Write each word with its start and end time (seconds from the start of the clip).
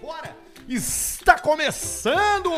Bora! 0.00 0.34
Está 0.68 1.38
começando 1.38 2.50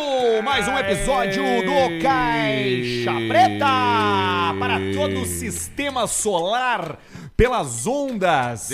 mais 0.44 0.68
um 0.68 0.78
episódio 0.78 1.42
do 1.42 2.02
Caixa 2.02 3.12
Preta 3.26 3.66
para 4.58 4.78
todo 4.94 5.22
o 5.22 5.26
sistema 5.26 6.06
solar 6.06 6.98
pelas 7.36 7.86
ondas 7.86 8.70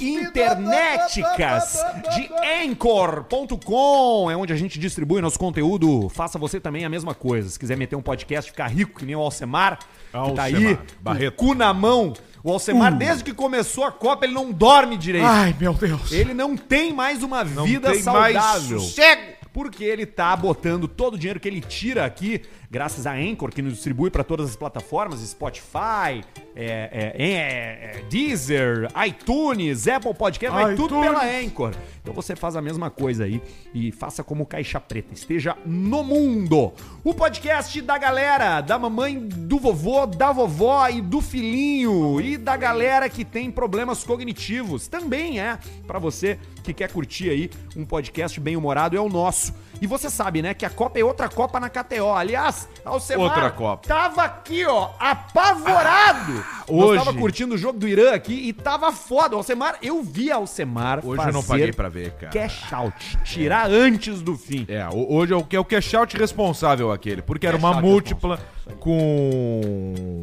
internéticas 0.00 1.78
de 2.14 2.30
Anchor.com, 2.68 4.30
é 4.30 4.36
onde 4.36 4.52
a 4.52 4.56
gente 4.56 4.78
distribui 4.78 5.20
nosso 5.20 5.38
conteúdo. 5.38 6.08
Faça 6.08 6.38
você 6.38 6.60
também 6.60 6.84
a 6.84 6.88
mesma 6.88 7.14
coisa. 7.14 7.48
Se 7.48 7.58
quiser 7.58 7.76
meter 7.76 7.96
um 7.96 8.02
podcast, 8.02 8.50
ficar 8.50 8.68
rico 8.68 9.00
que 9.00 9.06
nem 9.06 9.16
o 9.16 9.20
Alcemar, 9.20 9.78
que 9.78 10.32
tá 10.34 10.42
aí, 10.44 10.78
Barreto. 11.00 11.36
cu 11.36 11.54
na 11.54 11.72
mão. 11.72 12.12
O 12.44 12.50
Alcemar, 12.50 12.92
desde 12.96 13.22
que 13.22 13.32
começou 13.32 13.84
a 13.84 13.92
Copa, 13.92 14.24
ele 14.24 14.34
não 14.34 14.50
dorme 14.50 14.96
direito. 14.96 15.26
Ai, 15.26 15.54
meu 15.60 15.72
Deus. 15.74 16.10
Ele 16.10 16.34
não 16.34 16.56
tem 16.56 16.92
mais 16.92 17.22
uma 17.22 17.44
Não 17.44 17.64
vida 17.64 17.92
tem 17.92 18.02
mais 18.02 18.34
saudável. 18.34 18.80
sossego. 18.80 19.41
Porque 19.52 19.84
ele 19.84 20.06
tá 20.06 20.34
botando 20.36 20.88
todo 20.88 21.14
o 21.14 21.18
dinheiro 21.18 21.38
que 21.38 21.48
ele 21.48 21.60
tira 21.60 22.04
aqui, 22.04 22.42
graças 22.70 23.06
a 23.06 23.12
Anchor, 23.12 23.50
que 23.50 23.60
nos 23.60 23.74
distribui 23.74 24.10
para 24.10 24.24
todas 24.24 24.48
as 24.48 24.56
plataformas, 24.56 25.20
Spotify, 25.20 26.24
é, 26.54 26.88
é, 26.92 27.14
é, 27.16 27.98
é, 27.98 28.02
Deezer, 28.08 28.88
iTunes, 29.06 29.86
Apple 29.88 30.14
Podcast, 30.14 30.54
vai 30.54 30.74
tudo 30.74 31.00
pela 31.00 31.24
Anchor. 31.24 31.72
Então 32.02 32.12
você 32.12 32.34
faz 32.34 32.56
a 32.56 32.62
mesma 32.62 32.90
coisa 32.90 33.24
aí 33.24 33.40
e 33.74 33.92
faça 33.92 34.24
como 34.24 34.44
Caixa 34.44 34.80
Preta, 34.80 35.14
esteja 35.14 35.56
no 35.64 36.02
mundo. 36.02 36.72
O 37.04 37.14
podcast 37.14 37.80
da 37.80 37.96
galera, 37.96 38.60
da 38.60 38.78
mamãe, 38.78 39.18
do 39.18 39.58
vovô, 39.58 40.06
da 40.06 40.32
vovó 40.32 40.88
e 40.88 41.00
do 41.00 41.20
filhinho 41.20 42.20
e 42.20 42.36
da 42.36 42.56
galera 42.56 43.08
que 43.08 43.24
tem 43.24 43.50
problemas 43.50 44.02
cognitivos. 44.04 44.88
Também 44.88 45.40
é 45.40 45.58
para 45.86 45.98
você 45.98 46.38
que 46.62 46.72
quer 46.72 46.90
curtir 46.90 47.30
aí 47.30 47.50
um 47.76 47.84
podcast 47.84 48.38
bem 48.40 48.56
humorado, 48.56 48.96
é 48.96 49.00
o 49.00 49.08
nosso. 49.08 49.41
E 49.82 49.86
você 49.86 50.08
sabe, 50.08 50.40
né, 50.42 50.54
que 50.54 50.64
a 50.64 50.70
Copa 50.70 50.98
é 51.00 51.04
outra 51.04 51.28
Copa 51.28 51.58
na 51.58 51.68
KTO. 51.68 52.12
Aliás, 52.14 52.68
Alcemar 52.84 53.26
Outra 53.26 53.50
Copa. 53.50 53.88
tava 53.88 54.22
aqui, 54.22 54.64
ó, 54.64 54.90
apavorado. 54.98 56.32
Nós 56.68 56.70
hoje- 56.70 57.04
tava 57.04 57.18
curtindo 57.18 57.56
o 57.56 57.58
jogo 57.58 57.78
do 57.80 57.88
Irã 57.88 58.14
aqui 58.14 58.32
e 58.32 58.52
tava 58.52 58.92
foda. 58.92 59.34
Alcemar, 59.34 59.76
eu 59.82 60.00
vi 60.02 60.30
Alcemar 60.30 61.04
Hoje 61.04 61.20
eu 61.20 61.32
não 61.32 61.42
fazer 61.42 61.58
paguei 61.58 61.72
pra 61.72 61.88
ver, 61.88 62.12
cara. 62.12 62.32
cash 62.32 62.72
out, 62.72 63.18
tirar 63.24 63.68
antes 63.68 64.22
do 64.22 64.36
fim. 64.38 64.64
É, 64.68 64.86
ho- 64.88 65.12
hoje 65.12 65.32
é 65.32 65.36
o 65.36 65.42
que 65.42 65.56
é 65.56 65.60
o 65.60 65.64
cash 65.64 65.92
out 65.94 66.16
responsável 66.16 66.92
aquele, 66.92 67.20
porque 67.20 67.44
era 67.46 67.56
Cash 67.56 67.64
uma 67.64 67.74
out 67.74 67.82
múltipla 67.84 68.38
com 68.78 70.22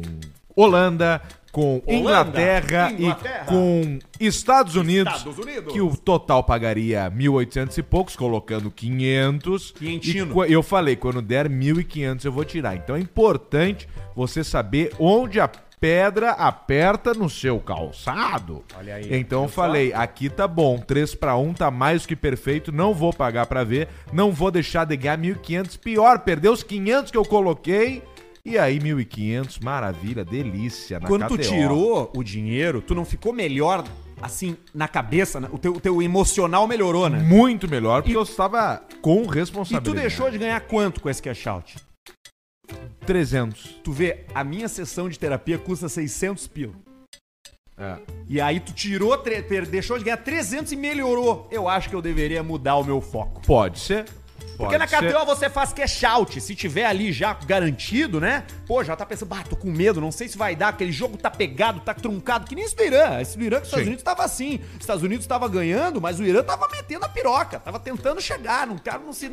Holanda, 0.56 1.20
com 1.52 1.82
Inglaterra, 1.86 2.92
Inglaterra. 2.92 3.44
e 3.44 3.46
com 3.46 3.98
Estados 4.18 4.76
Unidos, 4.76 5.16
Estados 5.16 5.38
Unidos. 5.38 5.72
que 5.72 5.80
o 5.80 5.96
total 5.96 6.44
pagaria 6.44 7.10
1.800 7.10 7.78
e 7.78 7.82
poucos, 7.82 8.16
colocando 8.16 8.70
500. 8.70 9.72
Quinhentino. 9.72 10.46
E 10.46 10.52
eu 10.52 10.62
falei, 10.62 10.96
quando 10.96 11.20
der 11.20 11.48
1.500 11.48 12.24
eu 12.24 12.32
vou 12.32 12.44
tirar. 12.44 12.76
Então 12.76 12.96
é 12.96 13.00
importante 13.00 13.88
você 14.14 14.44
saber 14.44 14.92
onde 14.98 15.40
a 15.40 15.48
pedra 15.80 16.32
aperta 16.32 17.14
no 17.14 17.30
seu 17.30 17.58
calçado. 17.58 18.62
Olha 18.76 18.96
aí, 18.96 19.16
Então 19.18 19.44
eu 19.44 19.48
falei, 19.48 19.92
aqui 19.94 20.28
tá 20.28 20.46
bom, 20.46 20.76
3 20.78 21.14
para 21.14 21.36
1 21.36 21.54
tá 21.54 21.70
mais 21.70 22.04
que 22.04 22.14
perfeito, 22.14 22.70
não 22.70 22.92
vou 22.92 23.12
pagar 23.14 23.46
pra 23.46 23.64
ver, 23.64 23.88
não 24.12 24.30
vou 24.30 24.50
deixar 24.50 24.84
de 24.84 24.94
ganhar 24.94 25.16
1.500, 25.18 25.78
pior, 25.78 26.18
perder 26.18 26.50
os 26.50 26.62
500 26.62 27.10
que 27.10 27.16
eu 27.16 27.24
coloquei, 27.24 28.02
e 28.44 28.58
aí 28.58 28.78
1.500, 28.78 29.62
maravilha, 29.62 30.24
delícia, 30.24 30.98
na 30.98 31.06
Quando 31.06 31.26
tu 31.28 31.36
KTO. 31.38 31.48
tirou 31.48 32.12
o 32.16 32.22
dinheiro, 32.22 32.80
tu 32.80 32.94
não 32.94 33.04
ficou 33.04 33.32
melhor, 33.32 33.84
assim, 34.20 34.56
na 34.74 34.88
cabeça? 34.88 35.38
O 35.52 35.58
teu, 35.58 35.72
o 35.74 35.80
teu 35.80 36.00
emocional 36.02 36.66
melhorou, 36.66 37.08
né? 37.08 37.18
Muito 37.20 37.68
melhor, 37.68 38.02
porque 38.02 38.12
E- 38.12 38.16
eu 38.16 38.22
estava 38.22 38.82
com 39.02 39.22
E 39.24 39.28
responsabilidade. 39.28 39.84
tu 39.84 39.94
deixou 40.00 40.30
de 40.30 40.38
ganhar 40.38 40.60
quanto 40.62 41.00
com 41.00 41.08
esse 41.10 41.22
cash 41.22 41.46
out? 41.46 41.76
300. 43.06 43.80
Tu 43.82 43.92
vê, 43.92 44.24
a 44.34 44.44
minha 44.44 44.68
sessão 44.68 45.08
de 45.08 45.18
terapia 45.18 45.58
custa 45.58 45.88
600 45.88 46.46
pila. 46.46 46.72
É. 47.76 47.96
E 48.28 48.40
aí 48.40 48.60
tu 48.60 48.72
tirou, 48.74 49.16
deixou 49.70 49.96
de 49.98 50.04
ganhar 50.04 50.18
300 50.18 50.70
e 50.70 50.76
melhorou. 50.76 51.48
Eu 51.50 51.66
acho 51.66 51.88
que 51.88 51.94
eu 51.96 52.02
deveria 52.02 52.42
mudar 52.42 52.76
o 52.76 52.84
meu 52.84 53.00
foco. 53.00 53.40
Pode 53.46 53.78
ser. 53.80 54.04
Porque 54.60 54.78
na. 54.78 54.86
KTO 54.86 55.24
você 55.26 55.48
faz 55.48 55.72
cash 55.72 56.04
out. 56.04 56.40
Se 56.40 56.54
tiver 56.54 56.84
ali 56.86 57.12
já 57.12 57.32
garantido, 57.46 58.20
né? 58.20 58.44
Pô, 58.66 58.82
já 58.84 58.94
tá 58.94 59.06
pensando, 59.06 59.28
bah, 59.28 59.42
tô 59.48 59.56
com 59.56 59.70
medo, 59.70 60.00
não 60.00 60.12
sei 60.12 60.28
se 60.28 60.36
vai 60.36 60.54
dar. 60.54 60.68
Aquele 60.68 60.92
jogo 60.92 61.16
tá 61.16 61.30
pegado, 61.30 61.80
tá 61.80 61.94
truncado. 61.94 62.46
Que 62.46 62.54
nem 62.54 62.64
esse 62.64 62.76
do 62.76 62.82
Irã. 62.82 63.20
Esse 63.20 63.38
do 63.38 63.44
Irã 63.44 63.56
que 63.56 63.62
os 63.62 63.68
Estados. 63.68 63.86
Unidos 63.86 64.02
tava 64.04 64.24
assim. 64.24 64.60
Os 64.74 64.80
Estados 64.80 65.02
Unidos 65.02 65.26
tava 65.26 65.48
ganhando, 65.48 66.00
mas 66.00 66.20
o 66.20 66.24
Irã 66.24 66.42
tava 66.42 66.68
metendo 66.68 67.04
a 67.04 67.08
piroca. 67.08 67.58
Tava 67.58 67.78
tentando 67.78 68.20
chegar. 68.20 68.66
Não 68.66 68.78
cara 68.78 68.98
não 68.98 69.12
se. 69.12 69.30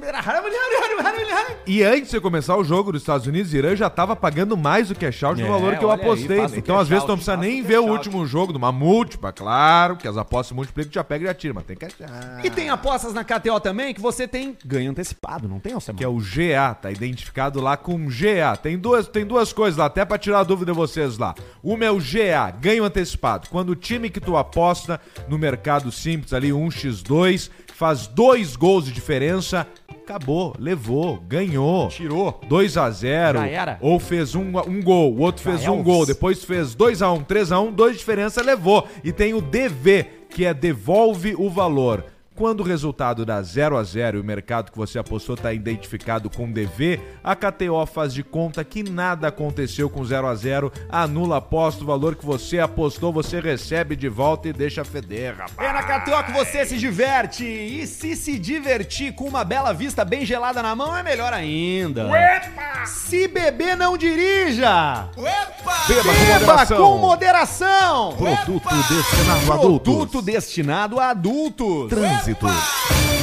E 1.65 1.83
antes 1.83 2.03
de 2.03 2.09
você 2.09 2.21
começar 2.21 2.55
o 2.55 2.63
jogo 2.63 2.91
dos 2.91 3.01
Estados 3.01 3.27
Unidos, 3.27 3.53
Irã 3.53 3.75
já 3.75 3.89
tava 3.89 4.15
pagando 4.15 4.55
mais 4.55 4.89
do 4.89 4.95
cash 4.95 5.23
out 5.23 5.41
do 5.41 5.45
É, 5.45 5.49
valor 5.49 5.77
que 5.77 5.83
eu 5.83 5.91
aí, 5.91 5.99
apostei. 5.99 6.39
o 6.39 6.55
então, 6.55 6.77
às 6.77 6.87
vezes, 6.87 7.03
tu 7.03 7.09
não 7.09 7.15
precisa 7.17 7.37
nem 7.37 7.61
o 7.61 7.65
ver 7.65 7.79
o 7.79 7.85
último 7.85 8.25
jogo 8.25 8.51
de 8.53 8.57
uma 8.57 8.71
múltipla, 8.71 9.31
claro, 9.33 9.97
que 9.97 10.07
as 10.07 10.17
apostas 10.17 10.55
multiplicam, 10.55 10.91
tu 10.91 10.95
já 10.95 11.03
pega 11.03 11.25
e 11.25 11.27
já 11.27 11.33
tira, 11.33 11.53
mas 11.53 11.65
tem 11.65 11.75
cash 11.75 11.95
out. 12.01 12.47
E 12.47 12.49
tem 12.49 12.69
apostas 12.69 13.13
na 13.13 13.23
KTO 13.23 13.59
também 13.59 13.93
que 13.93 14.01
você 14.01 14.27
tem 14.27 14.57
ganho 14.65 14.91
antecipado, 14.91 15.16
não 15.49 15.59
tem, 15.59 15.73
Alcemar? 15.73 15.97
Que 15.97 16.03
é 16.03 16.07
o 16.07 16.17
GA, 16.17 16.73
tá 16.73 16.91
identificado 16.91 17.59
lá 17.59 17.75
com 17.75 18.07
GA. 18.07 18.55
Tem 18.55 18.77
duas, 18.77 19.07
tem 19.07 19.25
duas 19.25 19.51
coisas 19.51 19.77
lá, 19.77 19.85
até 19.85 20.05
pra 20.05 20.17
tirar 20.17 20.39
a 20.39 20.43
dúvida 20.43 20.71
de 20.71 20.77
vocês 20.77 21.17
lá. 21.17 21.35
Uma 21.63 21.85
é 21.85 21.91
o 21.91 21.97
GA, 21.99 22.49
ganho 22.51 22.83
antecipado. 22.83 23.49
Quando 23.49 23.69
o 23.71 23.75
time 23.75 24.09
que 24.09 24.19
tu 24.21 24.37
aposta 24.37 24.99
no 25.27 25.37
mercado 25.37 25.91
simples 25.91 26.33
ali, 26.33 26.51
1x2, 26.51 27.49
faz 27.73 28.07
dois 28.07 28.55
gols 28.55 28.85
de 28.85 28.91
diferença, 28.91 29.67
acabou, 29.89 30.55
levou, 30.57 31.17
ganhou. 31.27 31.89
Tirou. 31.89 32.39
2 32.47 32.77
a 32.77 32.89
0 32.89 33.39
Já 33.39 33.47
era. 33.47 33.77
ou 33.81 33.99
fez 33.99 34.33
um, 34.35 34.57
um 34.67 34.81
gol, 34.81 35.13
o 35.13 35.19
outro 35.21 35.43
Já 35.43 35.51
fez 35.51 35.63
é 35.65 35.71
um 35.71 35.79
os- 35.79 35.83
gol, 35.85 36.05
depois 36.05 36.43
fez 36.43 36.73
2 36.73 37.01
a 37.01 37.11
1 37.11 37.23
3 37.23 37.51
a 37.51 37.59
1 37.59 37.71
dois 37.71 37.93
de 37.93 37.99
diferença, 37.99 38.41
levou. 38.41 38.87
E 39.03 39.11
tem 39.11 39.33
o 39.33 39.41
DV, 39.41 40.05
que 40.29 40.45
é 40.45 40.53
devolve 40.53 41.35
o 41.37 41.49
valor. 41.49 42.05
Quando 42.37 42.59
o 42.59 42.63
resultado 42.63 43.25
dá 43.25 43.41
0 43.41 43.75
a 43.77 43.83
0 43.83 44.19
e 44.19 44.21
o 44.21 44.23
mercado 44.23 44.71
que 44.71 44.77
você 44.77 44.99
apostou 44.99 45.33
está 45.33 45.51
identificado 45.51 46.29
com 46.29 46.51
DV, 46.51 46.99
a 47.23 47.35
KTO 47.35 47.83
faz 47.87 48.13
de 48.13 48.23
conta 48.23 48.63
que 48.63 48.83
nada 48.83 49.29
aconteceu 49.29 49.89
com 49.89 50.05
0 50.05 50.27
a 50.27 50.35
0 50.35 50.71
anula 50.87 51.35
a 51.35 51.37
aposta, 51.39 51.83
o 51.83 51.87
valor 51.87 52.15
que 52.15 52.23
você 52.23 52.59
apostou, 52.59 53.11
você 53.11 53.39
recebe 53.39 53.95
de 53.95 54.07
volta 54.07 54.49
e 54.49 54.53
deixa 54.53 54.85
feder, 54.85 55.35
rapaz. 55.35 55.67
É 55.67 55.73
na 55.73 55.81
KTO 55.81 56.23
que 56.25 56.31
você 56.31 56.63
se 56.63 56.77
diverte. 56.77 57.43
E 57.43 57.87
se 57.87 58.15
se 58.15 58.37
divertir 58.37 59.15
com 59.15 59.25
uma 59.25 59.43
bela 59.43 59.73
vista 59.73 60.05
bem 60.05 60.23
gelada 60.23 60.61
na 60.61 60.75
mão, 60.75 60.95
é 60.95 61.01
melhor 61.01 61.33
ainda. 61.33 62.07
Se 62.85 63.27
beber, 63.27 63.75
não 63.75 63.97
dirija. 63.97 65.09
Beba 65.87 66.13
Beba 66.27 66.65
com 66.67 66.97
moderação. 66.97 68.13
Produto 68.15 68.69
destinado 68.89 69.51
a 69.51 69.55
adultos. 69.55 69.93
Produto 69.93 70.21
destinado 70.21 70.99
a 70.99 71.09
adultos. 71.09 71.89
Trânsito. 72.35 72.47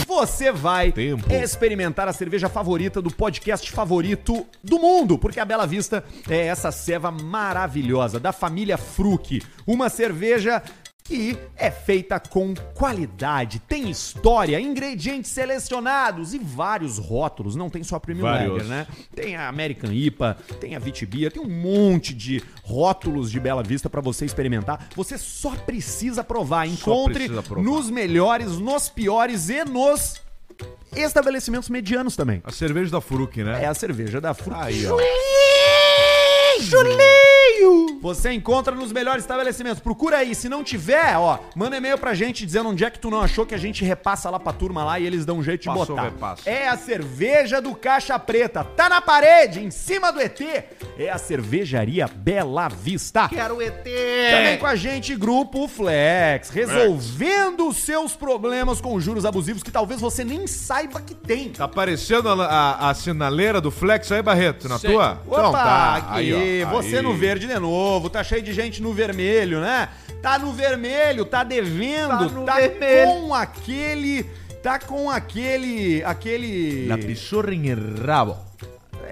Você 0.07 0.53
vai 0.53 0.93
Tempo. 0.93 1.33
experimentar 1.33 2.09
a 2.09 2.13
cerveja 2.13 2.49
favorita 2.49 3.03
do 3.03 3.11
podcast 3.11 3.71
favorito 3.71 4.47
do 4.63 4.79
mundo, 4.79 5.19
porque 5.19 5.41
a 5.41 5.45
Bela 5.45 5.67
Vista 5.67 6.05
é 6.29 6.47
essa 6.47 6.71
ceva 6.71 7.11
maravilhosa 7.11 8.19
da 8.21 8.33
família 8.33 8.79
Fruc, 8.79 9.43
uma 9.67 9.89
cerveja 9.89 10.63
que 11.07 11.37
é 11.55 11.71
feita 11.71 12.19
com 12.19 12.55
qualidade, 12.75 13.59
tem 13.59 13.91
história, 13.91 14.59
ingredientes 14.59 15.31
selecionados 15.31 16.33
e 16.33 16.39
vários 16.39 16.97
rótulos. 16.97 17.55
Não 17.55 17.69
tem 17.69 17.83
só 17.83 17.97
a 17.97 18.01
Premium 18.01 18.23
Vários. 18.23 18.53
Lager, 18.55 18.69
né? 18.69 18.87
Tem 19.15 19.37
a 19.37 19.47
American 19.47 19.93
IPA, 19.93 20.39
tem 20.59 20.75
a 20.75 20.79
Vitibia, 20.79 21.31
tem 21.31 21.43
um 21.43 21.49
monte 21.49 22.15
de 22.15 22.43
rótulos 22.63 23.31
de 23.31 23.39
Bela 23.39 23.63
Vista 23.63 23.91
pra 23.91 24.01
você 24.01 24.25
experimentar. 24.25 24.89
Você 24.97 25.19
só 25.19 25.51
precisa 25.51 26.25
provar. 26.25 26.67
Encontre 26.67 27.15
precisa 27.15 27.43
provar. 27.43 27.63
nos 27.63 27.91
melhores, 27.91 28.59
nos 28.59 28.89
piores 28.89 29.51
e 29.51 29.63
nos 29.63 30.23
estabelecimentos 30.97 31.69
medianos 31.69 32.17
também. 32.17 32.41
A 32.45 32.51
cerveja 32.51 32.91
da 32.91 33.03
Fruc, 33.03 33.37
né? 33.43 33.65
É 33.65 33.67
a 33.67 33.75
cerveja 33.75 34.23
da 34.23 34.33
Fruc. 34.33 34.57
Aí, 34.59 34.87
ó. 34.87 34.97
Julinho! 36.61 37.99
Você 38.01 38.33
encontra 38.33 38.75
nos 38.75 38.93
melhores 38.93 39.23
estabelecimentos. 39.25 39.81
Procura 39.81 40.19
aí. 40.19 40.35
Se 40.35 40.49
não 40.49 40.63
tiver, 40.63 41.17
ó, 41.17 41.39
manda 41.57 41.77
e-mail 41.77 41.97
pra 41.99 42.15
gente 42.15 42.45
dizendo 42.45 42.69
onde 42.69 42.85
é 42.85 42.91
que 42.91 42.99
tu 42.99 43.11
não 43.11 43.21
achou 43.21 43.47
que 43.47 43.55
a 43.55 43.59
gente 43.59 43.85
repassa 43.85 44.29
lá 44.31 44.39
pra 44.39 44.53
turma 44.53 44.85
lá 44.85 44.99
e 44.99 45.07
eles 45.07 45.25
dão 45.25 45.39
um 45.39 45.43
jeito 45.43 45.63
de 45.63 45.67
Passou, 45.69 45.87
botar. 45.87 46.03
repassa. 46.03 46.49
É 46.51 46.69
a 46.69 46.77
cerveja 46.77 47.61
do 47.61 47.75
Caixa 47.75 48.19
Preta. 48.19 48.65
Tá 48.65 48.89
na 48.89 49.01
parede, 49.01 49.61
em 49.61 49.71
cima 49.71 50.13
do 50.13 50.21
ET. 50.21 50.41
É 50.99 51.11
a 51.11 51.19
cervejaria 51.19 52.07
Bela 52.07 52.69
Vista. 52.69 53.29
Quero 53.29 53.61
ET! 53.63 53.85
Também 53.85 54.59
com 54.59 54.67
a 54.67 54.77
gente, 54.77 55.15
Grupo 55.17 55.67
Flex, 55.69 56.51
resolvendo 56.51 57.69
os 57.69 57.79
seus 57.79 58.15
problemas 58.15 58.81
com 58.81 58.99
juros 59.01 59.25
abusivos 59.25 59.63
que 59.63 59.71
talvez 59.71 60.01
você 60.01 60.25
nem 60.25 60.47
saiba 60.47 61.01
que 61.01 61.15
tem. 61.15 61.51
Tá 61.51 61.65
aparecendo 61.65 62.29
a, 62.29 62.45
a- 62.47 62.91
a 62.91 62.95
sinaleira 62.95 63.61
do 63.61 63.71
Flex 63.71 64.11
aí, 64.13 64.23
Barreto? 64.23 64.69
Na 64.69 64.79
Sei. 64.79 64.91
tua? 64.93 65.19
Então 65.27 65.49
Opa, 65.51 65.59
tá. 65.63 65.95
aqui, 65.97 66.09
Aí, 66.15 66.35
ó, 66.35 66.39
você 66.71 66.97
aí. 66.97 67.03
no 67.03 67.15
verde 67.15 67.47
de 67.47 67.59
novo, 67.59 68.09
tá 68.11 68.23
cheio 68.25 68.43
de 68.43 68.53
gente 68.53 68.83
no 68.83 68.93
vermelho, 68.93 69.61
né? 69.61 69.89
Tá 70.23 70.39
no 70.39 70.53
vermelho, 70.53 71.25
tá 71.25 71.45
devendo, 71.45 72.45
Tá 72.45 72.55
tá 72.55 72.69
com 73.07 73.35
aquele 73.35 74.27
tá 74.65 74.79
com 74.79 75.11
aquele. 75.11 76.03
aquele. 76.05 76.87
La 76.87 76.97
pichorra 76.97 77.55
em 77.55 77.67
rabo. 78.03 78.39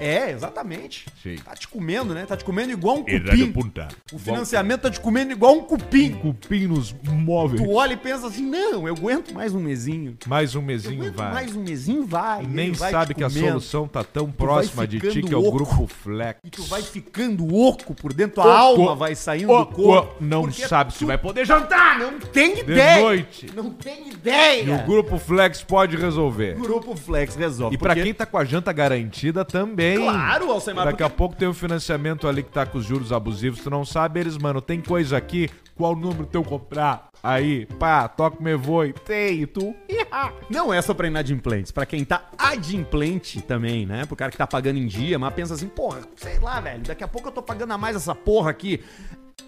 É, 0.02 0.30
exatamente. 0.30 1.06
Sim. 1.22 1.36
Tá 1.44 1.52
te 1.54 1.68
comendo, 1.68 2.12
né? 2.14 2.24
Tá 2.26 2.36
te 2.36 2.44
comendo 2.44 2.72
igual 2.72 2.98
um 2.98 3.04
E 3.08 3.20
cupim. 3.20 3.52
punta. 3.52 3.88
O 4.12 4.18
financiamento 4.18 4.82
tá 4.82 4.90
te 4.90 5.00
comendo 5.00 5.32
igual 5.32 5.54
um 5.56 5.62
cupim. 5.62 6.12
Cupim 6.14 6.66
nos 6.66 6.94
móveis. 7.04 7.62
Tu 7.62 7.70
olha 7.70 7.92
e 7.94 7.96
pensa 7.96 8.26
assim, 8.26 8.42
não, 8.48 8.86
eu 8.88 8.94
aguento 8.94 9.32
mais 9.32 9.54
um 9.54 9.60
mesinho. 9.60 10.16
Mais 10.26 10.54
um 10.54 10.62
mesinho 10.62 11.12
vai. 11.12 11.32
mais 11.32 11.54
um 11.56 11.62
mesinho, 11.62 12.06
vai. 12.06 12.42
Nem 12.46 12.72
vai 12.72 12.90
sabe 12.90 13.14
que 13.14 13.22
a 13.24 13.30
solução 13.30 13.86
tá 13.86 14.02
tão 14.04 14.30
próxima 14.30 14.86
de 14.86 14.98
ti, 15.00 15.22
que 15.22 15.32
é 15.32 15.36
o 15.36 15.40
oco. 15.46 15.52
grupo 15.58 15.86
Flex. 15.86 16.40
E 16.44 16.50
tu 16.50 16.62
vai 16.64 16.82
ficando 16.82 17.54
oco 17.54 17.94
por 17.94 18.12
dentro, 18.12 18.40
a 18.42 18.70
Oco. 18.70 18.80
alma 18.82 18.94
vai 18.96 19.14
saindo 19.14 19.56
do 19.56 19.66
corpo. 19.66 20.10
Oco. 20.12 20.16
Não 20.24 20.50
sabe 20.52 20.92
se 20.92 21.00
tu 21.00 21.06
vai 21.06 21.18
poder 21.18 21.46
jantar. 21.46 21.98
Não 21.98 22.18
tem 22.18 22.58
ideia. 22.60 23.02
noite. 23.02 23.46
Não 23.54 23.70
tem 23.70 24.08
ideia. 24.10 24.62
E 24.64 24.70
o 24.70 24.78
grupo 24.86 25.18
Flex 25.18 25.62
pode 25.62 25.96
resolver. 25.96 26.56
O 26.56 26.60
Grupo 26.62 26.96
Flex 26.96 27.34
resolve. 27.36 27.74
E 27.74 27.78
pra 27.78 27.90
porque- 27.90 28.02
quem 28.02 28.14
tá 28.14 28.24
com 28.26 28.38
a 28.38 28.44
janta 28.44 28.72
garantida 28.72 29.44
também. 29.44 29.91
Claro, 29.98 30.50
Alcemar, 30.50 30.84
Daqui 30.86 31.02
a 31.02 31.06
porque- 31.08 31.18
pouco 31.18 31.36
tem 31.36 31.48
um 31.48 31.54
financiamento 31.54 32.26
ali 32.28 32.42
que 32.42 32.50
tá 32.50 32.64
com 32.66 32.78
os 32.78 32.84
juros 32.84 33.12
abusivos. 33.12 33.60
Tu 33.60 33.70
não 33.70 33.84
sabe, 33.84 34.20
eles, 34.20 34.36
mano, 34.38 34.60
tem 34.60 34.80
coisa 34.80 35.16
aqui. 35.16 35.48
Qual 35.74 35.96
número 35.96 36.26
teu 36.26 36.42
comprar? 36.44 37.08
Aí, 37.22 37.66
pá, 37.78 38.06
toca 38.08 38.42
me 38.42 38.54
voe. 38.54 38.92
Tem, 38.92 39.46
tu. 39.46 39.74
Não 40.50 40.72
é 40.72 40.82
só 40.82 40.92
pra 40.92 41.06
inadimplentes, 41.06 41.72
pra 41.72 41.86
quem 41.86 42.04
tá 42.04 42.28
adimplente 42.36 43.40
também, 43.40 43.86
né? 43.86 44.04
Pro 44.04 44.14
cara 44.16 44.30
que 44.30 44.36
tá 44.36 44.46
pagando 44.46 44.78
em 44.78 44.86
dia, 44.86 45.18
mas 45.18 45.32
pensa 45.34 45.54
assim, 45.54 45.68
porra, 45.68 46.00
sei 46.16 46.38
lá, 46.40 46.60
velho, 46.60 46.82
daqui 46.82 47.02
a 47.02 47.08
pouco 47.08 47.28
eu 47.28 47.32
tô 47.32 47.42
pagando 47.42 47.72
a 47.72 47.78
mais 47.78 47.96
essa 47.96 48.14
porra 48.14 48.50
aqui. 48.50 48.82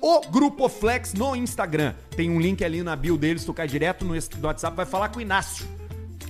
O 0.00 0.20
Grupo 0.29 0.69
Flex 0.69 1.14
no 1.14 1.37
Instagram. 1.37 1.94
Tem 2.17 2.31
um 2.31 2.40
link 2.40 2.64
ali 2.64 2.82
na 2.82 2.97
bio 2.97 3.17
deles, 3.17 3.44
tu 3.44 3.52
cai 3.55 3.67
direto 3.67 4.05
no 4.05 4.14
WhatsApp, 4.43 4.76
vai 4.76 4.87
falar 4.87 5.08
com 5.11 5.19
o 5.19 5.23
Inácio. 5.23 5.67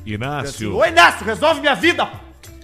Assim, 0.04 0.12
Inácio. 0.14 0.76
Oi, 0.76 0.88
Inácio, 0.88 1.24
resolve 1.24 1.60
minha 1.60 1.74
vida! 1.74 2.10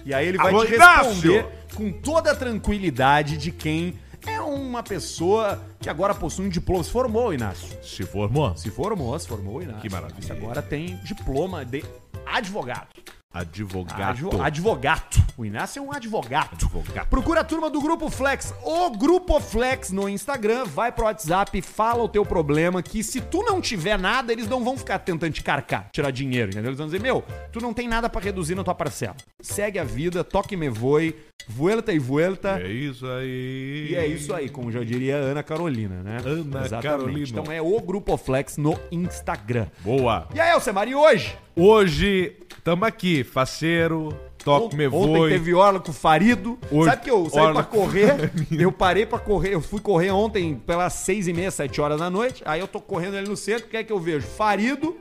E 0.05 0.13
aí 0.13 0.27
ele 0.27 0.37
vai 0.37 0.53
Alô, 0.53 0.65
te 0.65 0.73
Inácio! 0.73 1.09
responder 1.09 1.45
com 1.75 1.91
toda 1.91 2.31
a 2.31 2.35
tranquilidade 2.35 3.37
de 3.37 3.51
quem 3.51 3.97
é 4.25 4.39
uma 4.41 4.83
pessoa 4.83 5.61
que 5.79 5.89
agora 5.89 6.13
possui 6.13 6.45
um 6.45 6.49
diploma. 6.49 6.83
Se 6.83 6.91
formou, 6.91 7.33
Inácio. 7.33 7.67
Se 7.83 8.03
formou? 8.03 8.55
Se 8.55 8.69
formou, 8.69 9.17
se 9.19 9.27
formou, 9.27 9.61
Inácio. 9.61 9.81
Que 9.81 9.89
maravilha. 9.89 10.17
Inácio 10.17 10.35
agora 10.35 10.61
tem 10.61 10.97
diploma 11.03 11.65
de 11.65 11.83
advogado. 12.25 12.87
Advogado. 13.33 14.01
Advo, 14.01 14.41
advogato. 14.41 15.21
O 15.37 15.45
Inácio 15.45 15.79
é 15.79 15.81
um 15.81 15.91
advogado. 15.93 16.49
Advogado. 16.51 17.07
Procura 17.07 17.39
a 17.39 17.43
turma 17.45 17.69
do 17.69 17.79
Grupo 17.79 18.09
Flex. 18.09 18.53
O 18.61 18.89
Grupo 18.91 19.39
Flex 19.39 19.89
no 19.89 20.09
Instagram. 20.09 20.65
Vai 20.65 20.91
pro 20.91 21.05
WhatsApp, 21.05 21.61
fala 21.61 22.03
o 22.03 22.09
teu 22.09 22.25
problema. 22.25 22.83
Que 22.83 23.01
se 23.01 23.21
tu 23.21 23.41
não 23.43 23.61
tiver 23.61 23.97
nada, 23.97 24.33
eles 24.33 24.49
não 24.49 24.65
vão 24.65 24.77
ficar 24.77 24.99
tentando 24.99 25.31
te 25.31 25.41
carcar, 25.41 25.89
tirar 25.93 26.11
dinheiro, 26.11 26.49
entendeu? 26.49 26.69
Eles 26.69 26.77
vão 26.77 26.87
dizer, 26.87 26.99
meu, 26.99 27.23
tu 27.53 27.61
não 27.61 27.73
tem 27.73 27.87
nada 27.87 28.09
pra 28.09 28.19
reduzir 28.19 28.53
na 28.53 28.65
tua 28.65 28.75
parcela. 28.75 29.15
Segue 29.39 29.79
a 29.79 29.83
vida, 29.85 30.25
toque 30.25 30.57
me 30.57 30.67
voe, 30.67 31.15
vuelta 31.47 31.93
e 31.93 31.99
vuelta. 31.99 32.59
É 32.61 32.67
isso 32.67 33.07
aí. 33.07 33.87
E 33.91 33.95
é 33.95 34.05
isso 34.07 34.33
aí, 34.33 34.49
como 34.49 34.69
já 34.71 34.83
diria 34.83 35.15
a 35.15 35.19
Ana 35.19 35.41
Carolina, 35.41 36.03
né? 36.03 36.17
Ana 36.25 36.81
Carolina. 36.81 37.27
Então 37.29 37.49
é 37.49 37.61
o 37.61 37.79
Grupo 37.79 38.17
Flex 38.17 38.57
no 38.57 38.77
Instagram. 38.91 39.67
Boa. 39.79 40.27
E 40.35 40.39
aí, 40.39 40.51
Alcemar, 40.51 40.87
e 40.89 40.95
hoje? 40.95 41.33
Hoje, 41.55 42.35
tamo 42.63 42.85
aqui, 42.85 43.23
faceiro, 43.23 44.09
toque 44.43 44.75
me 44.75 44.87
Ontem 44.87 45.17
voe. 45.17 45.29
teve 45.29 45.53
orla 45.53 45.79
com 45.79 45.91
o 45.91 45.93
Farido. 45.93 46.57
Hoje- 46.71 46.89
Sabe 46.89 47.01
que 47.03 47.11
eu 47.11 47.29
saí 47.29 47.39
orla 47.43 47.63
pra 47.63 47.63
correr? 47.79 48.31
eu 48.51 48.71
parei 48.71 49.05
pra 49.05 49.19
correr. 49.19 49.53
Eu 49.53 49.61
fui 49.61 49.79
correr 49.81 50.11
ontem 50.11 50.55
pelas 50.55 50.93
seis 50.93 51.27
e 51.27 51.33
meia, 51.33 51.51
sete 51.51 51.79
horas 51.81 51.99
da 51.99 52.09
noite. 52.09 52.41
Aí 52.45 52.59
eu 52.59 52.67
tô 52.67 52.79
correndo 52.81 53.17
ali 53.17 53.27
no 53.27 53.37
centro. 53.37 53.65
O 53.67 53.69
que 53.69 53.77
é 53.77 53.83
que 53.83 53.91
eu 53.93 53.99
vejo? 53.99 54.25
Farido, 54.27 54.95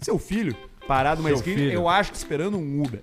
seu 0.00 0.18
filho, 0.18 0.54
parado 0.86 1.22
numa 1.22 1.32
esquina. 1.32 1.56
filho. 1.56 1.72
Eu 1.72 1.88
acho 1.88 2.10
que 2.12 2.16
esperando 2.18 2.56
um 2.56 2.82
Uber. 2.82 3.00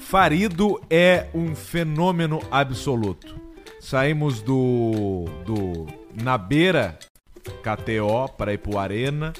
Farido 0.00 0.80
é 0.90 1.26
um 1.34 1.54
fenômeno 1.54 2.40
absoluto. 2.50 3.34
Saímos 3.80 4.40
do, 4.42 5.24
do 5.44 5.86
na 6.22 6.36
beira 6.38 6.98
KTO 7.62 8.28
para 8.36 8.52
ir 8.52 8.58
pro 8.58 8.78
Arena 8.78 9.32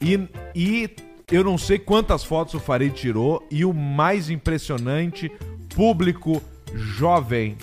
e, 0.00 0.28
e 0.54 0.90
eu 1.30 1.44
não 1.44 1.56
sei 1.56 1.78
quantas 1.78 2.24
fotos 2.24 2.54
o 2.54 2.60
Farid 2.60 2.92
tirou 2.94 3.46
e 3.50 3.64
o 3.64 3.72
mais 3.72 4.30
impressionante, 4.30 5.30
público 5.74 6.42
jovem, 6.74 7.56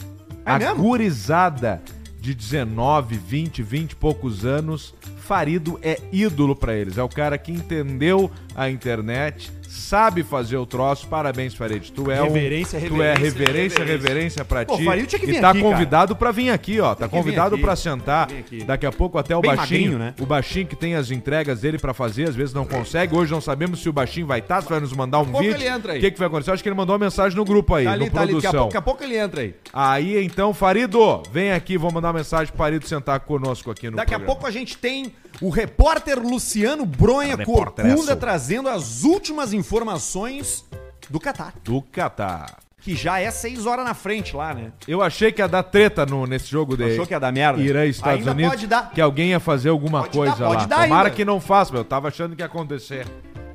É 0.46 0.52
a 0.52 0.60
mesmo? 0.60 0.76
gurizada 0.84 1.82
de 2.20 2.34
19, 2.34 3.18
20, 3.18 3.62
20 3.64 3.92
e 3.92 3.96
poucos 3.96 4.46
anos, 4.46 4.94
Farido 5.20 5.78
é 5.82 6.00
ídolo 6.12 6.56
pra 6.56 6.74
eles. 6.76 6.98
É 6.98 7.04
o 7.04 7.10
cara 7.10 7.38
que 7.38 7.52
entendeu 7.52 8.32
a 8.56 8.70
internet, 8.70 9.52
sabe 9.68 10.24
fazer 10.24 10.58
o 10.58 10.66
troço. 10.66 11.08
Parabéns, 11.08 11.54
Farid. 11.54 11.92
Tu 11.92 12.10
é 12.12 12.22
Reverência, 12.24 12.78
um, 12.80 12.82
tu 12.82 12.96
reverência, 12.96 13.06
é 13.06 13.18
reverência, 13.18 13.80
reverência. 13.80 13.84
reverência 13.86 14.46
pra 14.46 14.66
Pô, 14.66 14.78
ti. 14.78 14.86
Farid 14.86 15.08
tinha 15.08 15.20
que 15.20 15.26
vir 15.26 15.36
e 15.38 15.42
tá 15.42 15.50
aqui, 15.50 15.60
cara. 15.62 15.72
convidado 15.74 16.16
pra 16.16 16.32
vir 16.32 16.50
aqui, 16.50 16.80
ó. 16.80 16.96
Tá 16.96 17.08
convidado 17.08 17.58
pra 17.58 17.76
sentar. 17.76 18.28
Daqui 18.66 18.86
a 18.86 18.92
pouco 18.92 19.18
até 19.18 19.36
o 19.36 19.42
Bem 19.42 19.56
baixinho, 19.56 19.92
magrinho, 19.94 20.00
né? 20.00 20.14
o 20.20 20.26
baixinho 20.26 20.66
que 20.68 20.76
tem 20.76 20.96
as 20.96 21.12
entregas 21.12 21.62
dele 21.62 21.78
pra 21.78 21.94
fazer, 21.94 22.30
às 22.30 22.36
vezes 22.36 22.54
não 22.54 22.66
consegue. 22.66 23.16
Hoje 23.16 23.32
não 23.32 23.42
sabemos 23.42 23.82
se 23.82 23.90
o 23.90 23.94
baixinho 23.94 24.26
vai 24.28 24.40
estar, 24.40 24.62
se 24.62 24.70
vai 24.70 24.80
nos 24.80 24.94
mandar 24.94 25.20
um 25.20 25.26
pouco 25.26 25.40
vídeo. 25.40 25.56
ele 25.56 25.68
entra 25.68 25.94
aí. 25.94 25.98
O 26.00 26.02
que, 26.02 26.12
que 26.12 26.20
vai 26.20 26.28
acontecer? 26.28 26.50
Eu 26.50 26.54
acho 26.54 26.64
que 26.64 26.70
ele 26.70 26.76
mandou 26.76 26.94
uma 26.96 27.06
mensagem 27.06 27.38
no 27.38 27.46
grupo 27.46 27.76
aí, 27.76 27.86
Tá 27.86 27.92
ali, 27.92 28.06
no 28.06 28.12
tá 28.12 28.22
ali. 28.22 28.34
Daqui 28.34 28.48
a, 28.48 28.50
produção. 28.52 28.52
pouco, 28.52 28.68
daqui 28.74 28.78
a 28.78 28.82
pouco 28.82 29.04
ele 29.04 29.18
entra 29.18 29.42
aí. 29.42 29.56
Aí 29.74 30.24
então, 30.26 30.54
Farido, 30.54 31.24
vem 31.32 31.52
aqui, 31.52 31.78
vou 31.78 31.92
mandar 31.92 32.08
uma 32.10 32.14
mensagem 32.20 32.48
pro 32.48 32.58
Farido 32.58 32.88
sentar 32.88 33.20
conosco 33.22 33.72
aqui 33.72 33.90
no 33.90 33.98
Daqui 33.98 34.14
a 34.14 34.18
programa. 34.18 34.36
pouco 34.36 34.48
a 34.48 34.52
gente 34.52 34.78
tem 34.78 35.14
o 35.42 35.50
repórter 35.50 36.20
Luciano 36.20 36.86
Bronha 36.86 37.36
Repórter 37.36 37.86
Corcunda 37.86 38.12
Esso. 38.12 38.20
trazendo 38.20 38.70
as 38.70 39.04
últimas 39.04 39.54
informações 39.54 40.66
do 41.10 41.20
Catar. 41.20 41.54
Do 41.64 41.82
Catar. 41.82 42.58
Que 42.80 42.96
já 42.96 43.20
é 43.20 43.30
seis 43.32 43.66
horas 43.66 43.84
na 43.84 43.94
frente 43.94 44.34
lá, 44.36 44.54
né? 44.54 44.72
Eu 44.88 45.02
achei 45.02 45.32
que 45.32 45.42
ia 45.42 45.48
dar 45.48 45.64
treta 45.64 46.06
no, 46.06 46.26
nesse 46.26 46.48
jogo 46.50 46.78
de 46.78 46.86
Achou 46.86 47.06
que 47.06 47.14
ia 47.14 47.20
dar 47.20 47.34
merda? 47.34 47.62
Irã 47.62 47.86
e 47.86 47.90
Estados 47.90 48.20
Ainda 48.20 48.32
Unidos. 48.32 48.52
pode 48.52 48.68
dar. 48.68 48.92
Que 48.92 49.02
alguém 49.02 49.30
ia 49.32 49.40
fazer 49.42 49.70
alguma 49.70 50.02
Pode 50.04 50.18
coisa 50.18 50.36
dar, 50.38 50.48
pode 50.48 50.62
lá. 50.62 50.66
dar 50.68 50.84
Tomara 50.84 51.08
ainda. 51.08 51.16
que 51.16 51.26
não 51.26 51.42
faça, 51.42 51.72
meu. 51.74 51.82
Eu 51.82 51.86
tava 51.86 52.08
achando 52.08 52.36
que 52.36 52.42
ia 52.42 52.46
acontecer. 52.46 53.06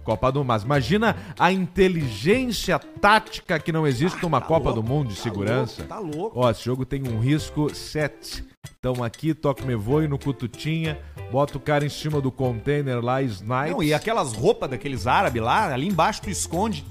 Copa 0.02 0.30
do 0.30 0.44
Mas 0.44 0.62
imagina 0.62 1.16
a 1.38 1.52
inteligência 1.52 2.78
tática 2.78 3.58
que 3.58 3.72
não 3.72 3.86
existe 3.86 4.20
numa 4.22 4.40
tá 4.40 4.46
Copa 4.46 4.70
louco, 4.70 4.82
do 4.82 4.86
Mundo 4.86 5.08
de 5.08 5.16
tá 5.16 5.22
segurança. 5.22 5.82
louco, 5.82 5.88
tá 5.88 5.98
louco. 5.98 6.40
Ó, 6.40 6.50
esse 6.50 6.64
jogo 6.64 6.84
tem 6.84 7.02
um 7.06 7.18
risco 7.20 7.74
7. 7.74 8.44
Então 8.78 9.02
aqui, 9.02 9.32
toque 9.32 9.64
me 9.64 9.74
voe 9.74 10.08
no 10.08 10.18
cututinha, 10.18 10.98
bota 11.30 11.56
o 11.56 11.60
cara 11.60 11.84
em 11.84 11.88
cima 11.88 12.20
do 12.20 12.32
container 12.32 13.02
lá, 13.04 13.22
snipes. 13.22 13.72
Não, 13.72 13.82
e 13.82 13.94
aquelas 13.94 14.32
roupas 14.32 14.70
daqueles 14.70 15.06
árabes 15.06 15.42
lá, 15.42 15.72
ali 15.72 15.86
embaixo 15.86 16.22
tu 16.22 16.30
esconde 16.30 16.84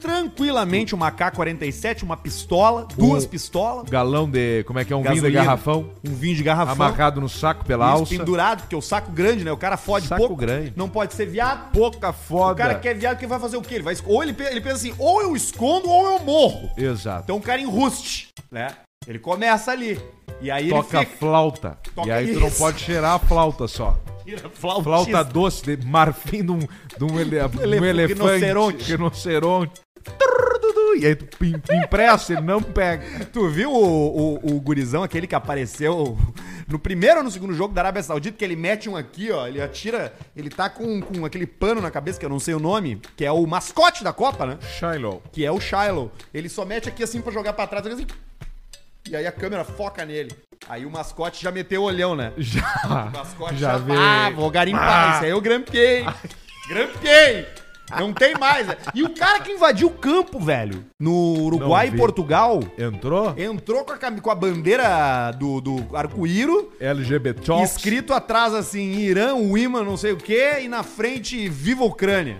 tranquilamente 0.00 0.94
uma 0.94 1.10
K-47, 1.10 2.02
uma 2.02 2.16
pistola, 2.16 2.86
duas 2.96 3.26
pistolas, 3.26 3.88
Galão 3.88 4.28
de. 4.28 4.64
Como 4.64 4.78
é 4.78 4.84
que 4.84 4.92
é? 4.92 4.96
Um 4.96 5.02
vinho 5.02 5.14
de 5.14 5.20
Gasolina. 5.20 5.44
garrafão. 5.44 5.90
um 6.06 6.14
vinho 6.14 6.36
de 6.36 6.42
garrafão. 6.42 6.72
Amarrado 6.86 7.20
no 7.20 7.28
saco 7.28 7.64
pela 7.64 7.86
isso, 7.90 7.98
alça. 8.00 8.16
pendurado, 8.16 8.60
porque 8.62 8.76
o 8.76 8.80
saco 8.80 9.12
grande, 9.12 9.44
né? 9.44 9.52
O 9.52 9.56
cara 9.56 9.76
fode 9.76 10.06
Saco 10.08 10.20
pouco. 10.20 10.36
grande. 10.36 10.72
Não 10.76 10.88
pode 10.88 11.14
ser 11.14 11.26
viado. 11.26 11.70
Pouca 11.72 12.12
foda. 12.12 12.52
O 12.52 12.56
cara 12.56 12.74
que 12.76 12.88
é 12.88 12.94
viado 12.94 13.18
que 13.18 13.26
vai 13.26 13.38
fazer 13.38 13.56
o 13.56 13.62
quê? 13.62 13.74
Ele 13.76 13.84
vai 13.84 13.94
ou 14.06 14.22
ele, 14.22 14.32
pe- 14.32 14.44
ele 14.44 14.60
pensa 14.60 14.76
assim, 14.76 14.94
ou 14.98 15.22
eu 15.22 15.36
escondo 15.36 15.88
ou 15.88 16.06
eu 16.12 16.18
morro. 16.20 16.70
Exato. 16.76 17.24
Então 17.24 17.36
o 17.36 17.40
cara 17.42 17.60
enruste, 17.60 18.28
né? 18.50 18.68
Ele 19.06 19.18
começa 19.18 19.70
ali. 19.70 20.00
E 20.40 20.50
aí 20.50 20.68
Toca 20.70 20.98
ele 20.98 21.06
fica... 21.06 21.18
flauta. 21.18 21.78
Toca 21.94 22.08
e 22.08 22.12
aí 22.12 22.32
tu 22.34 22.40
não 22.40 22.48
isso. 22.48 22.58
pode 22.58 22.80
cheirar 22.80 23.14
a 23.14 23.18
flauta 23.18 23.66
só. 23.68 23.96
Flauta, 24.54 24.82
Flauta 24.82 25.24
doce, 25.24 25.76
de 25.76 25.86
marfim 25.86 26.44
de 26.44 26.50
um, 26.52 26.58
de 26.58 27.04
um, 27.04 27.18
ele, 27.20 27.36
um 27.58 27.62
Ele- 27.62 27.86
elefante. 27.88 28.22
rinoceronte. 28.22 28.84
Rinoceronte. 28.92 29.80
E 30.98 31.06
aí 31.06 31.14
tu 31.14 31.74
impressa, 31.74 32.32
ele 32.32 32.42
não 32.42 32.60
pega. 32.62 33.24
Tu 33.26 33.48
viu 33.48 33.70
o, 33.72 34.36
o, 34.36 34.56
o 34.56 34.60
gurizão, 34.60 35.02
aquele 35.02 35.26
que 35.26 35.34
apareceu 35.34 36.18
no 36.66 36.78
primeiro 36.78 37.18
ou 37.18 37.24
no 37.24 37.30
segundo 37.30 37.54
jogo 37.54 37.72
da 37.72 37.80
Arábia 37.80 38.02
Saudita, 38.02 38.36
que 38.36 38.44
ele 38.44 38.56
mete 38.56 38.88
um 38.88 38.96
aqui, 38.96 39.30
ó, 39.30 39.46
ele 39.46 39.62
atira, 39.62 40.12
ele 40.36 40.50
tá 40.50 40.68
com, 40.68 41.00
com 41.00 41.24
aquele 41.24 41.46
pano 41.46 41.80
na 41.80 41.90
cabeça, 41.90 42.18
que 42.18 42.24
eu 42.26 42.30
não 42.30 42.40
sei 42.40 42.54
o 42.54 42.60
nome, 42.60 43.00
que 43.16 43.24
é 43.24 43.30
o 43.32 43.46
mascote 43.46 44.02
da 44.04 44.12
Copa, 44.12 44.44
né? 44.46 44.58
Shiloh. 44.78 45.22
Que 45.32 45.44
é 45.44 45.50
o 45.52 45.60
Shiloh. 45.60 46.10
Ele 46.34 46.48
só 46.48 46.64
mete 46.64 46.88
aqui 46.88 47.02
assim 47.04 47.20
pra 47.20 47.32
jogar 47.32 47.52
pra 47.52 47.66
trás, 47.66 47.86
assim, 47.86 48.06
e 49.08 49.14
aí 49.16 49.26
a 49.26 49.32
câmera 49.32 49.64
foca 49.64 50.04
nele. 50.04 50.32
Aí 50.68 50.84
o 50.86 50.90
mascote 50.90 51.42
já 51.42 51.50
meteu 51.50 51.82
o 51.82 51.84
olhão, 51.86 52.14
né? 52.14 52.32
Já. 52.38 52.62
O 52.86 53.18
mascote 53.18 53.56
Já 53.56 53.72
já, 53.72 53.78
vê. 53.78 53.92
ah, 53.96 54.30
vou 54.34 54.50
garimpar, 54.50 55.10
Ah. 55.12 55.14
isso 55.16 55.24
aí 55.24 55.30
eu 55.30 55.40
grampiei. 55.40 56.04
Grampiei. 56.68 57.46
Não 57.98 58.12
tem 58.12 58.34
mais. 58.38 58.68
né? 58.68 58.76
E 58.94 59.02
o 59.02 59.10
cara 59.12 59.40
que 59.40 59.50
invadiu 59.50 59.88
o 59.88 59.90
campo, 59.90 60.38
velho, 60.38 60.84
no 60.96 61.12
Uruguai 61.40 61.88
e. 61.92 61.96
Portugal, 61.96 62.60
Entrou? 62.78 63.34
entrou 63.36 63.84
com 63.84 63.92
a, 63.92 63.98
com 64.20 64.30
a 64.30 64.34
bandeira 64.34 65.32
do, 65.32 65.60
do 65.60 65.96
arco-íro, 65.96 66.72
LGBT 66.78 67.40
Talks. 67.42 67.72
escrito 67.76 68.12
atrás 68.14 68.54
assim, 68.54 68.92
Irã, 68.98 69.34
o 69.34 69.58
imã, 69.58 69.82
não 69.82 69.96
sei 69.96 70.12
o 70.12 70.16
quê, 70.16 70.58
e 70.62 70.68
na 70.68 70.84
frente, 70.84 71.48
Viva 71.48 71.82
Ucrânia. 71.82 72.38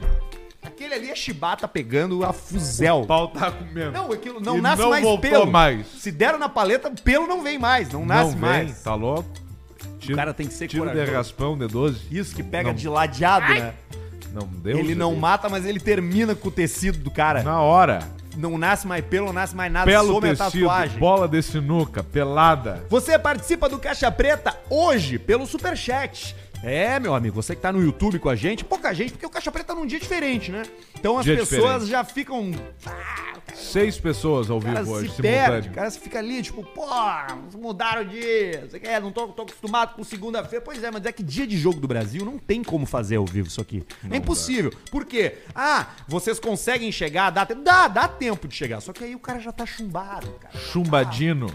Aquele 0.80 0.94
ali 0.94 1.10
é 1.10 1.14
chibata 1.14 1.68
pegando 1.68 2.24
a 2.24 2.32
fuzel. 2.32 3.02
O 3.02 3.06
pau 3.06 3.28
tá 3.28 3.50
comendo. 3.50 3.92
Não, 3.92 4.10
aquilo 4.10 4.40
não 4.40 4.56
E 4.56 4.60
nasce 4.62 4.80
não 4.80 4.88
mais 4.88 5.02
voltou 5.04 5.30
pelo. 5.30 5.46
mais. 5.46 5.86
Se 5.98 6.10
deram 6.10 6.38
na 6.38 6.48
paleta, 6.48 6.90
pelo 7.04 7.26
não 7.26 7.42
vem 7.42 7.58
mais, 7.58 7.90
não 7.92 8.06
nasce 8.06 8.30
não 8.34 8.40
vem, 8.40 8.64
mais. 8.64 8.82
tá 8.82 8.94
louco? 8.94 9.28
Tiro, 9.98 10.16
cara 10.16 10.32
tem 10.32 10.46
que 10.46 10.54
ser 10.54 10.68
Tiro 10.68 10.84
de 10.86 10.92
corajoso. 10.92 11.16
raspão 11.18 11.58
de 11.58 11.66
12. 11.66 12.00
Isso 12.10 12.34
que 12.34 12.42
pega 12.42 12.70
Não. 12.70 12.74
de 12.74 12.88
ladeado, 12.88 13.52
né? 13.52 13.74
Não 14.32 14.46
deu. 14.46 14.78
ele 14.78 14.94
não 14.94 15.14
mata, 15.14 15.50
mas 15.50 15.66
ele 15.66 15.78
termina 15.80 16.34
com 16.34 16.48
o 16.48 16.50
tecido 16.50 16.96
do 16.98 17.10
cara. 17.10 17.42
Na 17.42 17.60
hora. 17.60 17.98
Não 18.36 18.56
nasce 18.56 18.86
mais 18.86 19.04
pelo, 19.04 19.26
não 19.26 19.32
nasce 19.34 19.54
mais 19.54 19.70
nada, 19.70 19.84
Belo 19.84 20.14
some 20.14 20.28
a 20.30 20.34
tecido, 20.36 20.64
tatuagem. 20.66 20.98
bola 20.98 21.28
de 21.28 21.42
sinuca, 21.42 22.02
pelada. 22.02 22.86
Você 22.88 23.18
participa 23.18 23.68
do 23.68 23.78
Caixa 23.78 24.10
Preta 24.10 24.56
hoje 24.70 25.18
pelo 25.18 25.46
Superchat. 25.46 26.34
É, 26.62 27.00
meu 27.00 27.14
amigo, 27.14 27.34
você 27.34 27.56
que 27.56 27.62
tá 27.62 27.72
no 27.72 27.82
YouTube 27.82 28.18
com 28.18 28.28
a 28.28 28.36
gente, 28.36 28.64
pouca 28.66 28.92
gente, 28.92 29.12
porque 29.12 29.24
o 29.24 29.30
Caixa 29.30 29.50
Preta 29.50 29.68
tá 29.68 29.74
num 29.74 29.86
dia 29.86 29.98
diferente, 29.98 30.52
né? 30.52 30.62
Então 30.98 31.16
as 31.16 31.24
Dia 31.24 31.36
pessoas 31.36 31.60
diferente. 31.84 31.86
já 31.90 32.04
ficam. 32.04 32.50
Seis 33.54 33.98
pessoas 33.98 34.50
ao 34.50 34.60
vivo 34.60 34.90
hoje, 34.90 35.10
se 35.10 35.22
perde, 35.22 35.70
o 35.70 35.72
cara 35.72 35.90
fica 35.90 36.18
ali, 36.18 36.42
tipo, 36.42 36.62
pô, 36.62 36.84
mudaram. 37.58 38.04
Você 38.04 38.78
quer? 38.78 39.00
Não 39.00 39.10
tô, 39.10 39.28
tô 39.28 39.42
acostumado 39.42 39.94
com 39.94 40.04
segunda-feira. 40.04 40.62
Pois 40.62 40.82
é, 40.84 40.90
mas 40.90 41.04
é 41.06 41.12
que 41.12 41.22
dia 41.22 41.46
de 41.46 41.56
jogo 41.56 41.80
do 41.80 41.88
Brasil 41.88 42.24
não 42.26 42.38
tem 42.38 42.62
como 42.62 42.84
fazer 42.84 43.16
ao 43.16 43.24
vivo 43.24 43.48
isso 43.48 43.60
aqui. 43.60 43.82
é 44.10 44.16
impossível. 44.18 44.70
Por 44.90 45.06
quê? 45.06 45.38
Ah, 45.54 45.86
vocês 46.06 46.38
conseguem 46.38 46.92
chegar, 46.92 47.30
dá, 47.30 47.46
tempo- 47.46 47.62
dá, 47.62 47.88
dá 47.88 48.06
tempo 48.06 48.46
de 48.46 48.54
chegar. 48.54 48.80
Só 48.80 48.92
que 48.92 49.02
aí 49.04 49.14
o 49.14 49.18
cara 49.20 49.40
já 49.40 49.50
tá 49.50 49.64
chumbado, 49.64 50.30
cara. 50.40 50.56
Chumbadino. 50.58 51.46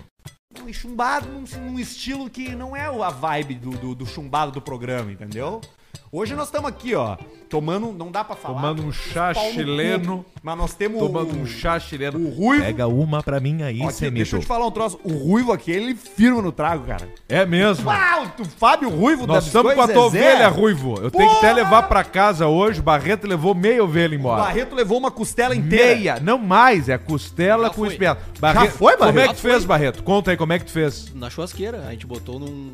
E 0.67 0.73
chumbado 0.73 1.27
num, 1.27 1.43
num 1.59 1.79
estilo 1.79 2.29
que 2.29 2.55
não 2.55 2.75
é 2.75 2.85
a 2.85 3.09
vibe 3.09 3.55
do, 3.55 3.71
do, 3.71 3.95
do 3.95 4.05
chumbado 4.05 4.51
do 4.51 4.61
programa, 4.61 5.11
entendeu? 5.11 5.61
Hoje 6.11 6.35
nós 6.35 6.45
estamos 6.47 6.69
aqui, 6.69 6.95
ó, 6.95 7.17
tomando, 7.49 7.91
não 7.91 8.11
dá 8.11 8.23
pra 8.23 8.35
falar. 8.35 8.55
Tomando 8.55 8.83
um 8.85 8.91
chá 8.91 9.33
pau 9.33 9.43
no 9.43 9.49
cu, 9.49 9.55
chileno. 9.55 10.25
Mas 10.41 10.57
nós 10.57 10.73
temos 10.75 10.99
Tomando 10.99 11.33
o, 11.35 11.39
um 11.41 11.45
chá 11.45 11.79
chileno. 11.79 12.19
o 12.19 12.29
ruivo. 12.29 12.63
Pega 12.63 12.87
uma 12.87 13.23
pra 13.23 13.39
mim 13.39 13.63
aí, 13.63 13.81
Ó, 13.81 13.89
aqui, 13.89 14.09
deixa 14.11 14.35
eu 14.35 14.39
te 14.39 14.45
falar 14.45 14.65
um 14.67 14.71
troço. 14.71 14.99
O 15.03 15.11
Ruivo 15.11 15.51
aqui, 15.51 15.71
ele 15.71 15.95
firma 15.95 16.41
no 16.41 16.51
trago, 16.51 16.85
cara. 16.85 17.07
É 17.27 17.45
mesmo. 17.45 17.89
Uau, 17.89 18.27
tu, 18.37 18.45
Fábio 18.45 18.89
Ruivo 18.89 19.25
Nós 19.25 19.45
estamos 19.47 19.73
com 19.73 19.81
a 19.81 19.87
tua 19.87 20.05
ovelha, 20.05 20.47
Ruivo. 20.47 20.95
Eu 21.01 21.09
tenho 21.09 21.29
que 21.29 21.37
até 21.37 21.51
levar 21.53 21.83
pra 21.83 22.03
casa 22.03 22.47
hoje. 22.47 22.79
O 22.79 22.83
Barreto 22.83 23.27
levou 23.27 23.55
meia 23.55 23.83
ovelha 23.83 24.11
O 24.15 24.19
embora. 24.19 24.43
Barreto 24.43 24.75
levou 24.75 24.97
uma 24.97 25.09
costela 25.11 25.55
inteira. 25.55 25.95
Meia, 25.95 26.19
não 26.21 26.37
mais, 26.37 26.87
é 26.89 26.97
costela 26.97 27.63
Já 27.63 27.69
com 27.69 27.75
foi. 27.75 27.87
espinhaço. 27.89 28.21
Barreto, 28.39 28.71
foi, 28.73 28.97
Barreto? 28.97 29.07
Como 29.15 29.19
é 29.19 29.21
que 29.23 29.27
Já 29.29 29.33
tu 29.33 29.41
fez. 29.41 29.65
Barreto? 29.65 30.03
Conta 30.03 30.31
aí, 30.31 30.37
como 30.37 30.53
é 30.53 30.59
que 30.59 30.65
tu 30.65 30.71
fez? 30.71 31.13
Na 31.15 31.29
churrasqueira, 31.29 31.85
a 31.87 31.91
gente 31.91 32.05
botou 32.05 32.39
num. 32.39 32.71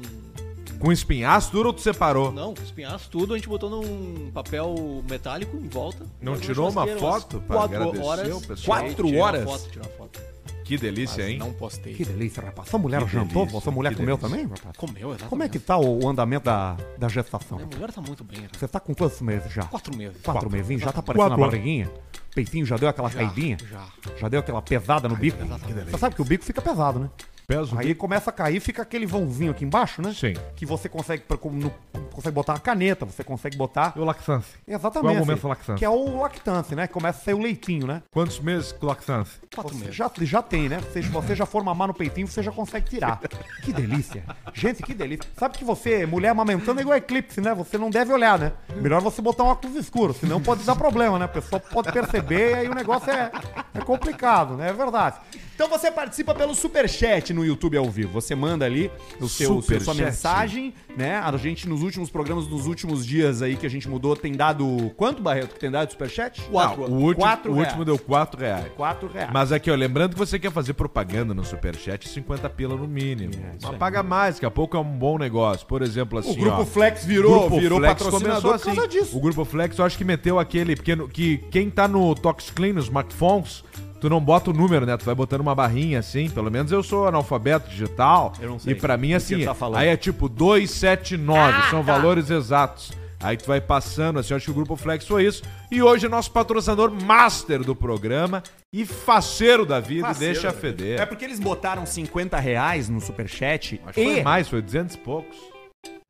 Com 0.81 0.91
espinhaço 0.91 1.51
duro 1.51 1.67
ou 1.69 1.73
tu 1.73 1.81
separou? 1.81 2.31
Não, 2.31 2.53
espinhaço, 2.53 3.09
tudo, 3.09 3.33
a 3.33 3.37
gente 3.37 3.47
botou 3.47 3.69
num 3.69 4.31
papel 4.31 5.03
metálico 5.09 5.55
em 5.55 5.67
volta. 5.69 6.05
Não 6.19 6.35
tirou 6.37 6.69
uma 6.69 6.85
foto 6.97 7.39
pra 7.41 7.55
quatro 7.57 7.75
agradecer 7.77 8.03
horas, 8.03 8.35
o 8.35 8.41
pessoal? 8.47 8.79
Quatro 8.79 8.95
Tirei 9.05 9.19
uma 9.19 9.25
horas? 9.25 9.43
Foto, 9.43 9.63
tirei 9.69 9.81
uma 9.87 9.97
foto. 9.97 10.19
Que 10.63 10.77
delícia, 10.77 11.29
hein? 11.29 11.37
Não 11.37 11.51
postei. 11.51 11.93
Que 11.93 12.05
delícia, 12.05 12.41
rapaz. 12.41 12.69
Sua 12.69 12.79
mulher 12.79 13.03
Que 13.03 13.11
jantou? 13.11 13.45
delícia, 13.45 13.61
Sua 13.61 13.71
mulher 13.73 13.93
comeu 13.95 14.15
delícia. 14.17 14.29
também, 14.37 14.45
rapaz? 14.57 14.77
Comeu, 14.77 15.09
exatamente. 15.09 15.29
Como 15.29 15.43
é 15.43 15.49
que 15.49 15.59
tá 15.59 15.77
o, 15.77 16.03
o 16.05 16.07
andamento 16.09 16.45
da, 16.45 16.77
da 16.97 17.09
gestação? 17.09 17.57
Minha 17.57 17.69
mulher 17.69 17.91
tá 17.91 18.01
muito 18.01 18.23
bem. 18.23 18.39
né? 18.41 18.47
Você 18.57 18.67
tá 18.67 18.79
com 18.79 18.95
quantos 18.95 19.19
meses 19.21 19.51
já? 19.51 19.63
Quatro 19.63 19.95
meses. 19.95 20.21
Quatro 20.21 20.49
mesinhos? 20.49 20.81
Já 20.81 20.91
tá 20.93 20.99
aparecendo 20.99 21.29
Quatro 21.29 21.43
a 21.43 21.47
barriguinha? 21.47 21.91
Peitinho 22.33 22.65
já 22.65 22.77
deu 22.77 22.87
aquela 22.87 23.09
Já, 23.09 23.17
caidinha? 23.19 23.57
já. 23.69 23.85
Já 24.17 24.29
deu 24.29 24.39
aquela 24.39 24.61
pesada 24.61 25.09
no 25.09 25.15
bico? 25.17 25.43
exatamente. 25.43 25.91
Você 25.91 25.97
sabe 25.97 26.15
que 26.15 26.21
o 26.21 26.25
bico 26.25 26.45
fica 26.45 26.61
pesado, 26.61 26.99
né? 26.99 27.09
Peso 27.51 27.77
Aí 27.77 27.93
começa 27.93 28.29
a 28.29 28.33
cair, 28.33 28.61
fica 28.61 28.81
aquele 28.81 29.05
vãozinho 29.05 29.51
aqui 29.51 29.65
embaixo, 29.65 30.01
né? 30.01 30.13
Sim. 30.13 30.33
Que 30.55 30.65
você 30.65 30.87
consegue, 30.87 31.23
como 31.39 31.59
no- 31.59 31.73
consegue 32.13 32.33
botar 32.33 32.53
uma 32.53 32.59
caneta, 32.59 33.05
você 33.05 33.25
consegue 33.25 33.57
botar. 33.57 33.91
E 33.95 33.99
o 33.99 34.05
lactância? 34.05 34.57
Exatamente. 34.65 35.01
Qual 35.01 35.13
é 35.13 35.17
o 35.17 35.19
momento 35.19 35.41
da 35.41 35.49
lactância? 35.49 35.75
Que 35.75 35.83
é 35.85 35.89
o 35.89 36.21
lactância, 36.21 36.75
né? 36.77 36.87
Começa 36.87 37.19
a 37.19 37.23
sair 37.25 37.33
o 37.33 37.41
leitinho, 37.41 37.85
né? 37.87 38.03
Quantos 38.09 38.39
meses 38.39 38.71
com 38.71 38.85
lactância? 38.85 39.41
Quatro 39.53 39.75
meses. 39.75 39.93
já, 39.93 40.09
já 40.21 40.41
tem, 40.41 40.69
né? 40.69 40.79
Se 40.93 41.01
você 41.01 41.35
já 41.35 41.45
for 41.45 41.61
mamar 41.63 41.89
no 41.89 41.93
peitinho, 41.93 42.25
você 42.27 42.41
já 42.41 42.51
consegue 42.51 42.89
tirar. 42.89 43.19
Que 43.61 43.71
delícia. 43.73 44.23
Gente, 44.53 44.81
que 44.81 44.93
delícia. 44.93 45.29
Sabe 45.37 45.57
que 45.57 45.63
você, 45.63 46.05
mulher 46.05 46.29
amamentando 46.29 46.79
é 46.79 46.83
igual 46.83 46.97
eclipse, 46.97 47.39
né? 47.41 47.53
Você 47.53 47.77
não 47.77 47.89
deve 47.91 48.11
olhar, 48.11 48.39
né? 48.39 48.53
Melhor 48.75 48.99
você 49.01 49.21
botar 49.21 49.43
um 49.43 49.47
óculos 49.47 49.75
escuro, 49.75 50.13
senão 50.13 50.41
pode 50.41 50.63
dar 50.63 50.75
problema, 50.75 51.19
né? 51.19 51.25
A 51.25 51.27
pessoa 51.27 51.59
pode 51.59 51.91
perceber 51.91 52.51
e 52.51 52.53
aí 52.55 52.67
o 52.69 52.73
negócio 52.73 53.11
é, 53.11 53.31
é 53.75 53.81
complicado, 53.81 54.55
né? 54.55 54.69
É 54.69 54.73
verdade. 54.73 55.17
Então 55.63 55.77
você 55.77 55.91
participa 55.91 56.33
pelo 56.33 56.55
Superchat 56.55 57.31
no 57.35 57.45
YouTube 57.45 57.77
ao 57.77 57.85
vivo. 57.87 58.11
Você 58.13 58.33
manda 58.33 58.65
ali 58.65 58.89
o 59.19 59.29
seu, 59.29 59.61
sua 59.61 59.93
mensagem, 59.93 60.73
né? 60.97 61.17
A 61.17 61.37
gente 61.37 61.69
nos 61.69 61.83
últimos 61.83 62.09
programas, 62.09 62.47
nos 62.47 62.65
últimos 62.65 63.05
dias 63.05 63.43
aí 63.43 63.55
que 63.55 63.67
a 63.67 63.69
gente 63.69 63.87
mudou, 63.87 64.15
tem 64.15 64.33
dado. 64.33 64.91
Quanto, 64.97 65.21
Barreto, 65.21 65.53
que 65.53 65.59
tem 65.59 65.69
dado 65.69 65.85
de 65.85 65.91
Superchat? 65.93 66.41
Não, 66.51 66.75
o 66.79 66.93
último, 67.03 67.13
Quatro 67.23 67.51
o 67.51 67.53
reais. 67.53 67.67
último 67.67 67.85
deu 67.85 67.99
4 67.99 68.41
reais. 68.41 68.71
Quatro 68.75 69.07
reais. 69.07 69.29
Mas 69.31 69.51
aqui, 69.51 69.69
ó, 69.69 69.75
lembrando 69.75 70.13
que 70.13 70.17
você 70.17 70.39
quer 70.39 70.51
fazer 70.51 70.73
propaganda 70.73 71.31
no 71.31 71.45
Superchat, 71.45 72.09
50 72.09 72.49
pila 72.49 72.75
no 72.75 72.87
mínimo. 72.87 73.31
É, 73.35 73.49
isso 73.49 73.59
Mas 73.61 73.73
aí. 73.73 73.77
paga 73.77 74.01
mais, 74.01 74.35
daqui 74.37 74.47
a 74.47 74.51
pouco 74.51 74.75
é 74.75 74.79
um 74.79 74.83
bom 74.97 75.19
negócio. 75.19 75.67
Por 75.67 75.83
exemplo, 75.83 76.17
assim, 76.17 76.31
O 76.31 76.35
Grupo 76.37 76.61
ó, 76.61 76.65
Flex 76.65 77.05
virou, 77.05 77.41
Grupo 77.41 77.59
virou 77.59 77.77
Flex 77.77 77.93
patrocinador 78.01 78.41
começou 78.41 78.51
por 78.59 78.65
causa 78.65 78.81
assim. 78.87 78.97
disso. 78.99 79.15
O 79.15 79.19
Grupo 79.21 79.45
Flex, 79.45 79.77
eu 79.77 79.85
acho 79.85 79.95
que 79.95 80.03
meteu 80.03 80.39
aquele, 80.39 80.75
porque 80.75 80.95
no- 80.95 81.07
que 81.07 81.37
quem 81.51 81.69
tá 81.69 81.87
no 81.87 82.15
Tox 82.15 82.49
Clean, 82.49 82.73
nos 82.73 82.85
smartphones, 82.85 83.63
tu 84.01 84.09
não 84.09 84.19
bota 84.19 84.49
o 84.49 84.53
número, 84.53 84.83
né? 84.85 84.97
Tu 84.97 85.05
vai 85.05 85.13
botando 85.13 85.41
uma 85.41 85.53
barrinha 85.53 85.99
assim, 85.99 86.27
pelo 86.27 86.49
menos 86.49 86.71
eu 86.71 86.81
sou 86.81 87.07
analfabeto 87.07 87.69
digital. 87.69 88.33
Eu 88.41 88.49
não 88.49 88.59
sei 88.59 88.73
E 88.73 88.75
pra 88.75 88.97
mim, 88.97 89.13
assim, 89.13 89.45
tá 89.45 89.55
aí 89.75 89.89
é 89.89 89.95
tipo 89.95 90.27
279, 90.27 91.69
são 91.69 91.83
valores 91.83 92.29
exatos. 92.31 92.91
Aí 93.23 93.37
tu 93.37 93.45
vai 93.45 93.61
passando, 93.61 94.17
assim, 94.17 94.33
eu 94.33 94.37
acho 94.37 94.45
que 94.45 94.51
o 94.51 94.55
Grupo 94.55 94.75
Flex 94.75 95.05
foi 95.05 95.25
isso. 95.25 95.43
E 95.69 95.83
hoje 95.83 96.07
é 96.07 96.09
nosso 96.09 96.31
patrocinador 96.31 96.91
master 96.91 97.63
do 97.63 97.75
programa 97.75 98.41
e 98.73 98.83
faceiro 98.83 99.63
da 99.63 99.79
vida, 99.79 100.09
e 100.09 100.15
deixa 100.15 100.49
a 100.49 100.51
feder. 100.51 100.99
É 100.99 101.05
porque 101.05 101.23
eles 101.23 101.39
botaram 101.39 101.85
50 101.85 102.39
reais 102.39 102.89
no 102.89 102.99
superchat 102.99 103.79
Acho 103.85 103.93
que 103.93 104.01
e... 104.01 104.13
foi 104.15 104.23
mais, 104.23 104.49
foi 104.49 104.59
200 104.63 104.95
e 104.95 104.97
poucos. 104.97 105.37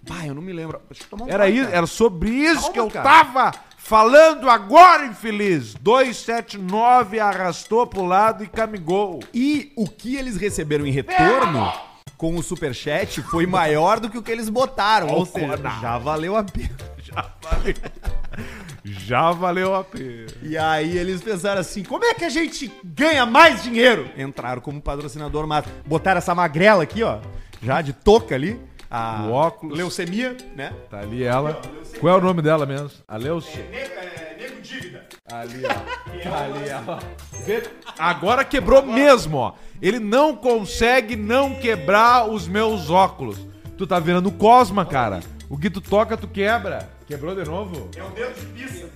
Pai, 0.07 0.29
eu 0.29 0.33
não 0.33 0.41
me 0.41 0.53
lembro. 0.53 0.79
Deixa 0.89 1.03
eu 1.03 1.09
tomar 1.09 1.25
um 1.25 1.29
Era, 1.29 1.49
isso, 1.49 1.69
era 1.69 1.85
sobre 1.85 2.29
isso 2.29 2.61
Calma, 2.61 2.73
que 2.73 2.79
eu 2.79 2.87
cara. 2.89 3.09
tava 3.09 3.51
falando 3.83 4.49
agora, 4.49 5.05
infeliz. 5.05 5.73
279 5.75 7.19
arrastou 7.19 7.85
pro 7.85 8.05
lado 8.05 8.43
e 8.43 8.47
camigou. 8.47 9.19
E 9.33 9.71
o 9.75 9.87
que 9.87 10.15
eles 10.15 10.37
receberam 10.37 10.85
em 10.85 10.91
retorno 10.91 11.71
com 12.15 12.35
o 12.35 12.43
superchat 12.43 13.21
foi 13.23 13.45
maior 13.45 13.99
do 13.99 14.09
que 14.09 14.17
o 14.17 14.21
que 14.21 14.31
eles 14.31 14.47
botaram. 14.47 15.07
Ou 15.07 15.25
seja, 15.25 15.57
já 15.81 15.97
valeu 15.97 16.37
a 16.37 16.43
pena. 16.43 16.69
Já 17.03 17.27
valeu. 17.41 17.75
Já 18.83 19.31
valeu 19.31 19.75
a 19.75 19.83
pena. 19.83 20.27
E 20.41 20.57
aí 20.57 20.97
eles 20.97 21.21
pensaram 21.21 21.59
assim, 21.59 21.83
como 21.83 22.05
é 22.05 22.13
que 22.13 22.23
a 22.23 22.29
gente 22.29 22.71
ganha 22.83 23.25
mais 23.25 23.63
dinheiro? 23.63 24.09
Entraram 24.17 24.61
como 24.61 24.81
patrocinador, 24.81 25.45
mas 25.45 25.65
botaram 25.85 26.19
essa 26.19 26.33
magrela 26.33 26.83
aqui, 26.83 27.03
ó, 27.03 27.19
já 27.61 27.81
de 27.81 27.91
touca 27.91 28.35
ali. 28.35 28.59
A 28.91 29.23
O 29.23 29.31
óculos. 29.31 29.77
Leucemia, 29.77 30.35
né? 30.55 30.73
Tá 30.89 30.99
ali 30.99 31.23
ela. 31.23 31.61
Qual 31.99 32.13
é 32.13 32.17
o 32.17 32.21
nome 32.21 32.41
dela 32.41 32.65
mesmo? 32.65 32.91
A 33.07 33.15
Leucia. 33.15 33.65
Nego 34.37 34.61
dívida. 34.61 35.07
Ali, 35.31 35.63
ó. 35.65 36.29
Ali, 36.37 36.65
ó. 36.87 36.99
Vê? 37.45 37.63
Agora 37.97 38.43
quebrou 38.43 38.81
mesmo, 38.83 39.37
ó. 39.37 39.53
Ele 39.81 39.97
não 39.99 40.35
consegue 40.35 41.15
não 41.15 41.55
quebrar 41.55 42.29
os 42.29 42.47
meus 42.47 42.89
óculos. 42.89 43.37
Tu 43.77 43.87
tá 43.87 43.97
virando 43.97 44.29
Cosma, 44.31 44.85
cara. 44.85 45.21
O 45.49 45.57
que 45.57 45.69
tu 45.69 45.79
toca, 45.81 46.17
tu 46.17 46.27
quebra. 46.27 46.89
Quebrou 47.07 47.33
de 47.33 47.43
novo? 47.49 47.89
É 47.95 48.03
o 48.03 48.09
dedo 48.09 48.33
de 48.39 48.45
pizza. 48.47 48.89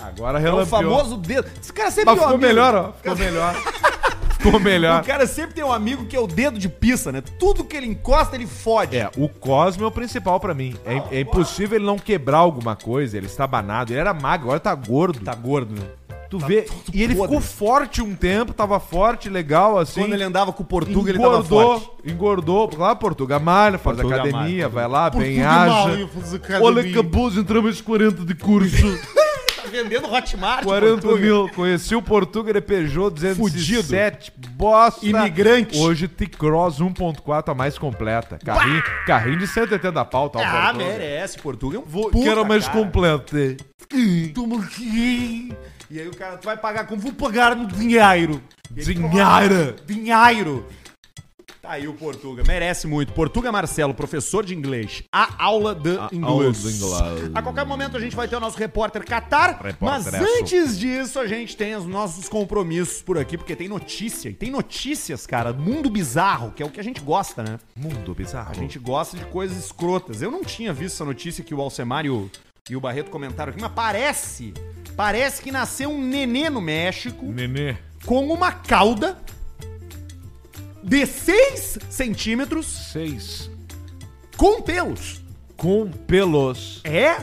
Agora 0.00 0.38
É 0.38 0.40
o 0.40 0.42
relampeou. 0.44 0.66
famoso 0.66 1.16
dedo. 1.16 1.48
Esse 1.60 1.72
cara 1.72 1.90
sempre 1.90 2.06
Mas 2.10 2.14
um 2.18 2.20
ficou 2.22 2.34
amigo. 2.36 2.46
melhor, 2.48 2.74
ó. 2.74 2.92
Ficou 2.92 3.16
melhor. 3.16 3.54
ficou 4.42 4.60
melhor. 4.60 5.00
O 5.02 5.06
cara 5.06 5.26
sempre 5.26 5.54
tem 5.54 5.64
um 5.64 5.72
amigo 5.72 6.04
que 6.06 6.16
é 6.16 6.20
o 6.20 6.26
dedo 6.26 6.58
de 6.58 6.68
pizza, 6.68 7.12
né? 7.12 7.22
Tudo 7.38 7.64
que 7.64 7.76
ele 7.76 7.86
encosta, 7.86 8.34
ele 8.34 8.46
fode. 8.46 8.96
É, 8.96 9.10
o 9.16 9.28
Cosmo 9.28 9.84
é 9.84 9.86
o 9.86 9.90
principal 9.90 10.40
pra 10.40 10.52
mim. 10.52 10.76
É, 10.84 11.18
é 11.18 11.20
impossível 11.20 11.78
ele 11.78 11.86
não 11.86 11.98
quebrar 11.98 12.38
alguma 12.38 12.74
coisa. 12.74 13.16
Ele 13.16 13.26
está 13.26 13.46
banado. 13.46 13.92
Ele 13.92 14.00
era 14.00 14.12
magro, 14.12 14.46
agora 14.46 14.60
tá 14.60 14.74
gordo. 14.74 15.20
Tá 15.20 15.34
gordo, 15.34 15.74
né? 15.74 15.86
tu 16.32 16.38
vê. 16.38 16.66
E 16.94 17.02
ele 17.02 17.14
podre. 17.14 17.28
ficou 17.28 17.40
forte 17.42 18.00
um 18.00 18.14
tempo, 18.14 18.54
tava 18.54 18.80
forte, 18.80 19.28
legal, 19.28 19.78
assim. 19.78 20.00
Quando 20.00 20.14
ele 20.14 20.24
andava 20.24 20.50
com 20.50 20.62
o 20.62 20.66
Portuga, 20.66 21.10
ele 21.10 21.18
tava 21.18 21.34
engordou, 21.34 21.80
forte. 21.80 22.10
engordou. 22.10 22.70
Lá, 22.78 22.96
Portuga 22.96 23.38
malha, 23.38 23.76
faz 23.76 23.96
Portuga 23.96 24.16
academia, 24.16 24.40
malha, 24.40 24.68
vai 24.70 24.88
lá, 24.88 25.10
bem 25.10 25.20
Portuga 25.20 25.50
haja. 25.50 25.88
malha, 25.88 26.08
faz 26.08 26.34
academia. 26.34 26.66
Olha, 26.66 26.90
acabou, 26.90 27.30
entramos 27.30 27.80
40 27.82 28.24
de 28.24 28.34
curso. 28.34 28.98
Tá 29.72 29.78
vendendo 29.82 30.12
Hotmart, 30.12 30.64
40 30.64 31.00
Portuga. 31.00 31.20
mil. 31.22 31.48
Conheci 31.48 31.94
o 31.96 32.02
Portuga, 32.02 32.50
ele 32.50 32.60
Peugeot 32.60 33.10
207. 33.10 34.32
Bosta. 34.50 35.06
Imigrante. 35.06 35.78
Hoje 35.78 36.06
T-Cross 36.06 36.78
1.4 36.80 37.50
a 37.52 37.54
mais 37.54 37.78
completa. 37.78 38.38
Carrinho, 38.44 38.82
carrinho 39.06 39.38
de 39.38 39.46
180 39.46 40.04
pau, 40.04 40.28
tá? 40.28 40.38
o 40.40 40.42
Ah, 40.42 40.50
Portuga. 40.72 40.84
merece. 40.84 41.38
Portuga 41.38 41.76
é 41.78 41.80
um 41.80 41.84
Vou, 41.86 42.10
puta 42.10 42.22
quero 42.24 42.44
mais 42.46 42.66
cara. 42.68 42.78
completo. 42.78 43.36
Toma 44.34 44.62
aqui. 44.62 45.52
E 45.90 46.00
aí 46.00 46.08
o 46.08 46.14
cara, 46.16 46.36
tu 46.36 46.44
vai 46.44 46.56
pagar 46.56 46.86
como? 46.86 47.00
Vou 47.00 47.12
pagar 47.12 47.56
no 47.56 47.66
dinheiro. 47.66 48.42
Dinheiro. 48.70 49.18
"Ah, 49.20 49.82
Dinheiro. 49.86 50.66
Tá 51.62 51.74
aí 51.74 51.86
o 51.86 51.94
Portuga, 51.94 52.42
merece 52.44 52.88
muito. 52.88 53.12
Portuga 53.12 53.52
Marcelo, 53.52 53.94
professor 53.94 54.44
de 54.44 54.52
inglês. 54.52 55.04
A 55.12 55.44
aula 55.44 55.72
de 55.76 55.96
A 55.96 56.08
inglês. 56.12 56.24
aula 56.24 56.50
do 56.52 56.70
inglês. 56.70 57.30
A 57.36 57.40
qualquer 57.40 57.64
momento 57.64 57.96
a 57.96 58.00
gente 58.00 58.16
vai 58.16 58.26
ter 58.26 58.34
o 58.34 58.40
nosso 58.40 58.58
repórter 58.58 59.04
Qatar. 59.04 59.60
Mas 59.80 60.12
antes 60.12 60.76
disso, 60.76 61.20
a 61.20 61.26
gente 61.28 61.56
tem 61.56 61.76
os 61.76 61.86
nossos 61.86 62.28
compromissos 62.28 63.00
por 63.00 63.16
aqui, 63.16 63.38
porque 63.38 63.54
tem 63.54 63.68
notícia. 63.68 64.28
E 64.28 64.32
tem 64.34 64.50
notícias, 64.50 65.24
cara. 65.24 65.52
Mundo 65.52 65.88
bizarro, 65.88 66.50
que 66.50 66.64
é 66.64 66.66
o 66.66 66.68
que 66.68 66.80
a 66.80 66.82
gente 66.82 67.00
gosta, 67.00 67.44
né? 67.44 67.60
Mundo 67.76 68.12
bizarro. 68.12 68.50
A 68.50 68.54
gente 68.54 68.76
gosta 68.80 69.16
de 69.16 69.24
coisas 69.26 69.56
escrotas. 69.56 70.20
Eu 70.20 70.32
não 70.32 70.42
tinha 70.42 70.72
visto 70.72 70.96
essa 70.96 71.04
notícia 71.04 71.44
que 71.44 71.54
o 71.54 71.60
Alcemar 71.60 72.04
e 72.04 72.10
o, 72.10 72.28
E 72.68 72.74
o 72.74 72.80
Barreto 72.80 73.08
comentaram 73.08 73.52
aqui, 73.52 73.60
mas 73.62 73.70
parece, 73.72 74.52
parece 74.96 75.40
que 75.40 75.52
nasceu 75.52 75.90
um 75.92 76.02
nenê 76.02 76.50
no 76.50 76.60
México 76.60 77.24
Nenê. 77.26 77.76
com 78.04 78.26
uma 78.32 78.50
cauda 78.50 79.16
de 80.82 81.06
6 81.06 81.78
centímetros 81.88 82.66
Seis. 82.92 83.50
com 84.36 84.60
pelos. 84.60 85.20
Com 85.56 85.88
pelos. 85.90 86.80
É 86.84 87.16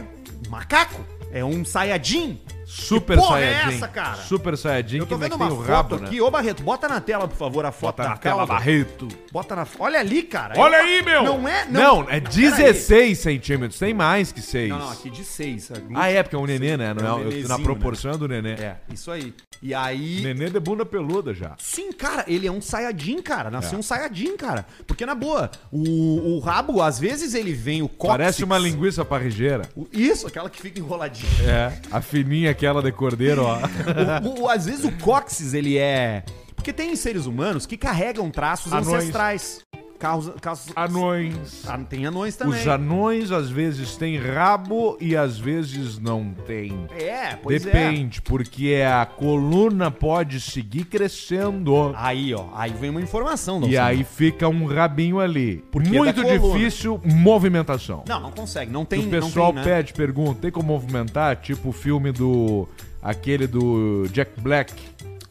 macaco. 0.49 1.03
É 1.31 1.43
um 1.43 1.63
saiyajin. 1.65 2.39
Super 2.71 3.17
Que 3.17 3.23
porra 3.23 3.39
é 3.39 3.53
Saiyajin. 3.53 3.75
essa, 3.77 3.88
cara? 3.88 4.15
Super 4.17 4.55
Saiyajin 4.57 4.97
Eu 4.99 5.05
tô 5.07 5.15
que 5.15 5.21
vendo 5.23 5.38
tem 5.38 5.47
uma 5.47 5.53
o 5.53 5.57
foto 5.57 5.67
rabo, 5.67 5.95
aqui. 5.95 6.15
né? 6.17 6.21
Ô, 6.21 6.29
Barreto, 6.29 6.61
bota 6.61 6.88
na 6.88 7.01
tela, 7.01 7.27
por 7.27 7.35
favor, 7.35 7.65
a 7.65 7.71
foto 7.71 7.95
Bota 7.97 8.03
da 8.03 8.09
na 8.09 8.17
tela, 8.17 8.38
cauda. 8.38 8.53
Barreto. 8.53 9.07
Bota 9.31 9.55
na... 9.55 9.67
Olha 9.79 9.99
ali, 9.99 10.21
cara. 10.21 10.53
Olha 10.55 10.77
aí, 10.77 11.01
meu! 11.01 11.23
Não 11.23 11.47
é... 11.47 11.65
Não, 11.65 12.01
é 12.03 12.19
Peraí. 12.21 12.35
16 12.35 13.17
centímetros. 13.17 13.79
Tem 13.79 13.91
mais 13.91 14.31
que 14.31 14.39
6. 14.41 14.69
Não, 14.69 14.77
não, 14.79 14.89
aqui 14.91 15.09
de 15.09 15.23
6. 15.25 15.71
Ah, 15.95 16.09
é, 16.11 16.21
porque 16.21 16.35
é 16.35 16.39
um 16.39 16.45
nenê, 16.45 16.77
né? 16.77 16.93
Não 16.93 17.05
É 17.07 17.13
um 17.13 17.19
é, 17.21 17.23
nenezinho, 17.23 17.47
na 17.47 17.57
proporção 17.57 18.15
do 18.17 18.27
nenê. 18.27 18.51
É, 18.53 18.77
isso 18.93 19.09
aí. 19.09 19.33
E 19.63 19.73
aí... 19.73 20.21
Nenê 20.21 20.49
de 20.51 20.59
bunda 20.59 20.85
peluda 20.85 21.33
já. 21.33 21.55
Sim, 21.57 21.91
cara, 21.91 22.23
ele 22.27 22.45
é 22.47 22.51
um 22.51 22.61
Saiyajin, 22.61 23.19
cara. 23.21 23.49
Nasceu 23.49 23.77
É. 23.77 23.79
um 23.79 23.81
Saiyajin, 23.83 24.38
cara. 24.38 24.65
Porque, 24.85 25.05
na 25.07 25.15
boa, 25.15 25.49
o, 25.71 26.35
o 26.35 26.39
rabo, 26.39 26.81
às 26.83 26.99
vezes, 26.99 27.33
ele 27.33 27.51
vem 27.51 27.81
o 27.81 27.89
cóccix... 27.89 28.17
Parece 28.19 28.43
uma 28.43 28.57
linguiça 28.59 29.03
parrigeira. 29.03 29.63
Isso, 29.91 30.27
aquela 30.27 30.49
que 30.51 30.61
fica 30.61 30.79
enroladinha. 30.79 31.29
É, 31.43 31.73
a 31.91 31.99
fininha 31.99 32.53
aquela 32.59 32.81
de 32.83 32.91
cordeiro, 32.91 33.43
ó. 33.45 33.57
O- 34.27 34.41
o- 34.43 34.49
às 34.49 34.65
vezes 34.65 34.83
o 34.83 34.91
cóccix, 34.97 35.53
ele 35.53 35.77
é... 35.77 36.23
Porque 36.55 36.73
tem 36.73 36.93
seres 36.97 37.25
humanos 37.25 37.65
que 37.65 37.77
carregam 37.77 38.29
traços 38.29 38.73
Anões. 38.73 38.95
ancestrais. 38.95 39.59
Causa, 40.00 40.32
causa... 40.39 40.72
Anões. 40.77 41.68
Ah, 41.68 41.77
tem 41.77 42.06
anões 42.06 42.36
também. 42.36 42.58
Os 42.58 42.68
anões 42.68 43.32
às 43.32 43.50
vezes 43.50 43.98
têm 43.98 44.18
rabo 44.18 44.98
e 45.01 45.13
às 45.15 45.38
vezes 45.38 46.00
não 46.00 46.34
têm. 46.48 46.88
É, 46.98 47.36
pois 47.36 47.65
é. 47.65 47.65
Depende, 47.65 48.22
porque 48.22 48.75
a 48.75 49.06
coluna 49.06 49.91
pode 49.91 50.39
seguir 50.39 50.86
crescendo. 50.86 51.94
Aí, 51.96 52.34
ó, 52.34 52.46
aí 52.53 52.72
vem 52.72 52.89
uma 52.91 53.01
informação. 53.01 53.58
E 53.58 53.74
Dalcino. 53.74 53.84
aí 53.84 54.03
fica 54.06 54.48
um 54.48 54.65
rabinho 54.65 55.20
ali. 55.20 55.63
Porque 55.70 55.89
Muito 55.89 56.24
da 56.24 56.38
coluna. 56.38 56.58
difícil 56.58 57.01
movimentação. 57.03 58.06
Não, 58.08 58.22
não 58.22 58.32
consegue, 58.32 58.72
não 58.72 58.86
tem... 58.86 59.06
o 59.06 59.10
pessoal 59.10 59.53
não 59.53 59.62
tem, 59.62 59.72
né? 59.72 59.77
pede, 59.77 59.94
pergunta, 59.94 60.39
tem 60.41 60.51
como 60.51 60.70
movimentar? 60.70 61.36
Tipo 61.36 61.70
o 61.70 61.74
filme 61.74 62.13
do. 62.13 62.70
aquele 63.01 63.48
do 63.48 64.08
Jack 64.13 64.39
Black, 64.39 64.74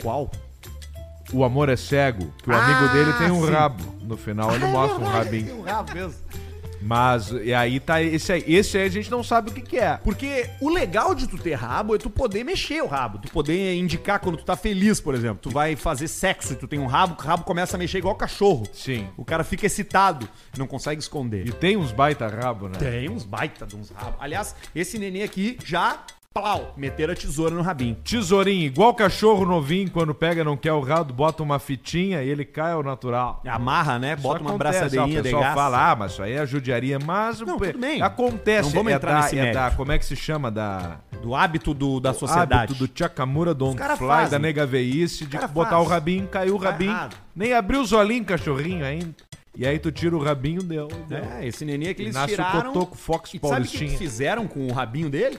Qual? 0.03 0.31
O 1.33 1.45
Amor 1.45 1.69
é 1.69 1.77
Cego, 1.77 2.33
que 2.43 2.51
o 2.51 2.53
Ah, 2.55 2.65
amigo 2.65 2.93
dele 2.93 3.13
tem 3.19 3.31
um 3.31 3.45
sim. 3.47 3.53
rabo. 3.53 3.85
No 4.03 4.17
final 4.17 4.55
ele 4.55 4.65
Ah, 4.65 4.69
é 4.69 4.73
mostra 4.73 4.99
um 5.05 5.09
rabinho. 5.09 5.47
tem 5.47 5.55
um 5.55 5.63
rabo 5.63 5.93
mesmo. 5.95 6.15
Mas, 6.81 7.31
e 7.33 7.53
aí 7.53 7.81
tá 7.81 8.01
esse 8.01 8.33
aí. 8.33 8.45
Esse 8.47 8.79
aí 8.79 8.87
a 8.87 8.89
gente 8.89 9.11
não 9.11 9.23
sabe 9.23 9.51
o 9.51 9.53
que, 9.53 9.61
que 9.61 9.77
é. 9.79 9.97
Porque 9.97 10.49
o 10.61 10.69
legal 10.71 11.13
de 11.13 11.27
tu 11.27 11.37
ter 11.37 11.55
rabo 11.55 11.97
é 11.97 11.99
tu 11.99 12.09
poder 12.09 12.45
mexer 12.45 12.81
o 12.83 12.87
rabo. 12.87 13.19
Tu 13.19 13.29
poder 13.33 13.75
indicar 13.75 14.21
quando 14.21 14.37
tu 14.37 14.45
tá 14.45 14.57
feliz, 14.57 15.01
por 15.01 15.13
exemplo. 15.13 15.39
Tu 15.43 15.51
vai 15.51 15.75
fazer 15.75 16.07
sexo 16.07 16.53
e 16.53 16.57
tu 16.57 16.69
tem 16.69 16.79
um 16.79 16.87
rabo, 16.87 17.17
o 17.21 17.23
rabo 17.27 17.43
começa 17.43 17.77
a 17.77 17.79
mexer 17.79 17.99
igual 17.99 18.15
cachorro. 18.15 18.63
Sim. 18.73 19.09
O 19.17 19.25
cara 19.25 19.43
fica 19.43 19.67
excitado, 19.67 20.29
não 20.57 20.69
consegue 20.69 21.01
esconder. 21.01 21.47
E 21.49 21.53
tem 21.53 21.77
uns 21.77 21.91
baita 21.91 22.29
rabo, 22.29 22.69
né? 22.69 22.79
Tem 22.79 23.11
uns 23.11 23.25
baita 23.25 23.67
de 23.67 23.75
uns 23.75 23.91
rabos. 23.91 24.15
Aliás, 24.21 24.55
esse 24.73 25.01
neném 25.01 25.25
aqui 25.25 25.59
já, 25.65 25.99
plau, 26.35 26.73
meteram 26.77 27.13
a 27.13 27.17
tesoura 27.17 27.55
no 27.55 27.63
rabinho. 27.63 27.95
Tesourinho, 27.97 28.65
igual 28.67 28.95
cachorro 28.95 29.45
novinho, 29.45 29.91
quando 29.91 30.15
pega 30.15 30.45
não 30.45 30.57
quer 30.57 30.73
o 30.73 30.81
rabo, 30.81 31.13
bota 31.13 31.43
uma 31.43 31.59
fitinha 31.59 32.23
e 32.23 32.29
ele 32.29 32.45
cai 32.45 32.73
ao 32.73 32.83
natural. 32.83 33.43
Amarra, 33.47 33.99
né? 33.99 34.15
Bota 34.15 34.41
uma 34.41 34.51
acontece, 34.51 34.79
braçadeirinha 34.79 35.19
ó, 35.19 35.21
O 35.21 35.23
de 35.23 35.23
pessoal 35.23 35.43
gás. 35.43 35.55
fala, 35.55 35.91
ah, 35.91 35.97
mas 35.97 36.13
isso 36.13 36.23
aí 36.23 36.33
é 36.33 36.47
judiaria. 36.47 36.99
Mas 36.99 37.41
Não, 37.41 37.59
tudo 37.59 37.79
bem. 37.79 38.01
acontece. 38.03 38.69
Não 38.69 38.75
vamos 38.75 38.93
é 38.93 38.97
entrar 38.97 39.13
da, 39.15 39.23
nesse 39.23 39.39
é 39.39 39.53
da, 39.53 39.71
como 39.73 39.93
é 39.93 39.99
que 39.99 40.05
se 40.05 40.15
chama? 40.17 40.51
Da 40.51 40.99
Do 41.23 41.35
hábito 41.35 41.75
do, 41.75 41.99
da 41.99 42.13
sociedade. 42.15 42.73
hábito 42.73 42.87
do 42.87 42.91
Chakamura 42.99 43.53
Don't 43.55 43.77
cara 43.77 43.97
Fly, 43.97 44.07
fazem. 44.09 44.31
da 44.31 44.39
nega 44.39 44.67
veice, 44.67 45.27
de 45.27 45.37
botar 45.49 45.71
faz. 45.71 45.87
o 45.87 45.89
rabinho, 45.89 46.27
caiu 46.29 46.57
o 46.57 46.61
Tá 46.61 46.71
rabinho. 46.71 46.91
errado. 46.91 47.17
Nem 47.35 47.53
abriu 47.53 47.81
os 47.81 47.93
olhinhos, 47.93 48.27
cachorrinho 48.27 48.85
ainda. 48.85 49.15
E 49.57 49.67
aí 49.67 49.77
tu 49.77 49.91
tira 49.91 50.15
o 50.17 50.23
rabinho, 50.23 50.63
deu. 50.63 50.87
deu. 51.09 51.19
É, 51.19 51.45
esse 51.45 51.65
neném 51.65 51.89
é 51.89 51.95
que 51.95 52.03
eles 52.03 52.15
nasce 52.15 52.35
o 52.35 52.37
tiraram... 52.37 52.73
Cotoco 52.73 52.97
Fox 52.97 53.31
e 53.31 53.33
sabe 53.33 53.39
o 53.39 53.41
que 53.41 53.49
Paulistinha. 53.49 53.91
que 53.91 53.97
fizeram 53.97 54.47
com 54.47 54.69
o 54.69 54.73
rabinho 54.73 55.11
dele? 55.11 55.37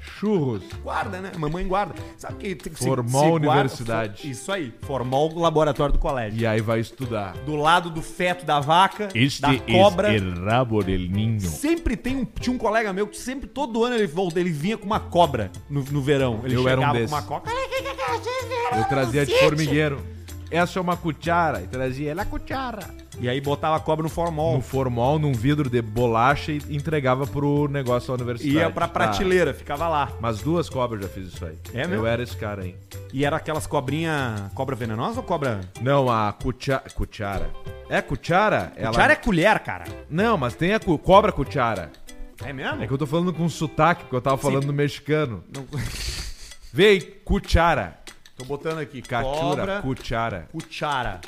Churros. 0.00 0.62
Guarda, 0.82 1.20
né? 1.20 1.32
Mamãe 1.36 1.66
guarda. 1.66 1.94
Sabe 2.16 2.36
que 2.38 2.54
tem 2.54 2.72
que 2.72 2.78
se- 2.78 2.84
Formol 2.86 3.22
se 3.22 3.28
guarda- 3.30 3.50
Universidade. 3.50 4.22
for- 4.22 4.28
Isso 4.28 4.52
aí. 4.52 4.72
Formol 4.82 5.34
laboratório 5.38 5.92
do 5.92 5.98
colégio. 5.98 6.38
E 6.40 6.46
aí 6.46 6.60
vai 6.60 6.78
estudar. 6.80 7.32
Do 7.44 7.56
lado 7.56 7.90
do 7.90 8.00
feto 8.00 8.44
da 8.46 8.60
vaca, 8.60 9.08
Este 9.14 9.40
da 9.42 9.58
cobra. 9.58 10.14
é 10.14 10.18
o 10.20 10.44
rabo 10.44 10.82
del 10.82 11.00
ninho. 11.00 11.40
Sempre 11.40 11.96
tem 11.96 12.16
um, 12.16 12.24
tinha 12.24 12.54
um 12.54 12.58
colega 12.58 12.92
meu 12.92 13.06
que 13.06 13.16
sempre, 13.16 13.48
todo 13.48 13.84
ano 13.84 13.96
ele, 13.96 14.06
volta, 14.06 14.38
ele 14.40 14.50
vinha 14.50 14.76
com 14.78 14.86
uma 14.86 15.00
cobra 15.00 15.50
no, 15.68 15.82
no 15.84 16.00
verão. 16.02 16.40
Ele 16.44 16.54
Eu 16.54 16.68
era 16.68 16.80
um 16.80 16.92
desses. 16.92 17.10
com 17.10 17.16
uma 17.16 17.22
cobra. 17.22 17.52
Eu 18.76 18.84
trazia 18.84 19.26
de 19.26 19.34
formigueiro. 19.40 20.00
Essa 20.50 20.78
é 20.78 20.82
uma 20.82 20.96
cuchara. 20.96 21.60
E 21.62 21.66
trazia 21.66 22.10
ela 22.12 22.24
cuchara. 22.24 23.03
E 23.20 23.28
aí 23.28 23.40
botava 23.40 23.76
a 23.76 23.80
cobra 23.80 24.02
no 24.02 24.08
formol. 24.08 24.54
No 24.56 24.60
formol, 24.62 25.18
num 25.18 25.32
vidro 25.32 25.70
de 25.70 25.80
bolacha 25.80 26.52
e 26.52 26.60
entregava 26.70 27.26
pro 27.26 27.68
negócio 27.68 28.08
da 28.08 28.14
universidade. 28.14 28.56
Ia 28.56 28.70
pra 28.70 28.86
Ah, 28.86 28.88
prateleira, 28.88 29.54
ficava 29.54 29.88
lá. 29.88 30.10
Mas 30.20 30.40
duas 30.40 30.68
cobras 30.68 31.02
já 31.02 31.08
fiz 31.08 31.32
isso 31.32 31.44
aí. 31.44 31.56
É 31.72 31.84
Eu 31.84 31.88
mesmo? 31.88 32.06
era 32.06 32.22
esse 32.22 32.36
cara 32.36 32.62
aí. 32.62 32.76
E 33.12 33.24
era 33.24 33.36
aquelas 33.36 33.66
cobrinhas. 33.66 34.52
Cobra 34.54 34.74
venenosa 34.76 35.20
ou 35.20 35.22
cobra. 35.24 35.60
Não, 35.80 36.10
a 36.10 36.32
cucha... 36.32 36.82
cuchara. 36.94 37.48
É 37.88 38.02
cuchara? 38.02 38.72
Ela... 38.76 38.88
Cuchara 38.90 39.12
é 39.12 39.16
colher, 39.16 39.58
cara. 39.60 39.84
Não, 40.10 40.36
mas 40.36 40.54
tem 40.54 40.74
a 40.74 40.80
cu- 40.80 40.98
cobra 40.98 41.30
cuchara. 41.32 41.90
É 42.44 42.52
mesmo? 42.52 42.82
É 42.82 42.86
que 42.86 42.92
eu 42.92 42.98
tô 42.98 43.06
falando 43.06 43.32
com 43.32 43.48
sotaque, 43.48 44.02
porque 44.02 44.16
eu 44.16 44.20
tava 44.20 44.36
falando 44.36 44.62
Sim. 44.62 44.66
no 44.68 44.72
mexicano. 44.72 45.44
Não- 45.54 45.64
aí, 46.84 47.00
cuchara. 47.24 47.98
Tô 48.36 48.44
botando 48.44 48.78
aqui. 48.80 49.00
Cachura, 49.00 49.38
Cobra, 49.38 49.80
cuchara. 49.82 50.48
cuchara. 50.50 51.20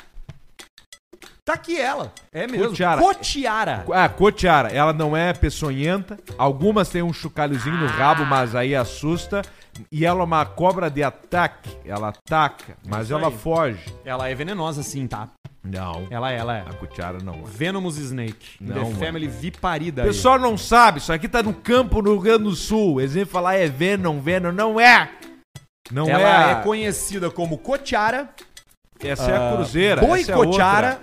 Tá 1.47 1.53
aqui 1.53 1.79
ela. 1.79 2.11
É 2.29 2.45
mesmo. 2.45 2.67
Cuchara. 2.67 3.01
Cotiara. 3.01 3.85
Ah, 3.93 4.09
cotiara, 4.09 4.67
ela 4.67 4.91
não 4.91 5.15
é 5.15 5.31
peçonhenta. 5.31 6.19
Algumas 6.37 6.89
têm 6.89 7.01
um 7.01 7.13
chocalhozinho 7.13 7.77
no 7.77 7.87
rabo, 7.87 8.25
mas 8.25 8.53
aí 8.53 8.75
assusta. 8.75 9.41
E 9.89 10.05
ela 10.05 10.19
é 10.19 10.23
uma 10.25 10.45
cobra 10.45 10.89
de 10.89 11.01
ataque. 11.01 11.69
Ela 11.85 12.09
ataca, 12.09 12.75
mas 12.85 13.05
Isso 13.05 13.13
ela 13.13 13.29
aí. 13.29 13.37
foge. 13.37 13.79
Ela 14.03 14.27
é 14.27 14.35
venenosa 14.35 14.83
sim, 14.83 15.07
tá? 15.07 15.29
Não. 15.63 16.05
Ela 16.09 16.33
é, 16.33 16.35
ela 16.37 16.57
é. 16.57 16.61
A 16.67 16.73
cuchara 16.73 17.19
não 17.23 17.35
é. 17.35 17.43
Venomous 17.45 17.95
Snake. 17.97 18.57
Não, 18.59 18.73
The 18.73 18.81
mano. 18.81 18.95
Family 18.97 19.27
Viparida. 19.29 20.01
O 20.01 20.07
pessoal 20.07 20.37
não 20.37 20.57
sabe, 20.57 20.99
isso 20.99 21.13
aqui 21.13 21.29
tá 21.29 21.41
no 21.41 21.53
campo 21.53 22.01
no 22.01 22.11
Rio 22.11 22.19
Grande 22.19 22.43
do 22.43 22.55
Sul. 22.57 22.99
Eles 22.99 23.13
vêm 23.13 23.23
falar 23.23 23.55
é 23.55 23.69
Venom, 23.69 24.19
Venom. 24.19 24.51
Não 24.51 24.81
é! 24.81 25.09
Não 25.89 26.09
Ela 26.09 26.49
é. 26.49 26.51
é, 26.51 26.55
conhecida 26.55 27.31
como 27.31 27.57
Cotiara. 27.57 28.29
Essa 29.03 29.31
é 29.31 29.35
a 29.37 29.55
cruzeira. 29.55 30.01
Boi 30.01 30.21
essa 30.21 30.31
é 30.31 30.35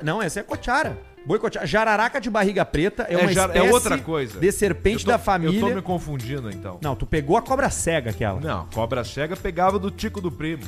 não, 0.03 0.23
essa 0.23 0.41
é 0.41 0.43
Cotiara. 0.43 0.99
Boi 1.27 1.39
Cotiara. 1.39 1.67
Jararaca 1.67 2.21
de 2.21 2.29
barriga 2.29 2.65
preta 2.65 3.07
é, 3.09 3.15
É 3.15 3.19
uma 3.19 3.33
jar- 3.33 3.51
é 3.51 3.55
espécie 3.55 3.73
outra 3.73 3.99
coisa. 3.99 4.39
de 4.41 4.53
serpente 4.53 5.05
tô- 5.05 5.11
da 5.13 5.19
família. 5.19 5.59
Eu 5.61 5.69
tô 5.69 5.75
me 5.75 5.81
confundindo 5.83 6.51
então. 6.51 6.79
Não, 6.83 6.95
tu 6.95 7.07
pegou 7.07 7.37
a 7.37 7.43
cobra 7.43 7.71
cega 7.71 8.11
aquela. 8.11 8.41
Não, 8.41 8.67
cobra 8.75 9.03
cega 9.05 9.37
pegava 9.37 9.79
do 9.79 9.91
tico 9.91 10.21
do 10.21 10.31
primo. 10.31 10.63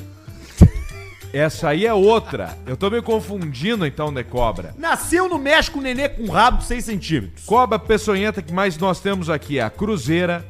Essa 1.33 1.69
aí 1.69 1.85
é 1.85 1.93
outra. 1.93 2.57
Eu 2.65 2.77
tô 2.77 2.89
me 2.89 3.01
confundindo 3.01 3.85
então 3.85 4.11
de 4.13 4.23
cobra. 4.23 4.73
Nasceu 4.77 5.27
no 5.27 5.37
México 5.37 5.81
nenê 5.81 6.07
com 6.07 6.25
rabo 6.31 6.59
de 6.59 6.63
6 6.63 6.85
centímetros. 6.85 7.45
Cobra 7.45 7.77
peçonhenta 7.77 8.41
que 8.41 8.53
mais 8.53 8.77
nós 8.77 8.99
temos 9.01 9.29
aqui 9.29 9.59
é 9.59 9.61
a 9.61 9.69
cruzeira 9.69 10.43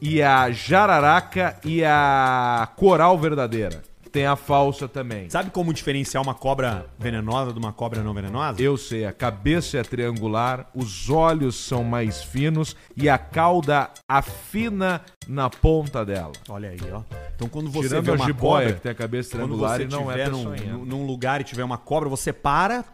e 0.00 0.22
a 0.22 0.50
jararaca 0.50 1.56
e 1.64 1.84
a 1.84 2.66
coral 2.76 3.16
verdadeira. 3.18 3.82
Tem 4.12 4.26
a 4.26 4.36
falsa 4.36 4.86
também. 4.86 5.30
Sabe 5.30 5.50
como 5.50 5.72
diferenciar 5.72 6.22
uma 6.22 6.34
cobra 6.34 6.86
venenosa 6.98 7.50
de 7.50 7.58
uma 7.58 7.72
cobra 7.72 8.02
não 8.02 8.12
venenosa? 8.12 8.60
Eu 8.60 8.76
sei, 8.76 9.06
a 9.06 9.12
cabeça 9.12 9.78
é 9.78 9.82
triangular, 9.82 10.68
os 10.74 11.08
olhos 11.08 11.56
são 11.56 11.82
mais 11.82 12.22
finos 12.22 12.76
e 12.94 13.08
a 13.08 13.16
cauda 13.16 13.90
afina 14.06 15.00
na 15.28 15.48
ponta 15.50 16.04
dela. 16.04 16.32
Olha 16.48 16.70
aí, 16.70 16.78
ó. 16.92 17.02
Então 17.34 17.48
quando 17.48 17.70
você 17.70 17.88
Tirando 17.88 18.04
vê 18.04 18.10
a 18.10 18.14
uma 18.14 18.24
jiboia, 18.26 18.64
cobra, 18.66 18.72
que 18.74 18.80
tem 18.82 18.92
a 18.92 18.94
cabeça 18.94 19.30
quando 19.30 19.44
triangular 19.44 19.76
você 19.78 19.82
e 19.84 19.88
não 19.88 20.10
é 20.12 20.28
num, 20.28 20.84
num- 20.84 21.06
lugar 21.06 21.40
e 21.40 21.44
tiver 21.44 21.64
uma 21.64 21.78
cobra, 21.78 22.08
você 22.08 22.32
para 22.32 22.84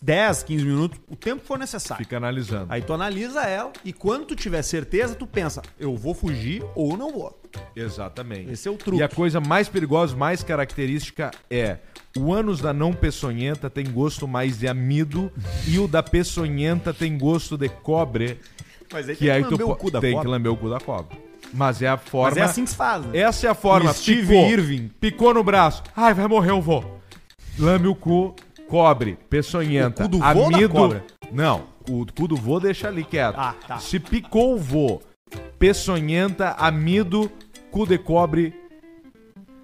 10, 0.00 0.42
15 0.42 0.64
minutos, 0.64 1.00
o 1.08 1.16
tempo 1.16 1.40
que 1.42 1.46
for 1.46 1.58
necessário. 1.58 2.04
Fica 2.04 2.16
analisando. 2.16 2.66
Aí 2.68 2.82
tu 2.82 2.92
analisa 2.92 3.42
ela 3.42 3.72
e 3.84 3.92
quando 3.92 4.26
tu 4.26 4.36
tiver 4.36 4.62
certeza, 4.62 5.14
tu 5.14 5.26
pensa, 5.26 5.62
eu 5.78 5.96
vou 5.96 6.14
fugir 6.14 6.62
ou 6.74 6.96
não 6.96 7.12
vou. 7.12 7.38
Exatamente. 7.76 8.50
Esse 8.52 8.68
é 8.68 8.70
o 8.70 8.76
truque. 8.76 9.00
E 9.00 9.02
a 9.02 9.08
coisa 9.08 9.40
mais 9.40 9.68
perigosa, 9.68 10.16
mais 10.16 10.42
característica 10.42 11.30
é 11.50 11.78
o 12.16 12.32
ânus 12.32 12.60
da 12.60 12.72
não 12.72 12.92
peçonhenta 12.92 13.68
tem 13.70 13.84
gosto 13.90 14.26
mais 14.28 14.58
de 14.58 14.68
amido 14.68 15.30
e 15.66 15.78
o 15.78 15.86
da 15.88 16.02
peçonhenta 16.02 16.92
tem 16.94 17.16
gosto 17.16 17.56
de 17.56 17.68
cobre, 17.68 18.38
Mas 18.92 19.08
aí 19.08 19.16
que 19.16 19.30
aí 19.30 19.42
tu 19.42 19.50
lamber 19.52 19.66
po- 19.66 19.72
o 19.72 19.76
cu 19.76 19.90
da 19.90 20.00
tem 20.00 20.10
que 20.10 20.16
cobra. 20.16 20.30
lamber 20.30 20.52
o 20.52 20.56
cu 20.56 20.68
da 20.70 20.80
cobra. 20.80 21.16
Mas 21.52 21.82
é 21.82 21.88
a 21.88 21.96
forma. 21.96 22.30
Mas 22.30 22.36
é 22.38 22.42
assim 22.42 22.64
que 22.64 22.70
se 22.70 22.76
faz, 22.76 23.04
né? 23.04 23.18
Essa 23.18 23.46
é 23.46 23.50
a 23.50 23.54
forma. 23.54 23.92
Steve 23.92 24.22
picou, 24.28 24.48
Irving. 24.50 24.90
Picou 25.00 25.34
no 25.34 25.44
braço. 25.44 25.82
Ai, 25.94 26.14
vai 26.14 26.26
morrer 26.26 26.52
o 26.52 26.60
vô. 26.60 26.82
Lame 27.58 27.86
o 27.88 27.94
cu, 27.94 28.34
cobre, 28.68 29.18
peçonhenta. 29.28 30.04
O 30.04 30.08
cu 30.08 30.16
do 30.16 30.18
vô 30.18 30.44
amido. 30.46 31.02
Não, 31.30 31.64
o 31.88 32.06
cu 32.06 32.26
do 32.26 32.36
vô 32.36 32.58
deixa 32.58 32.88
ali 32.88 33.04
quieto. 33.04 33.36
Ah, 33.38 33.54
tá. 33.66 33.78
Se 33.78 33.98
picou 34.00 34.54
o 34.54 34.58
vô, 34.58 35.00
peçonhenta, 35.58 36.50
amido, 36.58 37.30
cu 37.70 37.86
de 37.86 37.98
cobre, 37.98 38.54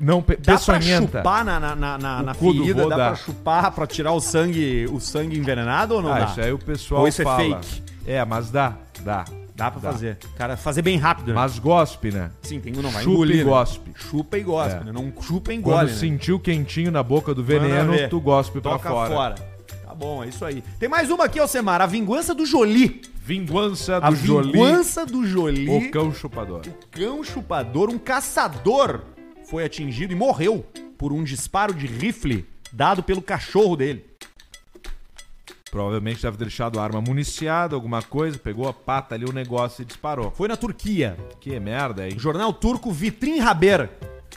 não, 0.00 0.22
pe 0.22 0.36
Dá 0.36 0.42
pra 0.42 0.54
peçonhenta. 0.54 1.18
chupar 1.18 1.44
na, 1.44 1.58
na, 1.58 1.74
na, 1.74 2.22
na- 2.22 2.34
ferida? 2.34 2.86
Dá 2.86 2.96
dá. 2.96 3.06
pra 3.08 3.14
chupar 3.16 3.72
pra 3.72 3.86
tirar 3.86 4.12
o 4.12 4.20
sangue, 4.20 4.86
o 4.92 5.00
sangue 5.00 5.36
envenenado 5.36 5.94
ou 5.94 6.02
não 6.02 6.12
ah, 6.12 6.20
dá? 6.20 6.24
isso 6.26 6.40
aí 6.40 6.52
o 6.52 6.58
pessoal 6.58 7.00
Ou 7.02 7.08
isso 7.08 7.22
é 7.22 7.24
fala. 7.24 7.38
fake? 7.38 7.82
É, 8.06 8.24
mas 8.24 8.50
dá, 8.50 8.74
dá. 9.00 9.24
Dá 9.58 9.72
pra 9.72 9.80
Dá. 9.80 9.92
fazer. 9.92 10.16
Cara, 10.36 10.56
fazer 10.56 10.82
bem 10.82 10.96
rápido, 10.96 11.28
né? 11.28 11.34
Mas 11.34 11.58
gospe, 11.58 12.12
né? 12.12 12.30
Sim, 12.42 12.60
tem 12.60 12.72
não 12.72 12.90
vai 12.90 13.02
Chupa 13.02 13.14
engolir. 13.16 13.34
e 13.34 13.38
né? 13.38 13.44
gospe. 13.44 13.90
Chupa 13.96 14.38
e 14.38 14.42
gospe, 14.44 14.80
É. 14.80 14.84
né? 14.84 14.92
Não 14.92 15.12
chupa 15.20 15.52
e 15.52 15.56
Quando 15.58 15.72
engole, 15.74 15.90
né? 15.90 15.96
sentiu 15.96 16.38
quentinho 16.38 16.92
na 16.92 17.02
boca 17.02 17.34
do 17.34 17.42
Manda 17.42 17.58
veneno, 17.58 17.90
ver. 17.92 18.08
tu 18.08 18.20
gospe 18.20 18.60
pra 18.60 18.70
Toca 18.72 18.88
fora. 18.88 19.14
fora. 19.14 19.34
Tá 19.84 19.92
bom, 19.94 20.22
é 20.22 20.28
isso 20.28 20.44
aí. 20.44 20.62
Tem 20.78 20.88
mais 20.88 21.10
uma 21.10 21.24
aqui, 21.24 21.40
Alcemar. 21.40 21.80
A 21.80 21.86
vingança 21.86 22.32
do 22.32 22.46
Jolie. 22.46 23.02
Vingança 23.20 24.00
do 24.00 24.06
A 24.06 24.10
Jolie, 24.14 24.52
vingança 24.52 25.04
do 25.04 25.26
Jolie. 25.26 25.68
o 25.68 25.90
cão 25.90 26.14
chupador. 26.14 26.62
cão 26.92 27.24
chupador, 27.24 27.90
um 27.90 27.98
caçador, 27.98 29.00
foi 29.50 29.64
atingido 29.64 30.12
e 30.12 30.16
morreu 30.16 30.64
por 30.96 31.12
um 31.12 31.24
disparo 31.24 31.74
de 31.74 31.86
rifle 31.86 32.46
dado 32.72 33.02
pelo 33.02 33.20
cachorro 33.20 33.74
dele. 33.76 34.04
Provavelmente 35.70 36.22
deve 36.22 36.36
ter 36.36 36.44
deixado 36.44 36.78
a 36.78 36.82
arma 36.82 37.00
municiada, 37.00 37.74
alguma 37.74 38.02
coisa, 38.02 38.38
pegou 38.38 38.68
a 38.68 38.72
pata 38.72 39.14
ali, 39.14 39.24
o 39.24 39.32
negócio 39.32 39.82
e 39.82 39.84
disparou. 39.84 40.30
Foi 40.30 40.48
na 40.48 40.56
Turquia. 40.56 41.16
Que 41.40 41.58
merda, 41.60 42.08
hein? 42.08 42.18
Jornal 42.18 42.52
turco 42.52 42.90
Vitrin 42.90 43.40
Haber. 43.40 43.90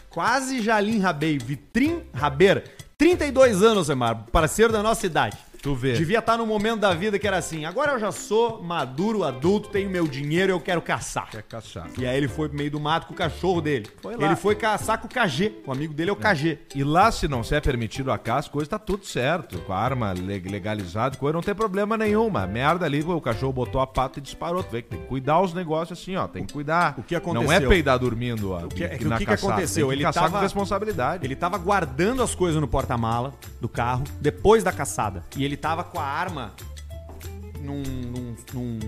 Quase 0.10 0.62
Jalim 0.62 1.00
Rabei. 1.00 1.38
Vitrin 1.38 2.04
Haber. 2.13 2.63
32 2.98 3.63
anos, 3.63 3.88
Semar, 3.88 4.26
parceiro 4.32 4.72
da 4.72 4.84
nossa 4.84 5.06
idade. 5.08 5.38
Tu 5.62 5.76
vê. 5.76 5.93
Devia 5.93 6.19
estar 6.19 6.38
num 6.38 6.45
momento 6.45 6.80
da 6.80 6.93
vida 6.93 7.19
que 7.19 7.28
era 7.28 7.38
assim: 7.38 7.65
agora 7.65 7.91
eu 7.93 8.00
já 8.00 8.12
sou 8.12 8.63
maduro, 8.63 9.24
adulto, 9.24 9.69
tenho 9.69 9.89
meu 9.89 10.08
dinheiro, 10.08 10.52
eu 10.52 10.60
quero 10.60 10.82
caçar. 10.82 11.30
Quer 11.30 11.43
caçar. 11.43 11.88
E 12.00 12.06
aí 12.06 12.17
ele 12.17 12.28
foi 12.28 12.50
pro 12.50 12.58
meio 12.58 12.71
do 12.71 12.80
mato 12.80 13.06
com 13.08 13.13
o 13.13 13.15
cachorro 13.15 13.62
dele. 13.62 13.86
Foi 14.02 14.15
lá. 14.15 14.26
Ele 14.26 14.36
foi 14.36 14.56
caçar 14.56 14.97
com 15.00 15.06
o 15.06 15.10
KG. 15.10 15.62
O 15.67 15.71
amigo 15.71 15.93
dele 15.93 16.10
é 16.10 16.13
o 16.13 16.15
KG. 16.15 16.58
E 16.76 16.84
lá, 16.84 17.12
se 17.12 17.28
não 17.28 17.43
se 17.43 17.54
é 17.54 17.62
permitido 17.62 18.12
a 18.12 18.17
caça, 18.17 18.50
coisa 18.50 18.69
tá 18.71 18.80
tudo 18.80 19.06
certo. 19.06 19.60
Com 19.60 19.71
a 19.74 19.78
arma 19.78 20.12
leg- 20.13 20.50
legalizada, 20.50 21.15
coisa 21.17 21.34
não 21.34 21.43
tem 21.43 21.54
problema 21.54 21.95
nenhuma. 21.97 22.47
Merda 22.47 22.86
ali, 22.86 23.02
o 23.04 23.21
cachorro 23.21 23.54
botou 23.54 23.82
a 23.82 23.86
pata 23.86 24.17
e 24.17 24.21
disparou. 24.21 24.63
Tu 24.63 24.71
vê 24.71 24.82
que 24.82 24.89
tem 24.89 25.00
que 25.00 25.06
cuidar 25.08 25.41
os 25.41 25.54
negócios 25.54 26.00
assim, 26.00 26.15
ó. 26.15 26.28
Tem 26.28 26.43
que 26.43 26.54
cuidar. 26.54 26.95
O 26.97 27.04
que 27.04 27.13
Não 27.13 27.19
é 27.19 27.41
aconteceu? 27.41 27.69
peidar 27.69 28.00
dormindo, 28.00 28.52
ó. 28.52 28.65
O 28.65 28.67
que- 28.67 28.84
é 28.84 28.89
que 28.97 29.06
o 29.08 29.17
que 29.17 29.26
que 29.26 29.34
aconteceu? 29.34 29.88
Que 29.89 29.93
Ele 29.93 30.04
caçar 30.04 30.24
tava- 30.24 30.38
com 30.38 30.43
responsabilidade. 30.43 31.24
Ele 31.26 31.36
tava 31.36 31.58
guardando 31.60 32.24
as 32.24 32.34
coisas 32.34 32.60
no 32.60 32.67
porta-mala 32.67 33.34
do 33.60 33.69
carro 33.69 34.04
depois 34.19 34.63
da 34.63 34.71
caçada. 34.71 35.24
E 35.38 35.45
ele 35.45 35.51
tava 35.58 35.84
com 35.84 36.00
a 36.00 36.04
arma 36.04 36.54
num, 37.60 37.82
num, 37.84 38.36
num- 38.54 38.80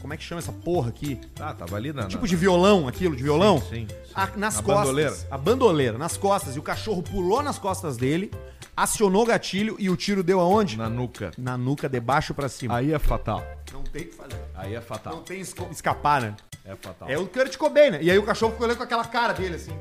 Como 0.00 0.12
é 0.12 0.16
que 0.16 0.22
chama 0.22 0.38
essa 0.40 0.52
porra 0.52 0.90
aqui? 0.90 1.18
Ah, 1.40 1.54
tava 1.54 1.76
ali 1.76 1.92
na... 1.92 2.06
Tipo 2.06 2.22
na- 2.22 2.28
de 2.28 2.36
violão, 2.36 2.86
aquilo, 2.86 3.16
de 3.16 3.22
violão? 3.22 3.58
Sim, 3.60 3.66
sim, 3.68 3.88
sim. 3.88 4.12
A- 4.14 4.30
nas 4.36 4.58
A 4.58 4.62
costas. 4.62 4.84
bandoleira. 4.84 5.16
A 5.30 5.38
bandoleira, 5.38 5.98
nas 5.98 6.16
costas. 6.16 6.56
E 6.56 6.58
o 6.58 6.62
cachorro 6.62 7.02
pulou 7.02 7.42
nas 7.42 7.58
costas 7.58 7.96
dele, 7.96 8.30
acionou 8.76 9.22
o 9.22 9.26
gatilho 9.26 9.76
e 9.78 9.88
o 9.90 9.96
tiro 9.96 10.22
deu 10.22 10.40
aonde? 10.40 10.76
Na 10.76 10.88
nuca. 10.88 11.30
Na 11.38 11.56
nuca, 11.56 11.88
de 11.88 11.98
baixo 12.00 12.34
pra 12.34 12.48
cima. 12.48 12.76
Aí 12.76 12.92
é 12.92 12.98
fatal. 12.98 13.42
Não 13.72 13.82
tem 13.82 14.02
o 14.02 14.06
que 14.08 14.14
fazer. 14.14 14.40
Aí 14.54 14.72
é 14.74 14.76
Não 14.76 14.82
fatal. 14.82 15.18
tem 15.22 15.40
esco- 15.40 15.68
escapar, 15.70 16.20
né? 16.22 16.36
É 16.64 16.76
fatal. 16.76 17.08
É 17.08 17.16
o 17.16 17.26
Kurt 17.26 17.56
Cobain, 17.56 17.90
né? 17.92 17.98
E 18.02 18.10
aí 18.10 18.18
o 18.18 18.22
cachorro 18.24 18.52
ficou 18.52 18.66
olhando 18.66 18.76
com 18.78 18.84
aquela 18.84 19.04
cara 19.06 19.32
dele, 19.32 19.54
assim. 19.56 19.72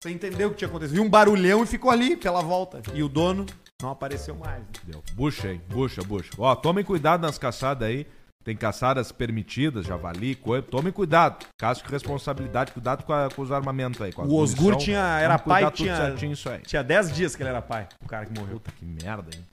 Sem 0.00 0.14
entender 0.14 0.44
o 0.44 0.50
que 0.50 0.56
tinha 0.58 0.68
acontecido. 0.68 0.94
Viu 0.94 1.02
um 1.02 1.10
barulhão 1.10 1.64
e 1.64 1.66
ficou 1.66 1.90
ali 1.90 2.16
pela 2.16 2.40
volta. 2.40 2.80
E 2.94 3.02
o 3.02 3.08
dono 3.08 3.44
não 3.80 3.90
apareceu 3.90 4.34
mais. 4.34 4.62
Deu. 4.84 5.02
Bucha, 5.12 5.52
hein? 5.52 5.60
Bucha, 5.68 6.02
bucha. 6.02 6.30
Ó, 6.36 6.54
tomem 6.56 6.84
cuidado 6.84 7.20
nas 7.22 7.38
caçadas 7.38 7.88
aí. 7.88 8.06
Tem 8.44 8.56
caçadas 8.56 9.12
permitidas, 9.12 9.84
javali, 9.86 10.34
coisa. 10.34 10.62
Tomem 10.66 10.92
cuidado. 10.92 11.44
Caso 11.58 11.82
de 11.84 11.90
responsabilidade, 11.90 12.72
cuidado 12.72 13.04
com, 13.04 13.12
a- 13.12 13.28
com 13.34 13.42
os 13.42 13.52
armamentos 13.52 14.00
aí. 14.00 14.12
Com 14.12 14.22
O 14.22 14.34
Osgur 14.36 14.76
tinha- 14.76 15.18
era 15.20 15.38
pai, 15.38 15.70
tinha- 15.70 15.96
certinho 15.96 16.32
isso 16.32 16.48
aí. 16.48 16.60
Tinha 16.62 16.82
10 16.82 17.12
dias 17.12 17.36
que 17.36 17.42
ele 17.42 17.50
era 17.50 17.60
pai, 17.62 17.86
o 18.02 18.08
cara 18.08 18.24
que 18.26 18.38
morreu. 18.38 18.54
Puta 18.54 18.72
que 18.72 18.84
merda, 18.84 19.28
hein? 19.36 19.44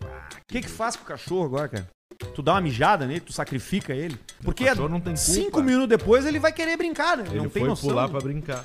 cara. 0.00 0.28
O 0.32 0.46
que 0.46 0.60
que 0.62 0.68
faz 0.68 0.94
com 0.96 1.02
o 1.02 1.06
cachorro 1.06 1.44
agora, 1.44 1.68
cara? 1.68 1.88
Tu 2.34 2.42
dá 2.42 2.52
uma 2.52 2.60
mijada 2.60 3.06
nele, 3.06 3.20
tu 3.20 3.32
sacrifica 3.32 3.92
ele. 3.92 4.18
Porque 4.42 4.72
não 4.74 5.00
tem 5.00 5.16
cinco 5.16 5.50
culpa. 5.52 5.62
minutos 5.66 5.88
depois 5.88 6.24
ele 6.24 6.38
vai 6.38 6.52
querer 6.52 6.76
brincar, 6.76 7.16
né? 7.16 7.24
Ele 7.26 7.36
não 7.36 7.48
tem 7.48 7.60
foi 7.62 7.68
noção. 7.68 7.90
pular 7.90 8.08
pra 8.08 8.20
brincar. 8.20 8.62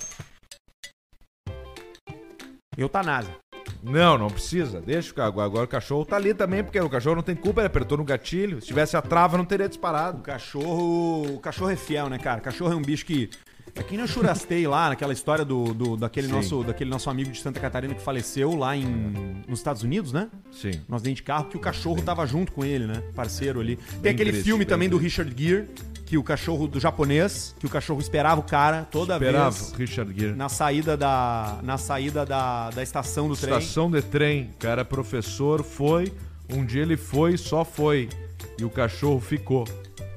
Eutanásia. 2.78 3.34
Não, 3.84 4.18
não 4.18 4.28
precisa. 4.30 4.82
Deixa 4.82 5.14
o 5.18 5.22
agora, 5.42 5.64
o 5.66 5.68
cachorro 5.68 6.06
tá 6.06 6.16
ali 6.16 6.34
também, 6.34 6.64
porque 6.64 6.80
o 6.80 6.90
cachorro 6.90 7.16
não 7.18 7.24
tem 7.24 7.36
culpa, 7.36 7.62
ele 7.62 7.68
apertou 7.68 7.98
no 7.98 8.04
gatilho. 8.04 8.60
Se 8.62 8.68
tivesse 8.68 8.98
a 8.98 9.02
trava, 9.02 9.38
não 9.38 9.46
teria 9.46 9.66
O 9.66 9.70
disparado. 9.70 10.22
cachorro. 10.22 11.36
O 11.36 11.40
cachorro 11.40 11.72
é 11.72 11.76
fiel, 11.76 12.10
né, 12.10 12.18
cara? 12.18 12.40
O 12.40 12.44
cachorro 12.44 12.74
é 12.74 12.76
um 12.76 12.82
bicho 12.82 13.06
que. 13.06 13.30
É 13.76 13.84
que 13.84 13.92
nem 13.92 14.02
eu 14.02 14.08
churastei 14.08 14.68
lá, 14.68 14.90
naquela 14.90 15.14
história 15.14 15.46
do, 15.46 15.74
do- 15.76 15.96
daquele, 15.96 16.26
Sim. 16.26 16.34
nosso, 16.34 16.64
daquele 16.64 16.90
nosso 16.90 17.08
amigo 17.08 17.30
de 17.32 17.40
Santa 17.40 17.60
Catarina 17.60 17.94
que 17.94 18.02
faleceu 18.02 18.56
lá 18.56 18.76
em, 18.76 18.84
nos 19.48 19.60
Estados 19.60 19.84
Unidos, 19.84 20.12
né? 20.12 20.28
Sim. 20.52 20.82
Nós 20.90 21.04
dentro 21.04 21.18
de 21.18 21.24
carro, 21.24 21.46
que 21.46 21.56
o 21.56 21.60
cachorro 21.60 22.02
tava 22.02 22.26
junto 22.26 22.52
com 22.52 22.66
ele, 22.66 22.88
né? 22.88 23.04
Parceiro 23.16 23.60
ali. 23.60 23.78
Tem 24.02 24.12
aquele 24.12 24.32
triste, 24.32 24.46
filme 24.46 24.66
também 24.66 24.90
do 24.90 24.98
triste. 24.98 25.22
Richard 25.22 25.42
Gere, 25.44 25.68
que 26.10 26.18
o 26.18 26.24
cachorro 26.24 26.68
do 26.68 26.80
japonês, 26.80 27.56
que 27.60 27.68
o 27.68 27.70
cachorro 27.70 28.02
esperava 28.02 28.42
o 28.42 28.44
cara 28.44 28.88
toda 28.90 29.14
Esperava 29.14 29.52
vez 29.52 29.72
Richard 29.74 30.20
Gere. 30.20 30.34
na 30.36 30.50
saída 30.50 30.98
da 30.98 31.60
na 31.62 31.78
saída 31.78 32.26
da, 32.26 32.72
da 32.72 32.82
estação 32.82 33.28
do 33.28 33.38
trem. 33.38 33.56
Estação 33.56 33.92
de 33.92 34.02
trem, 34.02 34.50
o 34.56 34.58
cara 34.58 34.84
professor 34.84 35.64
foi, 35.64 36.12
um 36.50 36.66
dia 36.66 36.82
ele 36.82 36.98
foi, 36.98 37.38
só 37.38 37.64
foi. 37.64 38.10
E 38.58 38.66
o 38.66 38.72
cachorro 38.72 39.20
ficou. 39.20 39.68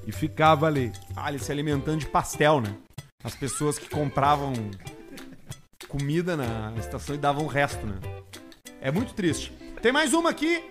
E 0.07 0.11
ficava 0.13 0.67
ali. 0.67 0.91
Ah, 1.15 1.29
ele 1.29 1.39
se 1.39 1.53
alimentando 1.53 1.99
de 1.99 2.07
pastel, 2.07 2.63
né? 2.63 2.75
As 3.23 3.35
pessoas 3.35 3.79
que 3.79 3.87
compravam 3.91 4.55
comida 5.89 6.39
na 6.39 6.73
estação 6.79 7.15
e 7.15 7.19
davam 7.19 7.45
o 7.45 7.49
resto, 7.49 7.85
né? 7.87 7.97
É 8.81 8.91
muito 8.91 9.13
triste. 9.13 9.53
Tem 9.83 9.93
mais 9.93 10.15
uma 10.15 10.31
aqui. 10.31 10.65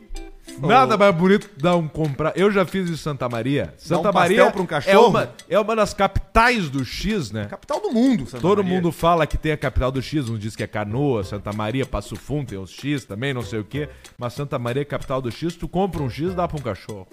Nada 0.60 0.98
mais 0.98 1.16
bonito 1.16 1.50
dar 1.58 1.76
um 1.76 1.88
comprar. 1.88 2.34
Eu 2.36 2.52
já 2.52 2.66
fiz 2.66 2.90
em 2.90 2.96
Santa 2.96 3.30
Maria. 3.30 3.74
Santa 3.78 4.10
um 4.10 4.14
Maria 4.14 4.52
pra 4.52 4.62
um 4.62 4.66
é 4.66 4.68
cachorro? 4.68 5.10
uma, 5.10 5.34
é 5.50 5.60
uma 5.60 5.76
das 5.76 5.94
capitais 5.94 6.70
do 6.70 6.84
X, 6.84 7.32
né? 7.32 7.46
Capital 7.46 7.80
do 7.80 7.92
mundo, 7.92 8.26
Santa 8.26 8.42
Todo 8.42 8.64
Maria. 8.64 8.76
mundo 8.78 8.92
fala 8.92 9.26
que 9.26 9.38
tem 9.38 9.52
a 9.52 9.58
capital 9.58 9.92
do 9.92 10.02
X, 10.02 10.30
uns 10.30 10.40
diz 10.40 10.56
que 10.56 10.64
é 10.64 10.68
Canoa, 10.68 11.24
Santa 11.24 11.54
Maria, 11.54 11.86
Passo 11.86 12.16
Fundo, 12.16 12.48
tem 12.50 12.58
os 12.60 12.72
X 12.72 13.06
também, 13.06 13.34
não 13.34 13.44
sei 13.44 13.60
o 13.60 13.64
quê. 13.64 13.88
Mas 14.18 14.34
Santa 14.34 14.60
Maria 14.60 14.82
é 14.82 14.86
capital 14.86 15.22
do 15.22 15.32
X, 15.32 15.56
tu 15.56 15.68
compra 15.68 16.02
um 16.02 16.10
X, 16.10 16.34
dá 16.34 16.48
pra 16.48 16.58
um 16.58 16.62
cachorro. 16.62 17.08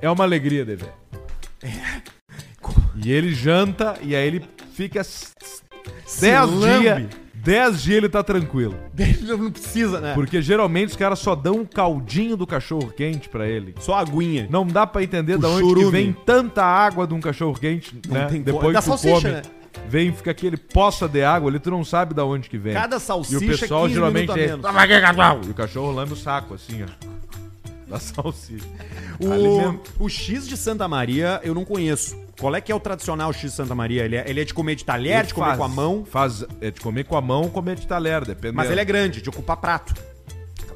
É 0.00 0.10
uma 0.10 0.24
alegria 0.24 0.64
de 0.64 0.76
ver. 0.76 0.92
E 2.96 3.10
ele 3.10 3.32
janta 3.34 3.96
e 4.02 4.14
aí 4.14 4.26
ele 4.26 4.44
fica 4.74 5.00
10 6.20 6.50
lambe. 6.50 6.78
dias. 6.80 7.23
10 7.44 7.82
dias 7.82 7.96
ele 7.98 8.08
tá 8.08 8.22
tranquilo. 8.22 8.74
Não 9.22 9.50
precisa, 9.50 10.00
né? 10.00 10.14
Porque 10.14 10.40
geralmente 10.40 10.90
os 10.90 10.96
caras 10.96 11.18
só 11.18 11.34
dão 11.34 11.56
um 11.60 11.64
caldinho 11.64 12.36
do 12.36 12.46
cachorro 12.46 12.92
quente 12.96 13.28
pra 13.28 13.46
ele. 13.46 13.74
Só 13.78 13.94
aguinha. 13.94 14.46
Não 14.50 14.66
dá 14.66 14.86
pra 14.86 15.02
entender 15.02 15.34
O 15.34 15.38
da 15.38 15.48
onde 15.48 15.74
que 15.74 15.84
vem 15.90 16.12
tanta 16.24 16.64
água 16.64 17.06
de 17.06 17.14
um 17.14 17.20
cachorro 17.20 17.54
quente, 17.58 18.00
Não 18.08 18.14
né? 18.14 18.26
tem. 18.26 18.42
Depois 18.42 18.72
Da 18.72 18.80
que 18.80 18.86
salsicha, 18.86 19.14
come, 19.20 19.30
né? 19.30 19.42
vem 19.88 20.12
fica 20.12 20.30
aquele 20.30 20.56
poça 20.56 21.06
de 21.06 21.22
água 21.22 21.50
ali, 21.50 21.58
tu 21.58 21.70
não 21.70 21.84
sabe 21.84 22.14
da 22.14 22.24
onde 22.24 22.48
que 22.48 22.56
vem. 22.56 22.72
Cada 22.72 22.96
E 22.96 23.00
salsicha 23.00 23.36
o 23.44 23.58
pessoal 23.58 23.82
15 23.82 23.94
geralmente 23.94 24.32
é! 24.40 24.56
E 25.46 25.50
o 25.50 25.54
cachorro 25.54 25.92
lambe 25.92 26.12
o 26.12 26.16
saco 26.16 26.54
assim, 26.54 26.82
ó. 26.82 26.86
Da 27.88 28.00
salsicha. 28.00 28.64
O, 29.98 30.04
o 30.04 30.08
X 30.08 30.48
de 30.48 30.56
Santa 30.56 30.88
Maria 30.88 31.40
eu 31.44 31.54
não 31.54 31.64
conheço. 31.64 32.16
Qual 32.40 32.54
é 32.54 32.60
que 32.60 32.72
é 32.72 32.74
o 32.74 32.80
tradicional 32.80 33.32
X 33.32 33.50
de 33.50 33.56
Santa 33.56 33.74
Maria? 33.74 34.04
Ele 34.04 34.16
é, 34.16 34.24
ele 34.28 34.40
é 34.40 34.44
de 34.44 34.52
comer 34.54 34.74
de 34.74 34.84
talher, 34.84 35.24
de 35.26 35.34
comer 35.34 35.46
Faz- 35.48 35.58
com 35.58 35.64
a 35.64 35.68
mão. 35.68 36.04
Faz, 36.04 36.44
é 36.60 36.70
de 36.70 36.80
comer 36.80 37.04
com 37.04 37.16
a 37.16 37.20
mão 37.20 37.42
ou 37.42 37.50
comer 37.50 37.76
de 37.76 37.86
talher, 37.86 38.24
dependendo. 38.24 38.56
Mas 38.56 38.70
ele 38.70 38.80
é 38.80 38.84
grande, 38.84 39.20
de 39.22 39.28
ocupar 39.28 39.56
prato. 39.58 39.94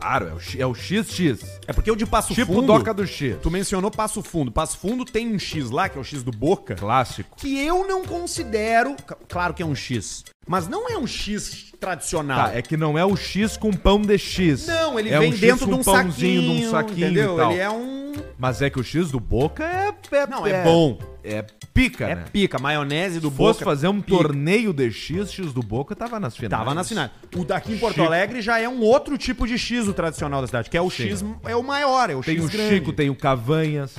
Claro, 0.00 0.28
é 0.28 0.32
o, 0.34 0.38
X- 0.38 0.60
é 0.60 0.66
o 0.66 0.74
XX. 0.74 1.44
É 1.66 1.72
porque 1.72 1.90
o 1.90 1.96
de 1.96 2.06
Passo 2.06 2.32
Tipo 2.32 2.52
Fundo... 2.54 2.66
doca 2.68 2.94
do 2.94 3.04
X. 3.04 3.36
Tu 3.42 3.50
mencionou 3.50 3.90
Passo 3.90 4.22
Fundo. 4.22 4.52
Passo 4.52 4.78
Fundo 4.78 5.04
tem 5.04 5.26
um 5.34 5.38
X 5.38 5.70
lá, 5.70 5.88
que 5.88 5.98
é 5.98 6.00
o 6.00 6.04
X 6.04 6.22
do 6.22 6.30
Boca, 6.30 6.76
Clássico. 6.76 7.36
que 7.36 7.58
eu 7.58 7.84
não 7.88 8.04
considero... 8.04 8.90
c- 8.90 9.16
Claro 9.28 9.52
que 9.54 9.62
é 9.62 9.66
um 9.66 9.74
X, 9.74 10.24
mas 10.48 10.66
não 10.66 10.88
é 10.88 10.98
um 10.98 11.06
X 11.06 11.72
tradicional. 11.78 12.48
Tá, 12.48 12.56
é 12.56 12.62
que 12.62 12.76
não 12.76 12.98
é 12.98 13.04
o 13.04 13.14
X 13.14 13.56
com 13.56 13.70
pão 13.70 14.00
de 14.00 14.18
X. 14.18 14.66
Não, 14.66 14.98
ele 14.98 15.10
é 15.10 15.18
vem 15.18 15.32
um 15.32 15.36
dentro 15.36 15.66
de 15.66 15.74
um 15.74 15.82
pãozinho, 15.84 16.10
saquinho, 16.12 16.42
de 16.42 16.66
um 16.66 16.70
saquinho 16.70 17.06
entendeu? 17.06 17.34
e 17.34 17.36
tal. 17.36 17.52
Ele 17.52 17.60
é 17.60 17.70
um... 17.70 18.12
Mas 18.36 18.62
é 18.62 18.68
que 18.70 18.80
o 18.80 18.82
X 18.82 19.10
do 19.12 19.20
Boca 19.20 19.62
é... 19.64 19.94
é 20.16 20.26
Não, 20.26 20.44
é 20.46 20.64
bom. 20.64 20.98
É 21.22 21.42
pica, 21.74 22.06
É 22.06 22.14
né? 22.16 22.24
pica, 22.32 22.58
maionese 22.58 23.20
do 23.20 23.30
Se 23.30 23.36
fosse 23.36 23.58
Boca. 23.60 23.64
fazer 23.70 23.86
um 23.88 24.00
pica. 24.00 24.16
torneio 24.16 24.72
de 24.72 24.90
X, 24.90 25.30
X 25.30 25.52
do 25.52 25.62
Boca 25.62 25.94
tava 25.94 26.18
nas 26.18 26.34
finais. 26.36 26.50
Tava 26.50 26.74
na 26.74 26.82
finais. 26.82 27.10
O 27.36 27.44
daqui 27.44 27.74
em 27.74 27.78
Porto 27.78 27.94
Chico. 27.96 28.06
Alegre 28.06 28.40
já 28.42 28.58
é 28.58 28.68
um 28.68 28.80
outro 28.80 29.16
tipo 29.16 29.46
de 29.46 29.56
X 29.56 29.86
o 29.86 29.92
tradicional 29.92 30.40
da 30.40 30.46
cidade, 30.46 30.68
que 30.70 30.76
é 30.76 30.80
o 30.82 30.90
Sim. 30.90 31.10
X, 31.10 31.24
é 31.44 31.54
o 31.54 31.62
maior, 31.62 32.10
é 32.10 32.16
o 32.16 32.22
Tem 32.22 32.36
X 32.36 32.44
o 32.44 32.48
grande. 32.48 32.74
Chico, 32.74 32.92
tem 32.92 33.10
o 33.10 33.14
Cavanhas. 33.14 33.94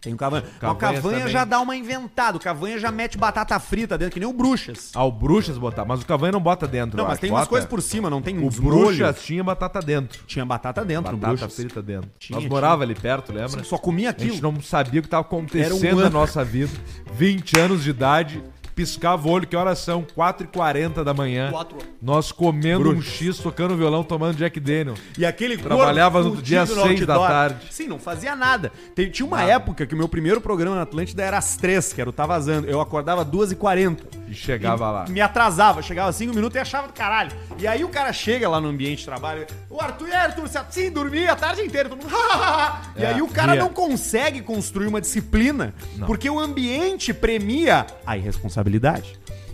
Tem 0.00 0.14
o 0.14 0.16
Cavanha. 0.16 0.44
Mas 0.60 0.70
O 0.72 0.74
Cavanha 0.76 1.18
também. 1.18 1.32
já 1.32 1.44
dá 1.44 1.60
uma 1.60 1.76
inventada. 1.76 2.36
O 2.36 2.40
Cavanha 2.40 2.78
já 2.78 2.90
mete 2.90 3.18
batata 3.18 3.58
frita 3.60 3.98
dentro, 3.98 4.14
que 4.14 4.20
nem 4.20 4.28
o 4.28 4.32
Bruxas. 4.32 4.90
Ah, 4.94 5.04
o 5.04 5.12
Bruxas 5.12 5.58
botar. 5.58 5.84
Mas 5.84 6.00
o 6.00 6.06
Cavanha 6.06 6.32
não 6.32 6.40
bota 6.40 6.66
dentro. 6.66 6.96
Não, 6.96 7.06
mas 7.06 7.18
tem 7.18 7.30
umas 7.30 7.40
Bota? 7.40 7.50
coisas 7.50 7.68
por 7.68 7.82
cima, 7.82 8.08
não 8.08 8.22
tem 8.22 8.38
O. 8.38 8.50
Bruxas 8.50 9.22
tinha 9.22 9.44
batata 9.44 9.80
dentro. 9.80 10.22
Tinha 10.26 10.44
batata 10.46 10.84
dentro 10.84 11.16
Batata 11.16 11.36
Bruxas. 11.44 11.54
frita 11.54 11.82
dentro. 11.82 12.10
Tinha, 12.18 12.36
Nós 12.36 12.42
tinha. 12.44 12.50
morava 12.50 12.82
ali 12.82 12.94
perto, 12.94 13.32
lembra? 13.32 13.62
Só 13.64 13.76
comia 13.76 14.08
A 14.08 14.10
aquilo. 14.12 14.30
gente 14.32 14.42
não 14.42 14.60
sabia 14.60 15.00
o 15.00 15.02
que 15.02 15.06
estava 15.06 15.22
acontecendo 15.22 15.96
um 15.96 16.00
na 16.00 16.10
nossa 16.10 16.42
vida. 16.44 16.72
20 17.12 17.58
anos 17.58 17.84
de 17.84 17.90
idade, 17.90 18.42
piscava 18.74 19.26
o 19.28 19.30
olho, 19.30 19.46
que 19.46 19.56
horas 19.56 19.78
são? 19.78 20.04
4h40 20.16 21.02
da 21.04 21.12
manhã. 21.14 21.50
Quatro. 21.50 21.78
Nós 22.00 22.32
comendo 22.32 22.90
um. 22.90 23.00
X, 23.02 23.38
tocando 23.38 23.76
violão, 23.76 24.02
tomando 24.02 24.36
Jack 24.36 24.58
Daniel. 24.60 24.94
E 25.18 25.24
aquele 25.26 25.56
Trabalhava 25.56 26.22
no 26.22 26.36
dia 26.36 26.60
fudido 26.66 26.80
no 26.80 26.86
seis 26.86 27.06
da 27.06 27.14
outdoor. 27.14 27.28
tarde. 27.30 27.66
Sim, 27.70 27.86
não 27.88 27.98
fazia 27.98 28.34
nada. 28.36 28.72
Tem- 28.94 29.10
tinha 29.10 29.26
uma 29.26 29.38
Nada. 29.38 29.52
época 29.52 29.86
que 29.86 29.94
o 29.94 29.98
meu 29.98 30.08
primeiro 30.08 30.40
programa 30.40 30.76
na 30.76 30.82
Atlântida 30.82 31.22
era 31.22 31.38
às 31.38 31.56
três, 31.56 31.92
que 31.92 32.00
era 32.00 32.08
o 32.08 32.12
Tá 32.12 32.26
Vazando. 32.26 32.68
Eu 32.68 32.80
acordava 32.80 33.22
às 33.22 33.28
2h40. 33.28 33.98
E 34.28 34.34
chegava 34.34 34.84
E 34.84 34.92
lá. 34.92 35.04
Me 35.08 35.20
atrasava, 35.20 35.82
chegava 35.82 36.12
cinco 36.12 36.34
minutos 36.34 36.54
e 36.56 36.58
achava 36.58 36.86
do 36.86 36.92
caralho. 36.92 37.32
E 37.58 37.66
aí 37.66 37.82
o 37.84 37.88
cara 37.88 38.12
chega 38.12 38.48
lá 38.48 38.60
no 38.60 38.68
ambiente 38.68 39.00
de 39.00 39.04
trabalho, 39.04 39.46
o 39.68 39.80
Arthur, 39.80 40.08
e 40.08 40.12
aí, 40.12 40.26
Arthur, 40.26 40.48
sim, 40.70 40.90
dormia 40.90 41.32
a 41.32 41.36
tarde 41.36 41.62
inteira, 41.62 41.88
todo 41.88 42.00
mundo, 42.02 42.10
E 42.96 43.02
É, 43.02 43.08
aí 43.14 43.22
o 43.22 43.28
cara 43.28 43.52
ria. 43.52 43.60
não 43.62 43.68
consegue 43.70 44.40
construir 44.40 44.86
uma 44.86 45.00
disciplina, 45.00 45.74
Não. 45.96 46.06
porque 46.06 46.28
o 46.30 46.38
ambiente 46.38 47.12
premia 47.12 47.86
a 48.06 48.16
irresponsabilidade. 48.16 48.59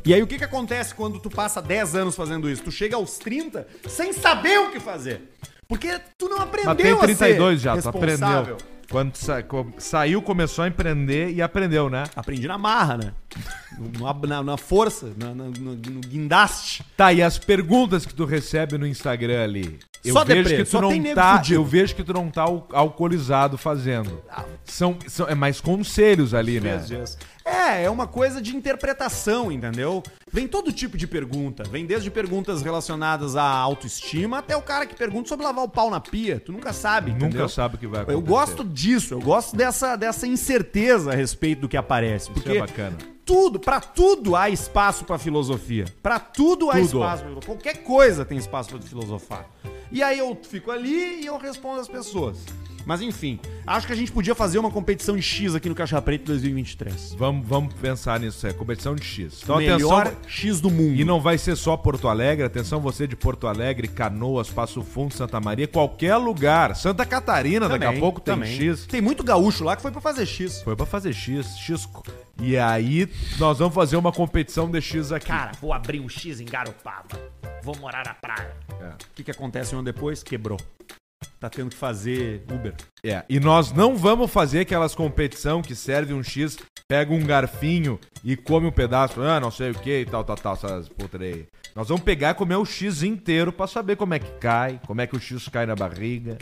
E 0.04 0.14
aí 0.14 0.22
o 0.22 0.26
que 0.26 0.38
que 0.38 0.44
acontece 0.44 0.94
quando 0.94 1.18
tu 1.18 1.28
passa 1.28 1.60
10 1.60 1.96
anos 1.96 2.14
fazendo 2.14 2.48
isso? 2.48 2.62
Tu 2.62 2.70
chega 2.70 2.94
aos 2.96 3.18
30 3.18 3.66
sem 3.88 4.12
saber 4.12 4.58
o 4.60 4.70
que 4.70 4.78
fazer. 4.78 5.32
Porque 5.68 6.00
tu 6.16 6.28
não 6.28 6.38
aprendeu 6.38 6.66
Mas 6.70 6.76
tem 6.76 6.92
a 6.92 6.96
32 6.98 7.58
ser 7.60 7.64
já, 7.64 7.76
tu 7.82 7.88
aprendeu. 7.88 8.56
Quando 8.88 9.16
sa- 9.16 9.42
saiu, 9.78 10.22
começou 10.22 10.62
a 10.64 10.68
empreender 10.68 11.30
e 11.32 11.42
aprendeu, 11.42 11.90
né? 11.90 12.04
Aprendi 12.14 12.46
na 12.46 12.56
marra, 12.56 12.96
né? 12.98 13.12
Na, 14.28 14.42
na- 14.44 14.56
força, 14.56 15.12
na- 15.16 15.34
na- 15.34 15.44
no, 15.46 15.74
no 15.74 16.00
guindaste. 16.00 16.84
Tá, 16.96 17.12
e 17.12 17.20
as 17.20 17.36
perguntas 17.36 18.06
que 18.06 18.14
tu 18.14 18.24
recebe 18.24 18.78
no 18.78 18.86
Instagram 18.86 19.42
ali? 19.42 19.78
Eu 20.04 20.12
Só 20.12 20.24
vejo 20.24 20.42
deprê, 20.44 20.56
que 20.58 20.64
tu 20.64 20.70
só 20.70 20.80
não 20.80 21.02
tá, 21.14 21.36
fudido. 21.38 21.54
eu 21.56 21.64
vejo 21.64 21.94
que 21.96 22.04
tu 22.04 22.12
não 22.12 22.30
tá 22.30 22.42
al- 22.42 22.68
alcoolizado 22.72 23.58
fazendo. 23.58 24.22
São, 24.64 24.96
são 25.08 25.28
é 25.28 25.34
mais 25.34 25.60
conselhos 25.60 26.32
ali, 26.32 26.60
né? 26.60 26.76
É, 27.46 27.84
é 27.84 27.90
uma 27.90 28.08
coisa 28.08 28.42
de 28.42 28.56
interpretação, 28.56 29.52
entendeu? 29.52 30.02
Vem 30.32 30.48
todo 30.48 30.72
tipo 30.72 30.96
de 30.98 31.06
pergunta. 31.06 31.62
Vem 31.62 31.86
desde 31.86 32.10
perguntas 32.10 32.60
relacionadas 32.60 33.36
à 33.36 33.44
autoestima 33.48 34.38
até 34.38 34.56
o 34.56 34.62
cara 34.62 34.84
que 34.84 34.96
pergunta 34.96 35.28
sobre 35.28 35.44
lavar 35.46 35.64
o 35.64 35.68
pau 35.68 35.88
na 35.88 36.00
pia. 36.00 36.40
Tu 36.44 36.50
nunca 36.50 36.72
sabe, 36.72 37.12
Nunca 37.12 37.26
entendeu? 37.26 37.48
sabe 37.48 37.76
o 37.76 37.78
que 37.78 37.86
vai 37.86 38.00
acontecer. 38.00 38.18
Eu 38.18 38.20
gosto 38.22 38.64
disso, 38.64 39.14
eu 39.14 39.20
gosto 39.20 39.54
dessa, 39.56 39.94
dessa 39.94 40.26
incerteza 40.26 41.12
a 41.12 41.14
respeito 41.14 41.60
do 41.60 41.68
que 41.68 41.76
aparece. 41.76 42.24
Isso 42.24 42.32
Porque 42.32 42.56
é 42.56 42.60
bacana. 42.60 42.98
tudo, 43.24 43.60
pra 43.60 43.78
tudo 43.80 44.34
há 44.34 44.50
espaço 44.50 45.04
pra 45.04 45.16
filosofia. 45.16 45.84
Pra 46.02 46.18
tudo 46.18 46.68
há 46.70 46.74
Tudo. 46.74 46.84
espaço. 46.84 47.24
pra- 47.24 47.42
Qualquer 47.46 47.76
coisa 47.84 48.24
tem 48.24 48.36
espaço 48.38 48.70
pra 48.70 48.78
tu 48.80 48.86
filosofar. 48.86 49.46
E 49.92 50.02
aí 50.02 50.18
eu 50.18 50.36
fico 50.42 50.72
ali 50.72 51.22
e 51.22 51.26
eu 51.26 51.38
respondo 51.38 51.80
às 51.80 51.86
pessoas. 51.86 52.38
Mas 52.86 53.02
enfim, 53.02 53.40
acho 53.66 53.84
que 53.84 53.92
a 53.92 53.96
gente 53.96 54.12
podia 54.12 54.32
fazer 54.32 54.60
uma 54.60 54.70
competição 54.70 55.16
de 55.16 55.22
X 55.22 55.56
aqui 55.56 55.68
no 55.68 55.74
Caixa 55.74 56.00
Preto 56.00 56.26
2023. 56.26 57.14
Vamos, 57.18 57.44
vamos 57.46 57.74
pensar 57.74 58.20
nisso, 58.20 58.46
é 58.46 58.52
competição 58.52 58.94
de 58.94 59.04
X. 59.04 59.40
Então 59.42 59.56
Melhor 59.56 60.06
atenção, 60.06 60.22
X 60.30 60.60
do 60.60 60.70
mundo. 60.70 60.94
e 60.94 61.04
não 61.04 61.20
vai 61.20 61.36
ser 61.36 61.56
só 61.56 61.76
Porto 61.76 62.06
Alegre, 62.06 62.46
atenção 62.46 62.80
você 62.80 63.04
de 63.08 63.16
Porto 63.16 63.48
Alegre, 63.48 63.88
Canoas, 63.88 64.48
Passo 64.48 64.82
Fundo, 64.84 65.12
Santa 65.12 65.40
Maria, 65.40 65.66
qualquer 65.66 66.14
lugar. 66.16 66.76
Santa 66.76 67.04
Catarina, 67.04 67.68
daqui 67.68 67.84
a 67.84 67.88
Também, 67.88 68.00
pouco 68.00 68.20
tem 68.20 68.34
também. 68.34 68.56
X. 68.56 68.86
Tem 68.86 69.00
muito 69.00 69.24
gaúcho 69.24 69.64
lá 69.64 69.74
que 69.74 69.82
foi 69.82 69.90
pra 69.90 70.00
fazer 70.00 70.24
X. 70.24 70.62
Foi 70.62 70.76
pra 70.76 70.86
fazer 70.86 71.12
X, 71.12 71.58
Xisco. 71.58 72.04
E 72.40 72.56
aí 72.56 73.08
nós 73.38 73.58
vamos 73.58 73.74
fazer 73.74 73.96
uma 73.96 74.12
competição 74.12 74.70
de 74.70 74.80
X 74.80 75.10
aqui. 75.10 75.26
Cara, 75.26 75.50
vou 75.60 75.72
abrir 75.72 75.98
um 75.98 76.08
X 76.08 76.38
em 76.40 76.44
Garopaba. 76.44 77.18
Vou 77.64 77.76
morar 77.78 78.04
na 78.06 78.14
praia. 78.14 78.54
É. 78.80 78.90
O 78.90 78.96
que, 79.16 79.24
que 79.24 79.30
acontece 79.32 79.74
um 79.74 79.78
ano 79.78 79.86
depois? 79.86 80.22
Quebrou. 80.22 80.58
Tá 81.38 81.50
tendo 81.50 81.70
que 81.70 81.76
fazer 81.76 82.42
Uber. 82.50 82.74
É, 83.04 83.22
e 83.28 83.38
nós 83.38 83.70
não 83.72 83.94
vamos 83.96 84.30
fazer 84.30 84.60
aquelas 84.60 84.94
competição 84.94 85.60
que 85.60 85.74
serve 85.74 86.14
um 86.14 86.22
X, 86.22 86.56
pega 86.88 87.12
um 87.12 87.24
garfinho 87.24 88.00
e 88.24 88.36
come 88.36 88.66
um 88.66 88.72
pedaço, 88.72 89.20
ah, 89.20 89.38
não 89.38 89.50
sei 89.50 89.70
o 89.70 89.74
que 89.74 90.00
e 90.00 90.06
tal, 90.06 90.24
tal, 90.24 90.36
tal, 90.36 90.54
essas 90.54 90.88
putas 90.88 91.20
aí. 91.20 91.46
Nós 91.74 91.88
vamos 91.88 92.02
pegar 92.04 92.30
e 92.30 92.34
comer 92.34 92.56
o 92.56 92.64
X 92.64 93.02
inteiro 93.02 93.52
pra 93.52 93.66
saber 93.66 93.96
como 93.96 94.14
é 94.14 94.18
que 94.18 94.30
cai, 94.38 94.80
como 94.86 95.00
é 95.02 95.06
que 95.06 95.14
o 95.14 95.20
X 95.20 95.46
cai 95.48 95.66
na 95.66 95.74
barriga, 95.74 96.38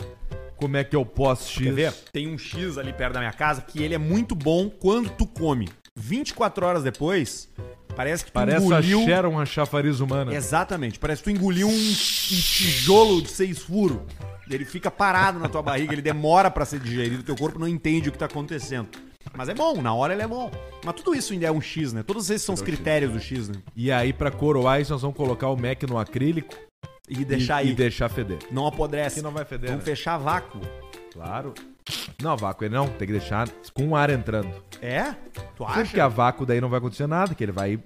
como 0.57 0.77
é 0.77 0.85
que 0.85 0.95
é 0.95 0.99
o 0.99 1.05
pós-X. 1.05 1.65
Quer 1.65 1.73
ver? 1.73 1.93
Tem 2.13 2.29
um 2.29 2.39
X 2.39 2.79
ali 2.79 2.93
perto 2.93 3.15
da 3.15 3.21
minha 3.21 3.33
casa 3.33 3.63
que 3.63 3.83
ele 3.83 3.95
é 3.95 3.99
muito 3.99 4.37
bom 4.37 4.71
quando 4.71 5.11
tu 5.11 5.27
come. 5.27 5.69
24 5.97 6.67
horas 6.67 6.83
depois, 6.85 7.49
parece 7.97 8.25
que 8.25 8.31
tu 8.31 8.35
Parece 8.35 8.65
engoliu... 8.65 9.01
a 9.01 9.05
Sharon, 9.05 9.41
a 9.41 9.47
chafariz 9.47 9.99
humana. 9.99 10.33
Exatamente, 10.33 11.01
parece 11.01 11.23
que 11.23 11.31
tu 11.31 11.37
engoliu 11.37 11.69
um, 11.69 11.73
um 11.73 11.95
tijolo 11.95 13.23
de 13.23 13.31
seis 13.31 13.59
furos. 13.59 13.99
Ele 14.51 14.65
fica 14.65 14.91
parado 14.91 15.39
na 15.39 15.49
tua 15.49 15.63
barriga, 15.63 15.93
ele 15.93 16.03
demora 16.03 16.51
pra 16.51 16.65
ser 16.65 16.79
digerido, 16.81 17.23
teu 17.23 17.37
corpo 17.37 17.59
não 17.59 17.67
entende 17.69 18.09
o 18.09 18.13
que 18.13 18.19
tá 18.19 18.27
acontecendo. 18.27 18.89
Mas 19.35 19.49
é 19.49 19.55
bom, 19.55 19.81
na 19.81 19.93
hora 19.95 20.13
ele 20.13 20.23
é 20.23 20.27
bom. 20.29 20.51
Mas 20.85 20.95
tudo 20.97 21.15
isso 21.15 21.33
ainda 21.33 21.47
é 21.47 21.51
um 21.51 21.61
X, 21.61 21.93
né? 21.93 22.03
Todos 22.03 22.29
esses 22.29 22.43
são 22.45 22.55
os 22.55 22.61
critérios 22.63 23.11
do 23.13 23.19
X, 23.21 23.49
né? 23.49 23.57
E 23.75 23.91
aí, 23.91 24.13
pra 24.13 24.31
coroar 24.31 24.81
isso, 24.81 24.93
nós 24.93 25.01
vamos 25.03 25.17
colocar 25.17 25.49
o 25.49 25.57
Mac 25.57 25.83
no 25.85 25.99
acrílico 25.99 26.55
E 27.09 27.25
deixar 27.25 27.65
e, 27.65 27.69
aí. 27.69 27.73
e 27.73 27.75
deixar 27.75 28.09
feder. 28.11 28.39
Não 28.51 28.67
apodrece. 28.67 29.17
Aqui 29.17 29.25
não 29.25 29.33
vai 29.33 29.45
feder, 29.47 29.71
Vamos 29.71 29.85
né? 29.85 29.91
fechar 29.91 30.19
vácuo. 30.19 30.61
Claro. 31.13 31.55
Não, 32.23 32.37
vácuo 32.37 32.65
ele 32.65 32.75
não, 32.75 32.87
tem 32.89 33.07
que 33.07 33.13
deixar 33.13 33.49
com 33.73 33.89
o 33.89 33.97
ar 33.97 34.11
entrando. 34.11 34.51
É? 34.81 35.13
Tu 35.57 35.65
Porque 35.65 35.81
acha? 35.81 36.05
a 36.05 36.09
vácuo 36.09 36.45
daí 36.47 36.61
não 36.61 36.69
vai 36.69 36.79
acontecer 36.79 37.07
nada, 37.07 37.35
que 37.35 37.43
ele 37.43 37.53
vai 37.53 37.79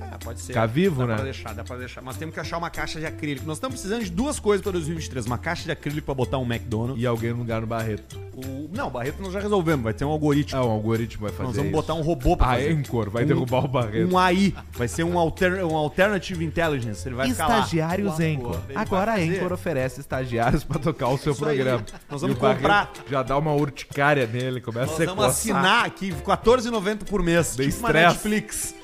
É, 0.00 0.18
pode 0.18 0.40
ser. 0.40 0.48
ficar 0.48 0.66
vivo, 0.66 1.00
Dá 1.00 1.06
né? 1.06 1.14
pra 1.16 1.24
deixar, 1.24 1.54
dá 1.54 1.64
pra 1.64 1.76
deixar. 1.76 2.00
Mas 2.02 2.16
temos 2.16 2.34
que 2.34 2.40
achar 2.40 2.58
uma 2.58 2.70
caixa 2.70 2.98
de 3.00 3.06
acrílico. 3.06 3.46
Nós 3.46 3.56
estamos 3.56 3.74
precisando 3.80 4.04
de 4.04 4.10
duas 4.10 4.38
coisas 4.38 4.62
para 4.62 4.72
2023. 4.72 5.26
Uma 5.26 5.38
caixa 5.38 5.64
de 5.64 5.70
acrílico 5.72 6.04
pra 6.06 6.14
botar 6.14 6.38
um 6.38 6.44
McDonald's. 6.44 7.02
E 7.02 7.06
alguém 7.06 7.30
no 7.32 7.38
lugar 7.38 7.60
no 7.60 7.66
Barreto. 7.66 8.18
O... 8.34 8.68
Não, 8.74 8.88
o 8.88 8.90
Barreto 8.90 9.22
nós 9.22 9.32
já 9.32 9.40
resolvemos. 9.40 9.84
Vai 9.84 9.92
ter 9.94 10.04
um 10.04 10.10
algoritmo. 10.10 10.58
Ah, 10.58 10.64
o 10.64 10.70
algoritmo 10.70 11.22
vai 11.22 11.30
fazer 11.30 11.42
nós 11.44 11.56
vamos 11.56 11.70
isso. 11.70 11.76
botar 11.80 11.94
um 11.94 12.02
robô 12.02 12.36
pra 12.36 12.46
A 12.46 12.50
fazer. 12.54 12.72
Anchor 12.72 13.10
vai 13.10 13.24
Um- 13.24 13.26
derrubar 13.26 13.64
o 13.64 13.68
Barreto. 13.68 14.12
Um 14.12 14.18
AI. 14.18 14.54
Vai 14.72 14.88
ser 14.88 15.04
um, 15.04 15.18
alter... 15.18 15.64
um 15.64 15.76
Alternative 15.76 16.44
Intelligence. 16.44 17.06
Ele 17.08 17.14
vai 17.14 17.30
ficar 17.30 17.46
lá. 17.46 17.58
Estagiários 17.60 18.18
Anchor. 18.20 18.58
Agora 18.74 19.12
a. 19.12 19.16
Anchor 19.16 19.52
oferece 19.52 20.00
estagiários 20.00 20.64
pra 20.64 20.78
tocar 20.78 21.08
o 21.08 21.18
seu 21.18 21.32
Isso 21.32 21.44
aí. 21.44 21.56
programa. 21.56 21.84
Nós 22.10 22.22
E 22.22 22.26
vamos 22.26 22.38
comprar. 22.38 22.92
Já 23.10 23.22
dá 23.22 23.36
uma 23.38 23.52
urticária 23.54 24.26
nele, 24.26 24.60
começa 24.60 24.84
a 24.84 24.88
Nós 24.88 24.96
ser 24.96 25.06
vamos 25.06 25.24
assinar 25.26 25.84
aqui 25.84 26.10
R$14,90 26.10 27.04
por 27.04 27.22
mês. 27.22 27.54
Dei 27.56 27.70
tipo. 27.70 27.92
Netflix. 27.92 28.74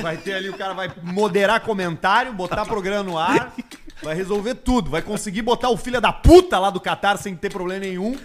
Vai 0.00 0.16
ter 0.16 0.34
ali, 0.34 0.48
o 0.48 0.56
cara 0.56 0.74
vai 0.74 0.90
moderar 1.02 1.60
comentário, 1.60 2.32
botar 2.32 2.64
programa 2.64 3.02
no 3.02 3.18
ar, 3.18 3.52
vai 4.02 4.14
resolver 4.14 4.54
tudo. 4.56 4.90
Vai 4.90 5.02
conseguir 5.02 5.42
botar 5.42 5.68
o 5.70 5.76
filho 5.76 6.00
da 6.00 6.12
puta 6.12 6.58
lá 6.58 6.70
do 6.70 6.80
Qatar 6.80 7.16
sem 7.18 7.34
ter 7.34 7.50
problema 7.50 7.80
nenhum. 7.84 8.16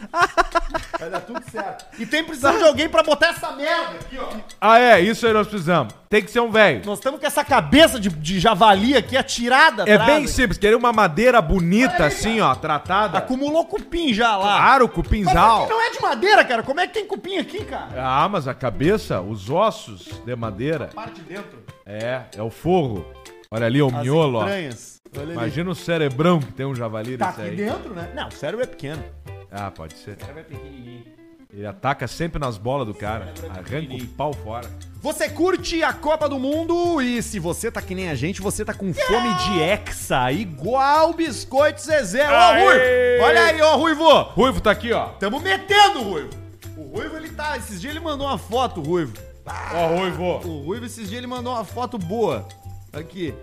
Vai 1.00 1.10
dar 1.10 1.22
tudo 1.22 1.42
certo. 1.52 1.86
E 2.00 2.06
tem 2.06 2.24
precisando 2.24 2.58
de 2.60 2.64
alguém 2.64 2.88
pra 2.90 3.04
botar 3.04 3.28
essa 3.28 3.52
merda 3.52 3.96
aqui, 4.02 4.18
ó. 4.18 4.28
Ah, 4.60 4.80
é, 4.80 5.02
isso 5.02 5.26
aí 5.28 5.34
nós 5.34 5.48
precisamos. 5.48 5.94
Tem 6.10 6.24
que 6.24 6.32
ser 6.32 6.40
um 6.40 6.50
velho. 6.52 6.82
Nós 6.86 7.00
estamos 7.00 7.20
com 7.20 7.26
essa 7.26 7.44
cabeça 7.44 8.00
de, 8.00 8.10
de 8.10 8.40
javali 8.40 8.96
aqui 8.96 9.18
atirada 9.18 9.84
É 9.84 9.94
atrás 9.94 10.06
bem 10.06 10.24
aqui. 10.24 10.28
simples, 10.30 10.58
querer 10.58 10.76
uma 10.76 10.94
madeira 10.94 11.42
bonita 11.42 12.06
assim, 12.06 12.40
ó, 12.40 12.56
tratada. 12.56 13.18
Acumulou 13.18 13.66
cupim 13.66 14.14
já 14.14 14.36
lá. 14.38 14.58
Claro, 14.58 14.86
Mas 14.86 14.96
cupinzal. 14.96 15.64
aqui 15.64 15.70
não 15.74 15.82
é 15.82 15.92
de 15.92 16.02
madeira, 16.02 16.46
cara. 16.46 16.64
Como 16.64 16.80
é 16.80 16.88
que 16.88 16.94
tem 16.94 17.06
cupim 17.06 17.38
aqui, 17.38 17.66
cara? 17.66 17.90
Ah, 17.98 18.30
mas 18.30 18.48
a 18.48 18.54
cabeça, 18.54 19.20
os 19.22 19.50
ossos 19.50 20.08
de 20.26 20.36
madeira, 20.36 20.90
Parte 20.94 21.16
de 21.22 21.34
dentro. 21.34 21.60
é, 21.86 22.22
é 22.38 22.42
o 22.42 22.50
forro. 22.50 23.06
Olha 23.52 23.66
ali, 23.66 23.82
o 23.82 23.88
As 23.88 24.02
miolo, 24.04 24.40
ó. 24.40 24.44
entranhas. 24.44 24.95
Olha 25.15 25.23
ali. 25.23 25.34
Imagina 25.34 25.69
o 25.69 25.75
cerebrão 25.75 26.39
que 26.39 26.51
tem 26.51 26.65
um 26.65 26.75
javali 26.75 27.17
Tá 27.17 27.28
desse 27.32 27.41
aqui 27.41 27.49
aí. 27.51 27.56
dentro, 27.58 27.93
né? 27.93 28.12
Não, 28.15 28.28
o 28.28 28.32
cérebro 28.32 28.63
é 28.63 28.67
pequeno. 28.67 29.04
Ah, 29.51 29.71
pode 29.71 29.93
ser. 29.95 30.17
O 30.17 30.19
cérebro 30.19 30.39
é 30.39 30.43
pequenininho. 30.43 31.04
Ele 31.54 31.65
ataca 31.65 32.06
sempre 32.06 32.38
nas 32.38 32.58
bolas 32.58 32.86
do 32.86 32.93
cara. 32.93 33.34
Arranca 33.49 33.93
o 33.93 34.08
pau 34.08 34.34
fora. 34.34 34.69
Você 35.01 35.30
curte 35.30 35.82
a 35.84 35.93
Copa 35.93 36.28
do 36.28 36.38
Mundo 36.38 37.01
e 37.01 37.21
se 37.23 37.39
você 37.39 37.71
tá 37.71 37.82
que 37.82 37.95
nem 37.95 38.10
a 38.10 38.15
gente, 38.15 38.41
você 38.41 38.65
tá 38.65 38.73
com 38.73 38.93
fome 38.93 39.34
de 39.36 39.62
hexa, 39.62 40.32
igual 40.34 41.13
Biscoito 41.13 41.80
Zezé. 41.82 42.25
Aê! 42.25 42.62
Ruivo! 42.65 43.23
Olha 43.25 43.43
aí, 43.45 43.62
ó, 43.62 43.78
Ruivo! 43.78 44.21
Ruivo 44.34 44.60
tá 44.60 44.71
aqui, 44.71 44.91
ó. 44.91 45.10
Tamo 45.10 45.39
metendo, 45.39 46.01
Ruivo! 46.01 46.32
O 46.75 46.97
Ruivo, 46.97 47.15
ele 47.15 47.30
tá... 47.30 47.56
Esses 47.56 47.80
dias 47.80 47.95
ele 47.95 48.04
mandou 48.04 48.28
uma 48.28 48.38
foto, 48.38 48.82
Ruivo. 48.82 49.13
Ó, 49.73 49.88
Ruivo. 49.99 50.23
O 50.45 50.62
Ruivo, 50.65 50.86
esses 50.88 51.08
dias 51.08 51.19
ele 51.19 51.28
mandou 51.28 51.54
uma 51.54 51.63
foto 51.63 51.97
boa. 51.97 52.45
Aqui. 52.91 53.34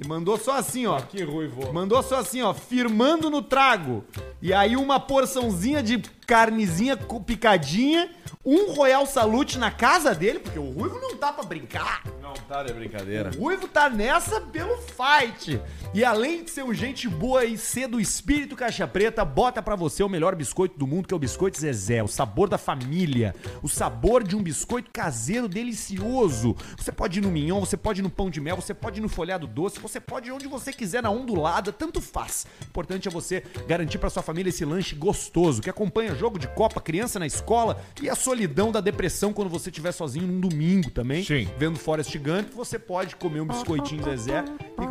Ele 0.00 0.08
mandou 0.08 0.38
só 0.38 0.56
assim, 0.56 0.86
ó. 0.86 0.96
Aqui, 0.96 1.22
Ruivo. 1.22 1.70
Mandou 1.74 2.02
só 2.02 2.20
assim, 2.20 2.40
ó, 2.40 2.54
firmando 2.54 3.28
no 3.28 3.42
trago. 3.42 4.02
E 4.40 4.50
aí 4.50 4.74
uma 4.74 4.98
porçãozinha 4.98 5.82
de 5.82 5.98
carnezinha 6.30 6.96
picadinha, 7.26 8.08
um 8.44 8.72
Royal 8.72 9.04
Salute 9.04 9.58
na 9.58 9.68
casa 9.68 10.14
dele, 10.14 10.38
porque 10.38 10.60
o 10.60 10.70
Ruivo 10.70 11.00
não 11.00 11.16
tá 11.16 11.32
pra 11.32 11.42
brincar. 11.42 12.04
Não 12.22 12.32
tá 12.32 12.62
de 12.62 12.72
brincadeira. 12.72 13.32
O 13.36 13.42
Ruivo 13.42 13.66
tá 13.66 13.90
nessa 13.90 14.40
pelo 14.40 14.76
fight. 14.78 15.60
E 15.92 16.04
além 16.04 16.44
de 16.44 16.50
ser 16.50 16.62
um 16.62 16.72
gente 16.72 17.08
boa 17.08 17.44
e 17.44 17.58
ser 17.58 17.88
do 17.88 18.00
espírito 18.00 18.54
caixa 18.54 18.86
preta, 18.86 19.24
bota 19.24 19.60
pra 19.60 19.74
você 19.74 20.04
o 20.04 20.08
melhor 20.08 20.36
biscoito 20.36 20.78
do 20.78 20.86
mundo, 20.86 21.08
que 21.08 21.12
é 21.12 21.16
o 21.16 21.20
Biscoito 21.20 21.58
Zezé. 21.58 22.00
O 22.02 22.08
sabor 22.08 22.48
da 22.48 22.56
família. 22.56 23.34
O 23.60 23.68
sabor 23.68 24.22
de 24.22 24.36
um 24.36 24.42
biscoito 24.42 24.90
caseiro 24.92 25.48
delicioso. 25.48 26.56
Você 26.78 26.92
pode 26.92 27.18
ir 27.18 27.22
no 27.22 27.30
mignon, 27.30 27.58
você 27.58 27.76
pode 27.76 28.00
ir 28.00 28.04
no 28.04 28.10
pão 28.10 28.30
de 28.30 28.40
mel, 28.40 28.54
você 28.54 28.72
pode 28.72 29.00
ir 29.00 29.02
no 29.02 29.08
folhado 29.08 29.48
doce, 29.48 29.80
você 29.80 30.00
pode 30.00 30.28
ir 30.28 30.32
onde 30.32 30.46
você 30.46 30.72
quiser, 30.72 31.02
na 31.02 31.10
ondulada, 31.10 31.72
tanto 31.72 32.00
faz. 32.00 32.46
O 32.62 32.66
importante 32.68 33.08
é 33.08 33.10
você 33.10 33.42
garantir 33.66 33.98
pra 33.98 34.08
sua 34.08 34.22
família 34.22 34.50
esse 34.50 34.64
lanche 34.64 34.94
gostoso, 34.94 35.60
que 35.60 35.68
acompanha 35.68 36.14
jogo 36.20 36.38
de 36.38 36.46
copa, 36.48 36.82
criança 36.82 37.18
na 37.18 37.26
escola 37.26 37.80
e 38.02 38.10
a 38.10 38.14
solidão 38.14 38.70
da 38.70 38.82
depressão 38.82 39.32
quando 39.32 39.48
você 39.48 39.70
estiver 39.70 39.90
sozinho 39.90 40.26
num 40.26 40.38
domingo 40.38 40.90
também. 40.90 41.24
Sim. 41.24 41.48
Vendo 41.56 41.78
Forrest 41.78 42.14
Gump, 42.18 42.52
você 42.54 42.78
pode 42.78 43.16
comer 43.16 43.40
um 43.40 43.46
biscoitinho 43.46 44.04
Zezé. 44.04 44.44
E... 44.78 44.84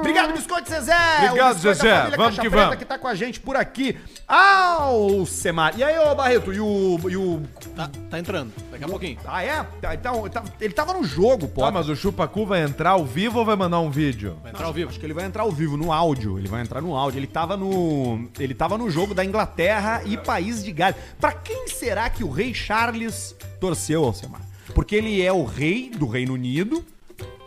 Obrigado, 0.00 0.32
Biscoito 0.32 0.68
Zezé! 0.68 0.92
Obrigado, 1.26 1.58
Zezé. 1.58 1.94
Vamos 2.02 2.16
Caixa 2.16 2.42
que 2.42 2.50
Preta 2.50 2.64
vamos. 2.64 2.76
que 2.78 2.84
tá 2.84 2.98
com 2.98 3.08
a 3.08 3.14
gente 3.14 3.40
por 3.40 3.56
aqui. 3.56 3.96
Alcemar. 4.28 5.76
E 5.78 5.82
aí, 5.84 5.98
ô 5.98 6.14
Barreto, 6.14 6.52
e 6.52 6.60
o. 6.60 6.98
E 7.08 7.16
o... 7.16 7.42
Tá, 7.74 7.90
tá 8.10 8.18
entrando, 8.18 8.52
daqui 8.70 8.84
a 8.84 8.88
pouquinho. 8.88 9.18
Ah, 9.26 9.42
é? 9.42 9.62
Tá, 9.80 9.94
Então, 9.94 10.28
tá- 10.28 10.44
ele 10.60 10.72
tava 10.74 10.92
no 10.92 11.02
jogo, 11.04 11.48
pô. 11.48 11.62
Tá, 11.62 11.70
mas 11.70 11.88
o 11.88 11.96
Chupacu 11.96 12.44
vai 12.46 12.62
entrar 12.62 12.90
ao 12.90 13.04
vivo 13.04 13.38
ou 13.38 13.44
vai 13.44 13.56
mandar 13.56 13.80
um 13.80 13.90
vídeo? 13.90 14.36
Vai 14.42 14.52
entrar 14.52 14.66
ao 14.66 14.72
vivo. 14.72 14.90
Acho 14.90 15.00
que 15.00 15.06
ele 15.06 15.14
vai 15.14 15.24
entrar 15.24 15.42
ao 15.42 15.50
vivo, 15.50 15.76
no 15.76 15.92
áudio. 15.92 16.38
Ele 16.38 16.48
vai 16.48 16.60
entrar 16.62 16.80
no 16.80 16.94
áudio. 16.94 17.18
Ele 17.18 17.26
tava 17.26 17.56
no. 17.56 18.28
Ele 18.38 18.54
tava 18.54 18.76
no 18.76 18.90
jogo 18.90 19.14
da 19.14 19.24
Inglaterra 19.24 20.02
e 20.04 20.16
País 20.16 20.62
de 20.62 20.72
Gales. 20.72 20.96
Pra 21.20 21.32
quem 21.32 21.68
será 21.68 22.08
que 22.10 22.22
o 22.22 22.30
rei 22.30 22.52
Charles 22.52 23.34
torceu, 23.60 24.04
Alcemar? 24.04 24.40
Porque 24.74 24.94
ele 24.96 25.20
é 25.22 25.32
o 25.32 25.44
rei 25.44 25.90
do 25.90 26.06
Reino 26.06 26.34
Unido, 26.34 26.84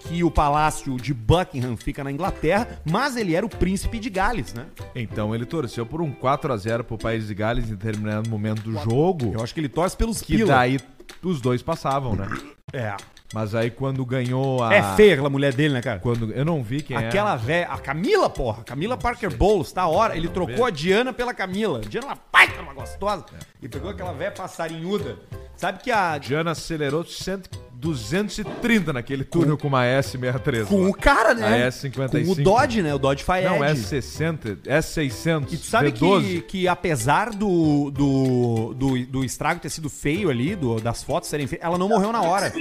que 0.08 0.24
o 0.24 0.32
palácio 0.32 0.98
de 0.98 1.14
Buckingham 1.14 1.76
fica 1.76 2.04
na 2.04 2.12
Inglaterra, 2.12 2.80
mas 2.86 3.16
ele 3.16 3.36
era 3.36 3.46
o 3.46 3.50
príncipe 3.50 4.00
de 4.00 4.10
Gales, 4.10 4.54
né? 4.54 4.66
Então 4.96 5.34
ele 5.34 5.46
torceu 5.46 5.86
por 5.86 6.02
um 6.02 6.12
4x0 6.12 6.84
pro 6.84 6.98
País 6.98 7.28
de 7.28 7.34
Gales 7.34 7.66
em 7.70 7.76
determinado 7.76 8.30
momento 8.30 8.62
do 8.62 8.74
jogo. 8.80 9.34
Eu 9.34 9.44
acho 9.44 9.54
que 9.54 9.60
ele 9.60 9.70
torce 9.70 9.98
pelos 9.98 10.22
Que 10.22 10.38
pila. 10.38 10.54
daí 10.54 10.80
os 11.24 11.42
dois 11.42 11.62
passavam, 11.62 12.16
né? 12.16 12.28
É. 12.72 12.96
Mas 13.34 13.56
aí 13.56 13.72
quando 13.72 14.06
ganhou 14.06 14.64
a. 14.64 14.74
É 14.74 14.96
feia 14.96 15.14
aquela 15.14 15.30
mulher 15.30 15.54
dele, 15.54 15.74
né, 15.74 15.82
cara? 15.82 16.00
Quando... 16.00 16.32
Eu 16.32 16.46
não 16.46 16.64
vi 16.64 16.82
quem 16.82 16.96
é. 16.96 17.08
Aquela 17.08 17.36
velha. 17.36 17.68
A 17.68 17.78
Camila, 17.78 18.30
porra. 18.30 18.64
Camila 18.64 18.96
Parker 18.96 19.36
Bowles, 19.36 19.72
tá 19.72 19.88
hora. 19.88 20.16
Ele 20.16 20.30
trocou 20.30 20.64
a 20.66 20.70
Diana 20.70 21.12
pela 21.12 21.34
Camila. 21.34 21.82
Diana, 21.82 22.08
uma 22.08 22.18
baita, 22.32 22.62
uma 22.62 22.74
gostosa. 22.74 23.26
E 23.62 23.68
pegou 23.68 23.90
aquela 23.90 24.14
velha 24.14 24.32
passarinhuda. 24.32 25.18
Sabe 25.56 25.80
que 25.84 25.92
a. 25.92 26.18
Diana 26.18 26.52
acelerou 26.52 27.04
100, 27.04 27.42
230 27.76 28.94
naquele 28.94 29.24
túnel 29.24 29.58
com 29.58 29.68
uma 29.68 29.84
S63. 29.84 30.66
Com 30.66 30.88
o 30.90 30.94
cara, 30.94 31.34
né? 31.34 31.66
A 31.66 31.70
S55. 31.70 32.26
Com 32.26 32.32
o 32.32 32.36
Dodge, 32.36 32.82
né? 32.82 32.94
O 32.94 32.98
Dodge 32.98 33.24
Fire 33.24 33.44
Não, 33.44 33.60
S60, 33.60 34.58
S600, 34.66 35.54
E 35.54 35.58
tu 35.58 35.66
sabe 35.66 35.92
V12. 35.92 36.22
que, 36.24 36.42
que 36.42 36.68
apesar 36.68 37.32
do, 37.32 37.92
do, 37.92 38.74
do, 38.74 39.06
do 39.06 39.24
estrago 39.24 39.60
ter 39.60 39.70
sido 39.70 39.90
feio 39.90 40.30
ali, 40.30 40.56
do- 40.56 40.80
das 40.80 41.04
fotos 41.04 41.30
serem 41.30 41.48
feias, 41.48 41.64
ela 41.64 41.78
não 41.78 41.88
morreu 41.90 42.12
na 42.12 42.22
hora. 42.22 42.52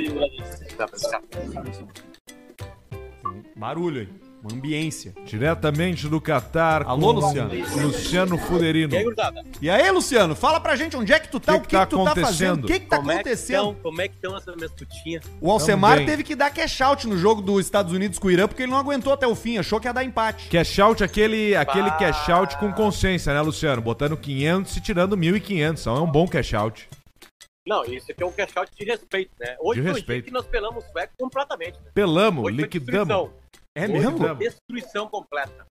Barulho 3.56 4.00
aí. 4.00 4.08
Uma 4.44 4.52
ambiência. 4.56 5.14
Diretamente 5.24 6.06
do 6.06 6.20
Catar. 6.20 6.82
Alô, 6.82 7.14
com 7.14 7.20
Luciano. 7.20 7.50
Luciano 7.80 8.36
Fuderino. 8.38 8.92
E 8.92 8.96
aí, 8.98 9.04
gurizada? 9.04 9.42
E 9.62 9.70
aí, 9.70 9.90
Luciano, 9.90 10.36
fala 10.36 10.60
pra 10.60 10.76
gente 10.76 10.94
onde 10.98 11.14
é 11.14 11.18
que 11.18 11.28
tu 11.30 11.40
tá, 11.40 11.52
Que 11.54 11.58
o 11.58 11.62
que 11.62 11.68
que, 11.68 11.76
tá 11.76 11.86
que 11.86 11.90
tu 11.90 11.96
tá 11.96 12.02
acontecendo? 12.10 12.26
fazendo, 12.26 12.64
o 12.64 12.66
que 12.66 12.80
que 12.80 12.86
tá 12.86 12.96
Como 12.98 13.10
é 13.10 13.14
que 13.14 13.20
acontecendo. 13.20 13.56
estão? 13.70 13.74
Como 13.82 14.02
é 14.02 14.08
que 14.08 14.14
estão 14.16 14.36
essas 14.36 14.54
minhas 14.54 14.72
putinhas? 14.72 15.24
O 15.40 15.50
Alcemar 15.50 16.04
teve 16.04 16.22
que 16.22 16.36
dar 16.36 16.50
cash 16.50 16.78
out 16.82 17.06
no 17.08 17.16
jogo 17.16 17.40
dos 17.40 17.64
Estados 17.64 17.90
Unidos 17.94 18.18
com 18.18 18.28
o 18.28 18.30
Irã, 18.30 18.46
porque 18.46 18.64
ele 18.64 18.70
não 18.72 18.78
aguentou 18.78 19.14
até 19.14 19.26
o 19.26 19.34
fim, 19.34 19.56
achou 19.56 19.80
que 19.80 19.88
ia 19.88 19.94
dar 19.94 20.04
empate. 20.04 20.48
Cash 20.50 20.78
out, 20.78 21.02
aquele, 21.02 21.56
aquele 21.56 21.88
Bah. 21.88 21.96
cash 21.96 22.28
out 22.28 22.58
com 22.58 22.70
consciência, 22.70 23.32
né, 23.32 23.40
Luciano? 23.40 23.80
Botando 23.80 24.14
500 24.14 24.76
e 24.76 24.80
tirando 24.82 25.16
1.500. 25.16 25.80
Então 25.80 25.96
é 25.96 26.00
um 26.02 26.10
bom 26.10 26.28
cash 26.28 26.52
out. 26.52 26.86
Não, 27.66 27.82
isso 27.86 28.12
aqui 28.12 28.22
é 28.22 28.26
um 28.26 28.30
cash 28.32 28.54
out 28.56 28.70
de 28.78 28.84
respeito, 28.84 29.30
né? 29.40 29.56
Hoje 29.58 29.80
De 29.80 29.86
respeito. 29.86 30.24
dia 30.24 30.30
que 30.30 30.30
nós 30.32 30.44
pelamos 30.46 30.84
o 30.84 30.92
sueco 30.92 31.14
completamente. 31.18 31.78
Né? 31.82 31.90
Pelamos, 31.94 32.44
Hoje 32.44 32.56
foi 32.56 32.62
liquidamos. 32.64 33.30
Destruição. 33.74 33.76
É 33.76 33.84
Hoje 33.84 33.92
mesmo? 33.92 34.18
foi 34.18 34.34
Destruição 34.36 35.08
completa. 35.08 35.66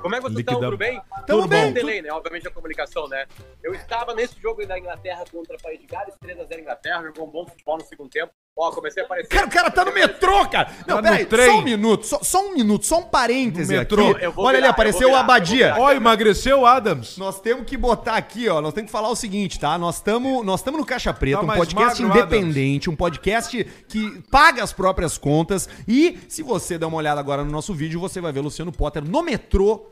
Como 0.00 0.14
é 0.14 0.18
que 0.18 0.22
vocês 0.22 0.38
estão? 0.40 0.60
Tudo 0.60 0.76
bem? 0.76 1.00
Tamo 1.26 1.26
Tudo 1.26 1.48
bem, 1.48 1.66
bom. 1.66 1.72
delay, 1.72 2.02
né? 2.02 2.12
Obviamente 2.12 2.46
a 2.46 2.50
comunicação, 2.50 3.08
né? 3.08 3.26
Eu 3.62 3.74
estava 3.74 4.14
nesse 4.14 4.40
jogo 4.40 4.64
da 4.66 4.78
Inglaterra 4.78 5.24
contra 5.30 5.56
o 5.56 5.60
País 5.62 5.80
de 5.80 5.86
Gales, 5.86 6.14
3x0 6.22 6.60
Inglaterra, 6.60 7.02
jogou 7.02 7.26
um 7.26 7.30
bom 7.30 7.46
futebol 7.46 7.78
no 7.78 7.84
segundo 7.84 8.08
tempo. 8.08 8.32
Ó, 8.54 8.70
comecei 8.70 9.02
a 9.02 9.06
aparecer. 9.06 9.28
Cara, 9.28 9.46
o 9.46 9.50
cara 9.50 9.70
tá 9.70 9.82
no 9.82 9.94
metrô, 9.94 10.46
cara. 10.46 10.70
Não, 10.86 11.02
Tá 11.02 11.16
peraí, 11.26 11.46
só 11.50 11.58
um 11.58 11.62
minuto, 11.62 12.06
só, 12.06 12.18
só 12.22 12.46
um 12.46 12.52
minuto, 12.52 12.84
só 12.84 12.98
um 12.98 13.04
parêntese 13.04 13.74
No 13.74 13.80
aqui. 13.80 13.96
metrô. 13.96 14.32
Vou 14.32 14.44
Olha 14.44 14.56
ali, 14.58 14.62
virar, 14.62 14.70
apareceu 14.70 15.08
eu 15.08 15.08
vou 15.08 15.18
o 15.18 15.22
virar, 15.22 15.34
Abadia. 15.34 15.74
Ó, 15.78 15.90
emagreceu 15.90 16.60
o 16.60 16.66
Adams. 16.66 17.16
Nós 17.16 17.40
temos 17.40 17.64
que 17.64 17.78
botar 17.78 18.14
aqui, 18.16 18.50
ó. 18.50 18.60
Nós 18.60 18.74
temos 18.74 18.88
que 18.88 18.92
falar 18.92 19.08
o 19.08 19.16
seguinte, 19.16 19.58
tá? 19.58 19.78
Nós 19.78 19.96
estamos 19.96 20.44
nós 20.44 20.60
tamo 20.62 20.76
no 20.76 20.84
Caixa 20.84 21.14
Preta, 21.14 21.38
Tá 21.38 21.44
um 21.44 21.56
podcast 21.56 22.02
magro, 22.02 22.18
independente, 22.18 22.90
um 22.90 22.96
podcast 22.96 23.64
que 23.88 24.22
paga 24.30 24.62
as 24.62 24.72
próprias 24.72 25.16
contas. 25.16 25.66
E 25.88 26.18
se 26.28 26.42
você 26.42 26.76
der 26.76 26.84
uma 26.86 26.98
olhada 26.98 27.20
agora 27.20 27.42
no 27.42 27.50
nosso 27.50 27.72
vídeo, 27.72 27.98
você 27.98 28.20
vai 28.20 28.32
ver 28.32 28.40
o 28.40 28.44
Luciano 28.44 28.70
Potter 28.70 29.02
no 29.02 29.22
metrô, 29.22 29.86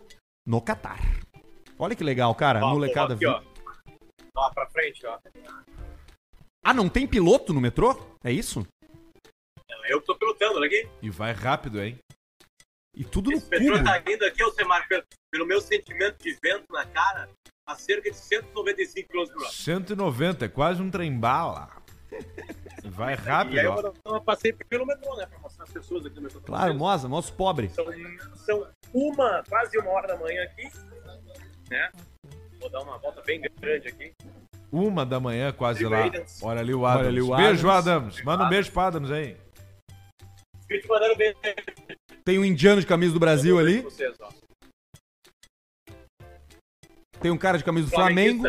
no 0.46 0.61
Catar. 0.61 1.01
Olha 1.79 1.96
que 1.96 2.05
legal, 2.05 2.35
cara. 2.35 2.62
Ó, 2.62 2.75
molecada. 2.75 3.14
aqui, 3.14 3.25
ó. 3.27 3.40
Ó, 4.37 4.51
pra 4.51 4.66
frente, 4.66 5.07
ó. 5.07 5.16
Ah, 6.64 6.75
não 6.75 6.88
tem 6.88 7.07
piloto 7.07 7.53
no 7.53 7.61
metrô? 7.61 7.99
É 8.23 8.31
isso? 8.31 8.66
Eu 9.88 10.01
tô 10.01 10.14
pilotando, 10.14 10.57
olha 10.57 10.66
aqui. 10.66 10.88
E 11.03 11.11
vai 11.11 11.33
rápido, 11.33 11.83
hein? 11.83 11.99
E 12.94 13.05
tudo 13.05 13.31
no 13.31 13.37
Esse 13.37 13.49
metrô 13.49 13.73
cubo. 13.73 13.85
tá 13.85 14.03
indo 14.12 14.25
aqui, 14.25 14.42
Alcemar, 14.42 14.87
pelo, 14.88 15.05
pelo 15.33 15.46
meu 15.46 15.61
sentimento 15.61 16.23
de 16.23 16.37
vento 16.42 16.66
na 16.70 16.85
cara, 16.85 17.29
a 17.66 17.75
cerca 17.75 18.11
de 18.11 18.16
195 18.16 19.09
km 19.09 19.33
por 19.33 19.42
hora. 19.42 19.51
190, 19.53 20.44
é 20.44 20.49
quase 20.49 20.83
um 20.83 20.90
trem 20.90 21.18
bala. 21.18 21.70
Vai 22.85 23.14
rápido, 23.14 23.55
E 23.55 23.61
aí 23.61 23.66
eu 23.66 23.94
uma 24.05 24.20
passeio 24.20 24.57
pelo 24.68 24.85
metrô, 24.85 25.16
né? 25.16 25.27
Pra 25.27 25.38
mostrar 25.38 25.64
as 25.64 25.70
pessoas 25.70 26.05
aqui 26.05 26.16
no 26.16 26.23
metrô. 26.23 26.40
Claro, 26.40 26.75
moça, 26.75 27.09
nosso 27.09 27.33
pobre. 27.35 27.68
São, 27.70 27.87
são 28.37 28.68
uma, 28.92 29.42
quase 29.49 29.79
uma 29.79 29.90
hora 29.90 30.09
da 30.09 30.16
manhã 30.16 30.42
aqui, 30.42 30.68
né? 31.70 31.90
Vou 32.59 32.68
dar 32.68 32.83
uma 32.83 32.99
volta 32.99 33.23
bem 33.23 33.40
grande 33.61 33.88
aqui. 33.88 34.12
Uma 34.72 35.04
da 35.04 35.18
manhã, 35.18 35.52
quase 35.52 35.85
lá. 35.85 36.02
Olha 36.42 36.61
ali 36.61 36.74
o 36.74 36.87
Adams. 36.87 37.00
Olha 37.00 37.09
ali 37.09 37.20
o 37.20 37.37
Beijo, 37.37 37.68
Adams. 37.70 37.87
Adams. 37.88 38.22
Manda 38.24 38.44
um 38.44 38.48
beijo 38.48 38.70
pro 38.70 38.80
Adams 38.83 39.11
aí. 39.11 39.37
Fico 40.68 40.83
te 40.83 40.88
mandando 40.88 41.16
bem 41.16 41.35
Tem 42.24 42.38
um 42.38 42.44
indiano 42.44 42.80
de 42.80 42.87
camisa 42.87 43.12
do 43.12 43.18
Brasil 43.18 43.59
ali. 43.59 43.80
Vocês. 43.80 44.16
Tem 47.20 47.30
um 47.30 47.37
cara 47.37 47.59
de 47.59 47.64
camisa 47.64 47.88
do 47.88 47.92
Flamengo. 47.92 48.44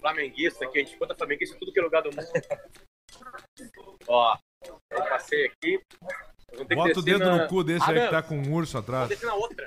Flamenguista. 0.00 0.64
Aqui 0.64 0.78
a 0.78 0.84
gente 0.84 0.96
conta 0.96 1.14
flamenguista 1.16 1.56
em 1.56 1.58
tudo 1.58 1.72
que 1.72 1.80
é 1.80 1.82
lugar 1.82 2.02
do 2.02 2.10
mundo. 2.10 2.26
ó, 4.06 4.38
eu 4.64 4.80
passei 5.08 5.46
aqui. 5.46 5.80
Eu 6.52 6.58
vou 6.58 6.66
que 6.66 6.74
Bota 6.76 7.00
o 7.00 7.02
dedo 7.02 7.24
na- 7.24 7.42
no 7.42 7.48
cu 7.48 7.64
desse 7.64 7.84
Ah, 7.84 7.90
aí 7.92 8.00
que 8.04 8.10
tá 8.10 8.22
com 8.22 8.38
um 8.38 8.54
urso 8.54 8.74
Vou 8.74 8.80
atrás. 8.82 9.08
descer 9.08 9.26
na 9.26 9.34
outra. 9.34 9.66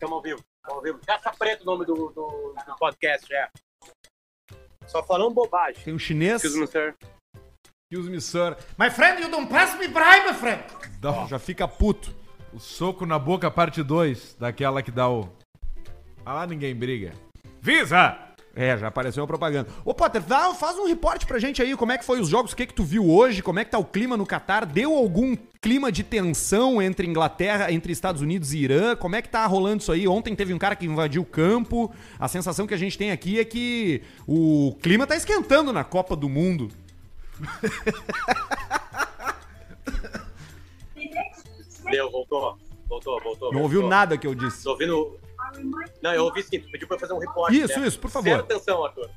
Estamos 0.00 0.16
ao 0.16 0.22
vivo. 0.22 0.40
Estamos 0.56 0.76
ao 0.78 0.82
vivo. 0.82 0.98
Caixa 1.06 1.30
Preta 1.38 1.62
o 1.62 1.66
nome 1.66 1.84
do, 1.84 1.94
do, 1.94 2.54
do 2.66 2.76
podcast, 2.78 3.30
é. 3.34 3.50
Só 4.86 5.02
falando 5.02 5.34
bobagem. 5.34 5.84
Tem 5.84 5.92
um 5.92 5.98
chinês. 5.98 6.42
Excuse 6.42 6.58
me, 6.58 6.66
sir. 6.66 6.96
Excuse 7.92 8.10
me, 8.10 8.18
sir. 8.18 8.56
My 8.78 8.88
friend, 8.88 9.20
you 9.20 9.30
don't 9.30 9.50
pass 9.50 9.78
me 9.78 9.88
by, 9.88 10.26
my 10.26 10.32
friend. 10.32 10.64
Dá 11.00 11.26
Já 11.26 11.38
fica 11.38 11.68
puto. 11.68 12.14
o 12.50 12.58
soco 12.58 13.04
na 13.04 13.18
boca, 13.18 13.50
parte 13.50 13.82
2. 13.82 14.36
Daquela 14.36 14.82
que 14.82 14.90
dá 14.90 15.06
o. 15.06 15.28
Ah 16.24 16.32
lá, 16.32 16.46
ninguém 16.46 16.74
briga. 16.74 17.12
Visa! 17.60 18.29
É, 18.60 18.76
já 18.76 18.88
apareceu 18.88 19.24
a 19.24 19.26
propaganda. 19.26 19.70
Ô, 19.86 19.94
Potter, 19.94 20.20
dá, 20.20 20.52
faz 20.52 20.76
um 20.78 20.86
reporte 20.86 21.24
pra 21.24 21.38
gente 21.38 21.62
aí, 21.62 21.74
como 21.74 21.92
é 21.92 21.96
que 21.96 22.04
foi 22.04 22.20
os 22.20 22.28
jogos, 22.28 22.52
o 22.52 22.56
que 22.56 22.66
que 22.66 22.74
tu 22.74 22.84
viu 22.84 23.08
hoje, 23.08 23.42
como 23.42 23.58
é 23.58 23.64
que 23.64 23.70
tá 23.70 23.78
o 23.78 23.84
clima 23.86 24.18
no 24.18 24.26
Catar, 24.26 24.66
deu 24.66 24.94
algum 24.94 25.34
clima 25.62 25.90
de 25.90 26.02
tensão 26.02 26.82
entre 26.82 27.06
Inglaterra, 27.06 27.72
entre 27.72 27.90
Estados 27.90 28.20
Unidos 28.20 28.52
e 28.52 28.58
Irã, 28.58 28.94
como 28.94 29.16
é 29.16 29.22
que 29.22 29.30
tá 29.30 29.46
rolando 29.46 29.80
isso 29.80 29.90
aí? 29.90 30.06
Ontem 30.06 30.36
teve 30.36 30.52
um 30.52 30.58
cara 30.58 30.76
que 30.76 30.84
invadiu 30.84 31.22
o 31.22 31.24
campo, 31.24 31.90
a 32.18 32.28
sensação 32.28 32.66
que 32.66 32.74
a 32.74 32.76
gente 32.76 32.98
tem 32.98 33.10
aqui 33.10 33.40
é 33.40 33.46
que 33.46 34.02
o 34.28 34.76
clima 34.82 35.06
tá 35.06 35.16
esquentando 35.16 35.72
na 35.72 35.82
Copa 35.82 36.14
do 36.14 36.28
Mundo. 36.28 36.70
Deu, 41.90 42.10
voltou. 42.10 42.58
Voltou, 42.86 43.18
voltou. 43.22 43.52
Não 43.52 43.60
voltou. 43.60 43.62
ouviu 43.62 43.88
nada 43.88 44.18
que 44.18 44.26
eu 44.26 44.34
disse. 44.34 44.64
Tô 44.64 44.72
ouvindo. 44.72 45.18
Não, 46.02 46.14
eu 46.14 46.24
ouvi 46.24 46.42
sim. 46.42 46.60
Tu 46.60 46.70
pediu 46.70 46.86
pra 46.88 46.96
eu 46.96 47.00
fazer 47.00 47.12
um 47.12 47.18
repórter. 47.18 47.64
Isso, 47.64 47.80
isso, 47.80 47.98
por 47.98 48.10
favor. 48.10 48.30
Zero 48.30 48.42
atenção, 48.42 48.84
Arthur. 48.84 49.10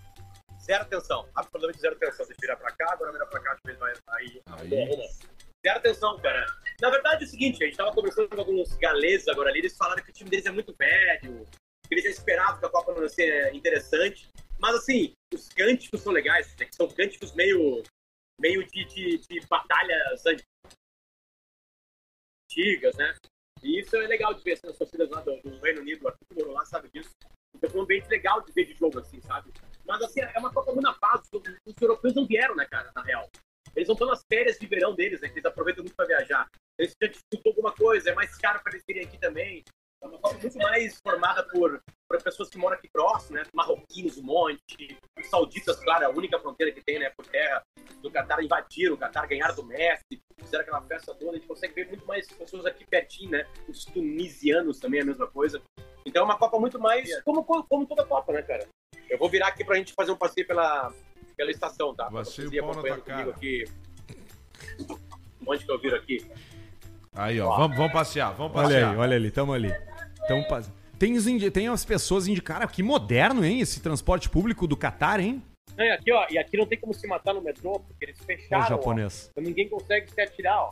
Zero 0.61 0.83
atenção. 0.83 1.29
Absolutamente 1.35 1.79
zero 1.79 1.95
atenção. 1.95 2.25
Deixa 2.25 2.33
eu 2.33 2.41
virar 2.41 2.55
pra 2.57 2.71
cá, 2.71 2.93
agora 2.93 3.11
virar 3.11 3.25
pra 3.25 3.39
cá, 3.39 3.57
deixa 3.63 3.79
eu 3.79 3.87
ver 3.87 3.95
se 3.95 4.01
vai 4.05 4.21
aí. 4.21 4.41
Aí. 4.47 4.69
Zero 5.65 5.77
atenção, 5.77 6.19
cara. 6.19 6.45
Na 6.81 6.89
verdade 6.89 7.23
é 7.23 7.27
o 7.27 7.29
seguinte, 7.29 7.63
a 7.63 7.67
gente 7.67 7.77
tava 7.77 7.93
conversando 7.93 8.29
com 8.29 8.39
alguns 8.39 8.73
galeses 8.77 9.27
agora 9.27 9.49
ali, 9.49 9.59
eles 9.59 9.77
falaram 9.77 10.03
que 10.03 10.09
o 10.09 10.13
time 10.13 10.29
deles 10.29 10.45
é 10.45 10.51
muito 10.51 10.75
velho, 10.77 11.45
vamos 12.85 13.11
dizer, 13.11 13.29
é 13.29 13.55
interessante. 13.55 14.27
Mas 14.59 14.75
assim, 14.75 15.13
os 15.33 15.49
cânticos 15.49 16.01
são 16.01 16.11
legais, 16.11 16.53
né, 16.57 16.65
que 16.65 16.75
são 16.75 16.87
cânticos 16.87 17.33
meio, 17.33 17.83
meio 18.39 18.65
de, 18.65 18.85
de, 18.85 19.17
de 19.19 19.47
batalhas 19.47 20.23
antigas, 22.49 22.95
né? 22.95 23.15
E 23.63 23.79
isso 23.79 23.95
é 23.95 24.05
legal 24.07 24.33
de 24.33 24.43
ver 24.43 24.53
assim, 24.53 24.67
nas 24.67 24.77
torcidas 24.77 25.09
lá 25.09 25.21
do, 25.21 25.41
do 25.41 25.59
Reino 25.59 25.81
Unido, 25.81 26.07
Arthur 26.07 26.25
que 26.27 26.35
morou 26.35 26.53
lá 26.53 26.65
sabe 26.65 26.89
disso. 26.93 27.11
Então 27.55 27.69
foi 27.69 27.79
um 27.79 27.83
ambiente 27.83 28.07
legal 28.09 28.41
de 28.41 28.51
ver 28.51 28.65
de 28.65 28.73
jogo 28.73 28.99
assim, 28.99 29.21
sabe? 29.21 29.51
Mas 29.85 30.01
assim, 30.01 30.21
é 30.21 30.39
uma 30.39 30.51
Copa 30.51 30.71
muito 30.71 30.85
na 30.85 30.93
paz, 30.93 31.21
os, 31.31 31.41
europeus 31.81 32.13
não 32.13 32.25
vieram, 32.25 32.55
né, 32.55 32.65
cara, 32.65 32.91
na 32.95 33.01
real. 33.01 33.29
Eles 33.75 33.87
não 33.87 33.93
estão 33.93 34.07
nas 34.07 34.23
férias 34.31 34.57
de 34.59 34.67
verão 34.67 34.93
deles, 34.93 35.21
né? 35.21 35.29
Que 35.29 35.35
eles 35.35 35.45
aproveitam 35.45 35.83
muito 35.83 35.95
para 35.95 36.05
viajar. 36.05 36.49
Eles 36.77 36.93
já 37.01 37.07
disputou 37.07 37.51
alguma 37.51 37.73
coisa, 37.73 38.09
é 38.09 38.13
mais 38.13 38.35
caro 38.37 38.61
para 38.61 38.73
eles 38.73 38.83
virem 38.87 39.05
aqui 39.05 39.17
também. 39.17 39.63
É 40.03 40.07
uma 40.07 40.17
Copa 40.17 40.37
muito 40.37 40.57
mais 40.57 40.99
formada 40.99 41.43
por, 41.43 41.81
por 42.09 42.21
pessoas 42.21 42.49
que 42.49 42.57
moram 42.57 42.75
aqui 42.75 42.89
próximo, 42.89 43.37
né? 43.37 43.43
Marroquinos, 43.53 44.17
um 44.17 44.23
monte. 44.23 44.97
Os 45.17 45.29
sauditas, 45.29 45.79
claro, 45.79 46.03
é 46.03 46.07
a 46.07 46.09
única 46.09 46.37
fronteira 46.39 46.73
que 46.73 46.83
tem, 46.83 46.99
né? 46.99 47.09
Por 47.15 47.25
terra. 47.25 47.63
Do 48.01 48.11
Qatar 48.11 48.43
invadiram, 48.43 48.95
o 48.95 48.97
Qatar 48.97 49.25
ganharam 49.29 49.55
do 49.55 49.63
Messi, 49.63 50.21
fizeram 50.37 50.63
aquela 50.63 50.81
festa 50.81 51.15
toda. 51.15 51.31
A 51.31 51.35
gente 51.35 51.47
consegue 51.47 51.73
ver 51.73 51.87
muito 51.87 52.05
mais 52.05 52.27
pessoas 52.27 52.65
aqui 52.65 52.85
pertinho, 52.85 53.31
né? 53.31 53.47
Os 53.69 53.85
tunisianos 53.85 54.77
também 54.77 54.99
é 54.99 55.03
a 55.03 55.05
mesma 55.05 55.27
coisa. 55.27 55.61
Então 56.05 56.23
é 56.23 56.25
uma 56.25 56.37
Copa 56.37 56.59
muito 56.59 56.77
mais 56.77 57.21
como, 57.23 57.45
como 57.45 57.85
toda 57.85 58.05
Copa, 58.05 58.33
né, 58.33 58.41
cara? 58.41 58.67
Eu 59.09 59.17
vou 59.17 59.29
virar 59.29 59.47
aqui 59.47 59.63
pra 59.63 59.77
gente 59.77 59.93
fazer 59.93 60.11
um 60.11 60.17
passeio 60.17 60.45
pela, 60.45 60.91
pela 61.37 61.49
estação, 61.49 61.95
tá? 61.95 62.09
Vocês 62.09 62.51
na 62.51 62.59
acompanhando 62.59 63.03
comigo 63.03 63.31
cara. 63.31 63.37
aqui. 63.37 63.63
Onde 65.47 65.65
que 65.65 65.71
eu 65.71 65.79
viro 65.79 65.95
aqui? 65.95 66.29
Aí, 67.15 67.39
ó, 67.39 67.55
vamos, 67.55 67.77
vamos 67.77 67.93
passear, 67.93 68.33
vamos 68.33 68.53
Olha 68.55 68.63
passear. 68.63 68.91
aí, 68.91 68.97
olha 68.97 69.15
ali, 69.15 69.31
tamo 69.31 69.53
ali. 69.53 69.92
Pas- 70.47 70.71
tem, 70.99 71.13
os 71.13 71.25
tem 71.51 71.67
as 71.67 71.83
pessoas 71.83 72.27
indicando. 72.27 72.59
Cara, 72.59 72.71
que 72.71 72.81
moderno, 72.83 73.43
hein? 73.43 73.59
Esse 73.59 73.81
transporte 73.81 74.29
público 74.29 74.65
do 74.67 74.77
Catar, 74.77 75.19
hein? 75.19 75.41
Não, 75.77 75.83
e 75.85 75.91
aqui, 75.91 76.11
ó, 76.11 76.27
e 76.29 76.37
aqui 76.37 76.55
não 76.57 76.65
tem 76.65 76.79
como 76.79 76.93
se 76.93 77.07
matar 77.07 77.33
no 77.33 77.41
metrô, 77.41 77.79
porque 77.79 78.05
eles 78.05 78.19
Ó, 78.21 78.25
fecharam. 78.25 78.63
ó. 78.63 78.67
japonês. 78.67 79.29
Então 79.31 79.43
ninguém 79.43 79.67
consegue 79.67 80.11
se 80.11 80.21
atirar, 80.21 80.59
ó. 80.59 80.71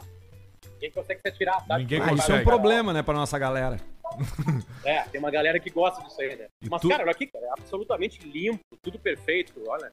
Ninguém 0.74 0.92
consegue 0.92 1.22
se 1.22 1.28
atirar, 1.28 1.66
tá? 1.66 1.78
Ninguém 1.78 2.00
isso 2.16 2.32
é 2.32 2.36
um 2.40 2.44
problema, 2.44 2.94
né, 2.94 3.02
pra 3.02 3.14
nossa 3.14 3.38
galera. 3.40 3.78
É, 4.84 5.04
tem 5.04 5.20
uma 5.20 5.32
galera 5.32 5.60
que 5.60 5.70
gosta 5.70 6.04
disso 6.04 6.20
aí, 6.22 6.36
né? 6.36 6.48
E 6.62 6.68
Mas, 6.70 6.82
tu- 6.82 6.90
cara, 6.90 7.04
olha 7.04 7.12
aqui, 7.12 7.28
cara, 7.28 7.46
é 7.46 7.50
absolutamente 7.58 8.20
limpo, 8.28 8.60
tudo 8.82 9.00
perfeito, 9.00 9.54
olha. 9.68 9.92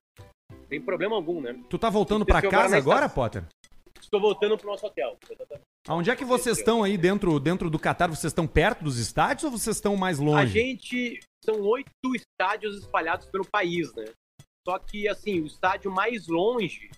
Não 0.50 0.66
tem 0.68 0.80
problema 0.80 1.14
algum, 1.14 1.40
né? 1.40 1.54
Tu 1.68 1.78
tá 1.78 1.88
voltando 1.90 2.24
agora 2.24 2.50
casa 2.50 2.76
agora. 2.76 3.08
Potter? 3.08 3.44
Estou 4.00 4.20
voltando 4.20 4.56
pro 4.56 4.66
nosso 4.68 4.86
hotel. 4.86 5.16
exatamente. 5.30 5.62
Aonde 5.88 6.10
é 6.10 6.16
que 6.16 6.24
vocês 6.24 6.58
estão 6.58 6.82
aí 6.82 6.98
dentro, 6.98 7.40
dentro 7.40 7.70
do 7.70 7.78
Catar? 7.78 8.08
Vocês 8.08 8.30
estão 8.30 8.46
perto 8.46 8.84
dos 8.84 8.98
estádios 8.98 9.44
ou 9.44 9.50
vocês 9.50 9.76
estão 9.76 9.96
mais 9.96 10.20
A 10.20 10.22
longe? 10.22 10.52
gente. 10.52 11.18
São 11.42 11.62
oito 11.62 11.88
estádios 12.14 12.80
espalhados 12.80 13.26
pelo 13.30 13.46
país, 13.46 13.90
né? 13.94 14.04
Só 14.68 14.78
que, 14.78 15.08
assim, 15.08 15.40
o 15.40 15.46
estádio 15.46 15.90
mais 15.90 16.28
longe, 16.28 16.90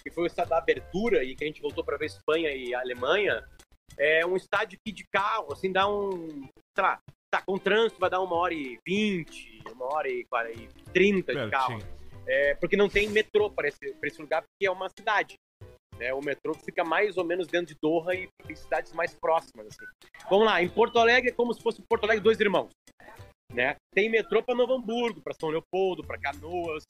que 0.00 0.12
foi 0.12 0.24
o 0.24 0.26
estádio 0.28 0.50
da 0.50 0.58
abertura 0.58 1.24
e 1.24 1.34
que 1.34 1.42
a 1.42 1.46
gente 1.48 1.60
voltou 1.60 1.82
para 1.82 1.96
ver 1.96 2.06
Espanha 2.06 2.50
e 2.54 2.72
Alemanha, 2.72 3.44
é 3.98 4.24
um 4.24 4.36
estádio 4.36 4.78
que 4.86 4.92
de 4.92 5.04
carro, 5.12 5.52
assim, 5.52 5.72
dá 5.72 5.88
um. 5.88 6.48
Sei 6.76 6.84
lá, 6.84 7.00
tá 7.34 7.42
com 7.44 7.58
trânsito, 7.58 7.98
vai 7.98 8.10
dar 8.10 8.20
uma 8.20 8.36
hora 8.36 8.54
e 8.54 8.78
vinte, 8.86 9.60
uma 9.72 9.92
hora 9.92 10.08
e 10.08 10.24
quarenta 10.26 10.60
e 10.60 10.82
trinta 10.92 11.34
de 11.34 11.50
carro. 11.50 11.80
É, 12.28 12.54
porque 12.54 12.76
não 12.76 12.88
tem 12.88 13.08
metrô 13.08 13.50
para 13.50 13.66
esse, 13.66 13.92
pra 13.94 14.08
esse 14.08 14.20
lugar, 14.20 14.42
porque 14.42 14.66
é 14.66 14.70
uma 14.70 14.88
cidade. 14.90 15.34
Né? 15.98 16.12
O 16.12 16.20
metrô 16.20 16.54
fica 16.54 16.84
mais 16.84 17.16
ou 17.16 17.24
menos 17.24 17.46
dentro 17.46 17.74
de 17.74 17.80
Doha 17.80 18.14
e 18.14 18.28
cidades 18.54 18.92
mais 18.92 19.14
próximas. 19.14 19.66
Assim. 19.68 19.84
Vamos 20.28 20.46
lá, 20.46 20.62
em 20.62 20.68
Porto 20.68 20.98
Alegre 20.98 21.30
é 21.30 21.32
como 21.32 21.52
se 21.54 21.62
fosse 21.62 21.82
Porto 21.82 22.04
Alegre 22.04 22.22
dois 22.22 22.38
irmãos. 22.40 22.70
Né? 23.52 23.76
Tem 23.94 24.10
metrô 24.10 24.42
para 24.42 24.54
Novo 24.54 24.74
Hamburgo, 24.74 25.22
para 25.22 25.32
São 25.32 25.48
Leopoldo, 25.48 26.02
para 26.02 26.18
Canoas, 26.18 26.84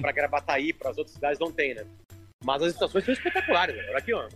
para 0.00 0.12
Gravataí, 0.12 0.72
para 0.72 0.90
as 0.90 0.96
outras 0.96 1.14
cidades 1.14 1.38
não 1.38 1.52
tem, 1.52 1.74
né? 1.74 1.84
Mas 2.44 2.62
as 2.62 2.72
estações 2.72 3.04
são 3.04 3.12
espetaculares, 3.12 3.76
né? 3.76 3.84
Olha 3.88 3.98
aqui, 3.98 4.14
ó. 4.14 4.28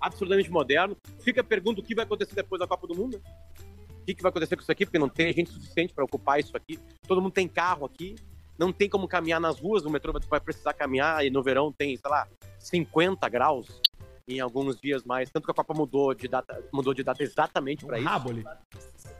Absurdamente 0.00 0.50
moderno. 0.50 0.96
Fica 1.20 1.40
a 1.40 1.44
pergunta 1.44 1.80
o 1.80 1.84
que 1.84 1.94
vai 1.94 2.04
acontecer 2.04 2.34
depois 2.34 2.58
da 2.58 2.66
Copa 2.66 2.86
do 2.86 2.94
Mundo. 2.94 3.18
né? 3.18 3.32
O 4.02 4.04
que, 4.04 4.14
que 4.14 4.22
vai 4.22 4.30
acontecer 4.30 4.56
com 4.56 4.62
isso 4.62 4.72
aqui? 4.72 4.84
Porque 4.84 4.98
não 4.98 5.08
tem 5.08 5.32
gente 5.32 5.50
suficiente 5.50 5.94
para 5.94 6.04
ocupar 6.04 6.40
isso 6.40 6.56
aqui. 6.56 6.78
Todo 7.06 7.22
mundo 7.22 7.32
tem 7.32 7.46
carro 7.46 7.86
aqui. 7.86 8.16
Não 8.58 8.72
tem 8.72 8.88
como 8.88 9.06
caminhar 9.06 9.40
nas 9.40 9.60
ruas. 9.60 9.84
O 9.84 9.90
metrô 9.90 10.12
vai 10.28 10.40
precisar 10.40 10.74
caminhar. 10.74 11.24
E 11.24 11.30
no 11.30 11.40
verão 11.40 11.72
tem, 11.72 11.96
sei 11.96 12.10
lá, 12.10 12.26
50 12.62 13.28
graus 13.28 13.66
em 14.28 14.40
alguns 14.40 14.80
dias 14.80 15.02
mais. 15.04 15.30
Tanto 15.30 15.44
que 15.44 15.50
a 15.50 15.54
Copa 15.54 15.74
mudou 15.74 16.14
de 16.14 16.28
data, 16.28 16.62
mudou 16.72 16.94
de 16.94 17.02
data 17.02 17.22
exatamente 17.22 17.84
para 17.84 17.98
Um 17.98 18.00
isso 18.00 19.12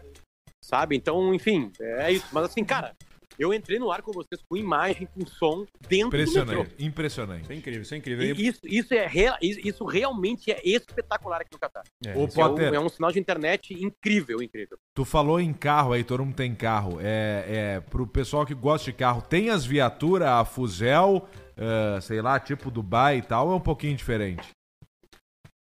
sabe? 0.61 0.97
Então, 0.97 1.35
enfim, 1.35 1.71
é 1.81 2.13
isso. 2.13 2.27
Mas 2.33 2.45
assim, 2.45 2.65
cara, 2.65 2.95
eu 3.39 3.53
entrei 3.53 3.79
no 3.79 3.91
ar 3.91 4.01
com 4.03 4.13
vocês 4.13 4.41
com 4.49 4.57
imagem, 4.57 5.07
com 5.13 5.27
som, 5.27 5.67
dentro 5.89 6.11
do 6.11 6.33
metrô. 6.33 6.63
Impressionante, 6.63 6.75
impressionante. 6.79 7.43
Isso 7.43 7.53
é 7.53 7.57
incrível, 7.57 7.83
isso 7.83 7.95
é 7.95 7.97
incrível. 7.97 8.25
E 8.37 8.47
isso, 8.47 8.61
isso, 8.65 8.95
é 8.95 9.07
rea- 9.07 9.39
isso 9.41 9.85
realmente 9.85 10.51
é 10.51 10.61
espetacular 10.67 11.41
aqui 11.41 11.51
no 11.53 11.59
Catar. 11.59 11.83
É, 12.07 12.17
Ô, 12.17 12.25
isso 12.27 12.41
É 12.41 12.45
um, 12.45 12.49
Potter, 12.49 12.75
é 12.75 12.81
um 12.81 12.89
sinal 12.89 13.11
de 13.11 13.19
internet 13.19 13.75
incrível, 13.75 14.43
incrível. 14.43 14.79
tu 14.95 15.05
falou 15.05 15.41
em 15.41 15.53
carro 15.53 15.93
aí, 15.93 16.05
todo 16.05 16.25
mundo 16.25 16.37
tem 16.37 16.55
carro. 16.55 16.99
É, 17.01 17.45
é 17.77 17.81
pro 17.81 18.07
pessoal 18.07 18.47
que 18.47 18.55
gosta 18.55 18.91
de 18.91 18.97
carro, 18.97 19.21
tem 19.23 19.51
as 19.51 19.65
viaturas, 19.65 20.29
a 20.29 20.45
Fuzel, 20.45 21.27
ah, 21.57 22.01
sei 22.01 22.21
lá, 22.23 22.39
tipo 22.41 22.71
Dubai 22.71 23.19
e 23.19 23.23
tal, 23.23 23.51
é 23.51 23.55
um 23.55 23.61
pouquinho 23.61 23.97
diferente? 23.97 24.49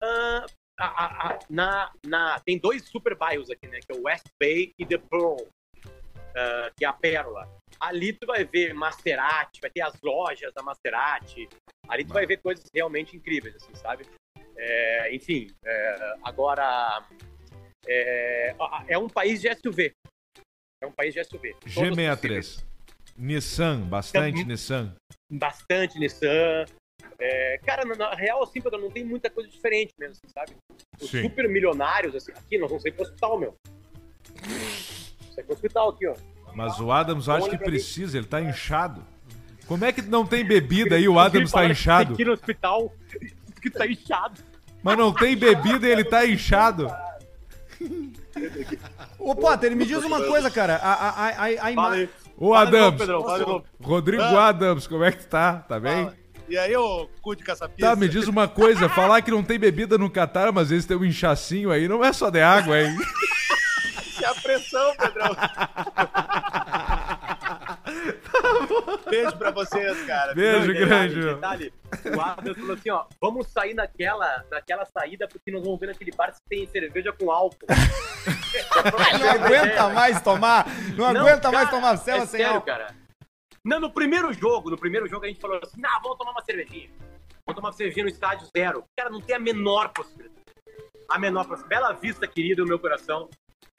Ah, 0.01 0.45
a- 0.79 0.85
a- 1.05 1.27
a- 1.33 1.39
na, 1.49 1.91
na, 2.05 2.39
tem 2.39 2.57
dois 2.57 2.83
super 2.89 3.15
bairros 3.15 3.49
aqui, 3.49 3.67
né? 3.67 3.79
Que 3.79 3.95
é 3.95 3.99
o 3.99 4.03
West 4.03 4.25
Bay 4.39 4.73
e 4.79 4.85
The 4.85 4.97
Pearl, 4.97 5.37
ah, 6.35 6.71
que 6.75 6.85
é 6.85 6.87
a 6.87 6.93
Pérola. 6.93 7.47
Ali 7.79 8.13
tu 8.13 8.27
vai 8.27 8.43
ver 8.43 8.73
Maserati, 8.73 9.59
vai 9.61 9.69
ter 9.69 9.81
as 9.81 9.99
lojas 10.01 10.53
da 10.53 10.61
Maserati. 10.61 11.47
Ali 11.87 12.05
tu 12.05 12.13
vai 12.13 12.25
ver 12.25 12.37
coisas 12.37 12.65
realmente 12.73 13.15
incríveis, 13.15 13.55
assim, 13.55 13.73
sabe? 13.75 14.05
É, 14.57 15.15
enfim, 15.15 15.47
é, 15.65 16.15
agora 16.23 17.03
é, 17.87 18.55
é 18.87 18.97
um 18.97 19.07
país 19.09 19.41
de 19.41 19.49
SUV. 19.55 19.91
É 20.83 20.85
um 20.87 20.91
país 20.91 21.13
de 21.13 21.23
SUV. 21.23 21.53
Todos 21.73 21.89
possíveis. 21.89 22.57
G63. 22.57 22.70
Nissan, 23.21 23.81
bastante 23.81 24.39
Então, 24.39 24.47
Nissan. 24.47 24.95
bastante 25.29 25.99
Nissan. 25.99 26.65
É, 27.19 27.59
cara, 27.63 27.85
na, 27.85 27.95
na 27.95 28.15
real, 28.15 28.41
assim, 28.43 28.59
Pedro, 28.59 28.81
não 28.81 28.89
tem 28.89 29.03
muita 29.05 29.29
coisa 29.29 29.47
diferente 29.47 29.93
mesmo, 29.99 30.15
assim, 30.15 30.33
sabe? 30.33 30.57
Os 30.99 31.09
Sim. 31.11 31.21
super 31.21 31.47
milionários, 31.47 32.15
assim, 32.15 32.31
aqui 32.31 32.57
nós 32.57 32.67
vamos 32.69 32.81
sair 32.81 32.91
pro 32.93 33.03
hospital, 33.03 33.39
meu. 33.39 33.55
Sai 35.35 35.43
pro 35.43 35.53
hospital 35.53 35.89
aqui, 35.89 36.07
ó. 36.07 36.15
Mas 36.55 36.79
o 36.79 36.91
Adams 36.91 37.29
acho 37.29 37.47
que 37.49 37.57
precisa, 37.59 38.17
ele 38.17 38.25
tá 38.25 38.41
inchado. 38.41 39.05
Como 39.67 39.85
é 39.85 39.91
que 39.91 40.01
não 40.01 40.25
tem 40.25 40.43
bebida 40.43 40.95
aí, 40.95 41.07
o 41.07 41.19
Adams 41.19 41.51
tá 41.51 41.63
que 41.63 41.71
inchado? 41.71 42.07
tem 42.07 42.15
que 42.15 42.21
ir 42.23 42.25
no 42.25 42.33
hospital, 42.33 42.93
que 43.61 43.69
tá 43.69 43.85
inchado. 43.85 44.41
Mas 44.81 44.97
não 44.97 45.13
tem 45.13 45.37
bebida 45.37 45.87
e 45.87 45.91
ele 45.91 46.03
tá 46.03 46.25
inchado. 46.25 46.87
Ô, 49.19 49.35
Potter, 49.35 49.75
me 49.75 49.85
diz 49.85 50.03
uma 50.03 50.25
coisa, 50.25 50.49
cara. 50.49 50.75
A, 50.77 50.93
a, 50.93 51.09
a, 51.09 51.27
a, 51.29 51.43
a 51.65 51.71
ima-. 51.71 52.09
Ô, 52.41 52.55
Adams. 52.55 52.99
Rodrigo 53.79 54.23
Ah. 54.23 54.47
Adams, 54.47 54.87
como 54.87 55.03
é 55.03 55.11
que 55.11 55.27
tá? 55.27 55.57
Tá 55.59 55.79
bem? 55.79 56.09
E 56.49 56.57
aí, 56.57 56.75
ô 56.75 57.07
cu 57.21 57.35
de 57.35 57.43
caçapista? 57.43 57.91
Tá, 57.91 57.95
me 57.95 58.09
diz 58.09 58.27
uma 58.27 58.47
coisa, 58.47 58.89
falar 58.89 59.21
que 59.21 59.29
não 59.29 59.43
tem 59.43 59.59
bebida 59.59 59.95
no 59.97 60.09
Catar, 60.09 60.51
mas 60.51 60.71
eles 60.71 60.85
têm 60.87 60.97
um 60.97 61.05
inchacinho 61.05 61.69
aí, 61.71 61.87
não 61.87 62.03
é 62.03 62.11
só 62.11 62.31
de 62.31 62.41
água, 62.41 62.81
hein? 62.81 62.97
Isso 64.03 64.25
é 64.25 64.27
a 64.27 64.33
pressão, 64.33 64.95
Pedrão. 64.97 65.35
Beijo 69.09 69.37
pra 69.37 69.51
vocês, 69.51 70.01
cara. 70.05 70.33
Beijo 70.33 70.67
Não, 70.67 70.73
grande. 70.73 71.15
detalhe, 71.15 71.17
meu. 71.25 71.35
detalhe, 71.35 71.73
o 72.17 72.21
Adams 72.21 72.57
falou 72.57 72.73
assim, 72.73 72.89
ó, 72.89 73.05
vamos 73.21 73.47
sair 73.47 73.73
naquela, 73.73 74.43
naquela 74.49 74.85
saída 74.85 75.27
porque 75.27 75.51
nós 75.51 75.63
vamos 75.63 75.79
ver 75.79 75.87
naquele 75.87 76.11
bar 76.11 76.33
se 76.33 76.41
tem 76.49 76.67
cerveja 76.67 77.11
com 77.13 77.31
álcool. 77.31 77.67
Não 79.19 79.29
aguenta 79.45 79.89
mais 79.89 80.21
tomar. 80.21 80.65
Não, 80.95 81.13
Não, 81.13 81.21
aguenta 81.21 81.41
cara, 81.41 81.53
mais 81.53 81.69
tomar 81.69 81.97
cela 81.97 82.23
é 82.23 82.25
sem 82.25 82.39
sério, 82.39 82.55
álcool. 82.55 82.65
cara. 82.65 82.95
Não, 83.63 83.79
no 83.79 83.91
primeiro 83.91 84.33
jogo, 84.33 84.69
no 84.69 84.77
primeiro 84.77 85.07
jogo 85.07 85.25
a 85.25 85.27
gente 85.27 85.39
falou 85.39 85.59
assim, 85.61 85.79
não, 85.79 86.01
vamos 86.01 86.17
tomar 86.17 86.31
uma 86.31 86.43
cervejinha. 86.43 86.89
Vamos 87.45 87.55
tomar 87.55 87.67
uma 87.69 87.73
cervejinha 87.73 88.05
no 88.05 88.11
estádio 88.11 88.47
zero. 88.55 88.83
Cara, 88.97 89.09
não 89.09 89.21
tem 89.21 89.35
a 89.35 89.39
menor 89.39 89.89
possibilidade. 89.89 90.41
A 91.09 91.19
menor 91.19 91.45
possibilidade. 91.45 91.69
Bela 91.83 91.93
Vista, 91.93 92.27
querido, 92.27 92.63
no 92.63 92.67
meu 92.69 92.79
coração. 92.79 93.29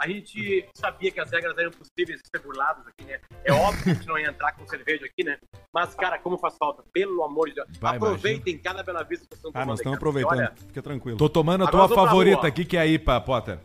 A 0.01 0.09
gente 0.09 0.69
sabia 0.75 1.13
que 1.13 1.21
as 1.21 1.31
regras 1.31 1.57
eram 1.57 1.71
possíveis 1.71 2.21
de 2.21 2.29
ser 2.29 2.43
burladas 2.45 2.85
aqui, 2.89 3.05
né? 3.05 3.21
É 3.45 3.53
óbvio 3.53 3.85
que 3.85 3.91
a 3.91 3.95
gente 3.95 4.07
não 4.09 4.19
ia 4.19 4.29
entrar 4.31 4.53
com 4.53 4.67
cerveja 4.67 5.05
aqui, 5.07 5.23
né? 5.23 5.39
Mas, 5.73 5.95
cara, 5.95 6.19
como 6.19 6.37
faz 6.39 6.57
falta, 6.57 6.83
pelo 6.93 7.23
amor 7.23 7.49
de 7.49 7.55
Deus. 7.57 7.69
Vai, 7.81 7.97
Aproveitem 7.97 8.59
cada 8.59 8.83
Bela 8.83 9.05
Vista 9.05 9.27
que 9.27 9.37
vocês 9.37 9.45
estão 9.45 9.51
Ah, 9.55 9.65
nós 9.65 9.81
tomando 9.81 9.97
estamos 9.97 9.97
aproveitando. 9.97 10.59
Fica 10.67 10.83
tranquilo. 10.83 11.19
Tô 11.19 11.29
tomando 11.29 11.65
a 11.65 11.69
tua 11.71 11.89
favorita 11.89 12.47
aqui, 12.49 12.65
que 12.65 12.77
é 12.77 12.81
a 12.81 12.87
IPA, 12.87 13.21
Potter. 13.21 13.59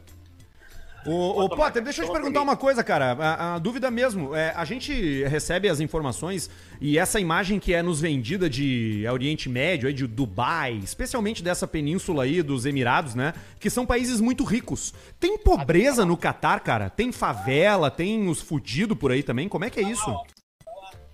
Ô, 1.07 1.43
ô 1.43 1.49
tomar, 1.49 1.67
Potter, 1.67 1.81
deixa 1.81 2.03
eu 2.03 2.07
te 2.07 2.11
perguntar 2.11 2.41
uma 2.41 2.57
coisa, 2.57 2.83
cara. 2.83 3.13
A, 3.13 3.55
a 3.55 3.59
dúvida 3.59 3.89
mesmo. 3.89 4.35
É, 4.35 4.51
a 4.53 4.65
gente 4.65 5.23
recebe 5.23 5.69
as 5.69 5.79
informações 5.79 6.49
e 6.81 6.99
essa 6.99 7.17
imagem 7.17 7.59
que 7.59 7.73
é 7.73 7.81
nos 7.81 8.01
vendida 8.01 8.49
de 8.49 9.05
Oriente 9.09 9.47
Médio, 9.47 9.87
aí 9.87 9.93
de 9.93 10.05
Dubai, 10.05 10.73
especialmente 10.83 11.41
dessa 11.41 11.65
península 11.65 12.23
aí 12.23 12.41
dos 12.41 12.65
Emirados, 12.65 13.15
né? 13.15 13.33
Que 13.57 13.69
são 13.69 13.85
países 13.85 14.19
muito 14.19 14.43
ricos. 14.43 14.93
Tem 15.17 15.37
pobreza 15.37 16.05
no 16.05 16.17
Catar, 16.17 16.59
cara? 16.59 16.89
Tem 16.89 17.09
favela, 17.13 17.89
tem 17.89 18.27
os 18.27 18.41
fudidos 18.41 18.97
por 18.97 19.11
aí 19.11 19.23
também? 19.23 19.47
Como 19.47 19.63
é 19.63 19.69
que 19.69 19.79
é 19.79 19.83
isso? 19.83 20.13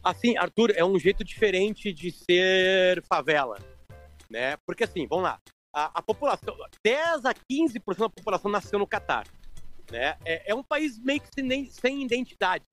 Assim, 0.04 0.36
Arthur, 0.38 0.74
é 0.76 0.84
um 0.84 0.98
jeito 0.98 1.24
diferente 1.24 1.94
de 1.94 2.12
ser 2.12 3.04
favela, 3.08 3.60
né? 4.28 4.58
Porque 4.66 4.86
assim, 4.86 5.06
vamos 5.08 5.26
lá, 5.26 5.38
a, 5.74 6.00
a 6.00 6.02
população, 6.02 6.56
10 6.84 7.26
a 7.26 7.34
15% 7.34 7.98
da 8.00 8.10
população 8.10 8.52
nasceu 8.52 8.78
no 8.78 8.88
Catar, 8.88 9.24
né? 9.94 10.18
É, 10.26 10.52
é 10.52 10.56
um 10.56 10.64
país 10.64 10.98
meio 11.00 11.22
que 11.22 11.30
sem, 11.34 11.66
sem 11.68 12.04
identidade. 12.04 12.66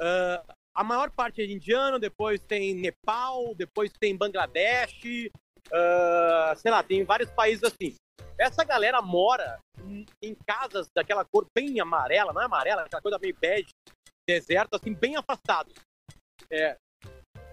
Ah, 0.00 0.44
a 0.74 0.84
maior 0.84 1.10
parte 1.10 1.42
é 1.42 1.46
indiano, 1.46 1.98
depois 1.98 2.40
tem 2.44 2.74
Nepal, 2.74 3.54
depois 3.54 3.90
tem 3.98 4.16
Bangladesh, 4.16 5.30
ah, 5.72 6.54
sei 6.56 6.70
lá, 6.70 6.82
tem 6.82 7.02
vários 7.04 7.30
países 7.30 7.64
assim. 7.64 7.94
Essa 8.38 8.64
galera 8.64 9.00
mora 9.00 9.58
em, 9.84 10.06
em 10.22 10.34
casas 10.46 10.88
daquela 10.94 11.24
cor 11.24 11.46
bem 11.56 11.80
amarela, 11.80 12.32
não 12.32 12.42
é 12.42 12.44
amarela, 12.44 12.82
aquela 12.82 13.02
coisa 13.02 13.18
meio 13.18 13.36
bege, 13.40 13.70
deserto, 14.28 14.74
assim, 14.74 14.94
bem 14.94 15.16
afastado. 15.16 15.72
É, 16.50 16.76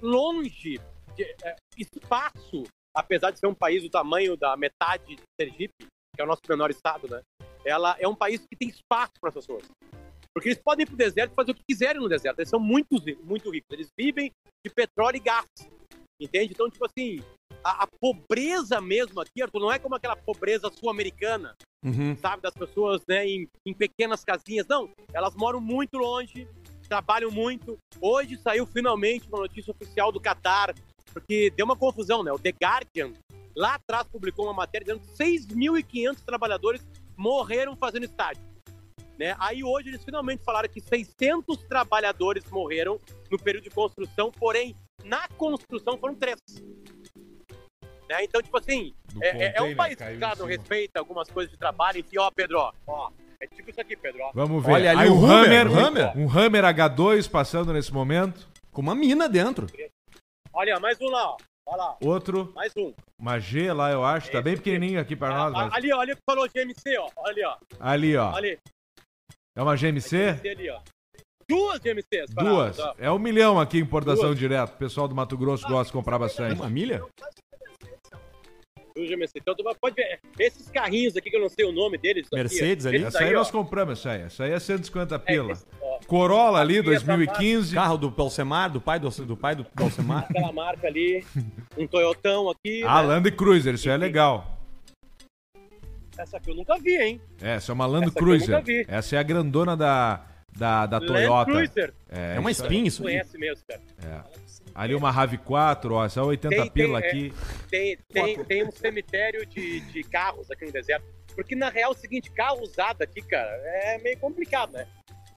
longe, 0.01 0.79
de, 1.15 1.23
é, 1.43 1.55
espaço, 1.77 2.63
apesar 2.95 3.31
de 3.31 3.39
ser 3.39 3.47
um 3.47 3.53
país 3.53 3.83
do 3.83 3.89
tamanho 3.89 4.35
da 4.35 4.55
metade 4.57 5.15
de 5.15 5.21
Sergipe, 5.39 5.85
que 6.15 6.21
é 6.21 6.23
o 6.23 6.27
nosso 6.27 6.41
menor 6.49 6.69
estado, 6.69 7.07
né? 7.07 7.21
Ela 7.65 7.95
é 7.99 8.07
um 8.07 8.15
país 8.15 8.45
que 8.45 8.55
tem 8.55 8.69
espaço 8.69 9.13
para 9.19 9.29
as 9.29 9.35
pessoas. 9.35 9.63
Porque 10.33 10.49
eles 10.49 10.61
podem 10.63 10.83
ir 10.83 10.87
pro 10.87 10.95
deserto 10.95 11.31
e 11.31 11.35
fazer 11.35 11.51
o 11.51 11.55
que 11.55 11.63
quiserem 11.67 12.01
no 12.01 12.07
deserto. 12.07 12.39
Eles 12.39 12.49
são 12.49 12.59
muito, 12.59 12.95
muito 13.23 13.49
ricos. 13.49 13.69
Eles 13.71 13.89
vivem 13.97 14.31
de 14.65 14.73
petróleo 14.73 15.17
e 15.17 15.19
gás. 15.19 15.45
Entende? 16.21 16.53
Então, 16.53 16.69
tipo 16.69 16.85
assim, 16.85 17.19
a, 17.63 17.83
a 17.83 17.87
pobreza 17.99 18.79
mesmo 18.79 19.19
aqui, 19.21 19.41
Arthur, 19.41 19.59
não 19.59 19.71
é 19.71 19.79
como 19.79 19.95
aquela 19.95 20.15
pobreza 20.15 20.69
sul-americana, 20.71 21.55
Uhum. 21.83 22.15
sabe? 22.17 22.41
Das 22.41 22.53
pessoas, 22.53 23.01
né, 23.07 23.25
em, 23.25 23.47
em 23.65 23.73
pequenas 23.73 24.23
casinhas. 24.23 24.67
Não, 24.67 24.89
elas 25.13 25.33
moram 25.35 25.61
muito 25.61 25.97
longe, 25.97 26.45
trabalham 26.89 27.31
muito. 27.31 27.77
Hoje 28.01 28.37
saiu 28.37 28.65
finalmente 28.65 29.27
uma 29.29 29.39
notícia 29.39 29.71
oficial 29.71 30.11
do 30.11 30.19
Catar, 30.19 30.75
porque 31.13 31.49
deu 31.51 31.65
uma 31.65 31.77
confusão, 31.77 32.21
né? 32.21 32.31
O 32.33 32.39
The 32.39 32.49
Guardian, 32.49 33.13
lá 33.55 33.75
atrás, 33.75 34.07
publicou 34.07 34.45
uma 34.45 34.53
matéria 34.53 34.85
dizendo 34.85 35.01
que 35.07 35.23
6.500 35.23 36.17
trabalhadores 36.25 36.85
morreram 37.19 37.75
fazendo 37.75 38.05
estádio. 38.05 38.41
Né? 39.17 39.35
Aí 39.37 39.61
hoje 39.63 39.89
eles 39.89 40.03
finalmente 40.03 40.41
falaram 40.45 40.69
que 40.69 40.79
600 40.79 41.57
trabalhadores 41.67 42.43
morreram 42.49 42.97
no 43.29 43.37
período 43.37 43.65
de 43.65 43.69
construção, 43.69 44.31
porém, 44.31 44.73
na 45.03 45.27
construção 45.37 45.97
foram 45.97 46.15
três. 46.15 46.37
Né? 48.09 48.23
Então, 48.23 48.41
tipo 48.41 48.57
assim, 48.57 48.93
é, 49.21 49.27
é- 49.47 49.53
é 49.57 49.61
um 49.61 49.75
país 49.75 49.95
que 49.97 50.17
não 50.39 50.45
respeita 50.47 50.99
algumas 50.99 51.29
coisas 51.29 51.51
de 51.51 51.59
trabalho. 51.59 51.99
Enfim, 51.99 52.17
ó, 52.17 52.31
Pedro, 52.31 52.57
ó, 52.59 52.71
ó, 52.87 53.11
é 53.41 53.45
tipo 53.47 53.69
isso 53.69 53.81
aqui, 53.81 53.97
Pedro. 53.97 54.21
Ó. 54.23 54.31
Vamos 54.33 54.65
ver. 54.65 54.71
Olha 54.71 54.91
ali 54.91 55.01
Aí 55.01 55.09
o 55.09 55.13
o 55.13 55.17
Hummer, 55.17 55.67
Hammer, 55.67 55.87
Hummer. 55.87 56.17
um 56.17 56.29
Hammer 56.29 56.63
H2 56.63 57.29
passando 57.29 57.73
nesse 57.73 57.93
momento. 57.93 58.47
Com 58.71 58.81
uma 58.81 58.95
mina 58.95 59.27
dentro. 59.27 59.67
Olha, 60.53 60.79
mais 60.79 60.99
um 61.01 61.09
lá, 61.09 61.31
ó. 61.31 61.37
Olha 61.71 61.77
lá, 61.83 61.97
Outro, 62.01 62.51
mais 62.55 62.73
um. 62.75 62.91
uma 63.19 63.37
G 63.39 63.71
lá, 63.71 63.91
eu 63.91 64.03
acho. 64.03 64.31
Tá 64.31 64.41
bem 64.41 64.55
pequenininho 64.57 64.99
aqui 64.99 65.15
pra 65.15 65.29
nós. 65.29 65.53
Ah, 65.53 65.65
mas- 65.65 65.73
ali, 65.75 65.93
ó, 65.93 65.99
ali 66.01 66.15
que 66.15 66.21
falou 66.27 66.47
GMC, 66.49 66.97
ó. 66.97 67.09
Ali, 67.27 67.43
ó. 67.45 67.55
Ali, 67.79 68.17
ó. 68.17 68.35
Ali, 68.35 68.57
É 69.55 69.61
uma 69.61 69.75
GMC? 69.75 70.33
GMC 70.33 70.49
ali, 70.49 70.69
ó. 70.71 70.79
Duas 71.47 71.79
GMCs. 71.79 72.33
Duas. 72.33 72.77
É 72.97 73.11
um 73.11 73.19
milhão 73.19 73.59
aqui, 73.59 73.77
importação 73.79 74.25
Duas. 74.27 74.39
direto. 74.39 74.73
O 74.73 74.77
pessoal 74.77 75.07
do 75.07 75.13
Mato 75.15 75.37
Grosso 75.37 75.67
gosta 75.67 75.85
de 75.85 75.91
comprar 75.93 76.17
bastante. 76.17 76.55
Uma 76.59 76.69
milha? 76.69 77.03
Duas 78.99 79.09
GMC. 79.09 79.31
Então, 79.37 79.55
pode 79.79 79.95
ver. 79.95 80.19
Esses 80.37 80.69
carrinhos 80.69 81.15
aqui 81.15 81.29
que 81.29 81.35
eu 81.37 81.41
não 81.41 81.49
sei 81.49 81.65
o 81.65 81.71
nome 81.71 81.97
deles. 81.97 82.27
aqui, 82.27 82.35
Mercedes 82.35 82.85
ali? 82.85 82.97
esses 82.97 83.15
Essa 83.15 83.23
aí 83.23 83.33
ó. 83.33 83.37
nós 83.39 83.51
compramos, 83.51 83.99
essa 83.99 84.11
aí. 84.11 84.21
Essa 84.23 84.43
aí 84.43 84.51
é 84.51 84.59
150 84.59 85.15
É, 85.15 85.17
pila. 85.19 85.51
esse, 85.53 85.65
ó, 85.81 85.99
Corolla 86.07 86.59
ali, 86.59 86.79
Aqui, 86.79 86.93
essa 86.93 87.05
2015. 87.05 87.75
Carro 87.75 87.97
do 87.97 88.11
Pelsemar, 88.11 88.69
do 88.71 88.81
pai 88.81 88.99
do, 88.99 89.09
do 89.09 89.37
pai 89.37 89.55
do 89.55 89.63
Pelsemar. 89.63 90.25
Aquela 90.29 90.51
marca 90.51 90.87
ali. 90.87 91.23
Um 91.77 91.87
Toyotão 91.87 92.49
aqui. 92.49 92.83
Ah, 92.85 93.01
né? 93.01 93.07
Land 93.07 93.31
Cruiser, 93.31 93.73
isso 93.75 93.87
aí 93.87 93.95
é 93.95 93.97
legal. 93.97 94.59
Essa 96.17 96.35
aqui 96.37 96.51
eu 96.51 96.55
nunca 96.55 96.77
vi, 96.77 96.97
hein? 96.97 97.21
É, 97.41 97.51
essa 97.55 97.71
é 97.71 97.73
uma 97.73 97.85
Land 97.85 98.07
Essa 98.07 98.11
aqui 98.11 98.19
eu 98.19 98.23
Cruiser. 98.25 98.49
nunca 98.49 98.61
vi. 98.65 98.85
Essa 98.87 99.15
é 99.15 99.19
a 99.19 99.23
grandona 99.23 99.77
da, 99.77 100.25
da, 100.57 100.85
da 100.85 100.97
Land 100.97 101.07
Toyota. 101.07 101.51
Cruiser. 101.51 101.93
É, 102.09 102.35
É 102.35 102.39
uma 102.39 102.51
spin 102.51 102.83
isso 102.85 103.01
aí. 103.07 103.13
Conhece 103.13 103.37
mesmo, 103.37 103.63
cara. 103.65 104.25
Ali 104.73 104.95
uma 104.95 105.13
RAV4, 105.13 105.91
ó, 105.91 106.05
essa 106.05 106.19
é 106.19 106.23
80 106.23 106.49
Tem- 106.49 106.59
tem, 106.63 106.71
pila 106.71 106.99
é. 106.99 107.07
aqui. 107.07 107.33
Tem, 107.69 107.97
tem, 108.11 108.43
tem 108.45 108.63
um 108.67 108.71
cemitério 108.71 109.45
de, 109.45 109.79
de 109.81 110.03
carros 110.03 110.49
aqui 110.51 110.65
no 110.65 110.71
deserto. 110.71 111.05
Porque, 111.35 111.55
na 111.55 111.69
real, 111.69 111.91
é 111.91 111.95
o 111.95 111.97
seguinte, 111.97 112.31
carro 112.31 112.61
usado 112.61 113.01
aqui, 113.01 113.21
cara, 113.21 113.49
é 113.49 113.97
meio 113.99 114.17
complicado, 114.19 114.73
né? 114.73 114.87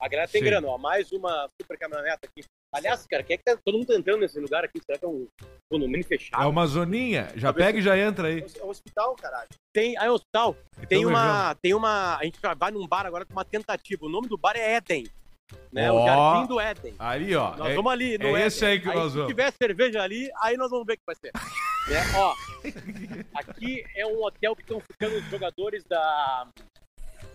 A 0.00 0.08
galera 0.08 0.28
tem 0.28 0.40
Sim. 0.42 0.48
grana, 0.48 0.66
ó. 0.66 0.76
Mais 0.76 1.12
uma 1.12 1.48
super 1.60 1.78
caminhoneta 1.78 2.20
aqui. 2.26 2.44
Aliás, 2.74 3.06
cara, 3.06 3.22
quem 3.22 3.34
é 3.34 3.36
que 3.36 3.44
tá 3.44 3.56
todo 3.64 3.76
mundo 3.76 3.86
tá 3.86 3.94
entrando 3.94 4.20
nesse 4.20 4.40
lugar 4.40 4.64
aqui? 4.64 4.80
Será 4.84 4.98
que 4.98 5.04
é 5.04 5.08
um 5.08 5.28
condomínio 5.70 6.04
fechado? 6.04 6.42
É 6.42 6.46
uma 6.46 6.66
zoninha. 6.66 7.28
Já 7.36 7.52
pega 7.52 7.78
e 7.78 7.82
já 7.82 7.96
entra 7.96 8.28
aí. 8.28 8.44
É 8.58 8.64
um 8.64 8.70
hospital, 8.70 9.14
caralho. 9.14 9.48
Tem, 9.72 9.96
aí, 9.98 10.08
hospital, 10.08 10.56
tem 10.88 11.00
Então, 11.00 11.10
uma, 11.10 11.54
tem 11.56 11.74
uma, 11.74 12.16
a 12.16 12.24
gente 12.24 12.38
vai 12.56 12.70
num 12.72 12.86
bar 12.88 13.06
agora 13.06 13.24
com 13.24 13.32
uma 13.32 13.44
tentativa. 13.44 14.06
O 14.06 14.08
nome 14.08 14.26
do 14.26 14.36
bar 14.38 14.56
é 14.56 14.74
Éden, 14.74 15.06
né? 15.72 15.90
Ó. 15.90 16.02
O 16.02 16.06
Jardim 16.06 16.46
do 16.48 16.60
Éden. 16.60 16.94
Ali, 16.98 17.34
ó. 17.34 17.56
Nós 17.56 17.70
é- 17.70 17.74
vamos 17.74 17.92
ali 17.92 18.18
no 18.18 18.26
é 18.26 18.30
Éden. 18.30 18.42
esse 18.46 18.64
aí 18.64 18.80
que 18.80 18.86
nós 18.86 19.12
se 19.12 19.18
vamos. 19.18 19.28
tiver 19.28 19.52
cerveja 19.52 20.02
ali, 20.02 20.30
aí 20.42 20.56
nós 20.56 20.70
vamos 20.70 20.86
ver 20.86 20.94
o 20.94 20.96
que 20.96 21.02
vai 21.06 21.14
ser. 21.16 21.32
Né? 21.34 22.00
Ó, 22.16 22.34
aqui 23.34 23.84
é 23.96 24.06
um 24.06 24.22
hotel 24.22 24.54
que 24.54 24.62
estão 24.62 24.80
ficando 24.80 25.16
os 25.16 25.24
jogadores 25.30 25.84
da... 25.84 26.46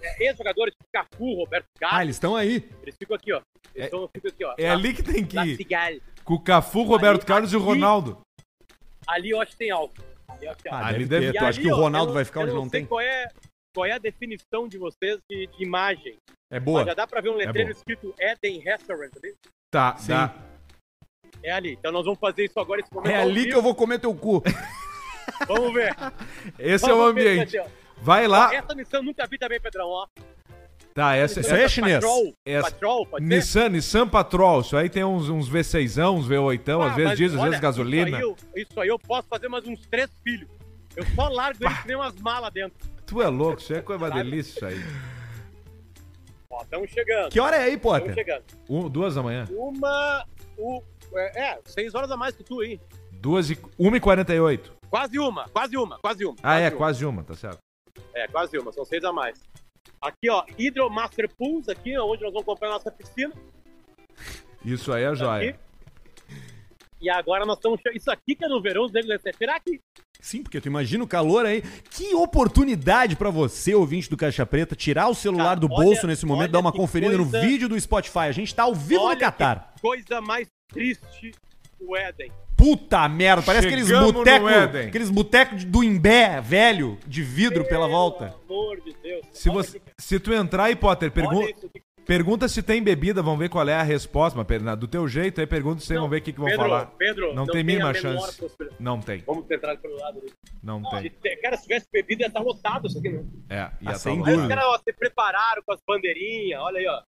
é, 0.02 0.24
Ex-jogadores, 0.30 0.74
tipo 0.74 0.86
Cafu, 0.94 1.34
Roberto 1.36 1.66
Ah, 1.76 1.80
Carlos, 1.80 2.02
eles 2.04 2.16
estão 2.16 2.36
aí. 2.36 2.70
eles 2.82 2.96
ficam 2.98 3.16
aqui, 3.16 3.34
ó. 3.34 3.42
Eles 3.76 3.88
É- 3.88 3.90
tão- 3.90 4.08
ficam 4.14 4.32
aqui, 4.32 4.46
ó. 4.46 4.56
É 4.58 4.70
ali 4.70 4.94
que 4.94 5.04
tem 5.04 5.26
que 5.26 5.38
ir. 5.38 6.02
Com 6.24 6.36
o 6.36 6.40
Cafu, 6.42 6.84
Roberto 6.84 7.22
Ali- 7.22 7.26
Carlos 7.28 7.52
e 7.54 7.56
o 7.56 7.60
aqui- 7.60 7.68
Ronaldo. 7.68 8.22
Ali 9.08 9.30
eu 9.32 9.42
acho 9.42 9.52
que 9.52 9.58
tem 9.58 9.72
algo. 9.72 9.94
Ali 10.28 10.46
eu 10.46 10.52
acho 10.52 10.58
que 10.58 10.64
tem 10.64 10.72
Ah. 10.74 10.86
Ali 10.88 11.06
deve 11.06 11.32
ter. 11.32 11.44
E 11.54 11.62
que 11.62 11.72
o 11.72 11.74
ó, 11.76 11.80
Ronaldo 11.80 12.10
eu 12.12 12.14
vai 12.16 12.26
ficar 12.26 12.42
onde 12.42 12.54
não 12.54 12.64
sei 12.64 12.70
tem? 12.72 12.86
Qual 12.86 13.00
é, 13.02 13.28
qual 13.78 13.86
é 13.86 13.92
a 13.92 14.00
definição 14.00 14.68
de 14.68 14.76
vocês 14.80 15.20
de, 15.30 15.46
de 15.46 15.64
imagem? 15.64 16.18
É 16.52 16.56
Mas 16.56 16.64
boa. 16.64 16.84
já 16.84 16.96
dá 16.96 17.06
pra 17.06 17.22
ver 17.22 17.30
um 17.30 17.36
letreiro 17.36 17.70
boa. 17.70 17.78
escrito 17.78 18.12
Eden 18.20 18.60
Restaurant 18.62 19.12
ali? 19.24 19.36
Tá, 19.72 19.96
Sim. 19.98 20.08
dá. 20.14 20.34
É 21.44 21.52
ali. 21.52 21.74
Então 21.74 21.92
nós 21.92 22.04
vamos 22.04 22.20
fazer 22.20 22.46
isso 22.46 22.60
agora, 22.60 22.82
esse 22.82 22.92
momento. 22.92 23.12
É 23.14 23.22
ali 23.22 23.46
que 23.46 23.54
eu 23.54 23.62
vou 23.62 23.76
comer 23.76 24.00
teu 24.00 24.16
cu. 24.16 24.42
Vamos 25.48 25.72
ver. 25.74 25.96
Esse 26.58 26.90
é 26.90 26.94
o 26.94 26.98
Vamos 26.98 27.14
ver, 27.14 27.30
ambiente. 27.34 27.52
Pedrão. 27.52 27.72
Vai 28.02 28.28
lá. 28.28 28.52
Essa 28.56 28.74
missão 28.74 29.02
eu 29.02 29.04
nunca 29.04 29.28
vi 29.28 29.38
também, 29.38 29.60
Pedrão, 29.62 29.88
ó. 29.90 30.08
Tá, 30.96 31.16
essa, 31.16 31.42
Isso 31.42 31.54
aí 31.54 31.62
é 31.62 31.64
essa- 31.66 31.76
chinês. 31.76 31.96
Patrol, 32.00 32.34
Essa- 32.44 32.72
Patrol, 32.72 33.06
pode 33.06 33.24
ser? 33.28 33.30
Nissan, 33.36 33.70
Nissan 33.70 34.08
Patrol. 34.08 34.62
Isso 34.62 34.76
aí 34.76 34.90
tem 34.90 35.04
uns, 35.04 35.30
uns 35.30 35.48
V6, 35.48 36.12
uns 36.12 36.28
V8, 36.28 36.82
Ah, 36.82 36.88
às 36.88 36.96
vezes 36.96 37.10
mas 37.12 37.18
diesel, 37.20 37.38
às 37.40 37.46
vezes 37.46 37.60
gasolina. 37.60 38.08
Isso 38.08 38.16
aí, 38.16 38.22
eu, 38.24 38.38
isso 38.56 38.82
aí 38.82 38.88
eu 38.88 38.98
posso 38.98 39.28
fazer 39.28 39.48
mais 39.48 39.68
uns 39.68 39.86
três 39.86 40.10
filhos. 40.24 40.50
Eu 40.96 41.06
só 41.14 41.28
largo 41.30 41.64
eles 41.64 41.78
que 41.82 41.88
nem 41.88 41.96
umas 41.98 42.16
malas 42.16 42.52
dentro. 42.52 42.97
Tu 43.08 43.22
é 43.22 43.28
louco, 43.28 43.62
isso 43.62 43.72
aí 43.72 43.80
é 43.80 43.82
coisa 43.82 44.04
uma 44.04 44.12
delícia 44.12 44.52
isso 44.52 44.66
aí. 44.66 44.78
Ó, 46.50 46.62
estamos 46.62 46.90
chegando. 46.92 47.32
Que 47.32 47.40
hora 47.40 47.56
é 47.56 47.64
aí, 47.64 47.76
Estamos 47.76 48.00
Potter? 48.00 48.14
chegando. 48.14 48.44
Um, 48.70 48.90
duas 48.90 49.16
da 49.16 49.24
manhã. 49.24 49.48
Uma. 49.50 50.26
O, 50.58 50.84
é, 51.14 51.52
é, 51.52 51.60
seis 51.66 51.96
horas 51.96 52.12
a 52.12 52.18
mais 52.18 52.36
que 52.36 52.44
tu 52.44 52.60
aí. 52.60 52.80
Duas 53.14 53.50
e... 53.50 53.58
Uma 53.80 53.96
e 53.96 54.00
quarenta 54.02 54.36
e 54.36 54.40
oito. 54.40 54.76
Quase 54.90 55.18
uma, 55.18 55.48
quase 55.50 55.78
uma, 55.78 55.98
quase 56.00 56.26
uma. 56.26 56.36
Ah, 56.44 56.60
é, 56.60 56.70
uma. 56.70 56.78
quase 56.78 57.06
uma, 57.06 57.24
tá 57.24 57.34
certo. 57.34 57.60
É, 58.14 58.28
quase 58.28 58.58
uma, 58.58 58.74
são 58.74 58.84
seis 58.84 59.04
a 59.04 59.14
mais. 59.14 59.40
Aqui, 60.02 60.30
ó, 60.30 60.44
Hydro 60.58 60.90
Master 60.90 61.30
Pools, 61.36 61.70
aqui, 61.70 61.98
onde 61.98 62.24
nós 62.24 62.34
vamos 62.34 62.46
comprar 62.46 62.68
a 62.68 62.72
nossa 62.74 62.92
piscina. 62.92 63.34
Isso 64.66 64.92
aí 64.92 65.04
é 65.04 65.16
joia. 65.16 65.50
Aqui. 65.52 65.60
E 67.00 67.10
agora 67.10 67.46
nós 67.46 67.58
estamos. 67.58 67.80
Isso 67.94 68.10
aqui 68.10 68.36
que 68.36 68.44
é 68.46 68.48
no 68.48 68.62
verão, 68.62 68.86
os 68.86 68.92
negros 68.92 69.18
devem 69.22 69.34
Será 69.38 69.60
que. 69.60 69.80
Sim, 70.20 70.42
porque 70.42 70.60
tu 70.60 70.68
imagina 70.68 71.04
o 71.04 71.08
calor 71.08 71.46
aí. 71.46 71.62
Que 71.92 72.16
oportunidade 72.16 73.16
pra 73.16 73.30
você, 73.30 73.76
ouvinte 73.76 74.10
do 74.10 74.18
Caixa 74.18 74.46
Preta, 74.46 74.76
tirar 74.76 75.08
o 75.08 75.14
celular 75.14 75.50
Cara, 75.56 75.60
do 75.60 75.68
olha- 75.72 75.84
bolso 75.86 76.08
nesse 76.08 76.26
momento, 76.26 76.52
dar 76.52 76.60
uma 76.60 76.72
conferida 76.72 77.16
coisa- 77.16 77.38
no 77.40 77.46
vídeo 77.48 77.70
do 77.70 77.80
Spotify. 77.80 78.20
A 78.20 78.32
gente 78.32 78.54
tá 78.54 78.64
ao 78.64 78.74
vivo 78.74 79.02
no 79.04 79.08
Olha 79.10 79.18
Catar. 79.20 79.74
que 79.76 79.82
Coisa 79.82 80.20
mais 80.22 80.48
triste 80.74 81.32
o 81.80 81.96
Éden. 81.96 82.32
Puta 82.56 83.08
merda, 83.08 83.44
parece 83.44 83.68
aqueles 83.68 83.86
Chegamos 83.86 84.08
no 84.08 84.14
botecos 84.14 84.52
aqueles 84.88 85.10
boteco 85.12 85.56
do 85.66 85.84
Imbé 85.84 86.42
velho, 86.42 86.98
de 87.06 87.22
vidro 87.22 87.64
pela 87.66 87.88
volta. 87.88 88.34
Pelo 88.48 88.60
amor 88.62 88.82
de 88.82 88.96
Deus. 89.04 89.24
Se, 89.32 89.48
Olha 89.50 89.58
você, 89.64 89.80
que- 89.80 89.92
se 90.00 90.20
tu 90.20 90.34
entrar 90.34 90.64
aí, 90.64 90.76
Potter, 90.76 91.12
pergun 91.12 91.38
olha 91.38 91.52
isso 91.52 91.68
aqui. 91.68 91.80
Pergunta 92.08 92.48
se 92.48 92.64
tem 92.64 92.82
bebida, 92.82 93.22
vamos 93.22 93.38
ver 93.40 93.50
qual 93.50 93.68
é 93.68 93.74
a 93.76 93.84
resposta. 93.84 94.38
Mas 94.48 94.62
na- 94.64 94.74
do 94.76 94.88
teu 94.88 95.08
jeito 95.08 95.40
aí, 95.42 95.46
pergunta 95.46 95.82
se 95.82 95.90
Não, 95.94 96.02
vamos 96.02 96.12
ver 96.12 96.18
o 96.18 96.22
que, 96.24 96.32
que 96.34 96.40
vão 96.40 96.48
Pedro, 96.48 96.64
falar. 96.64 96.86
Pedro, 96.98 97.28
não, 97.28 97.36
não 97.36 97.46
tem 97.46 97.54
tem 97.56 97.64
mínima 97.64 97.94
chance. 97.94 98.42
Não 98.80 99.00
tem, 99.00 99.20
Vamos 99.28 99.46
tentar 99.46 99.76
pelo 99.78 99.96
lado 99.98 100.20
ali. 100.20 100.32
não 100.64 100.84
Se 100.84 100.90
tem. 101.02 101.10
te- 101.12 101.36
Cara, 101.42 101.58
se 101.58 101.64
tivesse 101.64 101.88
bebido, 101.92 102.22
ia 102.22 102.28
estar 102.28 102.40
lotado 102.40 102.88
isso 102.88 102.98
aqui, 102.98 103.10
né? 103.10 103.24
É, 103.50 103.56
ia 103.56 103.72
Ah, 103.86 103.92
tá 103.92 103.96
sem. 104.00 104.14
Aí 104.14 104.20
os 104.20 104.26
dúvida. 104.26 104.48
caras, 104.56 104.66
ó, 104.66 104.78
se 104.80 104.94
prepararam 104.94 105.62
com 105.66 105.74
as 105.74 105.80
bandeirinhas, 105.88 106.60
olha 106.62 106.80
aí, 106.80 106.88
ó. 106.88 107.02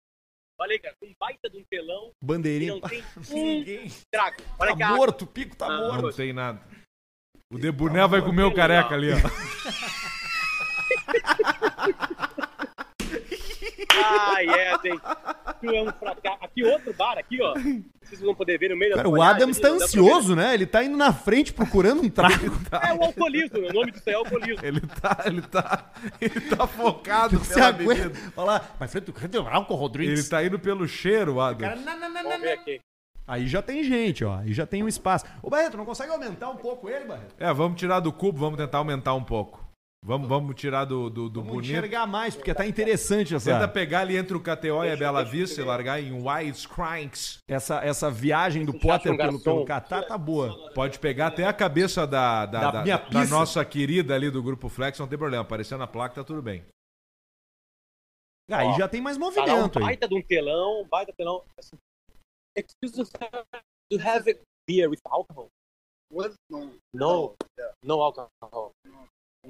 Olha 0.61 0.73
aí, 0.73 0.79
cara, 0.79 0.93
um 1.01 1.13
baita 1.17 1.49
de 1.49 1.57
um 1.57 1.63
telão 1.69 2.11
Bandeirinha. 2.21 2.73
não 2.73 2.81
tem 2.81 3.01
um 3.31 3.33
Ninguém. 3.33 3.89
trago. 4.11 4.35
Olha 4.59 4.75
Tá 4.77 4.89
morto, 4.89 5.21
o 5.21 5.27
pico 5.27 5.55
tá 5.55 5.67
Ah, 5.67 5.77
morto. 5.87 6.01
Não 6.07 6.11
tem 6.11 6.33
nada. 6.33 6.59
O 7.51 7.57
Debuné 7.57 8.05
vai 8.07 8.21
comer 8.21 8.43
o 8.43 8.53
careca 8.53 8.93
ali, 8.93 9.07
ó. 9.13 9.15
Ai, 14.03 14.47
Éden. 14.47 14.99
Tu 15.61 15.69
é 15.69 15.81
um 15.81 15.91
fracasso. 15.91 16.37
Aqui 16.41 16.63
outro 16.63 16.93
bar, 16.93 17.17
aqui, 17.17 17.41
ó. 17.41 17.53
vocês 18.01 18.21
vão 18.21 18.33
poder 18.33 18.57
ver 18.57 18.69
no 18.69 18.77
meio 18.77 18.91
da 18.91 18.97
Cara, 18.97 19.09
o 19.09 19.21
Adams 19.21 19.59
tá 19.59 19.69
não 19.69 19.77
dá 19.77 19.79
pra 19.79 19.85
ansioso, 19.85 20.35
né? 20.35 20.53
Ele 20.53 20.65
tá 20.65 20.83
indo 20.83 20.97
na 20.97 21.13
frente 21.13 21.51
procurando 21.53 22.01
um 22.01 22.09
trago. 22.09 22.49
ver. 22.49 22.69
É 22.89 22.93
o 22.93 23.03
alcoolismo, 23.03 23.57
o 23.59 23.73
nome 23.73 23.91
disso 23.91 24.03
aí 24.07 24.13
é 24.13 24.17
alcoolismo. 24.17 24.65
Ele 24.65 24.81
tá, 24.81 25.23
ele 25.25 25.41
tá, 25.41 25.91
ele 26.21 26.41
tá 26.41 26.67
focado 26.67 27.37
Você 27.39 27.53
pela 27.53 27.67
aguenta. 27.67 28.09
bebida. 28.09 28.33
Olha 28.37 28.45
lá, 28.45 28.69
mas 28.79 28.91
frente 28.91 29.05
do 29.05 29.13
álcool, 29.47 29.75
Rodrigues. 29.75 30.19
Ele 30.19 30.29
tá 30.29 30.43
indo 30.43 30.59
pelo 30.59 30.87
cheiro, 30.87 31.39
Adams. 31.39 31.83
Vamos 31.83 32.41
ver 32.41 32.51
aqui. 32.53 32.81
Aí 33.27 33.47
já 33.47 33.61
tem 33.61 33.83
gente, 33.83 34.25
ó. 34.25 34.37
Aí 34.39 34.53
já 34.53 34.65
tem 34.65 34.81
um 34.81 34.87
espaço. 34.87 35.23
Ô, 35.43 35.49
Barreto, 35.51 35.77
não 35.77 35.85
consegue 35.85 36.11
aumentar 36.11 36.49
um 36.49 36.55
pouco 36.55 36.89
ele, 36.89 37.05
Barreto? 37.05 37.35
É, 37.37 37.53
vamos 37.53 37.79
tirar 37.79 37.99
do 37.99 38.11
cubo, 38.11 38.39
vamos 38.39 38.57
tentar 38.57 38.79
aumentar 38.79 39.13
um 39.13 39.23
pouco. 39.23 39.68
Vamos, 40.01 40.29
vamos 40.29 40.55
tirar 40.55 40.85
do, 40.85 41.09
do, 41.09 41.29
do 41.29 41.41
Vamos 41.41 41.55
bonito. 41.57 41.71
enxergar 41.71 42.07
mais, 42.07 42.33
porque 42.33 42.53
tá 42.53 42.65
interessante 42.65 43.29
Tenta 43.37 43.51
essa, 43.51 43.67
pegar 43.67 43.99
ali 43.99 44.15
entre 44.15 44.35
o 44.35 44.39
KTO 44.39 44.83
e 44.85 44.91
a 44.91 44.95
Bela 44.95 45.23
Vista 45.25 45.59
e 45.59 45.63
largar 45.63 46.01
em 46.01 46.13
widescranks. 46.25 47.39
essa, 47.47 47.83
essa 47.83 48.09
viagem 48.09 48.65
do 48.65 48.73
Potter 48.79 49.15
pelo, 49.17 49.43
pelo 49.43 49.65
Catar, 49.65 50.03
tá 50.07 50.17
boa. 50.17 50.71
Pode 50.73 50.97
pegar 50.99 51.27
até 51.27 51.45
a 51.45 51.51
cabeça 51.53 52.07
da, 52.07 52.45
da, 52.45 52.59
Da 52.61 52.71
da- 52.71 52.81
minha 52.83 52.97
da 52.97 53.25
nossa 53.25 53.63
querida 53.65 54.15
ali 54.15 54.31
do 54.31 54.41
Grupo 54.41 54.69
Flex, 54.69 54.97
não 54.97 55.07
tem 55.07 55.17
problema. 55.19 55.43
Aparecendo 55.43 55.79
na 55.79 55.87
placa, 55.87 56.15
tá 56.15 56.23
tudo 56.23 56.41
bem. 56.41 56.63
Aí 58.51 58.67
Ó, 58.67 58.77
já 58.77 58.87
tem 58.87 59.01
mais 59.01 59.17
Tá 59.17 59.23
lá 59.23 59.29
um 59.29 59.35
movimento 59.45 59.77
aí. 59.79 59.85
baita 59.85 60.07
de 60.07 60.15
um 60.15 60.21
telão, 60.23 60.87
baita 60.89 61.13
telão. 61.13 61.43
Assim, 61.57 61.77
Excuse 62.57 63.03
you 63.91 63.99
have 64.01 64.39
beer 64.67 64.89
with 64.89 64.99
alcohol? 65.05 65.49
What? 66.11 66.33
No. 66.49 66.71
No, 66.93 67.35
no 67.85 68.01
alcohol. 68.01 68.29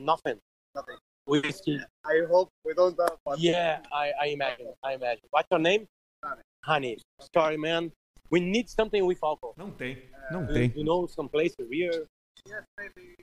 Nothing. 0.06 0.38
Nothing. 0.76 0.96
Whiskey. 1.28 1.80
I 2.06 2.22
hope 2.30 2.50
we 2.66 2.74
don't 2.74 2.98
have. 3.00 3.38
Yeah, 3.40 3.80
I, 3.94 4.12
I 4.22 4.26
imagine. 4.28 4.74
I 4.84 4.94
imagine. 4.94 5.26
What's 5.30 5.48
your 5.52 5.60
name? 5.60 5.86
Honey. 6.24 6.42
Honey. 6.64 6.98
Sorry, 7.36 7.58
man. 7.58 7.92
We 8.30 8.40
need 8.40 8.70
something 8.70 9.06
with 9.06 9.20
alcohol. 9.24 9.54
Não 9.58 9.72
tem. 9.72 9.98
Não 10.32 10.42
You- 10.48 10.54
tem. 10.54 10.74
You 10.76 10.84
know 10.84 11.08
some 11.08 11.28
place 11.30 11.54
here? 11.70 12.06
yes, 12.46 12.64
maybe. 12.78 13.16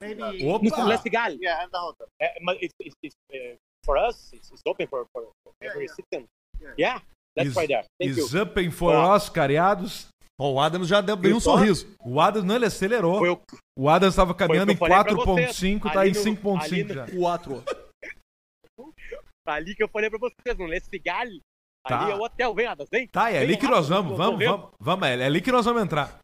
Bad. 0.00 0.18
Opa! 0.18 0.84
Let's 0.86 1.04
go. 1.04 1.36
Yeah, 1.40 1.62
and 1.62 1.70
the 1.72 1.78
hotel. 1.78 2.06
Uh, 2.20 2.26
but 2.44 2.56
it's, 2.60 2.74
it's, 2.80 2.94
it's 3.02 3.14
uh, 3.32 3.56
for 3.84 3.96
us. 3.96 4.30
It's, 4.32 4.50
it's 4.50 4.62
open 4.66 4.86
for, 4.88 5.06
for, 5.12 5.22
for 5.44 5.52
Yeah, 5.62 5.70
every 5.70 5.86
yeah. 5.86 5.94
citizen. 5.94 6.28
Yeah. 6.60 6.68
Yeah, 6.76 6.98
that's 7.36 7.48
Is- 7.50 7.56
right 7.56 7.68
there. 7.68 7.84
Thank 8.00 8.16
you. 8.16 8.24
Is 8.24 8.34
open 8.34 8.70
for 8.72 8.94
us, 8.94 9.28
cariados. 9.30 10.06
Ó, 10.38 10.52
o 10.52 10.60
Adams 10.60 10.86
já 10.88 11.00
deu, 11.00 11.14
abriu 11.14 11.36
um 11.36 11.40
sorriso. 11.40 11.96
O 12.04 12.20
Adams, 12.20 12.44
não, 12.46 12.56
ele 12.56 12.66
acelerou. 12.66 13.18
Foi 13.18 13.30
o, 13.30 13.40
O 13.78 13.88
Adams 13.88 14.12
estava 14.12 14.34
caminhando 14.34 14.70
em 14.70 14.74
eu 14.74 14.78
falei 14.78 15.02
pra 15.02 15.14
vocês. 15.14 15.56
4.5, 15.58 15.92
tá 15.92 16.06
em 16.06 16.12
no- 16.12 16.20
5.5 16.20 16.62
ali 16.64 16.88
já. 16.94 17.06
no- 17.06 17.20
4. 17.20 17.64
ali 19.46 19.74
que 19.74 19.82
eu 19.82 19.88
falei 19.88 20.10
pra 20.10 20.18
vocês, 20.18 20.58
no 20.58 20.66
Lestigal. 20.66 21.26
Tá. 21.88 22.02
Ali 22.02 22.10
é 22.12 22.14
o 22.16 22.20
hotel, 22.20 22.54
vem, 22.54 22.66
Adas, 22.66 22.88
vem. 22.90 23.06
Tá, 23.08 23.30
é 23.30 23.34
Vem 23.34 23.42
ali 23.42 23.56
que 23.56 23.62
rápido, 23.64 23.76
nós 23.76 23.88
vamos. 23.88 24.16
Vamos, 24.16 24.44
vamos, 24.44 24.70
vamos, 24.80 25.08
é 25.08 25.24
ali 25.24 25.40
que 25.40 25.52
nós 25.52 25.64
vamos 25.64 25.82
entrar. 25.82 26.20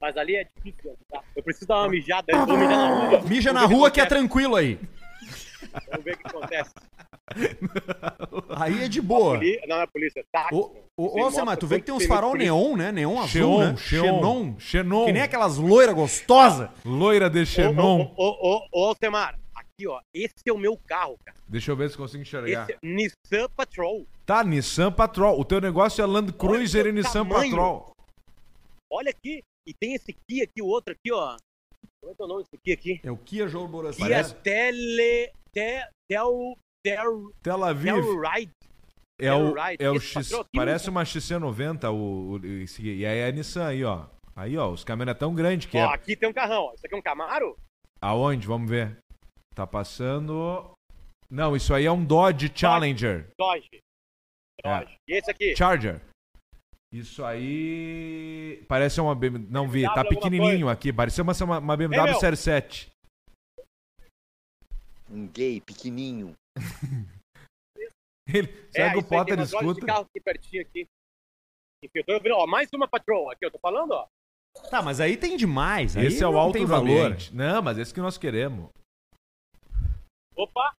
Mas 0.00 0.16
ali 0.18 0.36
é 0.36 0.46
difícil. 0.56 0.94
Tá? 1.10 1.22
Eu 1.34 1.42
preciso 1.42 1.66
dar 1.66 1.78
uma 1.78 1.88
mijada, 1.88 2.26
eu 2.30 2.44
vou 2.46 2.56
mijar 2.58 2.76
na 2.78 2.88
rua. 3.08 3.20
Mija 3.22 3.52
na 3.52 3.64
rua 3.64 3.90
que 3.90 4.00
é 4.00 4.04
tranquilo 4.06 4.54
aí. 4.56 4.78
Vamos 5.90 6.04
ver 6.04 6.14
o 6.14 6.18
que 6.18 6.26
acontece. 6.26 6.70
Aí 8.56 8.84
é 8.84 8.88
de 8.88 9.00
boa. 9.00 9.38
Poli... 9.38 9.60
Não, 9.66 9.80
é 9.80 9.86
polícia, 9.86 10.24
táxi. 10.30 10.54
Ô, 10.54 10.70
ô, 10.96 11.26
ô 11.26 11.56
tu 11.56 11.66
vê 11.66 11.80
que 11.80 11.86
tem 11.86 11.94
uns 11.94 12.06
farol 12.06 12.34
neon, 12.34 12.76
né? 12.76 12.92
Neon 12.92 13.18
azul, 13.18 13.28
Xenon, 13.28 13.58
né? 13.58 13.76
Xenon, 13.76 14.58
Xenon. 14.58 15.04
Que 15.06 15.12
nem 15.12 15.22
aquelas 15.22 15.56
loiras 15.56 15.94
gostosas. 15.94 16.68
Loira 16.84 17.30
de 17.30 17.46
Xenon. 17.46 18.12
ô, 18.16 18.24
ô, 18.26 18.66
ô, 18.72 18.84
Alcemar, 18.88 19.38
aqui, 19.54 19.86
ó. 19.86 20.00
Esse 20.12 20.34
é 20.46 20.52
o 20.52 20.58
meu 20.58 20.78
carro, 20.86 21.16
cara. 21.24 21.36
Deixa 21.48 21.70
eu 21.70 21.76
ver 21.76 21.90
se 21.90 21.96
consigo 21.96 22.22
enxergar. 22.22 22.64
Esse 22.64 22.72
é 22.72 22.78
Nissan 22.82 23.48
Patrol. 23.56 24.06
Tá, 24.26 24.44
Nissan 24.44 24.92
Patrol. 24.92 25.38
O 25.38 25.44
teu 25.44 25.60
negócio 25.60 26.02
é 26.02 26.06
Land 26.06 26.32
Cruiser 26.34 26.86
e 26.86 26.92
Nissan 26.92 27.26
tamanho. 27.26 27.50
Patrol. 27.50 27.92
Olha 28.90 29.10
aqui. 29.10 29.42
E 29.66 29.72
tem 29.72 29.94
esse 29.94 30.10
aqui, 30.10 30.42
aqui, 30.42 30.60
o 30.60 30.66
outro 30.66 30.92
aqui, 30.92 31.10
ó. 31.10 31.36
Como 32.00 32.12
é 32.12 32.14
que 32.14 32.22
é 32.22 32.24
o 32.24 32.28
nome 32.28 32.42
desse 32.42 32.56
aqui, 32.56 32.72
aqui? 32.72 33.00
É 33.02 33.10
o 33.10 33.16
Kia 33.16 33.48
Joe 33.48 33.66
Borossi. 33.66 34.02
Kia 34.02 34.22
Tele... 34.24 35.32
Te, 35.54 35.88
tel... 36.06 36.54
Tel... 36.88 37.32
Tel 37.42 37.64
Aviv. 37.64 37.94
Telluride. 37.94 38.52
É 39.18 39.32
o, 39.32 39.54
é 39.78 39.90
o 39.90 40.00
X, 40.00 40.30
parece 40.54 40.90
uma 40.90 41.04
XC90 41.04 41.88
o, 41.92 42.32
o- 42.32 42.46
esse- 42.62 42.82
e 42.82 43.06
aí 43.06 43.18
é 43.18 43.28
a 43.28 43.32
Nissan 43.32 43.66
aí, 43.68 43.84
ó. 43.84 44.06
Aí, 44.36 44.58
ó, 44.58 44.68
os 44.70 44.82
caminhonetão 44.82 45.32
grande 45.32 45.68
que 45.68 45.78
Ó, 45.78 45.90
é. 45.90 45.94
aqui 45.94 46.16
tem 46.16 46.28
um 46.28 46.32
carrão, 46.32 46.64
ó. 46.64 46.74
Isso 46.74 46.84
aqui 46.84 46.94
é 46.94 46.98
um 46.98 47.02
Camaro? 47.02 47.56
Aonde? 48.02 48.44
Vamos 48.46 48.68
ver. 48.68 48.98
Tá 49.54 49.64
passando. 49.66 50.74
Não, 51.30 51.54
isso 51.56 51.72
aí 51.72 51.86
é 51.86 51.92
um 51.92 52.04
Dodge 52.04 52.50
Challenger. 52.54 53.28
Dodge. 53.38 53.80
É. 54.64 54.78
Dodge. 54.80 54.96
E 55.08 55.14
esse 55.14 55.30
aqui? 55.30 55.54
Charger. 55.56 56.00
Isso 56.92 57.24
aí. 57.24 58.64
Parece 58.68 59.00
uma 59.00 59.14
BMW. 59.14 59.46
Não 59.48 59.68
vi, 59.68 59.82
tá 59.84 59.94
BMW 59.94 59.98
alguma 60.06 60.20
pequenininho 60.20 60.68
aqui. 60.68 60.92
Parece 60.92 61.22
uma, 61.22 61.32
uma, 61.44 61.58
uma 61.60 61.76
BMW 61.76 62.08
Ei. 62.08 62.14
Série 62.20 62.36
7. 62.36 62.90
Um 65.08 65.28
gay 65.28 65.60
pequenininho. 65.60 66.34
Ele, 68.26 68.48
o 68.48 68.70
É, 68.74 68.82
aí, 68.82 68.92
tem 68.92 69.02
Potter 69.04 69.36
de 69.36 69.42
escuta? 69.42 69.86
carro 69.86 70.06
aqui 70.08 70.20
pertinho 70.20 70.62
aqui. 70.62 70.86
Enfim, 71.82 72.02
eu 72.06 72.36
ó, 72.36 72.46
mais 72.46 72.68
uma 72.72 72.88
patroa 72.88 73.32
aqui, 73.32 73.44
eu 73.44 73.50
tô 73.50 73.58
falando, 73.58 73.92
ó. 73.92 74.06
Tá, 74.70 74.80
mas 74.80 75.00
aí 75.00 75.16
tem 75.16 75.36
demais. 75.36 75.96
Aí 75.96 76.06
Esse 76.06 76.22
é 76.22 76.26
o 76.28 76.38
alto 76.38 76.54
tem 76.54 76.62
no 76.62 76.68
valor. 76.68 77.06
ambiente. 77.06 77.34
Não, 77.34 77.60
mas 77.60 77.76
esse 77.76 77.92
que 77.92 78.00
nós 78.00 78.16
queremos. 78.16 78.70
Opa! 80.36 80.74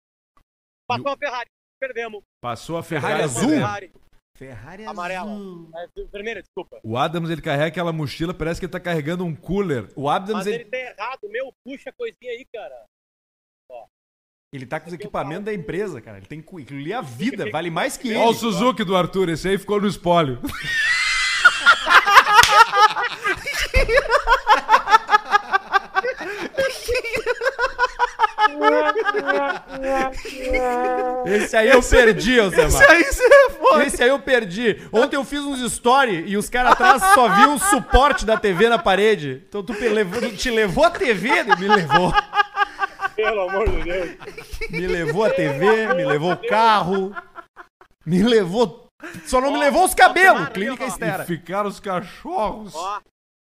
Passou 0.87 1.07
uma 1.07 1.17
Ferrari, 1.17 1.49
perdemos. 1.79 2.21
Passou 2.41 2.77
a 2.77 2.83
Ferrari 2.83 3.15
Ferrari 3.17 3.23
azul? 3.23 3.41
azul. 3.43 3.55
Ferrari, 3.57 3.91
Ferrari 4.37 4.85
amarela. 4.85 5.31
azul. 5.31 5.69
É, 5.75 5.87
vermelha, 6.11 6.41
desculpa. 6.41 6.79
O 6.83 6.97
Adams 6.97 7.29
ele 7.29 7.41
carrega 7.41 7.67
aquela 7.67 7.91
mochila, 7.93 8.33
parece 8.33 8.59
que 8.59 8.65
ele 8.65 8.71
tá 8.71 8.79
carregando 8.79 9.23
um 9.25 9.35
cooler. 9.35 9.91
O 9.95 10.09
Adams, 10.09 10.33
Mas 10.33 10.47
ele, 10.47 10.55
ele 10.63 10.65
tá 10.69 10.77
errado, 10.77 11.29
meu, 11.29 11.53
puxa 11.63 11.89
a 11.89 11.93
coisinha 11.93 12.31
aí, 12.31 12.45
cara. 12.53 12.85
Ele 14.55 14.65
tá 14.65 14.79
com 14.79 14.87
os 14.87 14.93
equipamentos 14.93 15.45
da 15.45 15.53
empresa, 15.53 15.99
cara. 16.01 16.17
Ele 16.17 16.25
tem 16.25 16.41
que 16.41 16.91
é 16.91 16.93
a 16.95 17.01
vida, 17.01 17.49
vale 17.51 17.69
mais 17.69 17.97
que 17.97 18.09
ele. 18.09 18.17
Olha 18.17 18.29
o 18.29 18.33
Suzuki 18.33 18.83
do 18.83 18.95
Arthur, 18.95 19.29
esse 19.29 19.47
aí 19.47 19.57
ficou 19.57 19.79
no 19.81 19.87
espólio. 19.87 20.39
Esse 31.25 31.55
aí 31.57 31.69
eu 31.69 31.81
perdi, 31.81 32.39
Alcemar. 32.39 32.67
Esse 32.67 32.83
aí 32.83 33.03
você 33.03 33.23
é 33.23 33.49
foda. 33.51 33.85
Esse 33.85 34.03
aí 34.03 34.09
eu 34.09 34.19
perdi. 34.19 34.77
Ontem 34.91 35.15
eu 35.15 35.23
fiz 35.25 35.39
uns 35.41 35.59
story 35.61 36.23
e 36.27 36.37
os 36.37 36.49
caras 36.49 36.73
atrás 36.73 37.01
só 37.13 37.27
viu 37.35 37.53
o 37.53 37.59
suporte 37.59 38.25
da 38.25 38.37
TV 38.37 38.69
na 38.69 38.77
parede. 38.77 39.43
Então 39.47 39.63
tu 39.63 39.73
pe- 39.73 39.89
levou- 39.89 40.31
te 40.31 40.49
levou 40.49 40.83
a 40.83 40.89
TV? 40.89 41.43
Me 41.43 41.67
levou. 41.67 42.13
Pelo 43.25 43.49
amor 43.49 43.69
de 43.69 43.83
Deus. 43.83 44.17
Me 44.69 44.87
levou 44.87 45.23
a 45.25 45.29
TV, 45.31 45.93
me 45.93 46.05
levou 46.05 46.33
o 46.33 46.47
carro. 46.47 47.15
Me 48.05 48.23
levou. 48.23 48.87
Só 49.25 49.39
não 49.41 49.51
me 49.51 49.59
levou 49.59 49.83
os 49.85 49.93
cabelos. 49.93 50.49
Clínica. 50.49 50.85
Estera. 50.85 51.23
E 51.23 51.25
ficaram 51.27 51.69
os 51.69 51.79
cachorros. 51.79 52.73
Ó, 52.75 53.01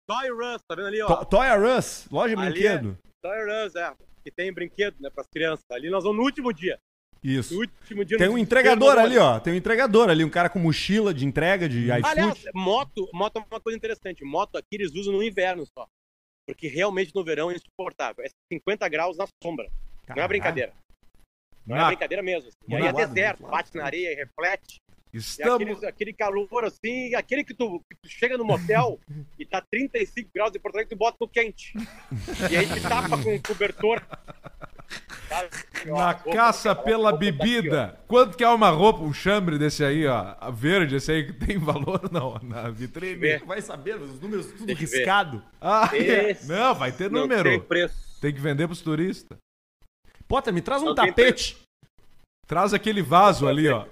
Toy 0.07 0.30
Russ, 0.32 0.61
tá 0.67 0.75
vendo 0.75 0.88
ali, 0.88 1.01
ó? 1.01 1.07
To- 1.07 1.25
Toy 1.25 1.47
R 1.47 1.77
Us, 1.77 2.07
loja 2.11 2.36
de 2.36 2.41
brinquedo. 2.41 2.97
Toy 3.21 3.38
Russ, 3.45 3.75
é. 3.75 3.93
Que 4.23 4.32
tem 4.32 4.51
brinquedo, 4.53 4.95
né, 4.99 5.09
pras 5.09 5.27
crianças. 5.27 5.65
Ali 5.71 5.89
nós 5.89 6.03
vamos 6.03 6.17
no 6.17 6.23
último 6.23 6.51
dia. 6.53 6.77
Isso. 7.23 7.53
No 7.53 7.61
último 7.61 8.05
dia. 8.05 8.17
Tem 8.17 8.30
um 8.30 8.38
entregador 8.38 8.97
ali, 8.97 9.17
ó. 9.17 9.39
Tem 9.39 9.53
um 9.53 9.55
entregador 9.55 10.09
ali, 10.09 10.23
um 10.23 10.30
cara 10.30 10.49
com 10.49 10.59
mochila 10.59 11.13
de 11.13 11.25
entrega 11.25 11.67
de 11.67 11.91
Aliás, 11.91 12.38
iFood. 12.38 12.51
moto, 12.55 13.09
moto 13.13 13.38
é 13.38 13.43
uma 13.51 13.59
coisa 13.59 13.75
interessante. 13.77 14.23
Moto 14.23 14.55
aqui 14.57 14.67
eles 14.75 14.93
usam 14.93 15.13
no 15.13 15.23
inverno 15.23 15.65
só. 15.65 15.86
Porque 16.49 16.67
realmente 16.67 17.13
no 17.13 17.23
verão 17.23 17.51
é 17.51 17.53
insuportável. 17.53 18.25
É 18.25 18.29
50 18.51 18.89
graus 18.89 19.15
na 19.15 19.27
sombra. 19.43 19.69
Não 20.07 20.23
é 20.23 20.27
brincadeira. 20.27 20.73
Não 21.63 21.77
é 21.77 21.85
brincadeira 21.85 22.23
mesmo. 22.23 22.49
E 22.67 22.75
aí 22.75 22.87
é 22.87 22.91
deserto, 22.91 23.43
bate 23.43 23.77
na 23.77 23.85
areia 23.85 24.13
e 24.13 24.15
reflete. 24.15 24.81
E 25.13 25.17
Estamos. 25.17 25.61
aquele, 25.61 25.85
aquele 25.85 26.13
calor 26.13 26.65
assim, 26.65 27.13
aquele 27.13 27.43
que 27.43 27.53
tu, 27.53 27.79
que 27.87 27.95
tu 28.01 28.09
chega 28.09 28.35
no 28.35 28.43
motel 28.43 28.99
e 29.37 29.45
tá 29.45 29.61
35 29.61 30.31
graus 30.33 30.55
em 30.55 30.59
Porto 30.59 30.75
Alegre, 30.75 30.95
tu 30.95 30.97
bota 30.97 31.17
no 31.21 31.27
quente. 31.27 31.71
E 32.51 32.57
aí 32.57 32.65
te 32.65 32.81
tapa 32.81 33.21
com 33.21 33.35
um 33.35 33.41
cobertor. 33.41 34.01
Na 35.86 36.13
caça 36.13 36.73
roupa 36.73 36.84
pela 36.84 37.09
ó. 37.13 37.17
bebida. 37.17 37.99
Quanto 38.07 38.36
que 38.38 38.43
é 38.43 38.49
uma 38.49 38.69
roupa, 38.69 39.01
um 39.03 39.13
chambre 39.13 39.57
desse 39.57 39.84
aí, 39.84 40.05
ó? 40.07 40.36
Verde, 40.51 40.95
esse 40.95 41.11
aí 41.11 41.25
que 41.25 41.34
tem 41.34 41.57
valor 41.59 42.09
não, 42.11 42.39
na 42.41 42.69
vitrine. 42.69 43.38
Vai 43.39 43.61
saber, 43.61 43.95
os 43.95 44.19
números 44.19 44.47
tudo 44.47 44.65
Deixa 44.65 44.82
riscado. 44.82 45.43
Ah, 45.61 45.89
é. 45.95 46.38
Não, 46.45 46.73
vai 46.75 46.91
ter 46.91 47.09
Não 47.09 47.21
número. 47.21 47.49
tem 47.49 47.59
preço. 47.59 47.95
Tem 48.19 48.34
que 48.34 48.41
vender 48.41 48.67
pros 48.67 48.82
turistas. 48.82 49.38
Potter, 50.27 50.53
me 50.53 50.61
traz 50.61 50.82
um 50.82 50.88
Não 50.88 50.95
tapete. 50.95 51.57
Traz 52.45 52.73
aquele 52.73 53.01
vaso 53.03 53.47
ali, 53.47 53.69
ó. 53.69 53.86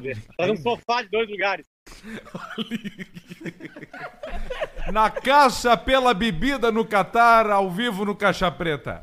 Ver. 0.00 0.16
Faz 0.36 0.50
um 0.50 0.56
sofá 0.56 1.02
de 1.02 1.08
dois 1.08 1.28
lugares. 1.28 1.66
Na 4.92 5.10
caça 5.10 5.76
pela 5.76 6.14
bebida 6.14 6.70
no 6.70 6.84
Catar, 6.84 7.50
ao 7.50 7.68
vivo 7.70 8.04
no 8.04 8.14
Caixa 8.14 8.50
Preta. 8.50 9.02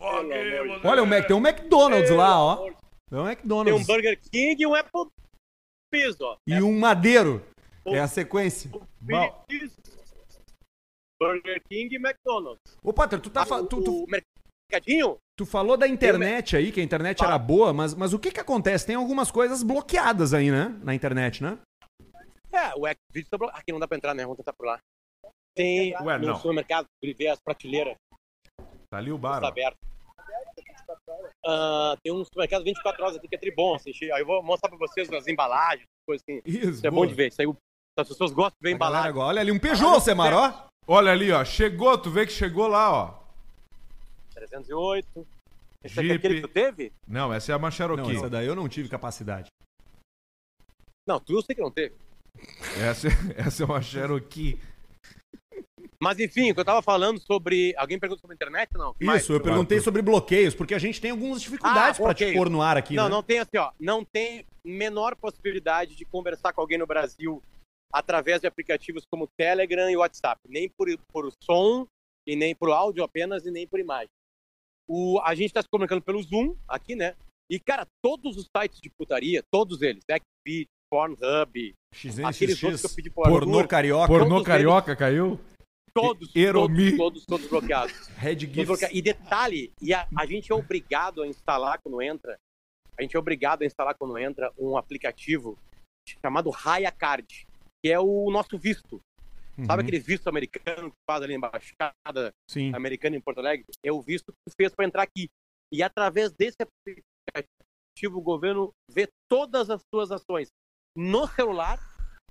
Olha, 0.00 1.02
o 1.02 1.06
Mac, 1.06 1.26
tem 1.26 1.36
um 1.36 1.46
McDonald's 1.46 2.10
lá, 2.10 2.38
ó. 2.40 2.56
Pelo 2.56 2.66
amor 2.66 2.74
de 2.74 2.76
Tem 3.10 3.18
um 3.18 3.22
Tem 3.22 3.22
um 3.22 3.28
McDonald's. 3.30 3.86
Burger 3.86 4.20
King 4.30 4.62
e 4.62 4.66
um 4.66 4.74
Apple 4.74 5.06
Firmes, 5.94 6.20
ó. 6.20 6.36
E 6.46 6.62
um 6.62 6.78
madeiro. 6.78 7.44
É 7.86 8.00
a 8.00 8.08
sequência. 8.08 8.70
Bom, 9.00 9.44
Burger 11.20 11.62
King 11.68 11.94
e 11.94 11.98
McDonald's. 11.98 12.60
Ô, 12.82 12.92
Potter, 12.92 13.20
tu, 13.20 13.30
tá, 13.30 13.46
fa- 13.46 13.62
tu, 13.62 13.82
tu, 13.82 14.04
O 14.04 14.06
mercadinho? 14.08 15.18
tu 15.36 15.46
falou 15.46 15.76
da 15.76 15.86
internet 15.86 16.56
aí, 16.56 16.72
que 16.72 16.80
a 16.80 16.84
internet 16.84 17.22
era 17.22 17.38
boa, 17.38 17.72
mas, 17.72 17.94
mas 17.94 18.12
o 18.12 18.18
que 18.18 18.30
que 18.32 18.40
acontece? 18.40 18.86
Tem 18.86 18.96
algumas 18.96 19.30
coisas 19.30 19.62
bloqueadas 19.62 20.34
aí, 20.34 20.50
né? 20.50 20.74
Na 20.82 20.94
internet, 20.94 21.42
né? 21.42 21.58
É, 22.52 22.72
o 22.76 22.82
Xvideos 23.10 23.28
tá 23.30 23.38
blo- 23.38 23.50
Aqui 23.52 23.72
não 23.72 23.78
dá 23.80 23.86
pra 23.88 23.96
entrar, 23.96 24.14
né? 24.14 24.22
Vamos 24.22 24.38
tentar 24.38 24.52
por 24.52 24.66
lá. 24.66 24.78
Tem 25.56 25.94
Ué, 26.00 26.18
no 26.18 26.26
não. 26.28 26.36
supermercado, 26.36 26.86
vê 27.16 27.28
as 27.28 27.38
prateleiras, 27.40 27.94
tá 28.94 28.98
ali 28.98 29.12
o 29.12 29.18
bar. 29.18 29.40
tá 29.40 29.48
aberto. 29.48 29.76
Ah, 31.46 31.96
tem 32.02 32.12
um 32.12 32.24
supermercado 32.24 32.64
24 32.64 33.02
horas 33.02 33.16
aqui 33.16 33.28
que 33.28 33.34
é 33.34 33.38
tribom, 33.38 33.74
assim. 33.74 33.90
Aí 34.12 34.20
eu 34.20 34.26
vou 34.26 34.42
mostrar 34.42 34.68
pra 34.68 34.78
vocês 34.78 35.10
as 35.12 35.26
embalagens, 35.26 35.84
coisas 36.06 36.22
assim. 36.28 36.40
Isso, 36.44 36.70
Isso 36.70 36.86
é 36.86 36.90
bom 36.90 37.06
de 37.06 37.14
ver. 37.14 37.28
Isso 37.28 37.40
aí 37.42 37.48
as 37.98 38.08
pessoas 38.08 38.32
gostam 38.32 38.56
de 38.60 38.68
ver 38.68 38.72
A 38.72 38.76
embalagem. 38.76 39.08
agora- 39.10 39.28
Olha 39.28 39.40
ali, 39.40 39.52
um 39.52 39.58
Peugeot, 39.58 40.00
Semar, 40.00 40.32
ó. 40.32 40.66
Olha 40.86 41.12
ali, 41.12 41.30
ó. 41.32 41.44
Chegou, 41.44 41.96
tu 41.98 42.10
vê 42.10 42.26
que 42.26 42.32
chegou 42.32 42.66
lá, 42.66 42.90
ó. 42.92 43.14
308. 44.34 45.26
Esse 45.82 46.00
aqui 46.00 46.08
é 46.08 46.12
Jeep. 46.12 46.16
aquele 46.26 46.34
que 46.40 46.48
tu 46.48 46.52
teve? 46.52 46.92
Não, 47.06 47.32
essa 47.32 47.52
é 47.52 47.54
a 47.54 47.58
Não, 47.58 47.70
Cherokee. 47.70 48.16
essa 48.16 48.28
daí 48.30 48.46
eu 48.46 48.54
não 48.56 48.68
tive 48.68 48.88
capacidade. 48.88 49.48
Não, 51.06 51.20
tu 51.20 51.34
eu 51.34 51.42
sei 51.42 51.54
que 51.54 51.60
não 51.60 51.70
teve. 51.70 51.94
Essa, 52.80 53.08
essa 53.36 53.62
é 53.62 53.66
uma 53.66 53.82
Cherokee. 53.82 54.58
Mas 56.00 56.18
enfim, 56.18 56.50
o 56.50 56.54
que 56.54 56.60
eu 56.60 56.64
tava 56.64 56.82
falando 56.82 57.20
sobre. 57.20 57.74
Alguém 57.76 57.98
perguntou 57.98 58.20
sobre 58.20 58.34
a 58.34 58.36
internet? 58.36 58.70
Não. 58.74 58.94
Isso, 59.16 59.32
eu 59.32 59.40
perguntei 59.40 59.80
sobre 59.80 60.02
bloqueios, 60.02 60.54
porque 60.54 60.74
a 60.74 60.78
gente 60.78 61.00
tem 61.00 61.10
algumas 61.10 61.40
dificuldades 61.40 62.00
Ah, 62.00 62.02
pra 62.02 62.14
te 62.14 62.32
pôr 62.32 62.48
no 62.50 62.62
ar 62.62 62.76
aqui, 62.76 62.94
não, 62.94 63.04
né? 63.04 63.10
não 63.10 63.22
tem 63.22 63.38
assim, 63.38 63.56
ó. 63.56 63.70
Não 63.78 64.04
tem 64.04 64.44
menor 64.64 65.14
possibilidade 65.16 65.94
de 65.94 66.04
conversar 66.04 66.52
com 66.52 66.60
alguém 66.60 66.78
no 66.78 66.86
Brasil 66.86 67.42
através 67.92 68.40
de 68.40 68.46
aplicativos 68.46 69.04
como 69.08 69.28
Telegram 69.38 69.90
e 69.90 69.96
WhatsApp. 69.96 70.40
Nem 70.48 70.68
por, 70.68 70.88
por 71.12 71.32
som, 71.42 71.86
e 72.26 72.34
nem 72.34 72.54
por 72.54 72.70
áudio 72.70 73.04
apenas, 73.04 73.46
e 73.46 73.50
nem 73.50 73.66
por 73.66 73.78
imagem. 73.78 74.10
O, 74.88 75.20
a 75.22 75.34
gente 75.34 75.52
tá 75.52 75.62
se 75.62 75.68
comunicando 75.68 76.02
pelo 76.02 76.22
Zoom 76.22 76.56
aqui, 76.68 76.94
né? 76.94 77.14
E, 77.50 77.58
cara, 77.60 77.86
todos 78.02 78.36
os 78.36 78.48
sites 78.56 78.80
de 78.80 78.90
putaria, 78.90 79.42
todos 79.50 79.82
eles, 79.82 80.02
Xvid, 80.04 80.66
Pornhub, 80.90 81.74
aqueles 82.24 82.62
outros 82.62 82.80
que 82.80 82.86
eu 82.86 82.94
pedi 82.94 83.10
pro 83.10 83.24
pornô 83.24 83.58
Arthur, 83.58 83.68
carioca, 83.68 84.06
Pornô 84.06 84.42
carioca 84.42 84.96
caiu? 84.96 85.38
Todos, 85.94 86.32
todos, 86.32 86.96
todos, 86.96 87.24
todos 87.24 87.46
bloqueados. 87.48 88.08
Red 88.08 88.46
bloqueado. 88.46 88.94
E 88.94 89.00
detalhe, 89.00 89.72
e 89.80 89.94
a, 89.94 90.06
a 90.16 90.26
gente 90.26 90.50
é 90.50 90.54
obrigado 90.54 91.22
a 91.22 91.28
instalar 91.28 91.80
quando 91.80 92.02
entra, 92.02 92.36
a 92.98 93.02
gente 93.02 93.16
é 93.16 93.18
obrigado 93.18 93.62
a 93.62 93.66
instalar 93.66 93.94
quando 93.96 94.18
entra 94.18 94.52
um 94.58 94.76
aplicativo 94.76 95.56
chamado 96.20 96.50
Raya 96.50 96.90
Card, 96.90 97.46
que 97.82 97.90
é 97.90 97.98
o 97.98 98.30
nosso 98.30 98.58
visto. 98.58 99.00
Sabe 99.66 99.82
Uhum, 99.82 99.86
aquele 99.86 100.00
visto 100.00 100.26
americano 100.26 100.90
que 100.90 100.96
faz 101.08 101.22
ali 101.22 101.38
na 101.38 101.46
embaixada 101.46 102.32
Sim. 102.50 102.74
americana 102.74 103.16
em 103.16 103.20
Porto 103.20 103.38
Alegre? 103.38 103.64
É 103.84 103.92
o 103.92 104.02
visto 104.02 104.32
que 104.32 104.38
tu 104.48 104.52
fez 104.60 104.74
para 104.74 104.84
entrar 104.84 105.02
aqui. 105.04 105.28
E 105.72 105.80
através 105.80 106.32
desse 106.32 106.56
aplicativo 106.60 108.18
o 108.18 108.20
governo 108.20 108.72
vê 108.90 109.08
todas 109.30 109.70
as 109.70 109.80
suas 109.94 110.10
ações 110.10 110.48
no 110.96 111.28
celular 111.28 111.78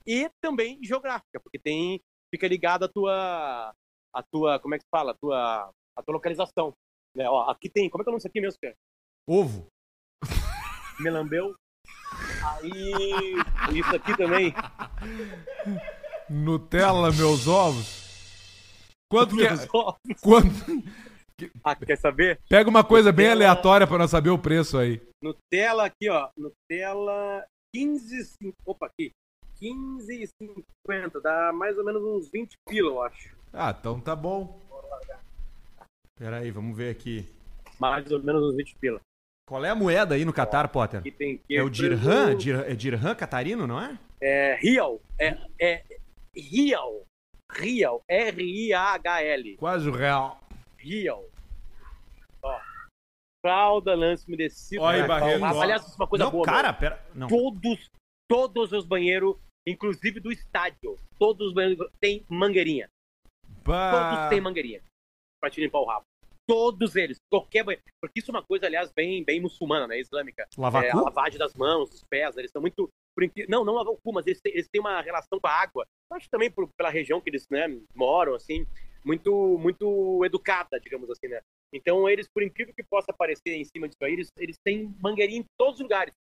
e 0.06 0.30
também 0.42 0.84
geográfica, 0.84 1.40
porque 1.42 1.58
tem 1.58 2.02
fica 2.34 2.48
ligado 2.48 2.86
a 2.86 2.88
tua 2.88 3.72
a 4.16 4.24
tua, 4.24 4.60
como 4.60 4.74
é 4.74 4.78
que 4.80 4.84
se 4.84 4.90
fala? 4.90 5.12
A 5.12 5.16
tua 5.16 5.72
a 5.96 6.02
tua 6.04 6.14
localização. 6.14 6.74
Né? 7.16 7.30
Ó, 7.30 7.50
aqui 7.50 7.70
tem, 7.70 7.90
como 7.90 8.02
é 8.02 8.04
que 8.04 8.10
é 8.10 8.12
o 8.12 8.14
nome 8.14 8.18
disso 8.18 8.28
aqui 8.28 8.42
mesmo, 8.42 8.60
cara? 8.60 8.76
Ovo. 9.30 9.68
Melambeu. 11.00 11.56
Aí, 12.44 13.36
isso 13.78 13.96
aqui 13.96 14.18
também. 14.18 14.54
Nutella, 16.30 17.12
meus 17.12 17.48
ovos. 17.48 18.90
Quanto 19.12 19.36
que 19.36 19.46
é? 19.46 19.50
Meus 19.50 19.68
ovos. 19.74 20.22
Quanto... 20.22 20.50
Ah, 21.64 21.76
quer 21.76 21.98
saber? 21.98 22.40
Pega 22.50 22.70
uma 22.70 22.84
coisa 22.84 23.12
bem 23.12 23.28
Nutella. 23.28 23.50
aleatória 23.50 23.88
pra 23.88 23.98
nós 23.98 24.10
saber 24.10 24.30
o 24.30 24.40
preço 24.40 24.78
aí. 24.78 25.02
Nutella 25.22 25.86
aqui, 25.86 26.10
ó. 26.10 26.30
Nutella 26.38 27.46
15, 27.76 28.54
opa, 28.66 28.88
aqui. 28.88 29.12
15,50. 29.64 31.22
Dá 31.22 31.52
mais 31.54 31.78
ou 31.78 31.84
menos 31.84 32.04
uns 32.04 32.30
20 32.32 32.54
pila, 32.68 32.90
eu 32.90 33.02
acho. 33.04 33.36
Ah, 33.52 33.76
então 33.78 34.00
tá 34.00 34.16
bom. 34.16 34.60
Pera 36.18 36.38
aí, 36.38 36.52
vamos 36.52 36.76
ver 36.76 36.90
aqui. 36.92 37.26
Mais 37.80 38.10
ou 38.12 38.22
menos 38.22 38.44
uns 38.44 38.56
20 38.56 38.76
pila. 38.76 39.00
Qual 39.48 39.64
é 39.66 39.70
a 39.70 39.76
moeda 39.76 40.16
aí 40.16 40.24
no 40.26 40.34
Qatar, 40.34 40.70
Potter? 40.70 41.02
Que 41.02 41.40
É 41.50 41.62
o 41.62 41.70
dirham? 41.70 42.36
Dir- 42.38 42.64
É 42.66 42.74
dirham 42.76 43.16
catarino, 43.16 43.68
não 43.68 43.80
é? 43.82 43.98
É 44.22 44.56
Real. 44.56 45.02
É, 45.20 45.38
é 45.60 45.84
Real. 46.36 47.04
Real. 47.52 48.02
R-I-A-H-L. 48.08 49.58
Quase 49.58 49.90
o 49.90 49.92
real. 49.92 50.40
Real. 50.78 51.26
Ó. 52.42 52.60
Fralda, 53.46 53.94
lance 53.96 54.26
umedecido. 54.28 54.82
Ó 54.82 54.88
aí, 54.88 55.02
ó. 55.02 55.62
Aliás, 55.62 55.92
é 55.92 55.96
uma 55.96 56.08
coisa 56.08 56.24
não, 56.26 56.32
boa. 56.32 56.46
cara, 56.46 56.72
meu. 56.72 56.80
pera. 56.80 57.06
Não. 57.14 57.28
Todos, 57.28 57.90
todos 58.30 58.72
os 58.72 58.86
banheiros, 58.86 59.36
inclusive 59.68 60.20
do 60.20 60.32
estádio, 60.32 60.98
todos 61.18 61.54
têm 62.00 62.26
mangueirinha. 62.30 62.90
Bah. 63.64 64.10
Todos 64.12 64.30
têm 64.30 64.42
mangueirinha 64.42 64.82
pra 65.40 65.50
te 65.50 65.62
limpar 65.62 65.80
o 65.80 65.86
rabo. 65.86 66.06
Todos 66.46 66.98
eles, 66.98 67.18
qualquer 67.32 67.64
banheiro. 67.64 67.84
Porque 68.02 68.20
isso 68.20 68.30
é 68.30 68.34
uma 68.34 68.44
coisa, 68.44 68.66
aliás, 68.66 68.92
bem, 68.92 69.24
bem 69.24 69.40
muçulmana, 69.40 69.88
né? 69.88 69.98
Islâmica. 70.00 70.46
Lavar 70.58 70.84
É, 70.84 70.92
a 70.92 70.96
lavagem 71.00 71.40
das 71.40 71.54
mãos, 71.54 71.90
dos 71.90 72.04
pés, 72.10 72.36
eles 72.36 72.52
são 72.52 72.62
muito. 72.62 72.90
Não, 73.48 73.64
não 73.64 73.76
lavam 73.76 73.94
o 73.94 73.98
cu, 73.98 74.12
mas 74.12 74.28
eles 74.28 74.42
têm, 74.42 74.52
eles 74.52 74.68
têm 74.70 74.82
uma 74.82 75.02
relação 75.02 75.40
com 75.40 75.48
a 75.48 75.52
água. 75.52 75.86
Eu 76.12 76.18
acho 76.18 76.30
também 76.30 76.52
por- 76.52 76.68
pela 76.78 76.90
região 76.90 77.22
que 77.22 77.30
eles 77.30 77.48
né, 77.50 77.68
moram, 77.96 78.36
assim, 78.36 78.66
muito, 79.06 79.58
muito 79.58 80.26
educada, 80.26 80.80
digamos 80.82 81.10
assim, 81.10 81.28
né? 81.30 81.40
Então, 81.74 82.10
eles, 82.10 82.28
por 82.28 82.44
incrível 82.44 82.74
que 82.76 82.84
possa 82.84 83.14
parecer 83.14 83.54
em 83.56 83.64
cima 83.64 83.88
disso 83.88 84.04
aí, 84.04 84.14
eles, 84.14 84.28
eles 84.38 84.58
têm 84.66 84.94
mangueirinha 85.00 85.40
em 85.40 85.46
todos 85.58 85.76
os 85.76 85.82
lugares. 85.82 86.14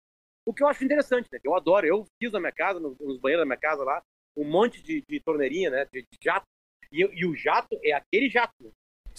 O 0.47 0.53
que 0.53 0.63
eu 0.63 0.69
acho 0.69 0.85
interessante, 0.85 1.29
né? 1.33 1.39
Eu 1.45 1.55
adoro, 1.55 1.87
eu 1.87 2.05
fiz 2.21 2.33
na 2.33 2.41
minha 2.41 2.53
casa, 2.53 2.81
no- 2.81 2.97
nos 3.01 3.19
banheiros 3.19 3.43
da 3.43 3.47
minha 3.47 3.57
casa 3.59 3.85
lá, 3.85 4.03
um 4.37 4.45
monte 4.45 4.83
de, 4.83 5.03
de 5.09 5.21
torneirinha, 5.21 5.71
né? 5.71 5.87
De, 5.93 6.03
de 6.03 6.19
jato. 6.23 6.47
E, 6.91 7.01
e 7.01 7.25
o 7.27 7.35
jato 7.35 7.79
é 7.85 7.93
aquele 7.93 8.29
jato. 8.29 8.53
né? 8.61 8.71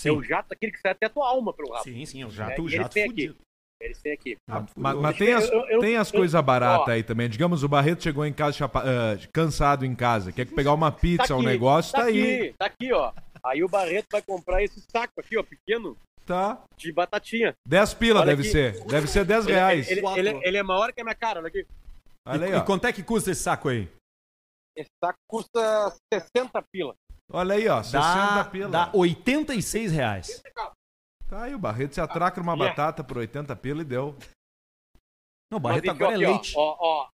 É 0.05 0.11
o 0.11 0.21
jato 0.24 0.53
aquele 0.53 0.71
que 0.71 0.80
sai 0.80 0.91
até 0.91 1.05
a 1.05 1.09
tua 1.09 1.28
alma 1.28 1.53
pelo 1.53 1.71
rabo. 1.71 1.84
Sim, 1.84 2.05
sim, 2.05 2.21
é 2.21 2.26
o 2.26 2.30
É, 2.30 2.32
jato, 2.32 2.51
e 2.59 2.61
o 2.61 2.67
eles 2.67 2.74
jato 2.74 2.93
têm 2.93 3.07
fudido. 3.07 3.36
Eles 3.80 4.01
têm 4.01 4.13
aqui. 4.13 4.38
Ah, 4.49 4.65
mas 4.78 4.95
mas 4.97 5.17
tem 5.17 5.34
as, 5.34 5.49
Eu- 5.49 5.67
eu- 5.69 5.80
tem 5.82 5.97
as 5.97 6.09
coisas 6.11 6.41
baratas 6.43 6.88
aí 6.89 7.03
também. 7.03 7.30
Digamos, 7.30 7.63
o 7.63 7.67
Barreto 7.67 8.01
chegou 8.03 8.26
em 8.26 8.32
casa 8.34 8.53
chapa- 8.57 8.84
ah, 8.86 9.17
cansado 9.34 9.86
em 9.86 9.93
casa. 9.95 10.32
Quer 10.32 10.45
pegar 10.47 10.74
uma 10.74 10.91
pizza, 10.91 11.36
um 11.36 11.39
aqui, 11.39 11.45
negócio, 11.45 11.91
tá, 11.91 12.03
aí. 12.05 12.41
aqui, 12.47 12.55
Tá 12.57 12.65
aqui, 12.65 12.93
ó. 12.93 13.11
Aí 13.43 13.61
o 13.63 13.67
Barreto 13.67 14.07
vai 14.11 14.21
comprar 14.21 14.63
esse 14.63 14.80
saco 14.89 15.13
aqui, 15.19 15.38
ó, 15.38 15.43
pequeno, 15.43 15.97
Tá. 16.26 16.63
de 16.78 16.91
batatinha. 16.91 17.53
10 17.67 17.93
pila 17.95 18.21
Olha 18.21 18.28
deve 18.36 18.43
aqui. 18.43 18.51
ser. 18.51 18.86
Deve 18.86 19.07
ser 19.07 19.26
10 19.26 19.45
Ele- 19.45 19.53
reais. 19.53 19.91
Ele, 19.91 19.99
ele, 20.07 20.30
ele- 20.30 20.41
ele 20.47 20.57
é 20.57 20.63
maior 20.63 20.93
que 20.93 21.01
a 21.01 21.03
minha 21.03 21.15
cara, 21.15 21.39
olha 21.39 21.47
aqui. 21.49 21.67
Olha 22.26 22.45
aí, 22.45 22.51
E, 22.51 22.55
ó. 22.55 22.59
e 22.59 22.65
quanto 22.65 22.86
é 22.88 22.93
que 22.93 23.03
custa 23.03 23.32
esse 23.32 23.41
saco 23.43 23.67
aí? 23.69 23.89
Esse 24.76 24.89
saco 25.03 25.19
custa 25.28 25.93
60 26.13 26.61
pila. 26.71 26.95
Olha 27.32 27.55
aí, 27.55 27.67
ó. 27.67 27.84
60 27.84 27.99
Dá, 28.36 28.45
pila. 28.45 28.69
dá 28.69 28.91
86 28.93 29.91
reais. 29.91 30.41
Tá 31.28 31.43
aí, 31.43 31.53
o 31.55 31.59
Barreto 31.59 31.93
se 31.95 32.01
atraca 32.01 32.39
numa 32.39 32.53
Yeah. 32.53 32.69
batata 32.69 33.03
por 33.03 33.17
80 33.17 33.55
pila 33.55 33.82
e 33.82 33.86
deu. 33.86 34.15
Não, 35.51 35.57
o 35.57 35.59
Barreto 35.59 35.89
agora 35.91 36.13
é 36.13 36.15
aqui, 36.15 36.26
ó, 36.26 36.30
leite. 36.32 36.53
Ó, 36.55 36.78
ó, 36.80 37.09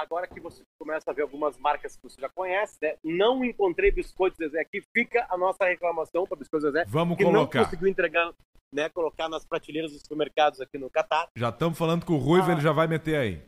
agora 0.00 0.26
que 0.26 0.40
você 0.40 0.62
começa 0.78 1.10
a 1.10 1.14
ver 1.14 1.22
algumas 1.22 1.56
marcas 1.58 1.96
que 1.96 2.02
você 2.02 2.20
já 2.20 2.28
conhece, 2.28 2.78
né? 2.80 2.96
Não 3.04 3.44
encontrei 3.44 3.90
biscoitos 3.90 4.38
Zezé 4.38 4.60
aqui. 4.60 4.82
Fica 4.94 5.26
a 5.28 5.36
nossa 5.36 5.64
reclamação 5.64 6.26
para 6.26 6.38
biscoitos 6.38 6.70
Zezé. 6.72 6.84
Vamos 6.88 7.16
que 7.16 7.24
colocar. 7.24 7.58
não 7.58 7.64
conseguiu 7.64 7.88
entregar, 7.88 8.32
né? 8.72 8.88
Colocar 8.88 9.28
nas 9.28 9.44
prateleiras 9.46 9.92
dos 9.92 10.00
supermercados 10.02 10.60
aqui 10.60 10.78
no 10.78 10.88
Catar. 10.90 11.28
Já 11.36 11.48
estamos 11.50 11.76
falando 11.76 12.04
com 12.06 12.14
o 12.14 12.18
Ruivo, 12.18 12.48
Ah. 12.48 12.52
ele 12.52 12.60
já 12.60 12.72
vai 12.72 12.86
meter 12.86 13.16
aí. 13.16 13.42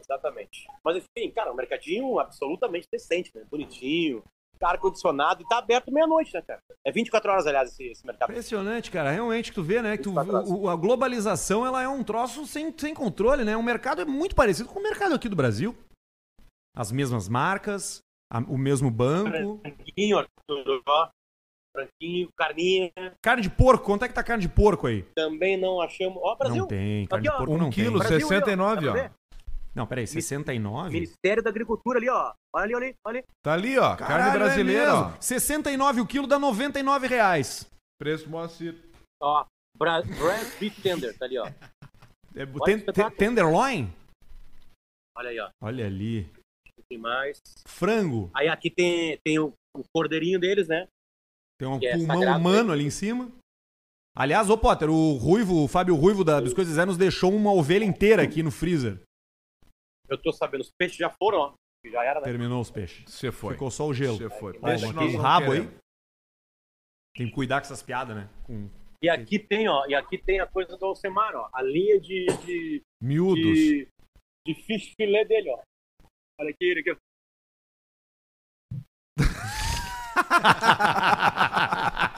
Exatamente. 0.00 0.66
Mas 0.84 0.96
enfim, 0.96 1.30
cara, 1.30 1.52
um 1.52 1.56
mercadinho 1.56 2.18
absolutamente 2.18 2.86
decente, 2.90 3.30
né? 3.34 3.44
Bonitinho, 3.50 4.22
ar-condicionado 4.66 5.42
e 5.42 5.46
tá 5.48 5.58
aberto 5.58 5.92
meia-noite, 5.92 6.32
né, 6.34 6.42
cara? 6.42 6.60
É 6.84 6.90
24 6.92 7.30
horas, 7.30 7.46
aliás, 7.46 7.70
esse, 7.72 7.84
esse 7.84 8.06
mercado. 8.06 8.30
Impressionante, 8.30 8.90
cara. 8.90 9.10
Realmente, 9.10 9.50
que 9.50 9.54
tu 9.54 9.62
vê, 9.62 9.80
né? 9.82 9.96
Que 9.96 10.02
tu, 10.02 10.14
tá 10.14 10.22
o- 10.22 10.68
a 10.68 10.76
globalização 10.76 11.64
ela 11.66 11.82
é 11.82 11.88
um 11.88 12.02
troço 12.02 12.46
sem, 12.46 12.72
sem 12.76 12.94
controle, 12.94 13.44
né? 13.44 13.56
O 13.56 13.62
mercado 13.62 14.02
é 14.02 14.04
muito 14.04 14.34
parecido 14.34 14.68
com 14.68 14.78
o 14.80 14.82
mercado 14.82 15.14
aqui 15.14 15.28
do 15.28 15.36
Brasil. 15.36 15.76
As 16.76 16.92
mesmas 16.92 17.28
marcas, 17.28 18.00
a- 18.32 18.38
o 18.40 18.56
mesmo 18.58 18.90
banco. 18.90 19.60
Franquinho, 19.60 20.18
Arthur, 20.18 20.82
ó. 20.86 21.08
Franquinho, 21.76 22.28
carninha. 22.36 22.90
Carne 23.22 23.42
de 23.42 23.50
porco, 23.50 23.84
quanto 23.84 24.04
é 24.04 24.08
que 24.08 24.14
tá 24.14 24.22
carne 24.24 24.42
de 24.42 24.48
porco 24.48 24.86
aí? 24.86 25.02
Também 25.14 25.56
não 25.56 25.80
achamos. 25.80 26.18
Ó, 26.22 26.34
Brasil. 26.34 26.62
Não 26.62 26.66
tem, 26.66 27.06
carne 27.06 27.28
Aqui, 27.28 27.36
de 27.36 27.42
ó. 27.42 27.44
porco 27.44 27.52
Um 27.54 27.58
não 27.58 27.70
quilo, 27.70 27.98
tem. 28.00 28.08
Brasil, 28.08 28.26
69, 28.28 28.88
ó. 28.88 28.92
ó. 28.96 29.10
Não, 29.78 29.86
peraí, 29.86 30.06
69? 30.08 30.90
Ministério 30.92 31.40
da 31.42 31.50
Agricultura 31.50 31.98
ali, 32.00 32.08
ó. 32.08 32.34
Olha 32.52 32.64
ali, 32.64 32.74
olha 32.74 32.86
ali, 32.88 32.94
olha 33.06 33.18
ali. 33.20 33.26
Tá 33.44 33.52
ali, 33.52 33.78
ó. 33.78 33.94
Carne 33.94 34.14
Caralho, 34.14 34.38
brasileira, 34.40 34.82
é 34.82 34.92
ó. 34.92 35.04
mesmo. 35.06 35.22
69 35.22 36.00
o 36.00 36.06
quilo 36.06 36.26
dá 36.26 36.38
99 36.38 37.06
reais. 37.06 37.70
Preço 38.00 38.28
Moacir. 38.28 38.74
Ó, 39.22 39.44
Bra 39.76 40.02
Brand 40.02 40.46
Beef 40.58 40.82
Tender, 40.82 41.16
tá 41.16 41.24
ali, 41.26 41.38
ó. 41.38 41.46
É, 42.34 42.44
ten- 42.64 42.80
ten- 42.80 43.10
tenderloin? 43.10 43.92
Olha 45.16 45.30
aí, 45.30 45.38
ó. 45.40 45.48
Olha 45.62 45.86
ali. 45.86 46.28
Tem 46.88 46.98
mais. 46.98 47.40
Frango. 47.66 48.30
Aí 48.34 48.48
aqui 48.48 48.70
tem, 48.70 49.18
tem 49.24 49.38
o, 49.38 49.52
o 49.76 49.82
cordeirinho 49.94 50.40
deles, 50.40 50.66
né? 50.66 50.88
Tem 51.58 51.68
um 51.68 51.78
Que 51.78 51.86
é 51.86 51.96
pulmão 51.96 52.16
sagrado, 52.18 52.38
humano 52.40 52.72
ali 52.72 52.84
em 52.84 52.90
cima. 52.90 53.30
Aliás, 54.16 54.48
ô 54.50 54.56
Potter, 54.58 54.90
o 54.90 55.12
Ruivo, 55.14 55.62
o 55.64 55.68
Fábio 55.68 55.94
Ruivo 55.94 56.24
da 56.24 56.40
Biscoitos 56.40 56.72
Zé 56.74 56.84
nos 56.84 56.96
deixou 56.96 57.32
uma 57.32 57.52
ovelha 57.52 57.84
inteira 57.84 58.22
aqui 58.22 58.42
no 58.42 58.50
freezer. 58.50 59.00
Eu 60.08 60.16
tô 60.16 60.32
sabendo, 60.32 60.62
os 60.62 60.70
peixes 60.70 60.96
já 60.96 61.10
foram, 61.10 61.38
ó. 61.38 61.54
Já 61.84 62.04
era, 62.04 62.20
né? 62.20 62.26
Terminou 62.26 62.60
os 62.60 62.70
peixes. 62.70 63.04
Você 63.10 63.30
foi. 63.30 63.54
Ficou 63.54 63.70
só 63.70 63.86
o 63.86 63.94
gelo. 63.94 64.16
Você 64.16 64.30
foi. 64.30 64.54
Pô, 64.54 64.66
tem 64.66 65.12
não 65.12 65.20
rabo 65.20 65.46
queremos. 65.46 65.72
aí. 65.72 65.78
Tem 67.16 67.26
que 67.28 67.32
cuidar 67.32 67.60
com 67.60 67.66
essas 67.66 67.82
piadas, 67.82 68.16
né? 68.16 68.28
Com... 68.44 68.68
E 69.02 69.08
aqui 69.08 69.38
tem, 69.38 69.68
ó. 69.68 69.86
E 69.86 69.94
aqui 69.94 70.18
tem 70.18 70.40
a 70.40 70.46
coisa 70.46 70.76
do 70.76 70.84
Alcemar, 70.84 71.34
ó. 71.36 71.48
A 71.52 71.62
linha 71.62 72.00
de, 72.00 72.26
de, 72.44 72.82
Miúdos. 73.00 73.42
de, 73.42 73.88
de 74.46 74.54
fish 74.54 74.92
filé 74.96 75.24
dele, 75.24 75.50
ó. 75.50 75.62
Olha 76.40 76.50
aqui, 76.50 76.64
ele 76.64 76.80
aqui. 76.80 76.96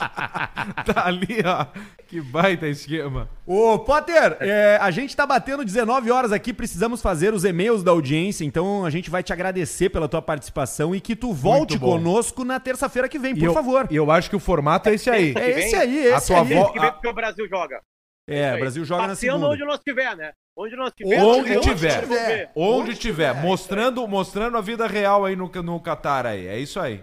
tá 0.85 1.07
ali, 1.07 1.39
ó. 1.45 1.67
Que 2.07 2.21
baita 2.21 2.67
esquema. 2.67 3.29
Ô, 3.47 3.79
Potter, 3.79 4.37
é, 4.41 4.77
a 4.81 4.91
gente 4.91 5.15
tá 5.17 5.25
batendo 5.27 5.65
19 5.65 6.11
horas 6.11 6.33
aqui, 6.33 6.53
precisamos 6.53 7.01
fazer 7.01 7.33
os 7.33 7.45
e-mails 7.45 7.83
da 7.83 7.91
audiência, 7.93 8.45
então 8.45 8.85
a 8.85 8.91
gente 8.91 9.09
vai 9.11 9.23
te 9.23 9.33
agradecer 9.33 9.91
pela 9.91 10.09
tua 10.09 10.21
participação 10.23 10.95
e 10.95 11.01
que 11.01 11.15
tu 11.15 11.33
volte 11.33 11.79
conosco 11.79 12.45
na 12.45 12.59
terça-feira 12.59 13.09
que 13.09 13.19
vem, 13.19 13.33
E 13.33 13.39
por 13.39 13.45
eu- 13.47 13.55
favor. 13.55 13.87
E 13.91 13.97
eu 13.97 14.11
acho 14.11 14.29
que 14.29 14.37
o 14.37 14.41
formato 14.41 14.89
é 14.89 14.95
esse 14.95 15.09
aí. 15.11 15.35
É 15.37 15.51
esse 15.61 15.77
aí, 15.77 15.99
esse 16.07 16.27
tua 16.29 16.43
aí. 16.43 16.55
avó- 16.59 16.71
Que 16.73 16.81
vem 16.81 16.93
porque 16.93 17.09
o 17.09 17.13
Brasil 17.15 17.49
joga. 17.49 17.81
É, 18.29 18.55
o. 18.55 18.59
Brasil 18.61 18.85
joga 18.85 19.03
na 19.03 19.09
Passeando 19.09 19.39
segunda. 19.39 19.55
onde 19.55 19.65
nós 19.65 19.79
estiver, 19.79 20.17
né? 20.17 20.33
Onde 20.57 20.77
nós 20.77 20.89
estiver. 20.89 21.23
Onde 21.23 21.55
nós 21.55 21.65
tiver. 21.65 22.01
vamos 22.07 22.09
ver. 22.27 22.51
Onde 22.55 22.95
tiver, 22.97 23.35
mostrando, 23.43 24.07
mostrando 24.07 24.57
a 24.57 24.61
vida 24.61 24.87
real 24.87 25.25
aí 25.25 25.35
no, 25.35 25.49
no 25.49 25.81
Catar 25.81 26.27
aí. 26.27 26.47
É 26.47 26.59
isso 26.59 26.79
aí. 26.79 27.03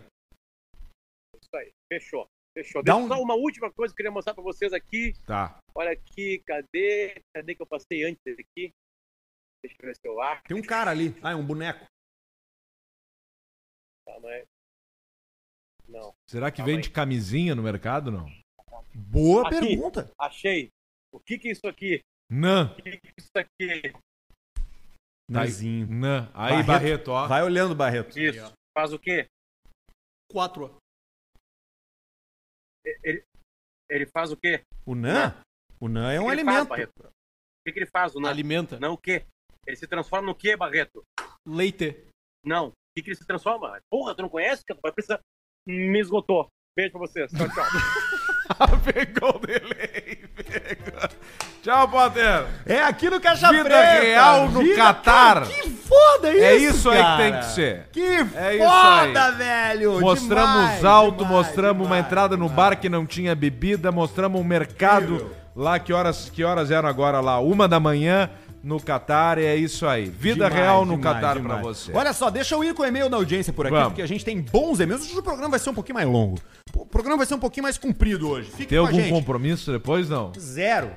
Isso 1.41 1.55
aí. 1.55 1.71
Fechou. 1.91 2.27
Fechou. 2.57 2.81
Dá 2.81 2.93
Deixa 2.93 3.05
um- 3.05 3.07
só 3.07 3.21
uma 3.21 3.35
última 3.35 3.71
coisa 3.71 3.93
que 3.93 3.95
eu 3.95 3.97
queria 3.97 4.11
mostrar 4.11 4.33
pra 4.33 4.41
vocês 4.43 4.73
aqui. 4.73 5.13
Tá. 5.27 5.59
Olha 5.75 5.91
aqui, 5.91 6.39
cadê? 6.39 7.21
Cadê 7.35 7.53
que 7.53 7.61
eu 7.61 7.67
passei 7.67 8.03
antes 8.03 8.19
desse 8.25 8.41
aqui? 8.41 8.73
Deixa 9.63 9.77
eu 9.79 9.85
ver 9.85 9.95
se 9.95 10.07
eu 10.07 10.19
acho. 10.19 10.41
Tem 10.43 10.57
um 10.57 10.61
cara 10.63 10.89
ali. 10.89 11.15
Ah, 11.21 11.33
é 11.33 11.35
um 11.35 11.45
boneco. 11.45 11.85
Calma 14.07 14.29
aí. 14.29 14.43
Não. 15.87 16.15
Será 16.27 16.49
que 16.49 16.57
Calma 16.57 16.71
vende 16.73 16.89
camisinha 16.89 17.53
no 17.53 17.61
mercado, 17.61 18.09
não? 18.11 18.25
Boa 18.95 19.47
Aqui. 19.47 19.59
pergunta. 19.59 20.11
Achei. 20.19 20.69
O 21.11 21.19
que 21.19 21.37
que 21.37 21.49
é 21.49 21.51
isso 21.51 21.67
aqui? 21.67 22.01
Não. 22.27 22.71
O 22.73 22.75
que 22.81 22.97
que 22.97 23.07
é 23.07 23.13
isso 23.19 23.31
aqui? 23.35 23.93
Nazinho. 25.29 25.85
Não. 25.87 26.31
Aí, 26.33 26.63
Barreto, 26.63 27.09
ó. 27.09 27.27
Vai 27.27 27.43
olhando, 27.43 27.75
Barreto. 27.75 28.17
Isso. 28.17 28.51
Faz 28.75 28.91
o 28.93 28.97
quê? 28.99 29.27
Quatro. 30.31 30.75
Ele, 33.03 33.23
ele 33.89 34.05
faz 34.07 34.31
o 34.31 34.37
quê? 34.37 34.61
O 34.85 34.95
Nan? 34.95 35.35
O 35.79 35.87
Nan 35.87 36.11
é 36.11 36.19
um 36.19 36.29
alimento. 36.29 36.67
Faz? 36.67 36.87
O 36.87 37.11
que, 37.65 37.73
que 37.73 37.79
ele 37.79 37.85
faz? 37.85 38.15
O 38.15 38.19
não, 38.19 38.29
Alimenta. 38.29 38.79
não 38.79 38.93
o 38.93 38.97
quê? 38.97 39.25
Ele 39.65 39.75
se 39.75 39.87
transforma 39.87 40.27
no 40.27 40.35
quê, 40.35 40.55
Barreto? 40.55 41.03
Leite. 41.45 42.05
Não. 42.45 42.69
O 42.69 42.73
que, 42.95 43.03
que 43.03 43.09
ele 43.09 43.15
se 43.17 43.25
transforma? 43.25 43.79
Porra, 43.91 44.15
tu 44.15 44.21
não 44.21 44.29
conhece? 44.29 44.63
Vai 44.81 44.91
precisar. 44.91 45.19
Me 45.67 45.99
esgotou. 45.99 46.47
Beijo 46.75 46.91
pra 46.91 47.01
vocês. 47.01 47.31
Tchau, 47.31 47.47
tchau. 47.49 47.65
Pegou 48.85 49.35
o 49.35 49.39
delay. 49.39 50.27
Pegou. 50.27 51.16
Tchau, 51.67 51.85
Potter. 51.89 52.45
É 52.65 52.79
aqui 52.81 53.09
no 53.09 53.19
Caixa 53.19 53.51
Vida 53.51 53.65
Preta. 53.65 53.99
real 54.01 54.47
no 54.47 54.61
Vida- 54.61 54.75
Catar. 54.77 55.33
Cara, 55.33 55.45
Que 55.47 55.69
foda 55.69 56.31
isso, 56.33 56.41
É 56.45 56.55
isso 56.55 56.89
aí 56.89 56.97
que 56.97 57.03
cara. 57.03 57.17
tem 57.17 57.39
que 57.39 57.45
ser. 57.47 57.87
Que 57.91 58.05
É 58.37 58.57
foda, 58.57 59.31
velho. 59.33 59.99
Mostramos 59.99 60.55
Demais, 60.61 60.85
alto, 60.85 61.25
demais, 61.25 61.31
mostramos 61.45 61.81
uma 61.85 61.95
demais, 61.95 62.05
entrada 62.05 62.37
no 62.37 62.47
bar 62.47 62.79
que 62.79 62.87
não 62.87 63.05
tinha 63.05 63.35
bebida, 63.35 63.91
mostramos 63.91 64.39
um 64.39 64.45
mercado 64.45 65.29
lá, 65.53 65.77
que 65.77 65.91
horas, 65.91 66.29
que 66.33 66.41
horas 66.41 66.71
eram 66.71 66.87
agora 66.87 67.19
lá? 67.19 67.41
Uma 67.41 67.67
da 67.67 67.81
manhã 67.81 68.29
no 68.63 68.79
Catar, 68.81 69.37
e 69.37 69.43
é 69.43 69.55
isso 69.57 69.85
aí. 69.85 70.05
Vida 70.05 70.45
Demais, 70.45 70.53
real 70.53 70.85
no 70.85 70.95
demais, 70.95 71.15
Catar 71.21 71.41
pra 71.41 71.57
você. 71.57 71.91
Olha 71.93 72.13
só, 72.13 72.29
deixa 72.29 72.55
eu 72.55 72.63
ir 72.63 72.73
com 72.75 72.83
o 72.83 72.85
e-mail 72.85 73.09
da 73.09 73.17
audiência 73.17 73.51
por 73.51 73.65
aqui, 73.65 73.75
Vamos. 73.75 73.89
porque 73.89 74.01
a 74.01 74.07
gente 74.07 74.23
tem 74.23 74.39
bons 74.39 74.79
e-mails. 74.79 75.03
Hoje 75.03 75.19
o 75.19 75.21
programa 75.23 75.49
vai 75.49 75.59
ser 75.59 75.69
um 75.69 75.73
pouquinho 75.73 75.95
mais 75.95 76.07
longo. 76.07 76.39
O 76.73 76.85
programa 76.85 77.17
vai 77.17 77.25
ser 77.25 77.33
um 77.35 77.39
pouquinho 77.39 77.63
mais 77.63 77.77
comprido 77.77 78.29
hoje. 78.29 78.49
Fique 78.51 78.67
Tem 78.69 78.77
algum 78.77 78.93
gente. 79.01 79.09
compromisso 79.09 79.69
depois? 79.69 80.07
Não. 80.07 80.31
Zero. 80.39 80.91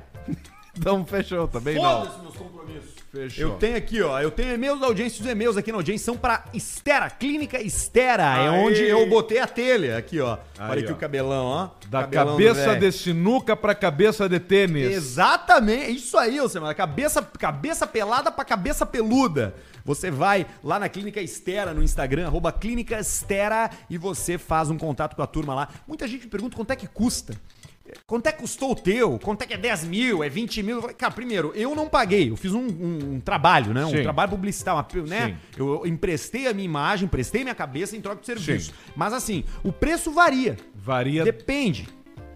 Então 0.76 1.04
fechou, 1.04 1.48
também 1.48 1.74
não. 1.74 1.82
Foda-se 2.04 2.20
meus 2.20 2.36
compromissos. 2.36 3.00
Fechou. 3.10 3.50
Eu 3.50 3.56
tenho 3.56 3.76
aqui, 3.76 4.00
ó. 4.02 4.20
Eu 4.20 4.30
tenho 4.30 4.54
e-mails 4.54 4.78
da 4.78 4.86
audiência. 4.86 5.20
Os 5.20 5.28
e-mails 5.28 5.56
aqui 5.56 5.72
na 5.72 5.78
audiência 5.78 6.04
são 6.04 6.16
pra 6.16 6.44
Estera, 6.54 7.10
Clínica 7.10 7.60
Estera. 7.60 8.22
É 8.36 8.50
onde 8.50 8.82
eu 8.84 9.04
botei 9.08 9.40
a 9.40 9.48
telha. 9.48 9.98
Aqui, 9.98 10.20
ó. 10.20 10.38
Aí, 10.56 10.70
Olha 10.70 10.80
aqui 10.82 10.92
ó. 10.92 10.94
o 10.94 10.98
cabelão, 10.98 11.44
ó. 11.44 11.68
Da 11.88 12.02
Cabelão 12.02 12.26
do 12.26 12.30
cabeça 12.44 12.66
velho. 12.74 12.80
de 12.80 12.92
sinuca 12.92 13.56
pra 13.56 13.74
cabeça 13.74 14.28
de 14.28 14.38
tênis. 14.38 14.92
Exatamente, 14.92 15.96
isso 15.96 16.16
aí, 16.16 16.40
ô 16.40 16.48
semana. 16.48 16.72
Cabeça, 16.72 17.20
cabeça 17.20 17.84
pelada 17.84 18.30
pra 18.30 18.44
cabeça 18.44 18.86
peluda. 18.86 19.56
Você 19.84 20.08
vai 20.08 20.46
lá 20.62 20.78
na 20.78 20.88
Clínica 20.88 21.20
Estera 21.20 21.74
no 21.74 21.82
Instagram, 21.82 22.26
arroba 22.26 22.52
Clínica 22.52 23.00
Estera, 23.00 23.70
e 23.88 23.98
você 23.98 24.38
faz 24.38 24.70
um 24.70 24.78
contato 24.78 25.16
com 25.16 25.22
a 25.22 25.26
turma 25.26 25.52
lá. 25.52 25.68
Muita 25.88 26.06
gente 26.06 26.26
me 26.26 26.30
pergunta 26.30 26.54
quanto 26.54 26.70
é 26.70 26.76
que 26.76 26.86
custa. 26.86 27.34
Quanto 28.06 28.26
é 28.26 28.32
que 28.32 28.40
custou 28.40 28.72
o 28.72 28.74
teu? 28.74 29.18
Quanto 29.18 29.42
é 29.42 29.46
que 29.46 29.54
é 29.54 29.56
10 29.58 29.84
mil? 29.84 30.22
É 30.24 30.28
20 30.28 30.62
mil? 30.62 30.80
Falei, 30.80 30.96
Cara, 30.96 31.12
primeiro, 31.12 31.52
eu 31.54 31.74
não 31.74 31.88
paguei. 31.88 32.30
Eu 32.30 32.36
fiz 32.36 32.52
um, 32.52 32.60
um- 32.66 33.14
um 33.14 33.20
trabalho, 33.20 33.72
né? 33.72 33.84
Um 33.84 33.90
Sim. 33.90 34.02
trabalho 34.02 34.30
publicitário, 34.30 34.84
uma- 35.00 35.06
né? 35.08 35.26
Sim. 35.28 35.36
Eu 35.62 35.86
emprestei 35.86 36.46
a 36.46 36.52
minha 36.52 36.64
imagem, 36.64 37.06
emprestei 37.06 37.42
minha 37.42 37.54
cabeça 37.54 37.96
em 37.96 38.00
troca 38.00 38.20
de 38.20 38.26
serviço. 38.26 38.72
Mas 38.96 39.12
assim, 39.12 39.44
o 39.64 39.72
preço 39.72 40.10
varia. 40.12 40.56
Varia. 40.74 41.24
Depende. 41.24 41.88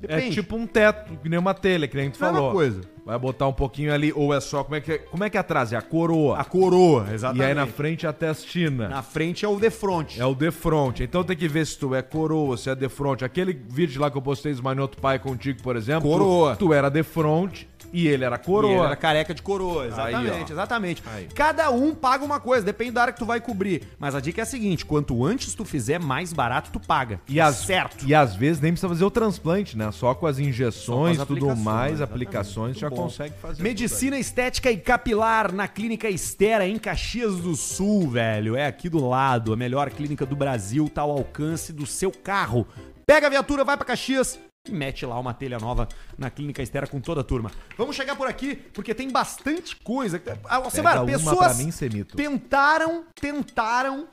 É 0.02 0.06
Depende. 0.06 0.34
tipo 0.34 0.54
um 0.56 0.66
teto, 0.66 1.16
que 1.18 1.28
nem 1.28 1.38
uma 1.38 1.54
telha, 1.54 1.88
que 1.88 1.96
nem 1.96 2.10
tu 2.10 2.20
Mesma 2.20 2.36
falou. 2.36 2.52
coisa. 2.52 2.80
Vai 3.04 3.18
botar 3.18 3.46
um 3.46 3.52
pouquinho 3.52 3.92
ali, 3.92 4.12
ou 4.14 4.32
é 4.32 4.40
só. 4.40 4.64
Como 4.64 4.76
é 4.76 4.80
que 4.80 4.92
é, 4.92 4.98
como 4.98 5.22
é, 5.24 5.28
que 5.28 5.36
é 5.36 5.40
atrás? 5.40 5.72
É 5.72 5.76
a 5.76 5.82
coroa. 5.82 6.38
A 6.38 6.44
coroa, 6.44 7.06
e 7.10 7.14
exatamente. 7.14 7.46
aí 7.46 7.54
na 7.54 7.66
frente 7.66 8.06
a 8.06 8.12
testina. 8.12 8.88
Na 8.88 9.02
frente 9.02 9.44
é 9.44 9.48
o 9.48 9.60
de 9.60 9.68
frente. 9.68 10.20
É 10.20 10.24
o 10.24 10.34
de 10.34 10.50
front. 10.50 11.00
Então 11.00 11.22
tem 11.22 11.36
que 11.36 11.46
ver 11.46 11.66
se 11.66 11.78
tu 11.78 11.94
é 11.94 12.00
coroa, 12.00 12.56
se 12.56 12.70
é 12.70 12.74
de 12.74 12.88
front. 12.88 13.22
Aquele 13.22 13.52
vídeo 13.52 14.00
lá 14.00 14.10
que 14.10 14.16
eu 14.16 14.22
postei 14.22 14.54
do 14.54 14.62
Manioto 14.62 14.96
Pai 14.98 15.18
contigo, 15.18 15.62
por 15.62 15.76
exemplo. 15.76 16.08
Coroa. 16.08 16.56
Tu, 16.56 16.66
tu 16.66 16.72
era 16.72 16.88
de 16.88 17.02
front 17.02 17.64
e 17.92 18.08
ele 18.08 18.24
era 18.24 18.36
E 18.36 18.38
coroa. 18.38 18.72
ele 18.72 18.80
era 18.80 18.96
careca 18.96 19.32
de 19.32 19.40
coroa, 19.42 19.86
exatamente, 19.86 20.32
Aí, 20.32 20.44
exatamente. 20.50 21.02
Aí. 21.06 21.28
Cada 21.32 21.70
um 21.70 21.94
paga 21.94 22.24
uma 22.24 22.40
coisa, 22.40 22.64
depende 22.64 22.90
da 22.92 23.02
área 23.02 23.12
que 23.12 23.18
tu 23.20 23.26
vai 23.26 23.40
cobrir. 23.40 23.82
Mas 24.00 24.14
a 24.16 24.20
dica 24.20 24.40
é 24.40 24.42
a 24.42 24.46
seguinte, 24.46 24.84
quanto 24.84 25.24
antes 25.24 25.54
tu 25.54 25.64
fizer, 25.64 26.00
mais 26.00 26.32
barato 26.32 26.70
tu 26.72 26.80
paga. 26.80 27.20
E 27.28 27.40
as, 27.40 27.56
certo. 27.56 28.04
E 28.04 28.12
às 28.12 28.34
vezes 28.34 28.60
nem 28.60 28.72
precisa 28.72 28.88
fazer 28.88 29.04
o 29.04 29.10
transplante, 29.10 29.76
né? 29.78 29.92
Só 29.92 30.12
com 30.14 30.26
as 30.26 30.40
injeções, 30.40 31.18
Só 31.18 31.26
com 31.26 31.34
as 31.34 31.40
tudo 31.40 31.54
mais, 31.56 31.94
exatamente. 31.94 32.02
aplicações, 32.24 32.80
Muito 32.80 32.80
já. 32.80 32.90
Consegue 32.94 33.34
fazer. 33.38 33.62
Medicina 33.62 34.18
estética 34.18 34.70
e 34.70 34.76
capilar 34.76 35.52
na 35.52 35.68
Clínica 35.68 36.08
Estera, 36.08 36.66
em 36.66 36.78
Caxias 36.78 37.36
do 37.36 37.54
Sul, 37.54 38.08
velho. 38.08 38.56
É 38.56 38.66
aqui 38.66 38.88
do 38.88 39.06
lado, 39.06 39.52
a 39.52 39.56
melhor 39.56 39.90
clínica 39.90 40.24
do 40.24 40.36
Brasil, 40.36 40.88
tá 40.88 41.02
ao 41.02 41.10
alcance 41.10 41.72
do 41.72 41.86
seu 41.86 42.10
carro. 42.10 42.66
Pega 43.06 43.26
a 43.26 43.30
viatura, 43.30 43.64
vai 43.64 43.76
pra 43.76 43.86
Caxias 43.86 44.38
e 44.66 44.72
mete 44.72 45.04
lá 45.04 45.18
uma 45.18 45.34
telha 45.34 45.58
nova 45.58 45.86
na 46.16 46.30
Clínica 46.30 46.62
Estera 46.62 46.86
com 46.86 47.00
toda 47.00 47.20
a 47.20 47.24
turma. 47.24 47.50
Vamos 47.76 47.94
chegar 47.94 48.16
por 48.16 48.26
aqui, 48.26 48.56
porque 48.56 48.94
tem 48.94 49.10
bastante 49.10 49.76
coisa. 49.76 50.22
Ah, 50.44 50.70
Semara, 50.70 51.02
uma 51.02 51.12
pessoas 51.12 51.58
mim, 51.58 51.70
Semito. 51.70 52.16
tentaram, 52.16 53.04
tentaram... 53.14 54.08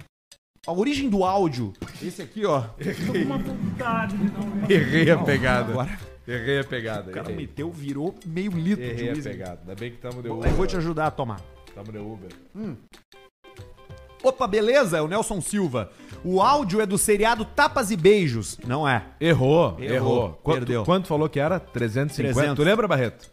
A 0.68 0.72
origem 0.72 1.10
do 1.10 1.24
áudio, 1.24 1.74
esse 2.04 2.22
aqui, 2.22 2.46
ó. 2.46 2.66
Errei 4.70 5.10
a 5.10 5.18
pegada. 5.18 5.72
Agora 5.72 6.11
Errei 6.32 6.60
a 6.60 6.64
pegada. 6.64 7.10
o 7.12 7.14
cara 7.14 7.28
errei. 7.32 7.46
meteu, 7.48 7.72
virou 7.72 8.16
meio 8.26 8.52
litro 8.52 8.84
de 8.84 8.90
Errei 8.92 9.10
a 9.12 9.24
pegada. 9.24 9.60
Ainda 9.62 9.76
bem 9.76 9.92
que 9.92 9.98
tamo 9.98 10.22
de 10.22 10.28
Eu 10.28 10.38
Uber. 10.38 10.52
vou 10.54 10.66
te 10.68 10.78
ajudar 10.78 11.08
a 11.08 11.12
tomar. 11.12 11.42
Tamo 11.76 11.92
de 11.92 11.98
Uber. 11.98 12.30
Opa, 14.24 14.46
beleza? 14.48 14.98
É 14.98 15.02
o 15.02 15.08
Nelson 15.08 15.42
Silva. 15.42 15.92
O 16.24 16.42
áudio 16.42 16.80
é 16.80 16.86
do 16.86 16.98
seriado 16.98 17.44
Tapas 17.44 17.90
e 17.90 17.98
Beijos. 17.98 18.60
Não 18.68 18.88
é. 18.88 19.04
Errou, 19.20 19.76
Errou, 19.80 19.96
errou. 19.96 20.40
Quanto, 20.44 20.58
perdeu. 20.60 20.84
quanto 20.86 21.08
falou 21.08 21.28
que 21.28 21.40
era? 21.40 21.60
350? 21.60 22.34
300. 22.34 22.56
Tu 22.56 22.64
lembra, 22.64 22.88
Barreto? 22.88 23.32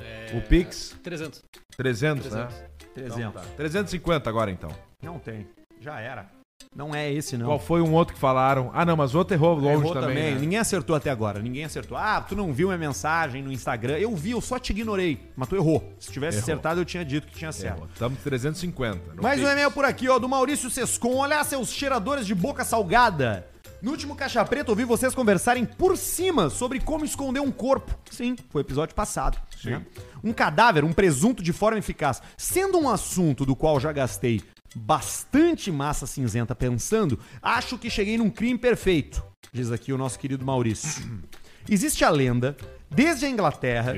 É, 0.00 0.36
O 0.36 0.40
Pix? 0.42 0.96
300. 1.04 1.42
300, 1.76 2.32
né? 2.32 2.48
300. 2.94 3.42
350 3.56 4.28
agora, 4.28 4.50
então. 4.50 4.70
Não 5.00 5.20
tem. 5.20 5.46
Já 5.80 6.00
era. 6.00 6.28
Não 6.74 6.94
é 6.94 7.10
esse, 7.12 7.36
não. 7.36 7.46
Qual 7.46 7.58
foi 7.58 7.80
um 7.80 7.92
outro 7.92 8.14
que 8.14 8.20
falaram? 8.20 8.70
Ah, 8.72 8.84
não, 8.84 8.96
mas 8.96 9.14
o 9.14 9.18
outro 9.18 9.34
errou 9.34 9.54
longe 9.58 9.80
Errou 9.82 9.94
também, 9.94 10.34
né? 10.34 10.38
Ninguém 10.40 10.58
acertou 10.58 10.94
até 10.94 11.10
agora. 11.10 11.40
Ninguém 11.40 11.64
acertou. 11.64 11.96
Ah, 11.96 12.20
tu 12.20 12.36
não 12.36 12.52
viu 12.52 12.68
minha 12.68 12.78
mensagem 12.78 13.42
no 13.42 13.50
Instagram. 13.50 13.98
Eu 13.98 14.14
vi, 14.14 14.30
eu 14.30 14.40
só 14.40 14.58
te 14.58 14.70
ignorei. 14.70 15.18
Mas 15.34 15.48
tu 15.48 15.56
errou. 15.56 15.92
Se 15.98 16.12
tivesse 16.12 16.38
Errou. 16.38 16.44
acertado, 16.44 16.80
eu 16.80 16.84
tinha 16.84 17.04
dito 17.04 17.26
que 17.26 17.34
tinha 17.36 17.50
certo. 17.50 17.78
Errou. 17.78 17.88
Tamo 17.98 18.16
350. 18.16 19.14
no 19.14 19.22
Mais 19.22 19.40
um 19.42 19.48
e-mail 19.48 19.70
por 19.70 19.84
aqui, 19.84 20.08
ó, 20.08 20.18
do 20.18 20.28
Maurício 20.28 20.70
Sescon. 20.70 21.16
Olha 21.16 21.42
seus 21.42 21.72
cheiradores 21.72 22.26
de 22.26 22.34
boca 22.34 22.64
salgada. 22.64 23.46
No 23.80 23.92
último 23.92 24.14
Caixa 24.16 24.44
Preta, 24.44 24.70
ouvi 24.70 24.84
vocês 24.84 25.14
conversarem 25.14 25.64
por 25.64 25.96
cima 25.96 26.50
sobre 26.50 26.80
como 26.80 27.04
esconder 27.04 27.40
um 27.40 27.50
corpo. 27.50 27.96
Sim, 28.10 28.36
foi 28.50 28.60
episódio 28.60 28.94
passado. 28.94 29.38
né? 29.64 29.84
Um 30.22 30.32
cadáver, 30.32 30.84
um 30.84 30.92
presunto 30.92 31.42
de 31.42 31.52
forma 31.52 31.78
eficaz. 31.78 32.20
Sendo 32.36 32.78
um 32.78 32.88
assunto 32.88 33.46
do 33.46 33.54
qual 33.56 33.78
já 33.80 33.92
gastei 33.92 34.42
bastante 34.74 35.70
massa 35.70 36.06
cinzenta 36.06 36.54
pensando, 36.54 37.18
acho 37.42 37.78
que 37.78 37.90
cheguei 37.90 38.18
num 38.18 38.30
crime 38.30 38.58
perfeito, 38.58 39.22
diz 39.52 39.70
aqui 39.70 39.92
o 39.92 39.98
nosso 39.98 40.18
querido 40.18 40.44
Maurício. 40.44 41.02
Existe 41.70 42.04
a 42.04 42.10
lenda, 42.10 42.56
desde 42.90 43.26
a 43.26 43.28
Inglaterra, 43.28 43.92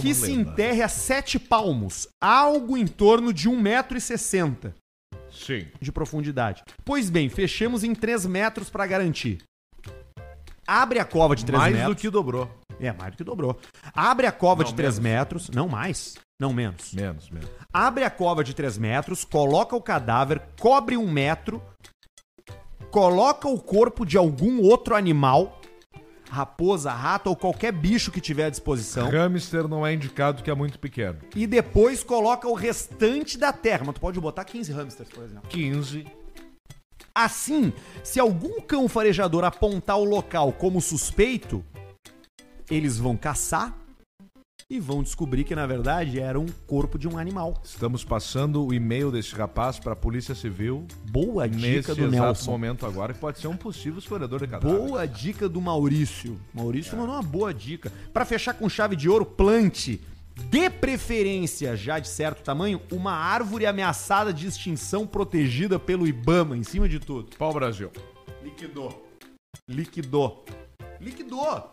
que 0.00 0.14
se 0.14 0.26
lenda. 0.32 0.50
enterre 0.50 0.82
a 0.82 0.88
sete 0.88 1.38
palmos, 1.38 2.08
algo 2.20 2.76
em 2.78 2.86
torno 2.86 3.32
de 3.32 3.48
1,60m 3.48 4.72
Sim. 5.30 5.66
de 5.80 5.92
profundidade. 5.92 6.62
Pois 6.84 7.10
bem, 7.10 7.28
fechamos 7.28 7.84
em 7.84 7.94
3 7.94 8.24
metros 8.26 8.70
pra 8.70 8.86
garantir. 8.86 9.42
Abre 10.66 10.98
a 10.98 11.04
cova 11.04 11.34
de 11.36 11.44
3 11.44 11.58
Mais 11.60 11.74
metros. 11.74 11.94
do 11.96 12.00
que 12.00 12.08
dobrou. 12.10 12.50
É, 12.78 12.92
mais 12.92 13.10
do 13.12 13.16
que 13.18 13.24
dobrou. 13.24 13.58
Abre 13.92 14.26
a 14.26 14.32
cova 14.32 14.62
Não, 14.62 14.70
de 14.70 14.76
3 14.76 14.98
menos. 14.98 15.18
metros. 15.18 15.50
Não 15.50 15.68
mais. 15.68 16.14
Não 16.40 16.54
menos. 16.54 16.94
Menos, 16.94 17.28
menos. 17.28 17.50
Abre 17.70 18.02
a 18.02 18.10
cova 18.10 18.42
de 18.42 18.54
3 18.54 18.78
metros, 18.78 19.26
coloca 19.26 19.76
o 19.76 19.82
cadáver, 19.82 20.40
cobre 20.58 20.96
um 20.96 21.06
metro, 21.06 21.62
coloca 22.90 23.46
o 23.46 23.60
corpo 23.60 24.06
de 24.06 24.16
algum 24.16 24.62
outro 24.62 24.96
animal, 24.96 25.60
raposa, 26.30 26.90
rato 26.92 27.28
ou 27.28 27.36
qualquer 27.36 27.72
bicho 27.72 28.10
que 28.10 28.22
tiver 28.22 28.46
à 28.46 28.50
disposição, 28.50 29.10
Hamster 29.10 29.68
não 29.68 29.86
é 29.86 29.92
indicado 29.92 30.42
que 30.42 30.50
é 30.50 30.54
muito 30.54 30.78
pequeno. 30.78 31.18
e 31.36 31.46
depois 31.46 32.02
coloca 32.02 32.48
o 32.48 32.54
restante 32.54 33.36
da 33.36 33.52
terra. 33.52 33.82
Mas 33.84 33.96
tu 33.96 34.00
pode 34.00 34.18
botar 34.18 34.44
15 34.44 34.72
hamsters, 34.72 35.10
por 35.10 35.22
exemplo. 35.24 35.48
15. 35.50 36.06
Assim, 37.14 37.70
se 38.02 38.18
algum 38.18 38.62
cão 38.62 38.88
farejador 38.88 39.44
apontar 39.44 39.98
o 39.98 40.04
local 40.04 40.52
como 40.52 40.80
suspeito, 40.80 41.62
eles 42.70 42.96
vão 42.96 43.14
caçar 43.14 43.76
e 44.70 44.78
vão 44.78 45.02
descobrir 45.02 45.42
que 45.42 45.54
na 45.54 45.66
verdade 45.66 46.20
era 46.20 46.38
um 46.38 46.46
corpo 46.66 46.96
de 46.96 47.08
um 47.08 47.18
animal. 47.18 47.60
Estamos 47.64 48.04
passando 48.04 48.64
o 48.64 48.72
e-mail 48.72 49.10
desse 49.10 49.34
rapaz 49.34 49.80
para 49.80 49.94
a 49.94 49.96
Polícia 49.96 50.34
Civil 50.34 50.86
Boa 51.10 51.48
dica 51.48 51.66
nesse 51.66 51.94
do 51.94 52.06
exato 52.06 52.10
Nelson. 52.10 52.50
momento 52.52 52.86
agora, 52.86 53.12
que 53.12 53.18
pode 53.18 53.40
ser 53.40 53.48
um 53.48 53.56
possível 53.56 53.98
escolhedor 53.98 54.38
de 54.38 54.46
cadáver. 54.46 54.78
Boa 54.78 55.06
dica 55.06 55.48
do 55.48 55.60
Maurício. 55.60 56.40
Maurício 56.54 56.96
mandou 56.96 57.16
uma 57.16 57.22
boa 57.22 57.52
dica. 57.52 57.92
Pra 58.12 58.24
fechar 58.24 58.54
com 58.54 58.68
chave 58.68 58.94
de 58.94 59.08
ouro, 59.08 59.26
plante, 59.26 60.00
de 60.48 60.70
preferência 60.70 61.76
já 61.76 61.98
de 61.98 62.08
certo 62.08 62.42
tamanho, 62.42 62.80
uma 62.92 63.12
árvore 63.12 63.66
ameaçada 63.66 64.32
de 64.32 64.46
extinção 64.46 65.04
protegida 65.04 65.78
pelo 65.80 66.06
IBAMA, 66.06 66.56
em 66.56 66.62
cima 66.62 66.88
de 66.88 67.00
tudo. 67.00 67.36
Pau 67.36 67.52
Brasil. 67.52 67.90
Liquidou. 68.42 69.10
Liquidou. 69.68 70.44
Liquidou. 71.00 71.72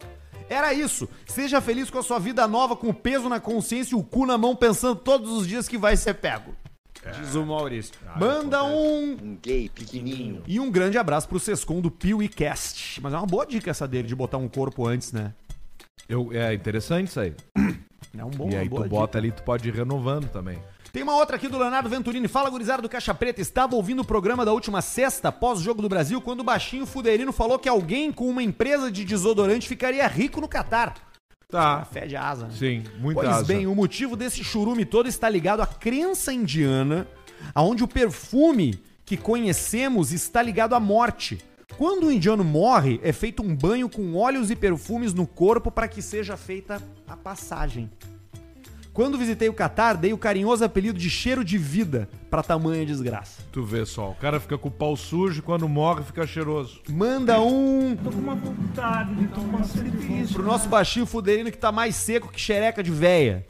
Era 0.49 0.73
isso. 0.73 1.07
Seja 1.25 1.61
feliz 1.61 1.89
com 1.89 1.99
a 1.99 2.03
sua 2.03 2.19
vida 2.19 2.47
nova, 2.47 2.75
com 2.75 2.89
o 2.89 2.93
peso 2.93 3.29
na 3.29 3.39
consciência 3.39 3.95
e 3.95 3.97
o 3.99 4.03
cu 4.03 4.25
na 4.25 4.37
mão, 4.37 4.55
pensando 4.55 4.95
todos 4.95 5.31
os 5.31 5.47
dias 5.47 5.67
que 5.67 5.77
vai 5.77 5.97
ser 5.97 6.15
pego. 6.15 6.55
Diz 7.19 7.35
o 7.35 7.45
Maurício. 7.45 7.93
Manda 8.17 8.63
um. 8.63 9.11
Um 9.13 9.37
gay 9.41 9.69
pequenininho. 9.69 10.43
E 10.45 10.59
um 10.59 10.69
grande 10.69 10.97
abraço 10.97 11.27
pro 11.27 11.39
Sescon 11.39 11.79
do 11.79 11.89
Pio 11.89 12.21
e 12.21 12.27
Cast. 12.27 13.01
Mas 13.01 13.13
é 13.13 13.17
uma 13.17 13.25
boa 13.25 13.45
dica 13.45 13.71
essa 13.71 13.87
dele 13.87 14.07
de 14.07 14.15
botar 14.15 14.37
um 14.37 14.49
corpo 14.49 14.85
antes, 14.85 15.13
né? 15.13 15.33
Eu, 16.09 16.29
é 16.33 16.53
interessante 16.53 17.07
isso 17.07 17.19
aí. 17.19 17.33
É 18.17 18.25
um 18.25 18.29
bom 18.29 18.49
e 18.49 18.55
aí 18.55 18.69
tu 18.69 18.83
bota 18.85 19.05
dica. 19.05 19.17
ali, 19.19 19.31
tu 19.31 19.43
pode 19.43 19.67
ir 19.67 19.73
renovando 19.73 20.29
também. 20.29 20.57
Tem 20.97 21.03
uma 21.03 21.15
outra 21.15 21.35
aqui 21.35 21.47
do 21.47 21.59
Leonardo 21.59 21.87
Venturini. 21.87 22.27
Fala, 22.27 22.49
gurizada 22.49 22.81
do 22.81 22.89
Caixa 22.89 23.13
Preta. 23.13 23.39
Estava 23.39 23.75
ouvindo 23.75 23.99
o 23.99 24.03
programa 24.03 24.43
da 24.43 24.51
última 24.51 24.81
sexta, 24.81 25.31
pós-jogo 25.31 25.79
do 25.79 25.87
Brasil, 25.87 26.19
quando 26.19 26.39
o 26.39 26.43
baixinho 26.43 26.87
Fuderino 26.87 27.31
falou 27.31 27.59
que 27.59 27.69
alguém 27.69 28.11
com 28.11 28.27
uma 28.27 28.41
empresa 28.41 28.91
de 28.91 29.05
desodorante 29.05 29.67
ficaria 29.67 30.07
rico 30.07 30.41
no 30.41 30.47
Catar. 30.47 30.95
Tá. 31.47 31.85
Fé 31.85 32.07
de 32.07 32.15
asa, 32.15 32.47
né? 32.47 32.53
Sim, 32.57 32.83
muita 32.97 33.21
Pois 33.21 33.31
asa. 33.31 33.45
bem, 33.45 33.67
o 33.67 33.75
motivo 33.75 34.15
desse 34.15 34.43
churume 34.43 34.85
todo 34.85 35.07
está 35.07 35.29
ligado 35.29 35.61
à 35.61 35.67
crença 35.67 36.33
indiana, 36.33 37.07
aonde 37.53 37.83
o 37.83 37.87
perfume 37.87 38.81
que 39.05 39.17
conhecemos 39.17 40.11
está 40.11 40.41
ligado 40.41 40.73
à 40.73 40.79
morte. 40.79 41.37
Quando 41.77 42.07
o 42.07 42.11
indiano 42.11 42.43
morre, 42.43 42.99
é 43.03 43.13
feito 43.13 43.43
um 43.43 43.55
banho 43.55 43.87
com 43.87 44.15
óleos 44.15 44.49
e 44.49 44.55
perfumes 44.55 45.13
no 45.13 45.27
corpo 45.27 45.69
para 45.69 45.87
que 45.87 46.01
seja 46.01 46.35
feita 46.35 46.81
a 47.07 47.15
passagem. 47.15 47.87
Quando 48.97 49.15
visitei 49.15 49.47
o 49.47 49.53
Catar, 49.53 49.95
dei 49.95 50.11
o 50.11 50.17
carinhoso 50.17 50.65
apelido 50.65 50.97
de 50.97 51.07
cheiro 51.07 51.45
de 51.45 51.55
vida 51.55 52.09
para 52.31 52.41
tamanha 52.41 52.83
desgraça. 52.83 53.43
Tu 53.51 53.63
vê 53.63 53.85
só, 53.85 54.09
o 54.09 54.15
cara 54.15 54.39
fica 54.39 54.57
com 54.57 54.69
o 54.69 54.71
pau 54.71 54.97
sujo 54.97 55.37
e 55.37 55.41
quando 55.43 55.69
morre 55.69 56.03
fica 56.03 56.25
cheiroso. 56.25 56.81
Manda 56.89 57.39
um. 57.39 57.95
Pro 60.33 60.43
nosso 60.43 60.67
baixinho 60.67 61.05
fuderino 61.05 61.51
que 61.51 61.59
tá 61.59 61.71
mais 61.71 61.95
seco 61.95 62.31
que 62.31 62.41
xereca 62.41 62.81
de 62.81 62.89
véia. 62.89 63.45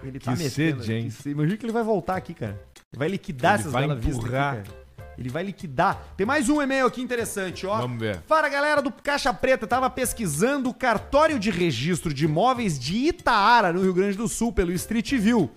Ele 0.00 0.20
tá 0.20 0.36
Que 0.36 0.48
sede, 0.48 0.92
hein? 0.92 1.04
Que 1.06 1.10
sede. 1.10 1.30
Imagina 1.30 1.56
que 1.56 1.66
ele 1.66 1.72
vai 1.72 1.82
voltar 1.82 2.14
aqui, 2.14 2.34
cara. 2.34 2.62
Vai 2.96 3.08
liquidar 3.08 3.54
Ele 3.54 3.62
essas 3.62 3.72
vai 3.72 3.82
Bela 3.82 3.96
Vista 3.96 4.22
aqui, 4.22 4.30
cara. 4.30 4.83
Ele 5.18 5.28
vai 5.28 5.42
liquidar. 5.42 6.14
Tem 6.16 6.26
mais 6.26 6.48
um 6.48 6.60
e-mail 6.60 6.86
aqui 6.86 7.00
interessante, 7.00 7.66
ó. 7.66 7.78
Vamos 7.78 7.98
ver. 7.98 8.22
Fala, 8.26 8.48
galera 8.48 8.82
do 8.82 8.90
Caixa 8.90 9.32
Preta. 9.32 9.66
Tava 9.66 9.88
pesquisando 9.90 10.70
o 10.70 10.74
cartório 10.74 11.38
de 11.38 11.50
registro 11.50 12.12
de 12.12 12.24
imóveis 12.24 12.78
de 12.78 12.96
Itaara, 13.08 13.72
no 13.72 13.82
Rio 13.82 13.94
Grande 13.94 14.16
do 14.16 14.28
Sul, 14.28 14.52
pelo 14.52 14.72
Street 14.72 15.12
View. 15.14 15.50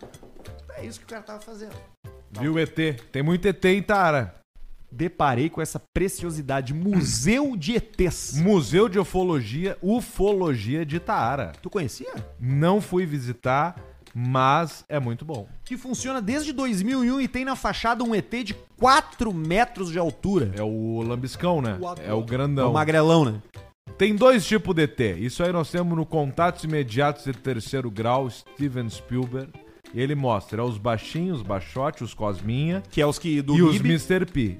É 0.76 0.86
isso 0.86 1.00
que 1.00 1.06
o 1.06 1.10
cara 1.10 1.24
tava 1.24 1.40
fazendo. 1.40 1.76
Viu 2.40 2.58
ET? 2.60 2.76
Tem 3.12 3.24
muito 3.24 3.48
ET 3.48 3.66
em 3.66 3.82
Tara. 3.82 4.36
Deparei 4.92 5.50
com 5.50 5.62
essa 5.62 5.82
preciosidade. 5.94 6.74
Museu 6.74 7.58
de 7.58 7.76
ETs. 7.76 8.38
Museu 8.38 8.88
de 8.88 9.00
Ufologia, 9.00 9.78
Ufologia 9.82 10.86
de 10.86 11.00
Taara. 11.00 11.52
Tu 11.62 11.70
conhecia? 11.70 12.14
Não 12.40 12.80
fui 12.80 13.06
visitar, 13.06 13.76
mas 14.20 14.84
é 14.90 15.00
muito 15.00 15.24
bom. 15.24 15.48
que 15.64 15.78
funciona 15.78 16.20
desde 16.20 16.52
2001 16.52 17.22
e 17.22 17.28
tem 17.28 17.46
na 17.46 17.56
fachada 17.56 18.04
um 18.04 18.16
ET 18.16 18.34
de 18.44 18.56
4 18.78 19.32
metros 19.32 19.92
de 19.92 20.00
altura. 20.00 20.52
É 20.58 20.64
o 20.64 21.04
lambiscão, 21.04 21.62
né? 21.62 21.78
É 22.04 22.12
o 22.14 22.22
É 22.22 22.26
grandão. 22.26 22.72
o 22.72 22.74
magrelão, 22.74 23.24
né? 23.24 23.42
Tem 23.96 24.16
dois 24.16 24.44
tipos 24.46 24.74
de 24.74 24.84
ET. 24.84 25.00
Isso 25.20 25.44
aí 25.44 25.52
nós 25.52 25.70
temos 25.70 25.96
no 25.96 26.04
Contatos 26.04 26.64
Imediatos 26.64 27.26
de 27.26 27.34
Terceiro 27.34 27.92
Grau, 27.92 28.28
Steven 28.28 28.90
Spielberg. 28.90 29.52
E 29.94 30.02
ele 30.02 30.16
mostra 30.16 30.62
é 30.62 30.66
os 30.66 30.80
baixinhos, 30.80 31.38
os 31.42 31.44
baixotes, 31.48 32.02
os 32.02 32.14
cosminha 32.14 32.84
Que 32.90 33.02
é 33.02 33.06
os 33.06 33.18
que 33.20 33.42
do 33.42 33.56
e 33.56 33.62
os 33.62 33.74
MIB. 33.80 33.90
Mr. 33.90 34.26
P. 34.26 34.58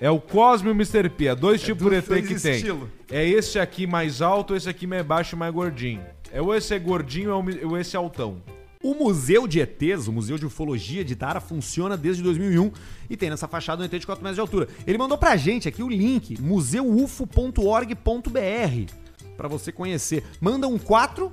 É 0.00 0.10
o 0.10 0.20
Cosmo 0.20 0.68
e 0.68 0.72
o 0.72 0.74
Mr. 0.74 1.08
P. 1.10 1.26
É 1.26 1.34
dois 1.34 1.60
tipos 1.62 1.84
de 1.84 2.00
dois 2.00 2.10
ET 2.10 2.26
que 2.26 2.40
tem. 2.42 2.56
estilo. 2.56 2.90
É 3.10 3.26
esse 3.26 3.58
aqui 3.58 3.86
mais 3.86 4.20
alto, 4.20 4.54
esse 4.56 4.68
aqui 4.68 4.86
mais 4.86 5.04
baixo 5.06 5.36
e 5.36 5.38
mais 5.38 5.52
gordinho. 5.54 6.02
É 6.32 6.40
ou 6.42 6.54
esse 6.54 6.74
é 6.74 6.78
gordinho 6.78 7.34
ou 7.34 7.42
é 7.50 7.66
o- 7.66 7.76
esse 7.76 7.96
é 7.96 7.98
altão. 7.98 8.36
O 8.82 8.94
Museu 8.94 9.48
de 9.48 9.58
ETs, 9.58 10.06
o 10.06 10.12
Museu 10.12 10.38
de 10.38 10.46
Ufologia 10.46 11.04
de 11.04 11.16
Tara, 11.16 11.40
funciona 11.40 11.96
desde 11.96 12.22
2001 12.22 12.70
e 13.08 13.16
tem 13.16 13.30
nessa 13.30 13.48
fachada 13.48 13.82
um 13.82 13.86
ET 13.86 13.98
de 13.98 14.06
4 14.06 14.22
metros 14.22 14.36
de 14.36 14.40
altura. 14.40 14.68
Ele 14.86 14.98
mandou 14.98 15.16
pra 15.18 15.36
gente 15.36 15.66
aqui 15.66 15.82
o 15.82 15.88
link, 15.88 16.40
museuufo.org.br, 16.40 18.92
pra 19.36 19.48
você 19.48 19.72
conhecer. 19.72 20.24
Manda 20.40 20.68
um 20.68 20.78
4 20.78 21.32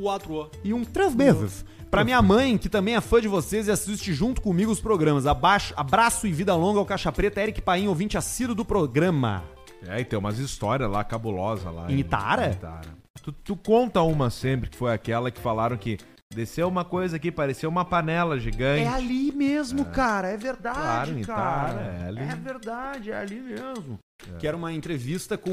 4 0.00 0.50
e 0.64 0.72
um 0.72 0.84
3 0.84 1.14
vezes. 1.14 1.64
Pra 1.90 2.04
minha 2.04 2.22
mãe, 2.22 2.56
que 2.56 2.70
também 2.70 2.94
é 2.96 3.00
fã 3.02 3.20
de 3.20 3.28
vocês 3.28 3.68
e 3.68 3.70
assiste 3.70 4.14
junto 4.14 4.40
comigo 4.40 4.72
os 4.72 4.80
programas. 4.80 5.26
Abaixo, 5.26 5.74
abraço 5.76 6.26
e 6.26 6.32
vida 6.32 6.54
longa 6.56 6.78
ao 6.78 6.86
Caixa 6.86 7.12
Preta, 7.12 7.42
Eric 7.42 7.60
Paim, 7.60 7.86
ouvinte 7.88 8.16
assíduo 8.16 8.54
do 8.54 8.64
programa. 8.64 9.42
É, 9.86 10.00
e 10.00 10.04
tem 10.04 10.18
umas 10.18 10.38
histórias 10.38 10.90
lá 10.90 11.04
cabulosas 11.04 11.70
lá. 11.74 11.92
Em 11.92 11.98
Itaara? 11.98 12.46
Em 12.48 12.52
Itaara. 12.52 13.01
Tu, 13.20 13.32
tu 13.32 13.56
conta 13.56 14.00
uma 14.02 14.30
sempre, 14.30 14.70
que 14.70 14.76
foi 14.76 14.92
aquela 14.92 15.30
que 15.30 15.40
falaram 15.40 15.76
que 15.76 15.98
desceu 16.34 16.66
uma 16.66 16.84
coisa 16.84 17.16
aqui, 17.16 17.30
parecia 17.30 17.68
uma 17.68 17.84
panela 17.84 18.38
gigante. 18.38 18.84
É 18.84 18.88
ali 18.88 19.30
mesmo, 19.32 19.84
cara. 19.84 20.28
É 20.28 20.36
verdade, 20.36 20.78
Claro, 20.80 21.18
em 21.18 21.22
cara. 21.22 21.80
É 22.02 22.08
ali. 22.08 22.20
É 22.20 22.34
verdade, 22.36 23.10
é 23.10 23.16
ali 23.16 23.40
mesmo. 23.40 23.98
Que 24.38 24.46
era 24.46 24.56
uma 24.56 24.72
entrevista 24.72 25.36
com. 25.36 25.50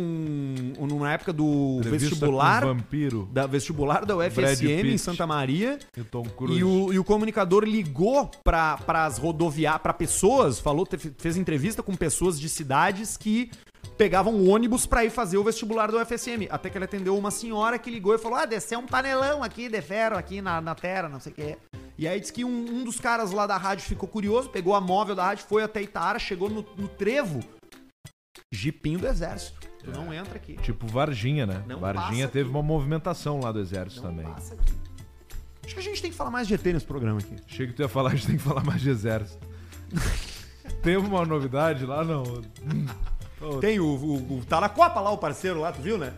Na 1.01 1.13
época 1.13 1.33
do 1.33 1.77
Entrevista 1.79 2.09
vestibular. 2.11 2.63
vampiro 2.65 3.27
Da 3.31 3.47
vestibular 3.47 4.05
da 4.05 4.15
UFSM 4.15 4.91
em. 4.93 4.97
Santa 4.97 5.25
Maria. 5.25 5.79
e 5.97 6.01
o 6.01 6.05
Tom 6.05 6.23
Cruise. 6.23 6.59
E 6.59 6.63
o, 6.63 6.93
e 6.93 6.99
o 6.99 7.03
comunicador 7.03 7.63
ligou 7.63 8.29
para 8.43 8.77
as 8.87 9.17
rodoviárias, 9.17 9.81
para 9.81 9.91
pessoas, 9.93 10.59
falou, 10.59 10.87
fez 11.17 11.35
entrevista 11.35 11.81
com 11.81 11.95
pessoas 11.95 12.39
de 12.39 12.47
cidades 12.47 13.17
que 13.17 13.49
pegavam 13.99 14.47
ônibus 14.47 14.85
para 14.85 15.03
ir 15.03 15.09
fazer 15.09 15.37
o 15.37 15.43
vestibular 15.43 15.91
da 15.91 16.01
UFSM. 16.01 16.47
Até 16.49 16.69
que 16.69 16.77
ele 16.77 16.85
atendeu 16.85 17.17
uma 17.17 17.29
senhora 17.29 17.77
que 17.77 17.91
ligou 17.91 18.15
e 18.15 18.17
falou: 18.17 18.37
Ah, 18.37 18.45
desceu 18.45 18.79
um 18.79 18.87
panelão 18.87 19.43
aqui 19.43 19.67
de 19.67 19.81
ferro 19.81 20.17
aqui 20.17 20.41
na, 20.41 20.61
na 20.61 20.73
terra, 20.73 21.09
não 21.09 21.19
sei 21.19 21.33
o 21.33 21.35
que. 21.35 21.57
E 21.97 22.07
aí 22.07 22.17
disse 22.17 22.31
que 22.31 22.45
um, 22.45 22.79
um 22.79 22.85
dos 22.85 22.97
caras 22.97 23.31
lá 23.31 23.45
da 23.45 23.57
rádio 23.57 23.83
ficou 23.85 24.07
curioso, 24.07 24.49
pegou 24.49 24.73
a 24.73 24.79
móvel 24.79 25.15
da 25.15 25.25
rádio, 25.25 25.45
foi 25.45 25.63
até 25.63 25.81
Itara, 25.81 26.17
chegou 26.17 26.49
no, 26.49 26.65
no 26.77 26.87
trevo, 26.87 27.41
jipinho 28.53 28.99
do 28.99 29.07
exército. 29.07 29.59
Tu 29.83 29.91
não 29.91 30.13
entra 30.13 30.37
aqui. 30.37 30.55
Tipo 30.61 30.87
Varginha, 30.87 31.45
né? 31.45 31.61
Não 31.67 31.81
Varginha 31.81 32.29
teve 32.29 32.47
aqui. 32.47 32.57
uma 32.57 32.63
movimentação 32.63 33.41
lá 33.41 33.51
do 33.51 33.59
exército 33.59 34.01
Não 34.01 34.11
também. 34.11 34.25
passa 34.33 34.53
aqui. 34.53 34.73
Acho 35.65 35.73
que 35.73 35.81
a 35.81 35.83
gente 35.83 36.01
tem 36.01 36.09
que 36.09 36.17
falar 36.17 36.31
mais 36.31 36.47
de 36.47 36.53
ET 36.53 36.65
nesse 36.65 36.85
programa 36.85 37.19
aqui. 37.19 37.35
Achei 37.45 37.67
que 37.67 37.73
tu 37.73 37.81
ia 37.81 37.89
falar, 37.89 38.11
a 38.11 38.15
gente 38.15 38.27
tem 38.27 38.37
que 38.37 38.43
falar 38.43 38.63
mais 38.63 38.79
de 38.79 38.89
exército. 38.89 39.45
Teve 40.81 41.05
uma 41.05 41.25
novidade 41.25 41.85
lá, 41.85 42.03
não. 42.03 42.23
Tem 43.61 43.79
o, 43.79 43.85
o- 43.85 44.37
o- 44.39 44.45
Tá 44.45 44.59
na 44.61 44.69
Copa 44.69 44.99
lá, 44.99 45.11
o 45.11 45.17
parceiro 45.17 45.59
lá, 45.59 45.71
tu 45.71 45.81
viu, 45.81 45.97
né? 45.97 46.13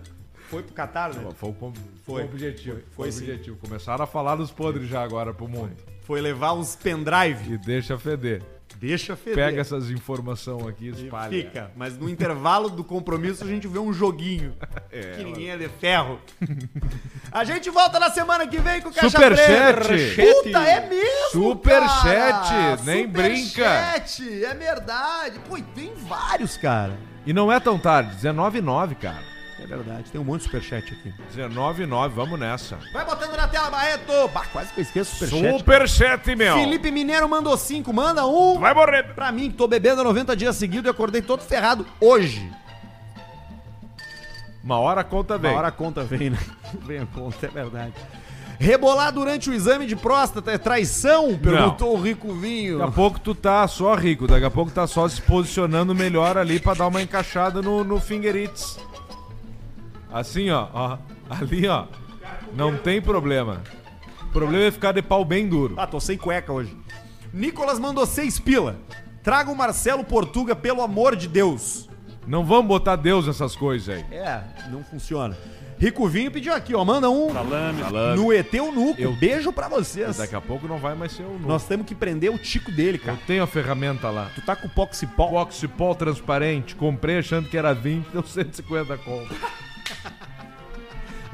Foi 0.50 0.62
pro 0.64 0.74
Catar, 0.74 1.14
né? 1.14 1.22
Foi 1.38 1.54
Foi. 1.54 1.74
foi 2.06 2.22
o 2.24 2.26
objetivo. 2.26 2.76
Foi, 2.76 2.84
Foi, 2.84 2.94
foi 2.96 3.10
o 3.10 3.12
sim. 3.12 3.24
objetivo. 3.24 3.58
Começaram 3.58 4.04
a 4.04 4.08
falar 4.08 4.36
dos 4.36 4.52
podres 4.52 4.88
já 4.90 5.02
agora 5.02 5.34
pro 5.34 5.48
mundo. 5.48 5.72
Foi 6.04 6.20
levar 6.20 6.54
uns 6.54 6.76
pendrive. 6.76 7.54
E 7.54 7.58
deixa 7.58 7.98
feder. 7.98 8.42
Deixa 8.78 9.16
feder. 9.16 9.36
Pega 9.36 9.62
essas 9.62 9.90
informações 9.92 10.66
aqui 10.68 10.86
e 10.86 10.90
E 10.90 11.04
espalha. 11.06 11.30
Fica. 11.30 11.72
Mas 11.76 11.98
no 11.98 12.10
intervalo 12.10 12.70
do 12.70 12.84
compromisso 12.84 13.44
a 13.44 13.48
gente 13.48 13.68
vê 13.68 13.78
um 13.80 13.94
joguinho. 13.94 14.54
que 15.16 15.24
ninguém 15.24 15.52
é 15.52 15.58
de 15.58 15.70
ferro. 15.70 16.20
a 17.32 17.44
gente 17.44 17.70
volta 17.70 18.00
na 18.00 18.10
semana 18.10 18.46
que 18.48 18.58
vem 18.60 18.82
com 18.82 18.90
o 18.90 18.94
Caixa 18.94 19.10
Superchat. 19.10 20.16
Puta, 20.16 20.60
é 20.64 20.90
mesmo, 20.90 21.30
Superchat, 21.32 22.84
nem 22.84 23.06
Superchat, 23.06 24.44
é 24.46 24.54
verdade. 24.54 25.40
Pô, 25.48 25.58
tem 25.76 25.94
vários, 25.96 26.58
cara. 26.58 26.98
E 27.26 27.34
não 27.34 27.52
é 27.52 27.60
tão 27.60 27.78
tarde, 27.78 28.16
19,9, 28.18 28.96
cara. 28.96 29.32
É 29.60 29.68
verdade, 29.68 30.12
tem 30.12 30.20
um 30.20 30.24
monte 30.24 30.40
de 30.40 30.46
superchat 30.46 30.92
aqui. 30.92 31.14
19,9, 31.38 32.10
vamos 32.10 32.40
nessa. 32.40 32.80
Vai 32.92 33.06
botando 33.06 33.36
na 33.38 33.48
tela, 33.48 33.70
Barreto. 33.70 34.28
Bah, 34.30 34.46
quase 34.52 34.74
que 34.74 34.80
eu 34.80 34.82
esqueço 34.82 35.12
o 35.12 35.28
superchat. 35.28 35.58
Superchat, 35.60 36.36
meu. 36.36 36.56
Felipe 36.56 36.90
Mineiro 36.90 37.30
mandou 37.30 37.56
5, 37.56 37.94
manda 37.94 38.26
um. 38.26 38.60
Vai 38.60 38.74
morrer. 38.74 39.14
Pra 39.14 39.32
mim, 39.32 39.52
que 39.52 39.58
tô 39.58 39.68
bebendo 39.68 40.02
há 40.02 40.04
90 40.04 40.36
dias 40.36 40.56
seguidos 40.56 40.88
e 40.88 40.90
acordei 40.90 41.22
todo 41.22 41.44
ferrado 41.44 41.86
hoje. 42.00 42.52
Uma 44.64 44.80
hora 44.80 45.02
a 45.02 45.04
conta 45.04 45.38
vem. 45.38 45.52
Uma 45.52 45.60
hora 45.60 45.68
a 45.68 45.72
conta 45.72 46.04
vem, 46.04 46.32
né? 46.32 46.40
Vem 46.86 47.00
a 47.00 47.06
conta, 47.06 47.46
é 47.46 47.50
verdade. 47.50 47.94
Rebolar 48.62 49.12
durante 49.12 49.50
o 49.50 49.54
exame 49.56 49.88
de 49.88 49.96
próstata 49.96 50.52
é 50.52 50.58
traição? 50.60 51.36
Perguntou 51.36 51.98
o 51.98 52.00
Rico 52.00 52.32
Vinho. 52.32 52.78
Daqui 52.78 52.92
a 52.92 52.94
pouco 52.94 53.20
tu 53.20 53.34
tá 53.34 53.68
só 53.68 53.96
rico, 53.96 54.28
daqui 54.28 54.46
a 54.46 54.52
pouco 54.52 54.70
tá 54.70 54.86
só 54.86 55.10
se 55.10 55.20
posicionando 55.20 55.96
melhor 55.96 56.38
ali 56.38 56.60
pra 56.60 56.76
dar 56.76 56.86
uma 56.86 57.02
encaixada 57.02 57.60
no, 57.60 57.84
no. 57.84 58.00
Assim, 60.14 60.52
ó, 60.52 60.68
ó. 60.72 60.98
Ali, 61.28 61.68
ó. 61.68 61.86
Não 62.54 62.78
tem 62.78 63.02
problema. 63.02 63.64
O 64.26 64.28
problema 64.28 64.66
é 64.66 64.72
ficar 64.72 64.92
de 64.92 65.02
pau 65.02 65.26
bem 65.26 65.50
duro. 65.50 65.74
Ah, 65.76 65.88
tô 65.88 66.00
sem 66.00 66.16
cueca 66.16 66.54
hoje. 66.54 66.78
Nicolas 67.34 67.80
mandou 67.80 68.06
6 68.06 68.38
pila. 68.42 68.76
Traga 69.24 69.50
o 69.50 69.56
Marcelo 69.56 70.04
Portuga, 70.04 70.56
pelo 70.56 70.84
amor 70.84 71.16
de 71.16 71.28
Deus. 71.28 71.90
Não 72.28 72.46
vamos 72.46 72.68
botar 72.68 72.96
Deus 72.96 73.26
nessas 73.26 73.56
coisas 73.56 73.90
aí. 73.90 74.06
É, 74.12 74.44
não 74.70 74.84
funciona. 74.84 75.36
Rico 75.82 76.08
Vinho 76.08 76.30
pediu 76.30 76.54
aqui, 76.54 76.76
ó. 76.76 76.86
Manda 76.86 77.10
um 77.10 77.34
Salame. 77.34 78.16
no 78.16 78.32
ET 78.32 78.54
Nuco. 78.54 79.02
Eu- 79.02 79.14
Beijo 79.14 79.52
pra 79.52 79.68
vocês. 79.68 80.18
Daqui 80.18 80.36
a 80.36 80.40
pouco 80.40 80.68
não 80.68 80.78
vai 80.78 80.94
mais 80.94 81.12
ser 81.12 81.24
o 81.24 81.32
novo. 81.32 81.48
Nós 81.48 81.66
temos 81.66 81.88
que 81.88 81.96
prender 81.96 82.32
o 82.32 82.38
tico 82.38 82.72
dele, 82.72 83.00
cara. 83.00 83.14
Eu 83.14 83.18
tenho 83.26 83.42
a 83.42 83.48
ferramenta 83.48 84.12
lá. 84.12 84.30
Tu 84.36 84.42
tá 84.42 84.56
com 84.56 84.68
o 84.68 84.70
Poxipol. 84.70 85.32
O 85.34 85.42
oxipol 85.42 85.96
transparente, 85.96 86.76
comprei 86.76 87.18
achando 87.18 87.50
que 87.50 87.58
era 87.58 87.74
20, 87.74 88.06
deu 88.10 88.22
150 88.24 88.96
conto. 89.00 89.34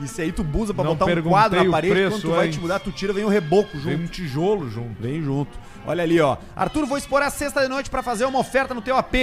Isso 0.02 0.22
aí 0.22 0.32
tu 0.32 0.44
busa 0.44 0.76
pra 0.76 0.84
Não 0.84 0.96
botar 0.96 1.12
um 1.12 1.22
quadro 1.24 1.64
na 1.64 1.72
parede, 1.72 1.94
preço 1.94 2.12
quando 2.18 2.22
tu 2.22 2.30
vai 2.30 2.46
antes. 2.46 2.56
te 2.56 2.62
mudar, 2.62 2.80
tu 2.80 2.92
tira, 2.92 3.12
vem 3.12 3.26
um 3.26 3.30
reboco 3.30 3.72
junto. 3.78 3.88
Vem 3.88 3.98
um 3.98 4.06
tijolo 4.08 4.70
junto. 4.70 5.02
Vem 5.02 5.22
junto. 5.24 5.58
Olha 5.88 6.04
ali, 6.04 6.22
ó. 6.22 6.38
Arthur, 6.56 6.86
vou 6.86 7.00
expor 7.00 7.24
a 7.24 7.32
sexta 7.32 7.64
de 7.64 7.68
noite 7.68 7.90
pra 7.90 8.04
fazer 8.04 8.26
uma 8.26 8.38
oferta 8.40 8.76
no 8.76 8.82
teu 8.82 8.96
AP. 8.96 9.16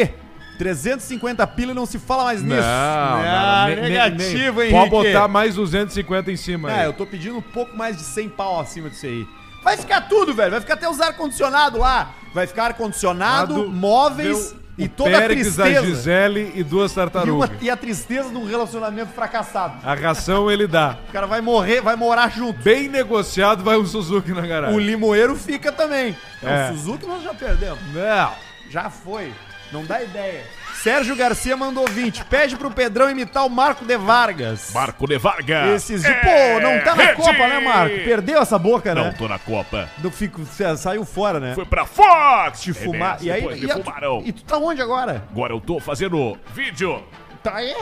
350 0.59 1.46
pila 1.48 1.72
e 1.72 1.74
não 1.74 1.86
se 1.86 1.98
fala 1.98 2.24
mais 2.24 2.42
nisso. 2.42 2.61
Ah, 2.62 3.64
nem- 3.68 3.76
nem- 3.76 3.84
negativo, 3.90 4.61
nem- 4.61 4.68
hein, 4.68 4.74
Pode 4.76 4.90
botar 4.90 5.28
mais 5.28 5.55
250 5.55 6.30
em 6.32 6.36
cima 6.36 6.70
É, 6.72 6.80
aí. 6.80 6.84
eu 6.86 6.92
tô 6.92 7.07
pedindo 7.07 7.36
um 7.38 7.42
pouco 7.42 7.76
mais 7.76 7.96
de 7.96 8.02
100 8.02 8.28
pau 8.28 8.61
acima 8.61 8.88
disso 8.90 9.07
aí. 9.07 9.26
Vai 9.62 9.76
ficar 9.76 10.02
tudo, 10.02 10.34
velho. 10.34 10.50
Vai 10.50 10.61
ficar 10.61 10.74
até 10.74 10.88
os 10.88 11.00
ar-condicionado 11.00 11.78
lá. 11.78 12.11
Vai 12.34 12.46
ficar 12.46 12.64
ar-condicionado, 12.66 13.70
móveis 13.70 14.55
e 14.76 14.88
toda 14.88 15.16
a 15.16 15.20
Périx, 15.20 15.59
a 15.59 15.62
tristeza. 15.64 15.86
Gisele 15.86 16.52
e 16.55 16.62
duas 16.62 16.90
E, 16.90 16.98
uma- 16.98 17.02
tartarugas. 17.11 17.50
e 17.62 17.70
a 17.70 17.76
tristeza 17.76 18.28
de 18.28 18.36
um 18.36 18.44
relacionamento 18.44 19.12
fracassado. 19.12 19.74
A 19.86 19.94
ração 19.94 20.50
ele 20.50 20.66
dá. 20.66 20.98
O 21.09 21.12
cara 21.12 21.26
vai 21.26 21.40
morrer, 21.40 21.80
vai 21.80 21.96
morar 21.96 22.28
junto. 22.30 22.61
Bem 22.62 22.88
negociado, 22.88 23.62
vai 23.64 23.78
um 23.78 23.86
Suzuki 23.86 24.32
na 24.32 24.42
garagem. 24.46 24.76
O 24.76 24.78
limoeiro 24.80 25.34
fica 25.36 25.72
também. 25.72 26.14
É. 26.42 26.70
O 26.70 26.76
Suzuki 26.76 27.07
nós 27.07 27.22
já 27.22 27.32
perdemos. 27.32 27.78
Não. 27.94 28.32
Já 28.68 28.90
foi. 28.90 29.32
Não 29.72 29.84
dá 29.84 30.02
ideia. 30.02 30.42
Sérgio 30.82 31.16
Garcia 31.16 31.56
mandou 31.56 31.86
20. 31.88 32.24
Pede 32.26 32.56
pro 32.56 32.70
Pedrão 32.70 33.10
imitar 33.10 33.44
o 33.46 33.50
Marco 33.50 33.84
de 33.84 33.96
Vargas. 33.96 34.70
Marco 34.74 35.06
de 35.06 35.16
Vargas. 35.18 35.70
Esses 35.70 36.02
de... 36.02 36.12
Pô, 36.14 36.60
não 36.60 36.78
tá 36.80 36.94
na 36.94 37.04
rede! 37.04 37.16
Copa, 37.16 37.48
né, 37.48 37.58
Marco? 37.60 37.96
Perdeu 38.04 38.40
essa 38.40 38.58
boca, 38.58 38.94
Não 38.94 39.04
né? 39.04 39.14
tô 39.16 39.26
na 39.26 39.38
Copa. 39.38 39.88
Não 40.02 40.10
fico, 40.10 40.42
saiu 40.76 41.04
fora, 41.04 41.40
né? 41.40 41.54
Foi 41.54 41.64
pra 41.64 41.86
Fox. 41.86 42.60
Te 42.60 42.72
fumar. 42.74 43.16
É, 43.20 43.24
E 43.24 43.30
aí, 43.32 43.42
e, 43.42 43.70
a- 43.70 43.78
e 44.24 44.32
tu 44.32 44.44
tá 44.44 44.58
onde 44.58 44.82
agora? 44.82 45.24
Agora 45.30 45.52
eu 45.54 45.60
tô 45.60 45.80
fazendo 45.80 46.38
vídeo. 46.54 47.02
Tá 47.42 47.56
aí. 47.56 47.74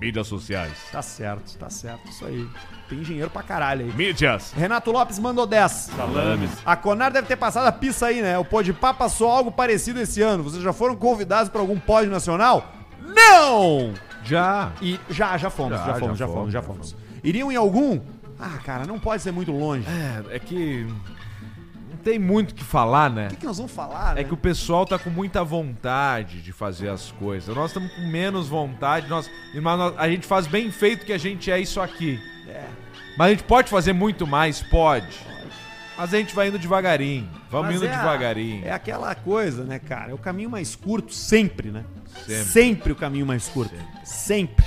Mídias 0.00 0.26
sociais. 0.26 0.72
Tá 0.92 1.00
certo, 1.00 1.56
tá 1.56 1.70
certo. 1.70 2.08
Isso 2.08 2.24
aí. 2.24 2.46
Tem 2.88 2.98
engenheiro 2.98 3.30
pra 3.30 3.42
caralho 3.42 3.86
aí. 3.86 3.92
Mídias. 3.92 4.52
Renato 4.52 4.92
Lopes 4.92 5.18
mandou 5.18 5.46
10. 5.46 5.72
Salames. 5.96 6.50
A 6.64 6.76
Conar 6.76 7.10
deve 7.10 7.26
ter 7.26 7.36
passado 7.36 7.66
a 7.66 7.72
pista 7.72 8.06
aí, 8.06 8.20
né? 8.20 8.38
O 8.38 8.44
Podpah 8.44 8.92
passou 8.94 9.28
algo 9.28 9.50
parecido 9.50 10.00
esse 10.00 10.20
ano. 10.22 10.44
Vocês 10.44 10.62
já 10.62 10.72
foram 10.72 10.94
convidados 10.94 11.48
para 11.48 11.60
algum 11.60 11.78
pódio 11.78 12.10
nacional? 12.10 12.72
Não! 13.00 13.94
Já. 14.22 14.72
E 14.82 15.00
já, 15.08 15.36
já 15.38 15.48
fomos, 15.48 15.78
já, 15.78 15.86
Já, 15.86 15.94
fomos, 15.94 16.18
já 16.18 16.26
já 16.26 16.26
fomos, 16.26 16.34
fomos, 16.40 16.52
já 16.52 16.60
já 16.60 16.66
fomos. 16.66 16.96
Iriam 17.24 17.50
em 17.50 17.56
algum? 17.56 18.00
Ah, 18.38 18.58
cara, 18.64 18.84
não 18.86 18.98
pode 18.98 19.22
ser 19.22 19.32
muito 19.32 19.50
longe. 19.50 19.86
É, 19.88 20.36
é 20.36 20.38
que. 20.38 20.86
Tem 22.06 22.20
muito 22.20 22.52
o 22.52 22.54
que 22.54 22.62
falar, 22.62 23.10
né? 23.10 23.26
O 23.26 23.30
que, 23.30 23.36
que 23.38 23.46
nós 23.46 23.56
vamos 23.56 23.72
falar, 23.72 24.14
né? 24.14 24.20
É 24.20 24.24
que 24.24 24.32
o 24.32 24.36
pessoal 24.36 24.86
tá 24.86 24.96
com 24.96 25.10
muita 25.10 25.42
vontade 25.42 26.40
de 26.40 26.52
fazer 26.52 26.88
as 26.88 27.10
coisas. 27.10 27.52
Nós 27.52 27.70
estamos 27.70 27.90
com 27.94 28.02
menos 28.02 28.46
vontade. 28.46 29.08
Nós, 29.08 29.28
nós- 29.52 29.92
a 29.98 30.08
gente 30.08 30.24
faz 30.24 30.46
bem 30.46 30.70
feito 30.70 31.04
que 31.04 31.12
a 31.12 31.18
gente 31.18 31.50
é 31.50 31.58
isso 31.58 31.80
aqui. 31.80 32.20
É. 32.46 32.64
Mas 33.18 33.26
a 33.26 33.30
gente 33.30 33.42
pode 33.42 33.68
fazer 33.68 33.92
muito 33.92 34.24
mais? 34.24 34.62
Pode. 34.62 35.18
Mas 35.98 36.14
a 36.14 36.18
gente 36.18 36.32
vai 36.32 36.46
indo 36.46 36.60
devagarinho. 36.60 37.28
Vamos 37.50 37.66
Mas 37.72 37.76
indo 37.78 37.86
é 37.86 37.92
a- 37.92 37.96
devagarinho. 37.98 38.64
É 38.64 38.70
aquela 38.70 39.12
coisa, 39.16 39.64
né, 39.64 39.80
cara? 39.80 40.12
É 40.12 40.14
o 40.14 40.18
caminho 40.18 40.48
mais 40.48 40.76
curto 40.76 41.12
sempre, 41.12 41.72
né? 41.72 41.84
Sempre. 42.44 42.92
o 42.92 42.94
caminho 42.94 43.26
mais 43.26 43.48
curto. 43.48 43.74
Sempre. 44.04 44.64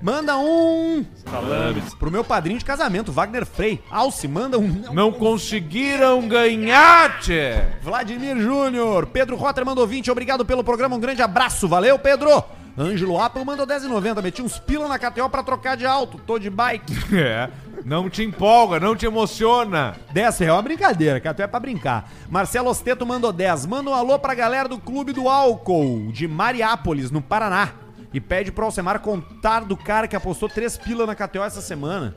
Manda 0.00 0.36
um 0.36 1.04
Salames. 1.24 1.94
pro 1.94 2.10
meu 2.10 2.22
padrinho 2.22 2.58
de 2.58 2.64
casamento, 2.64 3.10
Wagner 3.12 3.46
Frei. 3.46 3.82
Alce, 3.90 4.28
manda 4.28 4.58
um. 4.58 4.82
Não 4.92 5.10
conseguiram 5.10 6.26
ganhar, 6.28 7.20
tchê. 7.20 7.62
Vladimir 7.82 8.38
Júnior. 8.38 9.06
Pedro 9.06 9.36
Rotter 9.36 9.64
mandou 9.64 9.86
20. 9.86 10.10
Obrigado 10.10 10.44
pelo 10.44 10.62
programa. 10.62 10.96
Um 10.96 11.00
grande 11.00 11.22
abraço. 11.22 11.66
Valeu, 11.66 11.98
Pedro. 11.98 12.44
Ângelo 12.78 13.18
Apple 13.18 13.44
mandou 13.44 13.66
10,90. 13.66 14.22
Meti 14.22 14.42
uns 14.42 14.58
pila 14.58 14.86
na 14.86 14.98
KTO 14.98 15.30
pra 15.30 15.42
trocar 15.42 15.76
de 15.76 15.86
alto. 15.86 16.18
Tô 16.18 16.38
de 16.38 16.50
bike. 16.50 16.92
É. 17.16 17.48
Não 17.84 18.10
te 18.10 18.24
empolga, 18.24 18.80
não 18.80 18.96
te 18.96 19.06
emociona. 19.06 19.94
10 20.12 20.38
real 20.38 20.50
é 20.50 20.56
uma 20.56 20.62
brincadeira, 20.62 21.20
KTO 21.20 21.42
é 21.42 21.46
pra 21.46 21.60
brincar. 21.60 22.10
Marcelo 22.28 22.68
Osteto 22.68 23.06
mandou 23.06 23.32
10. 23.32 23.66
Manda 23.66 23.90
um 23.90 23.94
alô 23.94 24.18
pra 24.18 24.34
galera 24.34 24.68
do 24.68 24.78
Clube 24.78 25.12
do 25.12 25.28
Álcool, 25.28 26.10
de 26.10 26.26
Mariápolis, 26.26 27.10
no 27.12 27.22
Paraná. 27.22 27.70
E 28.16 28.20
pede 28.20 28.50
pro 28.50 28.64
Alcemar 28.64 28.98
contar 29.00 29.60
do 29.60 29.76
cara 29.76 30.08
que 30.08 30.16
apostou 30.16 30.48
3 30.48 30.78
pila 30.78 31.04
na 31.04 31.14
KTO 31.14 31.42
essa 31.42 31.60
semana. 31.60 32.16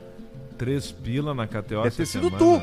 Três 0.56 0.90
pila 0.90 1.34
na 1.34 1.46
KTO 1.46 1.60
Deve 1.82 1.88
essa 1.88 1.96
ter 1.98 2.06
sido 2.06 2.30
semana. 2.30 2.38
tu. 2.38 2.62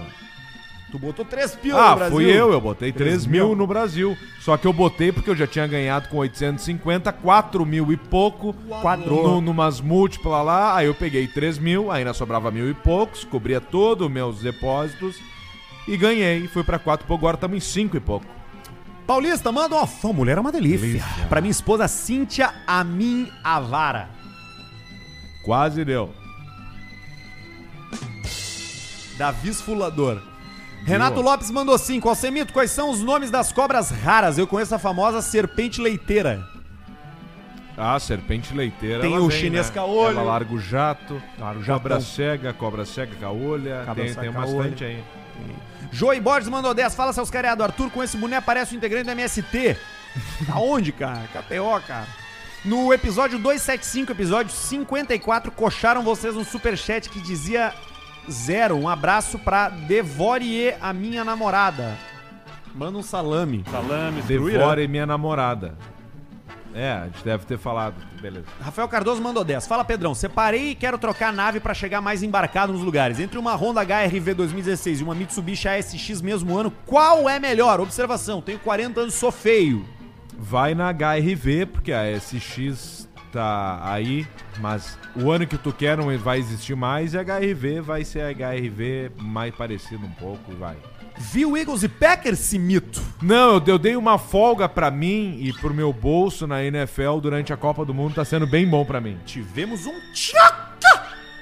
Tu 0.91 0.97
botou 0.97 1.23
3 1.23 1.53
pila 1.55 1.77
no 1.79 1.85
Ah, 1.85 1.95
Brasil. 1.95 2.15
fui 2.17 2.25
eu, 2.25 2.51
eu 2.51 2.59
botei 2.59 2.91
3 2.91 2.95
Três 3.11 3.25
mil 3.27 3.49
mil. 3.49 3.55
no 3.55 3.67
Brasil. 3.67 4.17
Só 4.39 4.57
que 4.57 4.65
eu 4.65 4.73
botei 4.73 5.11
porque 5.11 5.29
eu 5.29 5.35
já 5.35 5.45
tinha 5.45 5.67
ganhado 5.67 6.09
com 6.09 6.17
850, 6.17 7.11
4 7.13 7.63
mil 7.63 7.91
e 7.91 7.97
pouco. 7.97 8.53
Quadrou. 8.81 9.27
No, 9.35 9.41
numas 9.41 9.79
múltiplas 9.81 10.43
lá, 10.43 10.75
aí 10.75 10.87
eu 10.87 10.95
peguei 10.95 11.27
3 11.27 11.59
mil, 11.59 11.91
ainda 11.91 12.15
sobrava 12.15 12.49
mil 12.49 12.67
e 12.67 12.73
poucos, 12.73 13.23
cobria 13.23 13.61
todos 13.61 14.07
os 14.07 14.11
meus 14.11 14.39
depósitos 14.39 15.15
e 15.87 15.95
ganhei. 15.95 16.47
Fui 16.47 16.63
pra 16.63 16.79
4 16.79 17.05
e 17.05 17.07
pouco, 17.07 17.23
agora 17.23 17.35
estamos 17.37 17.55
em 17.57 17.59
5 17.59 17.97
e 17.97 17.99
pouco. 17.99 18.25
Paulista, 19.07 19.51
manda 19.53 19.73
uma 19.75 19.87
fã. 19.87 20.11
Mulher 20.11 20.37
é 20.37 20.41
uma 20.41 20.51
delícia. 20.51 20.85
Delícia. 20.85 21.25
Pra 21.29 21.39
minha 21.39 21.51
esposa 21.51 21.87
Cíntia 21.87 22.53
Amin 22.67 23.31
Avara. 23.41 24.09
Quase 25.45 25.85
deu. 25.85 26.13
Davi 29.17 29.49
Esfulador. 29.49 30.21
Renato 30.85 31.21
Lopes 31.21 31.49
mandou 31.49 31.77
5. 31.77 32.07
Alcemito, 32.07 32.53
quais 32.53 32.69
são 32.71 32.91
os 32.91 33.01
nomes 33.01 33.31
das 33.31 33.51
cobras 33.51 33.89
raras? 33.89 34.37
Eu 34.37 34.45
conheço 34.45 34.75
a 34.75 34.79
famosa 34.79 35.21
serpente 35.21 35.81
leiteira. 35.81 36.45
Ah, 37.77 37.99
serpente 37.99 38.53
leiteira. 38.53 39.01
Tem 39.01 39.17
o 39.17 39.27
vem, 39.27 39.39
chinês 39.39 39.67
né? 39.67 39.73
caolho. 39.73 40.17
Ela 40.17 40.23
larga 40.31 40.53
o 40.53 40.59
jato. 40.59 41.21
Claro, 41.37 41.63
Cobra 41.63 42.01
cega, 42.01 42.53
cobra 42.53 42.85
cega, 42.85 43.15
caolha. 43.19 43.83
Cabra 43.85 44.03
Tem, 44.05 44.13
tem 44.15 44.31
caolha. 44.33 44.57
bastante 44.57 44.83
aí. 44.83 45.03
Joey 45.91 46.19
Borges 46.19 46.49
mandou 46.49 46.73
10. 46.73 46.95
Fala, 46.95 47.13
seus 47.13 47.29
careados. 47.29 47.63
Arthur, 47.63 47.89
com 47.89 48.03
esse 48.03 48.17
boné 48.17 48.39
parece 48.41 48.75
o 48.75 48.77
integrante 48.77 49.05
do 49.05 49.11
MST. 49.11 49.77
Aonde, 50.51 50.91
cara? 50.91 51.27
KTO, 51.27 51.81
cara. 51.85 52.07
No 52.65 52.93
episódio 52.93 53.37
275, 53.39 54.11
episódio 54.11 54.51
54, 54.51 55.51
coxaram 55.51 56.03
vocês 56.03 56.35
um 56.35 56.43
superchat 56.43 57.09
que 57.09 57.21
dizia 57.21 57.73
zero. 58.29 58.75
Um 58.75 58.89
abraço 58.89 59.39
pra 59.39 59.69
Devorie, 59.69 60.73
a 60.81 60.91
minha 60.91 61.23
namorada. 61.23 61.97
Manda 62.73 62.97
um 62.97 63.03
salame. 63.03 63.63
Salames. 63.71 64.25
Devore 64.25 64.87
minha 64.87 65.05
namorada. 65.05 65.75
É, 66.73 66.91
a 66.91 67.05
gente 67.05 67.23
deve 67.23 67.45
ter 67.45 67.57
falado. 67.57 67.95
Beleza. 68.21 68.45
Rafael 68.61 68.87
Cardoso 68.87 69.21
mandou 69.21 69.43
10. 69.43 69.67
Fala, 69.67 69.83
Pedrão. 69.83 70.13
Separei 70.13 70.71
e 70.71 70.75
quero 70.75 70.97
trocar 70.97 71.29
a 71.29 71.31
nave 71.31 71.59
pra 71.59 71.73
chegar 71.73 72.01
mais 72.01 72.23
embarcado 72.23 72.73
nos 72.73 72.81
lugares. 72.81 73.19
Entre 73.19 73.39
uma 73.39 73.55
Honda 73.55 73.81
HRV 73.81 74.33
2016 74.33 74.99
e 74.99 75.03
uma 75.03 75.15
Mitsubishi 75.15 75.67
ASX 75.67 76.21
mesmo 76.21 76.57
ano, 76.57 76.71
qual 76.85 77.27
é 77.29 77.39
melhor? 77.39 77.79
Observação, 77.79 78.41
tenho 78.41 78.59
40 78.59 79.01
anos, 79.01 79.13
sou 79.13 79.31
feio. 79.31 79.85
Vai 80.37 80.75
na 80.75 80.91
HRV, 80.91 81.65
porque 81.65 81.91
a 81.91 82.03
SX 82.19 83.07
tá 83.31 83.79
aí, 83.83 84.27
mas 84.59 84.97
o 85.15 85.31
ano 85.31 85.47
que 85.47 85.57
tu 85.57 85.73
quer 85.73 85.97
não 85.97 86.15
vai 86.17 86.39
existir 86.39 86.75
mais 86.75 87.13
e 87.13 87.17
a 87.17 87.23
HRV 87.23 87.81
vai 87.81 88.03
ser 88.03 88.21
a 88.21 88.29
HRV 88.29 89.11
mais 89.17 89.53
parecida 89.55 90.05
um 90.05 90.11
pouco 90.11 90.51
e 90.51 90.55
vai. 90.55 90.77
Viu 91.19 91.57
Eagles 91.57 91.83
e 91.83 91.89
Packers, 91.89 92.39
esse 92.39 92.59
mito? 92.59 93.01
Não, 93.21 93.55
eu, 93.55 93.63
eu 93.65 93.77
dei 93.77 93.95
uma 93.95 94.17
folga 94.17 94.69
pra 94.69 94.91
mim 94.91 95.39
e 95.41 95.51
pro 95.51 95.73
meu 95.73 95.91
bolso 95.91 96.45
na 96.45 96.63
NFL 96.63 97.17
durante 97.21 97.51
a 97.51 97.57
Copa 97.57 97.83
do 97.83 97.93
Mundo, 97.93 98.15
tá 98.15 98.23
sendo 98.25 98.45
bem 98.45 98.67
bom 98.67 98.85
pra 98.85 99.01
mim. 99.01 99.17
Tivemos 99.25 99.85
um 99.85 99.99
tchaca, 100.13 100.66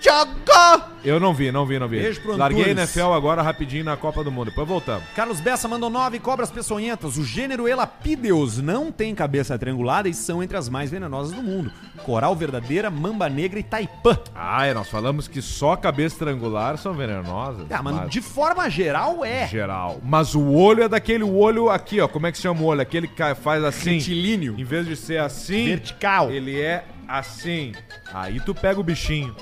tchaca. 0.05 0.95
Eu 1.03 1.19
não 1.19 1.33
vi, 1.33 1.51
não 1.51 1.65
vi, 1.65 1.77
não 1.77 1.87
vi. 1.87 1.99
Beijo 1.99 2.21
pro 2.21 2.35
Larguei 2.35 2.71
Antunes. 2.71 2.95
NFL 2.95 3.11
agora 3.11 3.41
rapidinho 3.41 3.83
na 3.83 3.95
Copa 3.95 4.23
do 4.23 4.31
Mundo, 4.31 4.49
depois 4.49 4.67
voltamos. 4.67 5.03
Carlos 5.15 5.39
Bessa 5.39 5.67
mandou 5.67 5.89
9 5.89 6.19
cobras 6.19 6.49
peçonhentas. 6.49 7.17
O 7.17 7.23
gênero 7.23 7.67
Elapideus 7.67 8.57
não 8.57 8.91
tem 8.91 9.13
cabeça 9.13 9.57
triangulada 9.57 10.09
e 10.09 10.13
são 10.13 10.41
entre 10.41 10.57
as 10.57 10.67
mais 10.67 10.89
venenosas 10.89 11.31
do 11.31 11.43
mundo. 11.43 11.71
Coral 12.03 12.35
verdadeira, 12.35 12.89
mamba 12.89 13.29
negra 13.29 13.59
e 13.59 13.63
taipã. 13.63 14.17
Ah, 14.33 14.65
é, 14.65 14.73
nós 14.73 14.89
falamos 14.89 15.27
que 15.27 15.41
só 15.41 15.75
cabeça 15.75 16.17
triangular 16.17 16.77
são 16.77 16.93
venenosas. 16.93 17.67
Ah, 17.71 17.83
mas 17.83 18.09
de 18.09 18.21
forma 18.21 18.67
geral 18.69 19.23
é. 19.23 19.47
geral. 19.47 19.99
Mas 20.03 20.33
o 20.33 20.53
olho 20.53 20.83
é 20.83 20.89
daquele 20.89 21.23
olho 21.23 21.69
aqui, 21.69 22.01
ó. 22.01 22.07
Como 22.07 22.25
é 22.25 22.31
que 22.31 22.37
chama 22.37 22.61
o 22.61 22.65
olho? 22.65 22.81
Aquele 22.81 23.07
que 23.07 23.35
faz 23.35 23.63
assim. 23.63 23.93
Retilíneo. 23.93 24.55
Em 24.57 24.63
vez 24.63 24.87
de 24.87 24.95
ser 24.95 25.19
assim, 25.19 25.65
Vertical. 25.65 26.31
ele 26.31 26.59
é 26.59 26.83
assim. 27.07 27.73
Aí 28.11 28.39
tu 28.39 28.55
pega 28.55 28.79
o 28.79 28.83
bichinho. 28.83 29.35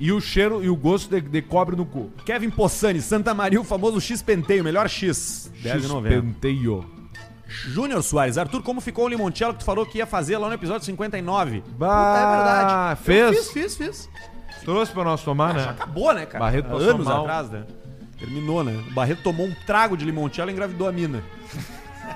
E 0.00 0.10
o 0.10 0.20
cheiro 0.20 0.64
e 0.64 0.68
o 0.70 0.74
gosto 0.74 1.10
de, 1.10 1.20
de 1.20 1.42
cobre 1.42 1.76
no 1.76 1.84
cu. 1.84 2.10
Kevin 2.24 2.48
Possani, 2.48 3.02
Santa 3.02 3.34
Maria, 3.34 3.60
o 3.60 3.64
famoso 3.64 4.00
X 4.00 4.22
Penteio, 4.22 4.64
melhor 4.64 4.88
X. 4.88 5.52
10,90. 5.62 6.08
Penteio. 6.08 6.84
Júnior 7.46 8.02
Soares, 8.02 8.38
Arthur, 8.38 8.62
como 8.62 8.80
ficou 8.80 9.04
o 9.04 9.08
limoncello 9.08 9.52
que 9.52 9.58
tu 9.58 9.64
falou 9.64 9.84
que 9.84 9.98
ia 9.98 10.06
fazer 10.06 10.38
lá 10.38 10.48
no 10.48 10.54
episódio 10.54 10.86
59? 10.86 11.62
Bah, 11.76 12.16
é 12.16 12.36
verdade. 12.36 13.00
fez? 13.02 13.36
Eu 13.36 13.42
fiz, 13.42 13.52
fiz, 13.52 13.76
fiz. 13.76 14.10
Trouxe 14.64 14.92
pra 14.92 15.04
nós 15.04 15.22
tomar, 15.22 15.54
Já 15.58 15.66
né? 15.66 15.70
acabou, 15.70 16.14
né, 16.14 16.24
cara? 16.26 16.44
Barreto 16.44 16.66
Há 16.66 16.70
passou 16.70 16.90
Anos 16.90 17.06
mal. 17.06 17.20
atrás, 17.22 17.50
né? 17.50 17.64
Terminou, 18.18 18.62
né? 18.62 18.82
O 18.88 18.94
Barreto 18.94 19.22
tomou 19.22 19.46
um 19.46 19.54
trago 19.66 19.96
de 19.96 20.04
limoncello 20.04 20.50
e 20.50 20.52
engravidou 20.52 20.88
a 20.88 20.92
mina. 20.92 21.22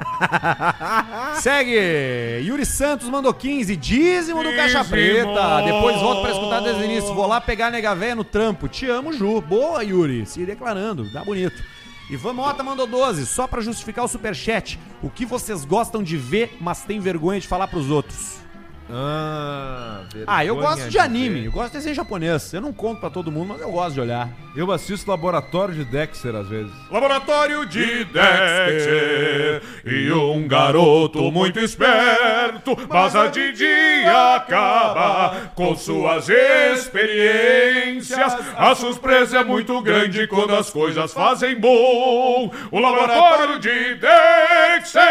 Segue! 1.40 2.40
Yuri 2.42 2.64
Santos 2.64 3.08
mandou 3.08 3.32
15, 3.32 3.76
dízimo 3.76 4.42
do 4.42 4.54
Caixa 4.54 4.84
Preta. 4.84 5.62
Depois 5.64 6.00
volto 6.00 6.22
pra 6.22 6.30
escutar 6.30 6.60
desde 6.60 6.82
o 6.82 6.84
início. 6.84 7.14
Vou 7.14 7.26
lá 7.26 7.40
pegar 7.40 7.68
a 7.68 7.70
nega 7.70 7.94
véia 7.94 8.14
no 8.14 8.24
trampo. 8.24 8.68
Te 8.68 8.86
amo, 8.86 9.12
Ju. 9.12 9.40
Boa, 9.40 9.82
Yuri. 9.82 10.26
Se 10.26 10.44
declarando. 10.44 11.04
Dá 11.10 11.24
bonito. 11.24 11.62
Ivan 12.10 12.34
Mota 12.34 12.62
mandou 12.62 12.86
12, 12.86 13.24
só 13.26 13.46
pra 13.46 13.62
justificar 13.62 14.04
o 14.04 14.08
superchat. 14.08 14.78
O 15.02 15.08
que 15.08 15.24
vocês 15.24 15.64
gostam 15.64 16.02
de 16.02 16.16
ver, 16.16 16.56
mas 16.60 16.82
tem 16.82 17.00
vergonha 17.00 17.40
de 17.40 17.48
falar 17.48 17.66
pros 17.66 17.90
outros? 17.90 18.43
Ah, 18.90 20.02
Ah, 20.26 20.44
eu 20.44 20.56
gosto 20.56 20.90
de 20.90 20.98
anime. 20.98 21.40
ver. 21.40 21.46
Eu 21.46 21.52
gosto 21.52 21.72
de 21.72 21.78
desenho 21.78 21.94
japonês. 21.94 22.52
Eu 22.52 22.60
não 22.60 22.72
conto 22.72 23.00
pra 23.00 23.08
todo 23.08 23.32
mundo, 23.32 23.48
mas 23.48 23.60
eu 23.62 23.70
gosto 23.70 23.94
de 23.94 24.00
olhar. 24.00 24.28
Eu 24.54 24.70
assisto 24.70 25.10
Laboratório 25.10 25.74
de 25.74 25.84
Dexter 25.84 26.34
às 26.36 26.46
vezes. 26.48 26.70
Laboratório 26.90 27.64
de 27.66 28.04
Dexter 28.04 29.62
e 29.84 30.12
um 30.12 30.46
garoto 30.46 31.30
muito 31.32 31.58
esperto, 31.58 32.76
mas 32.88 33.16
a 33.16 33.26
de 33.28 33.52
dia 33.52 34.34
acaba 34.36 35.50
com 35.54 35.74
suas 35.74 36.28
experiências. 36.28 38.36
A 38.56 38.74
surpresa 38.74 39.38
é 39.38 39.44
muito 39.44 39.80
grande 39.80 40.26
quando 40.28 40.54
as 40.54 40.68
coisas 40.70 41.12
fazem 41.12 41.58
bom. 41.58 42.52
O 42.70 42.78
Laboratório 42.78 43.58
de 43.58 43.94
Dexter. 43.94 45.02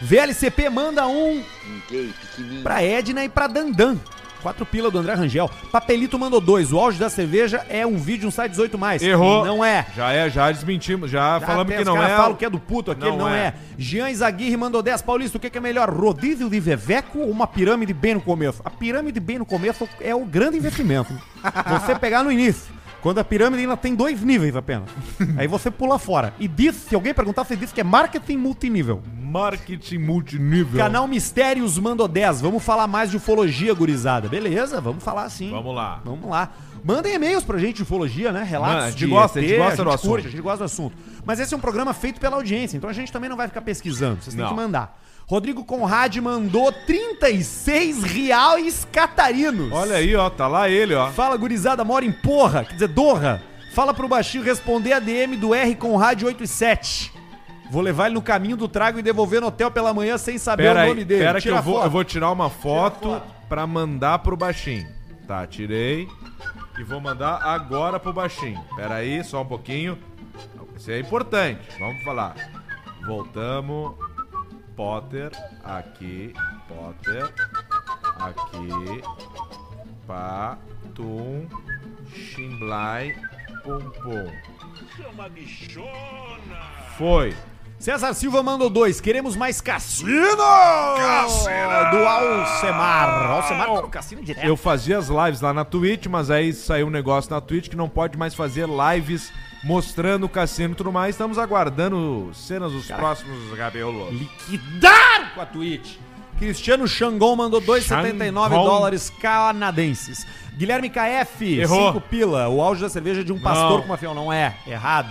VLCP 0.00 0.68
manda 0.70 1.06
um 1.06 1.42
pequenininho. 1.88 2.62
pra 2.62 2.82
Edna 2.82 3.24
e 3.24 3.28
pra 3.28 3.46
Dandan. 3.46 3.96
Quatro 4.40 4.64
pila 4.64 4.88
do 4.88 4.96
André 4.98 5.14
Rangel. 5.14 5.50
Papelito 5.72 6.16
mandou 6.16 6.40
dois. 6.40 6.72
O 6.72 6.78
auge 6.78 6.96
da 6.96 7.10
cerveja 7.10 7.66
é 7.68 7.84
um 7.84 7.96
vídeo, 7.96 8.28
um 8.28 8.30
site 8.30 8.52
18 8.52 8.78
mais. 8.78 9.02
Errou. 9.02 9.44
Não 9.44 9.64
é. 9.64 9.84
Já 9.96 10.12
é, 10.12 10.30
já 10.30 10.52
desmentimos, 10.52 11.10
já, 11.10 11.40
Já 11.40 11.46
falamos 11.46 11.74
que 11.74 11.84
não 11.84 12.00
é. 12.00 12.16
falam 12.16 12.36
que 12.36 12.44
é 12.44 12.50
do 12.50 12.60
puto, 12.60 12.92
aquele 12.92 13.10
não, 13.10 13.18
Não 13.18 13.28
é. 13.28 13.46
é. 13.48 13.54
Jean 13.76 14.08
Izaguirre 14.08 14.56
mandou 14.56 14.80
10. 14.80 15.02
Paulista, 15.02 15.38
o 15.38 15.40
que, 15.40 15.50
que 15.50 15.58
é 15.58 15.60
melhor? 15.60 15.90
Rodízio 15.90 16.48
de 16.48 16.60
Veveco 16.60 17.18
ou 17.18 17.30
uma 17.30 17.48
pirâmide 17.48 17.92
bem 17.92 18.14
no 18.14 18.20
começo? 18.20 18.62
A 18.64 18.70
pirâmide 18.70 19.18
bem 19.18 19.40
no 19.40 19.44
começo 19.44 19.88
é 20.00 20.14
o 20.14 20.24
grande 20.24 20.56
investimento. 20.56 21.12
você 21.68 21.96
pegar 21.96 22.22
no 22.22 22.30
início. 22.30 22.77
Quando 23.00 23.18
a 23.18 23.24
pirâmide 23.24 23.62
ainda 23.62 23.76
tem 23.76 23.94
dois 23.94 24.22
níveis 24.22 24.56
apenas. 24.56 24.88
Aí 25.38 25.46
você 25.46 25.70
pula 25.70 25.98
fora. 25.98 26.34
E 26.38 26.48
diz, 26.48 26.74
se 26.74 26.94
alguém 26.94 27.14
perguntar, 27.14 27.44
você 27.44 27.56
diz 27.56 27.72
que 27.72 27.80
é 27.80 27.84
marketing 27.84 28.36
multinível. 28.38 29.02
Marketing 29.20 29.98
multinível. 29.98 30.78
Canal 30.78 31.06
Mistérios 31.06 31.78
mandou 31.78 32.08
10. 32.08 32.40
Vamos 32.40 32.62
falar 32.62 32.86
mais 32.88 33.10
de 33.10 33.16
ufologia, 33.16 33.72
gurizada. 33.72 34.28
Beleza, 34.28 34.80
vamos 34.80 35.04
falar 35.04 35.28
sim. 35.30 35.50
Vamos 35.50 35.74
lá. 35.74 36.00
Vamos 36.04 36.28
lá. 36.28 36.50
Mandem 36.84 37.14
e-mails 37.14 37.44
pra 37.44 37.58
gente 37.58 37.76
de 37.76 37.82
ufologia, 37.82 38.32
né? 38.32 38.42
Relatos 38.42 38.74
Manda, 38.74 38.86
a 38.86 38.90
gente 38.90 38.98
de 38.98 39.06
gosta, 39.06 39.38
a 39.38 39.42
gente 39.42 39.52
ET, 39.52 39.58
gosta 39.58 39.76
do 39.76 39.90
curte, 39.90 39.94
assunto. 40.00 40.18
A 40.18 40.30
gente 40.30 40.42
gosta 40.42 40.58
do 40.58 40.64
assunto. 40.64 40.96
Mas 41.24 41.40
esse 41.40 41.52
é 41.52 41.56
um 41.56 41.60
programa 41.60 41.92
feito 41.92 42.20
pela 42.20 42.36
audiência, 42.36 42.76
então 42.76 42.88
a 42.88 42.92
gente 42.92 43.12
também 43.12 43.28
não 43.28 43.36
vai 43.36 43.48
ficar 43.48 43.60
pesquisando. 43.62 44.22
Vocês 44.22 44.34
têm 44.34 44.42
Não. 44.42 44.50
que 44.50 44.56
mandar. 44.56 44.98
Rodrigo 45.28 45.62
Conrad 45.62 46.16
mandou 46.16 46.72
36 46.72 48.02
reais 48.02 48.88
catarinos. 48.90 49.70
Olha 49.70 49.96
aí, 49.96 50.16
ó, 50.16 50.30
tá 50.30 50.46
lá 50.48 50.70
ele, 50.70 50.94
ó. 50.94 51.10
Fala, 51.10 51.36
gurizada, 51.36 51.84
mora 51.84 52.02
em 52.04 52.10
porra, 52.12 52.64
quer 52.64 52.72
dizer, 52.72 52.88
Dorra. 52.88 53.42
Fala 53.74 53.92
pro 53.92 54.08
baixinho 54.08 54.42
responder 54.42 54.94
a 54.94 54.98
DM 54.98 55.36
do 55.36 55.54
R 55.54 55.74
Conrad 55.74 56.22
87. 56.22 57.12
Vou 57.70 57.82
levar 57.82 58.06
ele 58.06 58.14
no 58.14 58.22
caminho 58.22 58.56
do 58.56 58.66
trago 58.66 58.98
e 58.98 59.02
devolver 59.02 59.42
no 59.42 59.48
hotel 59.48 59.70
pela 59.70 59.92
manhã 59.92 60.16
sem 60.16 60.38
saber 60.38 60.62
Pera 60.62 60.78
o 60.78 60.82
aí, 60.84 60.88
nome 60.88 61.04
dele. 61.04 61.22
pera 61.24 61.38
que 61.38 61.42
Tira 61.42 61.56
eu 61.56 61.62
vou, 61.62 61.82
eu 61.84 61.90
vou 61.90 62.02
tirar 62.02 62.30
uma 62.32 62.48
foto, 62.48 63.10
foto. 63.10 63.22
pra 63.50 63.66
mandar 63.66 64.20
pro 64.20 64.34
baixinho. 64.34 64.88
Tá, 65.26 65.46
tirei. 65.46 66.08
E 66.78 66.82
vou 66.82 66.98
mandar 67.00 67.42
agora 67.42 68.00
pro 68.00 68.14
baixinho. 68.14 68.58
Pera 68.74 68.94
aí, 68.94 69.22
só 69.22 69.42
um 69.42 69.46
pouquinho. 69.46 69.98
Isso 70.74 70.90
é 70.90 70.98
importante. 70.98 71.60
Vamos 71.78 72.02
falar. 72.02 72.34
Voltamos. 73.06 73.92
Potter. 74.78 75.32
Aqui. 75.64 76.32
Potter. 76.68 77.34
Aqui. 78.20 79.02
Patum. 80.06 81.48
Chimblai. 82.14 83.16
Pum 83.64 83.80
pum. 83.90 84.30
Foi. 86.96 87.34
César 87.76 88.14
Silva 88.14 88.40
mandou 88.40 88.70
dois. 88.70 89.00
Queremos 89.00 89.34
mais 89.34 89.60
cassino! 89.60 90.12
Do 90.12 92.06
Alcemar. 92.06 93.30
Alcemar 93.30 93.66
tá 93.66 93.82
no 93.82 93.88
cassino 93.88 94.22
direto. 94.22 94.46
Eu 94.46 94.56
fazia 94.56 94.96
as 94.98 95.08
lives 95.08 95.40
lá 95.40 95.52
na 95.52 95.64
Twitch, 95.64 96.06
mas 96.06 96.30
aí 96.30 96.52
saiu 96.52 96.86
um 96.86 96.90
negócio 96.90 97.32
na 97.32 97.40
Twitch 97.40 97.68
que 97.68 97.76
não 97.76 97.88
pode 97.88 98.16
mais 98.16 98.32
fazer 98.32 98.68
lives 98.68 99.32
mostrando 99.62 100.24
o 100.24 100.28
cassino 100.28 100.72
e 100.72 100.76
tudo 100.76 100.92
mais. 100.92 101.14
Estamos 101.14 101.38
aguardando 101.38 102.30
cenas 102.34 102.72
dos 102.72 102.86
próximos 102.86 103.56
cabelos. 103.56 104.12
liquidar 104.12 105.34
com 105.34 105.40
a 105.40 105.46
Twitch. 105.46 105.96
Cristiano 106.38 106.86
Xangon 106.86 107.34
mandou 107.34 107.60
2,79 107.60 108.48
Xangon. 108.48 108.64
dólares 108.64 109.10
canadenses. 109.20 110.26
Guilherme 110.56 110.88
KF, 110.88 111.58
Errou. 111.60 111.92
5 111.94 112.00
pila. 112.02 112.48
O 112.48 112.60
auge 112.62 112.80
da 112.80 112.88
cerveja 112.88 113.24
de 113.24 113.32
um 113.32 113.40
pastor 113.40 113.70
Não. 113.72 113.80
com 113.80 113.86
uma 113.86 113.96
fiel. 113.96 114.14
Não 114.14 114.32
é. 114.32 114.56
Errado. 114.66 115.08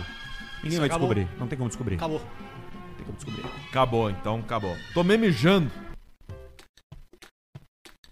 Ninguém 0.63 0.69
Isso 0.71 0.77
vai 0.79 0.87
acabou. 0.87 1.13
descobrir. 1.13 1.37
Não 1.39 1.47
tem 1.47 1.57
como 1.57 1.69
descobrir. 1.69 1.95
Acabou. 1.95 2.19
Não 2.19 2.95
tem 2.95 3.05
como 3.05 3.15
descobrir. 3.17 3.45
Acabou, 3.69 4.09
então 4.09 4.39
acabou. 4.39 4.75
Tomei 4.93 5.17
mijando. 5.17 5.69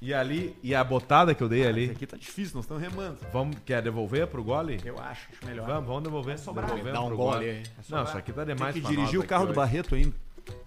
E 0.06 0.14
ali, 0.14 0.56
e 0.62 0.76
a 0.76 0.84
botada 0.84 1.34
que 1.34 1.42
eu 1.42 1.50
dei 1.50 1.62
Esse 1.62 1.68
ali, 1.70 1.90
aqui 1.90 2.06
tá 2.06 2.16
difícil, 2.16 2.54
nós 2.58 2.66
estamos 2.66 2.84
remando. 2.84 3.18
vamos, 3.34 3.58
quer 3.66 3.82
devolver 3.82 4.28
pro 4.28 4.44
gole? 4.44 4.80
Eu 4.86 5.00
acho, 5.00 5.28
acho 5.34 5.44
melhor. 5.44 5.66
Vamos, 5.66 5.88
vamos 5.88 6.04
devolver. 6.04 6.38
sobrar. 6.38 6.68
Devolvemos 6.68 6.94
Dá 7.00 7.04
um 7.04 7.08
pro 7.08 7.18
gole 7.18 7.50
aí. 7.50 7.64
Não, 7.90 8.04
isso 8.04 8.16
aqui 8.16 8.32
tá 8.32 8.44
demais 8.44 8.76
Tem 8.76 8.84
que 8.84 8.88
dirigir 8.88 9.20
o 9.20 9.26
carro 9.26 9.46
do 9.46 9.50
hoje. 9.50 9.56
Barreto 9.56 9.96
ainda. 9.96 10.14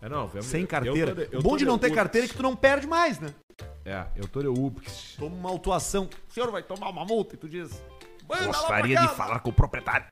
É, 0.02 0.08
não, 0.08 0.26
vamos- 0.26 0.44
Sem 0.46 0.62
eu 0.62 0.66
carteira. 0.66 1.14
tô 1.14 1.22
de- 1.24 1.28
eu 1.32 1.38
o 1.38 1.42
bom 1.44 1.50
tô 1.50 1.56
de 1.56 1.64
não 1.64 1.78
ter 1.78 1.92
carteira 1.92 2.26
é 2.26 2.28
que 2.28 2.34
tu 2.36 2.42
não 2.42 2.56
perde 2.56 2.88
mais, 2.88 3.20
né? 3.20 3.28
É, 3.84 4.06
eu 4.16 4.26
tô 4.26 4.40
de 4.42 4.48
Ubix. 4.48 5.14
Toma 5.16 5.36
uma 5.36 5.50
autuação. 5.50 6.10
O 6.28 6.34
senhor 6.34 6.50
vai 6.50 6.64
tomar 6.64 6.88
uma 6.88 7.04
multa 7.04 7.36
e 7.36 7.38
tu 7.38 7.48
diz. 7.48 7.70
"Manda 8.28 8.42
lá 8.42 8.48
pra 8.48 8.58
Gostaria 8.58 8.96
de 8.96 9.02
casa." 9.04 9.14
falar 9.14 9.38
com 9.38 9.50
o 9.50 9.52
proprietário. 9.52 10.06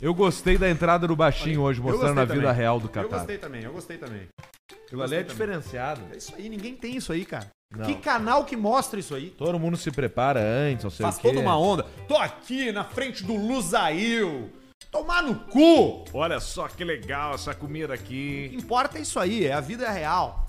Eu 0.00 0.12
gostei 0.12 0.58
da 0.58 0.68
entrada 0.68 1.06
do 1.06 1.14
baixinho 1.14 1.60
hoje, 1.60 1.78
Eu 1.78 1.84
mostrando 1.84 2.18
a 2.20 2.24
vida 2.24 2.40
também. 2.40 2.56
real 2.56 2.80
do 2.80 2.86
Eu 2.86 2.90
Catar. 2.90 3.18
gostei 3.18 3.38
também, 3.38 3.62
eu 3.62 3.72
gostei 3.72 3.96
também. 3.96 4.26
Aquilo 4.86 5.02
ali 5.02 5.16
é 5.16 5.22
diferenciado. 5.22 6.00
É 6.12 6.16
isso 6.16 6.34
aí, 6.36 6.48
ninguém 6.48 6.74
tem 6.76 6.96
isso 6.96 7.12
aí, 7.12 7.24
cara. 7.24 7.46
Não. 7.74 7.86
Que 7.86 7.94
canal 7.94 8.44
que 8.44 8.54
mostra 8.56 9.00
isso 9.00 9.14
aí? 9.14 9.30
Todo 9.30 9.58
mundo 9.58 9.76
se 9.78 9.90
prepara 9.90 10.40
antes, 10.40 10.84
não 10.84 10.90
sei 10.90 11.04
Faz 11.04 11.16
o 11.16 11.20
quê. 11.20 11.28
toda 11.28 11.40
uma 11.40 11.58
onda. 11.58 11.84
Tô 12.06 12.16
aqui 12.16 12.70
na 12.70 12.84
frente 12.84 13.24
do 13.24 13.34
Lusail. 13.34 14.50
tomar 14.90 15.22
no 15.22 15.34
cu! 15.36 16.04
Olha 16.12 16.38
só 16.38 16.68
que 16.68 16.84
legal 16.84 17.34
essa 17.34 17.54
comida 17.54 17.94
O 17.94 17.96
que 17.98 18.46
aqui. 18.48 18.56
importa 18.56 18.98
é 18.98 19.00
isso 19.00 19.18
aí, 19.18 19.46
é 19.46 19.52
a 19.54 19.60
vida 19.60 19.90
real. 19.90 20.46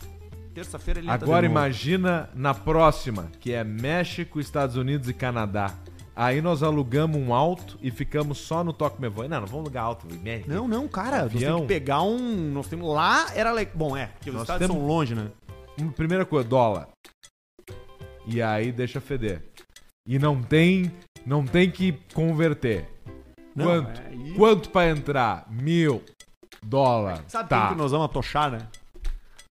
Terça-feira 0.54 1.00
ele 1.00 1.10
Agora 1.10 1.45
imagina 1.45 2.30
na 2.36 2.54
próxima, 2.54 3.32
que 3.40 3.54
é 3.54 3.64
México, 3.64 4.40
Estados 4.40 4.76
Unidos 4.76 5.08
e 5.08 5.14
Canadá. 5.14 5.74
Aí 6.15 6.41
nós 6.41 6.61
alugamos 6.61 7.18
um 7.19 7.34
alto 7.34 7.77
e 7.81 7.90
ficamos 7.90 8.38
só 8.38 8.64
no 8.64 8.72
Toque 8.72 9.02
Me 9.02 9.10
Voe. 9.10 9.27
Não, 9.27 9.41
não 9.41 9.48
vamos 9.48 9.65
alugar 9.65 9.84
alto. 9.85 10.07
Não, 10.45 10.68
não, 10.68 10.88
cara. 10.88 11.23
Nós 11.23 11.26
Avião. 11.34 11.41
temos 11.56 11.61
que 11.61 11.68
pegar 11.68 12.02
um. 12.03 12.19
Nós 12.52 12.68
temos. 12.68 12.88
Lá 12.94 13.34
era 13.35 13.52
legal. 13.52 13.73
Bom, 13.76 13.98
é, 13.98 14.07
porque 14.07 14.30
os 14.30 14.35
Nós 14.35 14.44
estados 14.44 14.68
temos- 14.68 14.77
são 14.80 14.88
longe, 14.88 15.15
né? 15.15 15.31
Hum, 15.80 15.90
Primeira 15.90 16.23
coisa, 16.26 16.48
dólar. 16.48 16.88
E 18.27 18.41
aí 18.41 18.72
deixa 18.72 19.02
feder. 19.02 19.44
E 20.07 20.19
não 20.19 20.41
tem, 20.41 20.91
não 21.26 21.45
tem 21.45 21.72
que 21.72 21.94
converter. 22.14 22.88
Não, 23.56 23.65
quanto? 23.65 24.02
é 24.02 24.34
Quanto 24.35 24.69
pra 24.69 24.90
entrar? 24.90 25.45
Mil 25.49 26.03
dólar. 26.61 27.23
Sabe 27.27 27.49
tá. 27.49 27.69
que 27.69 27.76
nós 27.76 27.91
vamos 27.91 28.06
atochar, 28.06 28.52
né? 28.52 28.68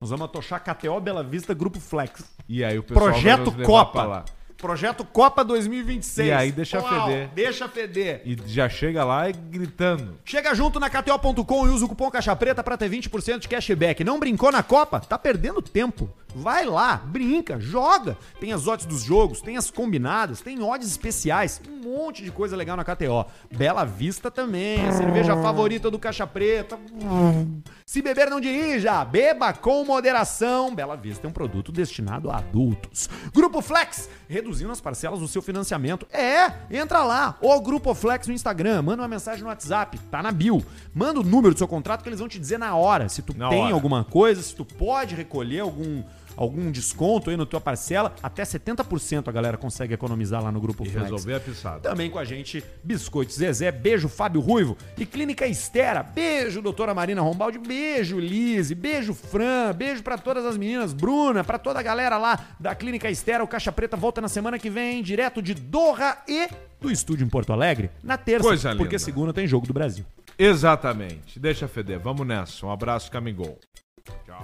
Nós 0.01 0.10
vamos 0.10 0.24
atochar 0.26 0.62
KTO 0.62 1.01
Bela 1.01 1.22
Vista 1.22 1.55
Grupo 1.55 1.78
Flex. 1.78 2.24
E 2.48 2.64
aí 2.64 2.78
o 2.78 2.82
pessoal 2.82 3.10
vai 3.10 3.12
Projeto 3.20 3.52
Copa. 3.64 4.24
Projeto 4.62 5.05
Copa 5.05 5.43
2026. 5.44 6.28
E 6.28 6.30
aí 6.30 6.52
deixa 6.52 6.80
Uau, 6.80 6.89
feder. 6.89 7.28
Deixa 7.34 7.68
feder. 7.68 8.22
E 8.24 8.39
já 8.47 8.68
chega 8.68 9.02
lá 9.02 9.28
e 9.28 9.32
gritando. 9.32 10.16
Chega 10.24 10.55
junto 10.55 10.78
na 10.78 10.89
KTO.com 10.89 11.66
e 11.66 11.70
usa 11.70 11.84
o 11.84 11.89
cupom 11.89 12.09
Caixa 12.09 12.36
Preta 12.36 12.62
pra 12.62 12.76
ter 12.76 12.89
20% 12.89 13.40
de 13.40 13.48
cashback. 13.48 14.05
Não 14.05 14.20
brincou 14.20 14.52
na 14.52 14.62
Copa? 14.62 15.01
Tá 15.01 15.18
perdendo 15.18 15.60
tempo. 15.60 16.09
Vai 16.34 16.64
lá, 16.64 16.97
brinca, 16.97 17.60
joga. 17.60 18.16
Tem 18.40 18.52
as 18.52 18.66
odds 18.66 18.86
dos 18.86 19.02
jogos, 19.02 19.43
tem 19.43 19.56
as 19.56 19.70
combinadas, 19.70 20.40
tem 20.40 20.62
odds 20.62 20.89
especiais, 20.89 21.60
um 21.68 21.90
monte 21.90 22.22
de 22.22 22.30
coisa 22.30 22.56
legal 22.56 22.76
na 22.76 22.84
KTO. 22.84 23.26
Bela 23.55 23.84
Vista 23.84 24.30
também, 24.30 24.86
a 24.86 24.93
cerveja 24.93 25.36
favorita 25.43 25.90
do 25.90 25.98
Caixa 25.98 26.26
Preta. 26.26 26.78
Se 27.84 28.00
beber, 28.00 28.30
não 28.30 28.40
dirija. 28.40 29.04
Beba 29.04 29.52
com 29.52 29.84
moderação. 29.84 30.74
Bela 30.74 30.96
Vista 30.96 31.26
é 31.26 31.30
um 31.30 31.32
produto 31.32 31.70
destinado 31.72 32.30
a 32.30 32.38
adultos. 32.38 33.09
Grupo 33.34 33.60
Flex, 33.60 34.09
reduzindo 34.28 34.70
as 34.72 34.80
parcelas 34.80 35.20
do 35.20 35.28
seu 35.28 35.42
financiamento. 35.42 36.06
É, 36.12 36.52
entra 36.70 37.02
lá. 37.04 37.36
O 37.40 37.60
Grupo 37.60 37.94
Flex 37.94 38.26
no 38.28 38.34
Instagram. 38.34 38.82
Manda 38.82 39.02
uma 39.02 39.09
mensagem 39.09 39.42
no 39.42 39.48
WhatsApp. 39.48 39.98
Tá 40.10 40.22
na 40.22 40.30
bio. 40.32 40.64
Manda 40.94 41.20
o 41.20 41.24
número 41.24 41.54
do 41.54 41.59
seu 41.59 41.68
contrato 41.68 42.02
que 42.02 42.09
eles 42.09 42.18
vão 42.20 42.28
te 42.28 42.38
dizer 42.38 42.59
na 42.59 42.74
hora. 42.74 43.09
Se 43.09 43.22
tu 43.22 43.36
Na 43.36 43.48
tem 43.48 43.64
hora. 43.64 43.74
alguma 43.74 44.04
coisa, 44.04 44.40
se 44.42 44.54
tu 44.54 44.64
pode 44.64 45.14
recolher 45.14 45.60
algum 45.60 46.02
algum 46.36 46.70
desconto 46.70 47.30
aí 47.30 47.36
na 47.36 47.44
tua 47.46 47.60
parcela, 47.60 48.14
até 48.22 48.42
70% 48.42 49.28
a 49.28 49.32
galera 49.32 49.56
consegue 49.56 49.94
economizar 49.94 50.42
lá 50.42 50.50
no 50.52 50.60
Grupo 50.60 50.84
E 50.84 50.88
Flex. 50.90 51.02
resolver 51.10 51.34
a 51.34 51.40
pisada. 51.40 51.80
Também 51.80 52.10
com 52.10 52.18
a 52.18 52.24
gente, 52.24 52.62
Biscoito 52.82 53.32
Zezé, 53.32 53.70
beijo 53.70 54.09
Fábio 54.09 54.40
Ruivo 54.40 54.76
e 54.96 55.04
Clínica 55.06 55.46
Estera, 55.46 56.02
beijo 56.02 56.60
doutora 56.62 56.94
Marina 56.94 57.20
Rombaldi, 57.20 57.59
beijo 57.59 58.18
Lise, 58.18 58.74
beijo 58.74 59.14
Fran, 59.14 59.72
beijo 59.74 60.02
pra 60.02 60.16
todas 60.18 60.44
as 60.44 60.56
meninas, 60.56 60.92
Bruna, 60.92 61.42
pra 61.44 61.59
toda 61.59 61.80
a 61.80 61.82
galera 61.82 62.16
lá 62.18 62.38
da 62.59 62.74
Clínica 62.74 63.10
Estera, 63.10 63.42
o 63.44 63.48
Caixa 63.48 63.72
Preta 63.72 63.96
volta 63.96 64.20
na 64.20 64.28
semana 64.28 64.59
que 64.59 64.70
vem, 64.70 65.02
direto 65.02 65.42
de 65.42 65.54
Doha 65.54 66.18
e 66.28 66.48
do 66.80 66.90
estúdio 66.90 67.24
em 67.24 67.28
Porto 67.28 67.52
Alegre, 67.52 67.90
na 68.02 68.16
terça, 68.18 68.46
Coisa 68.48 68.70
linda. 68.70 68.82
porque 68.82 68.98
segunda 68.98 69.32
tem 69.32 69.46
jogo 69.46 69.66
do 69.66 69.72
Brasil. 69.72 70.04
Exatamente. 70.36 71.38
Deixa 71.38 71.68
feder. 71.68 71.98
Vamos 72.00 72.26
nessa. 72.26 72.66
Um 72.66 72.70
abraço, 72.70 73.10
Camingol. 73.10 73.59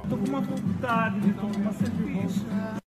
Tô 0.09 0.17
com 0.17 0.25
uma 0.27 0.41
vontade 0.41 1.21
de 1.21 1.33
tomar 1.35 1.73
cerveja. 1.73 2.88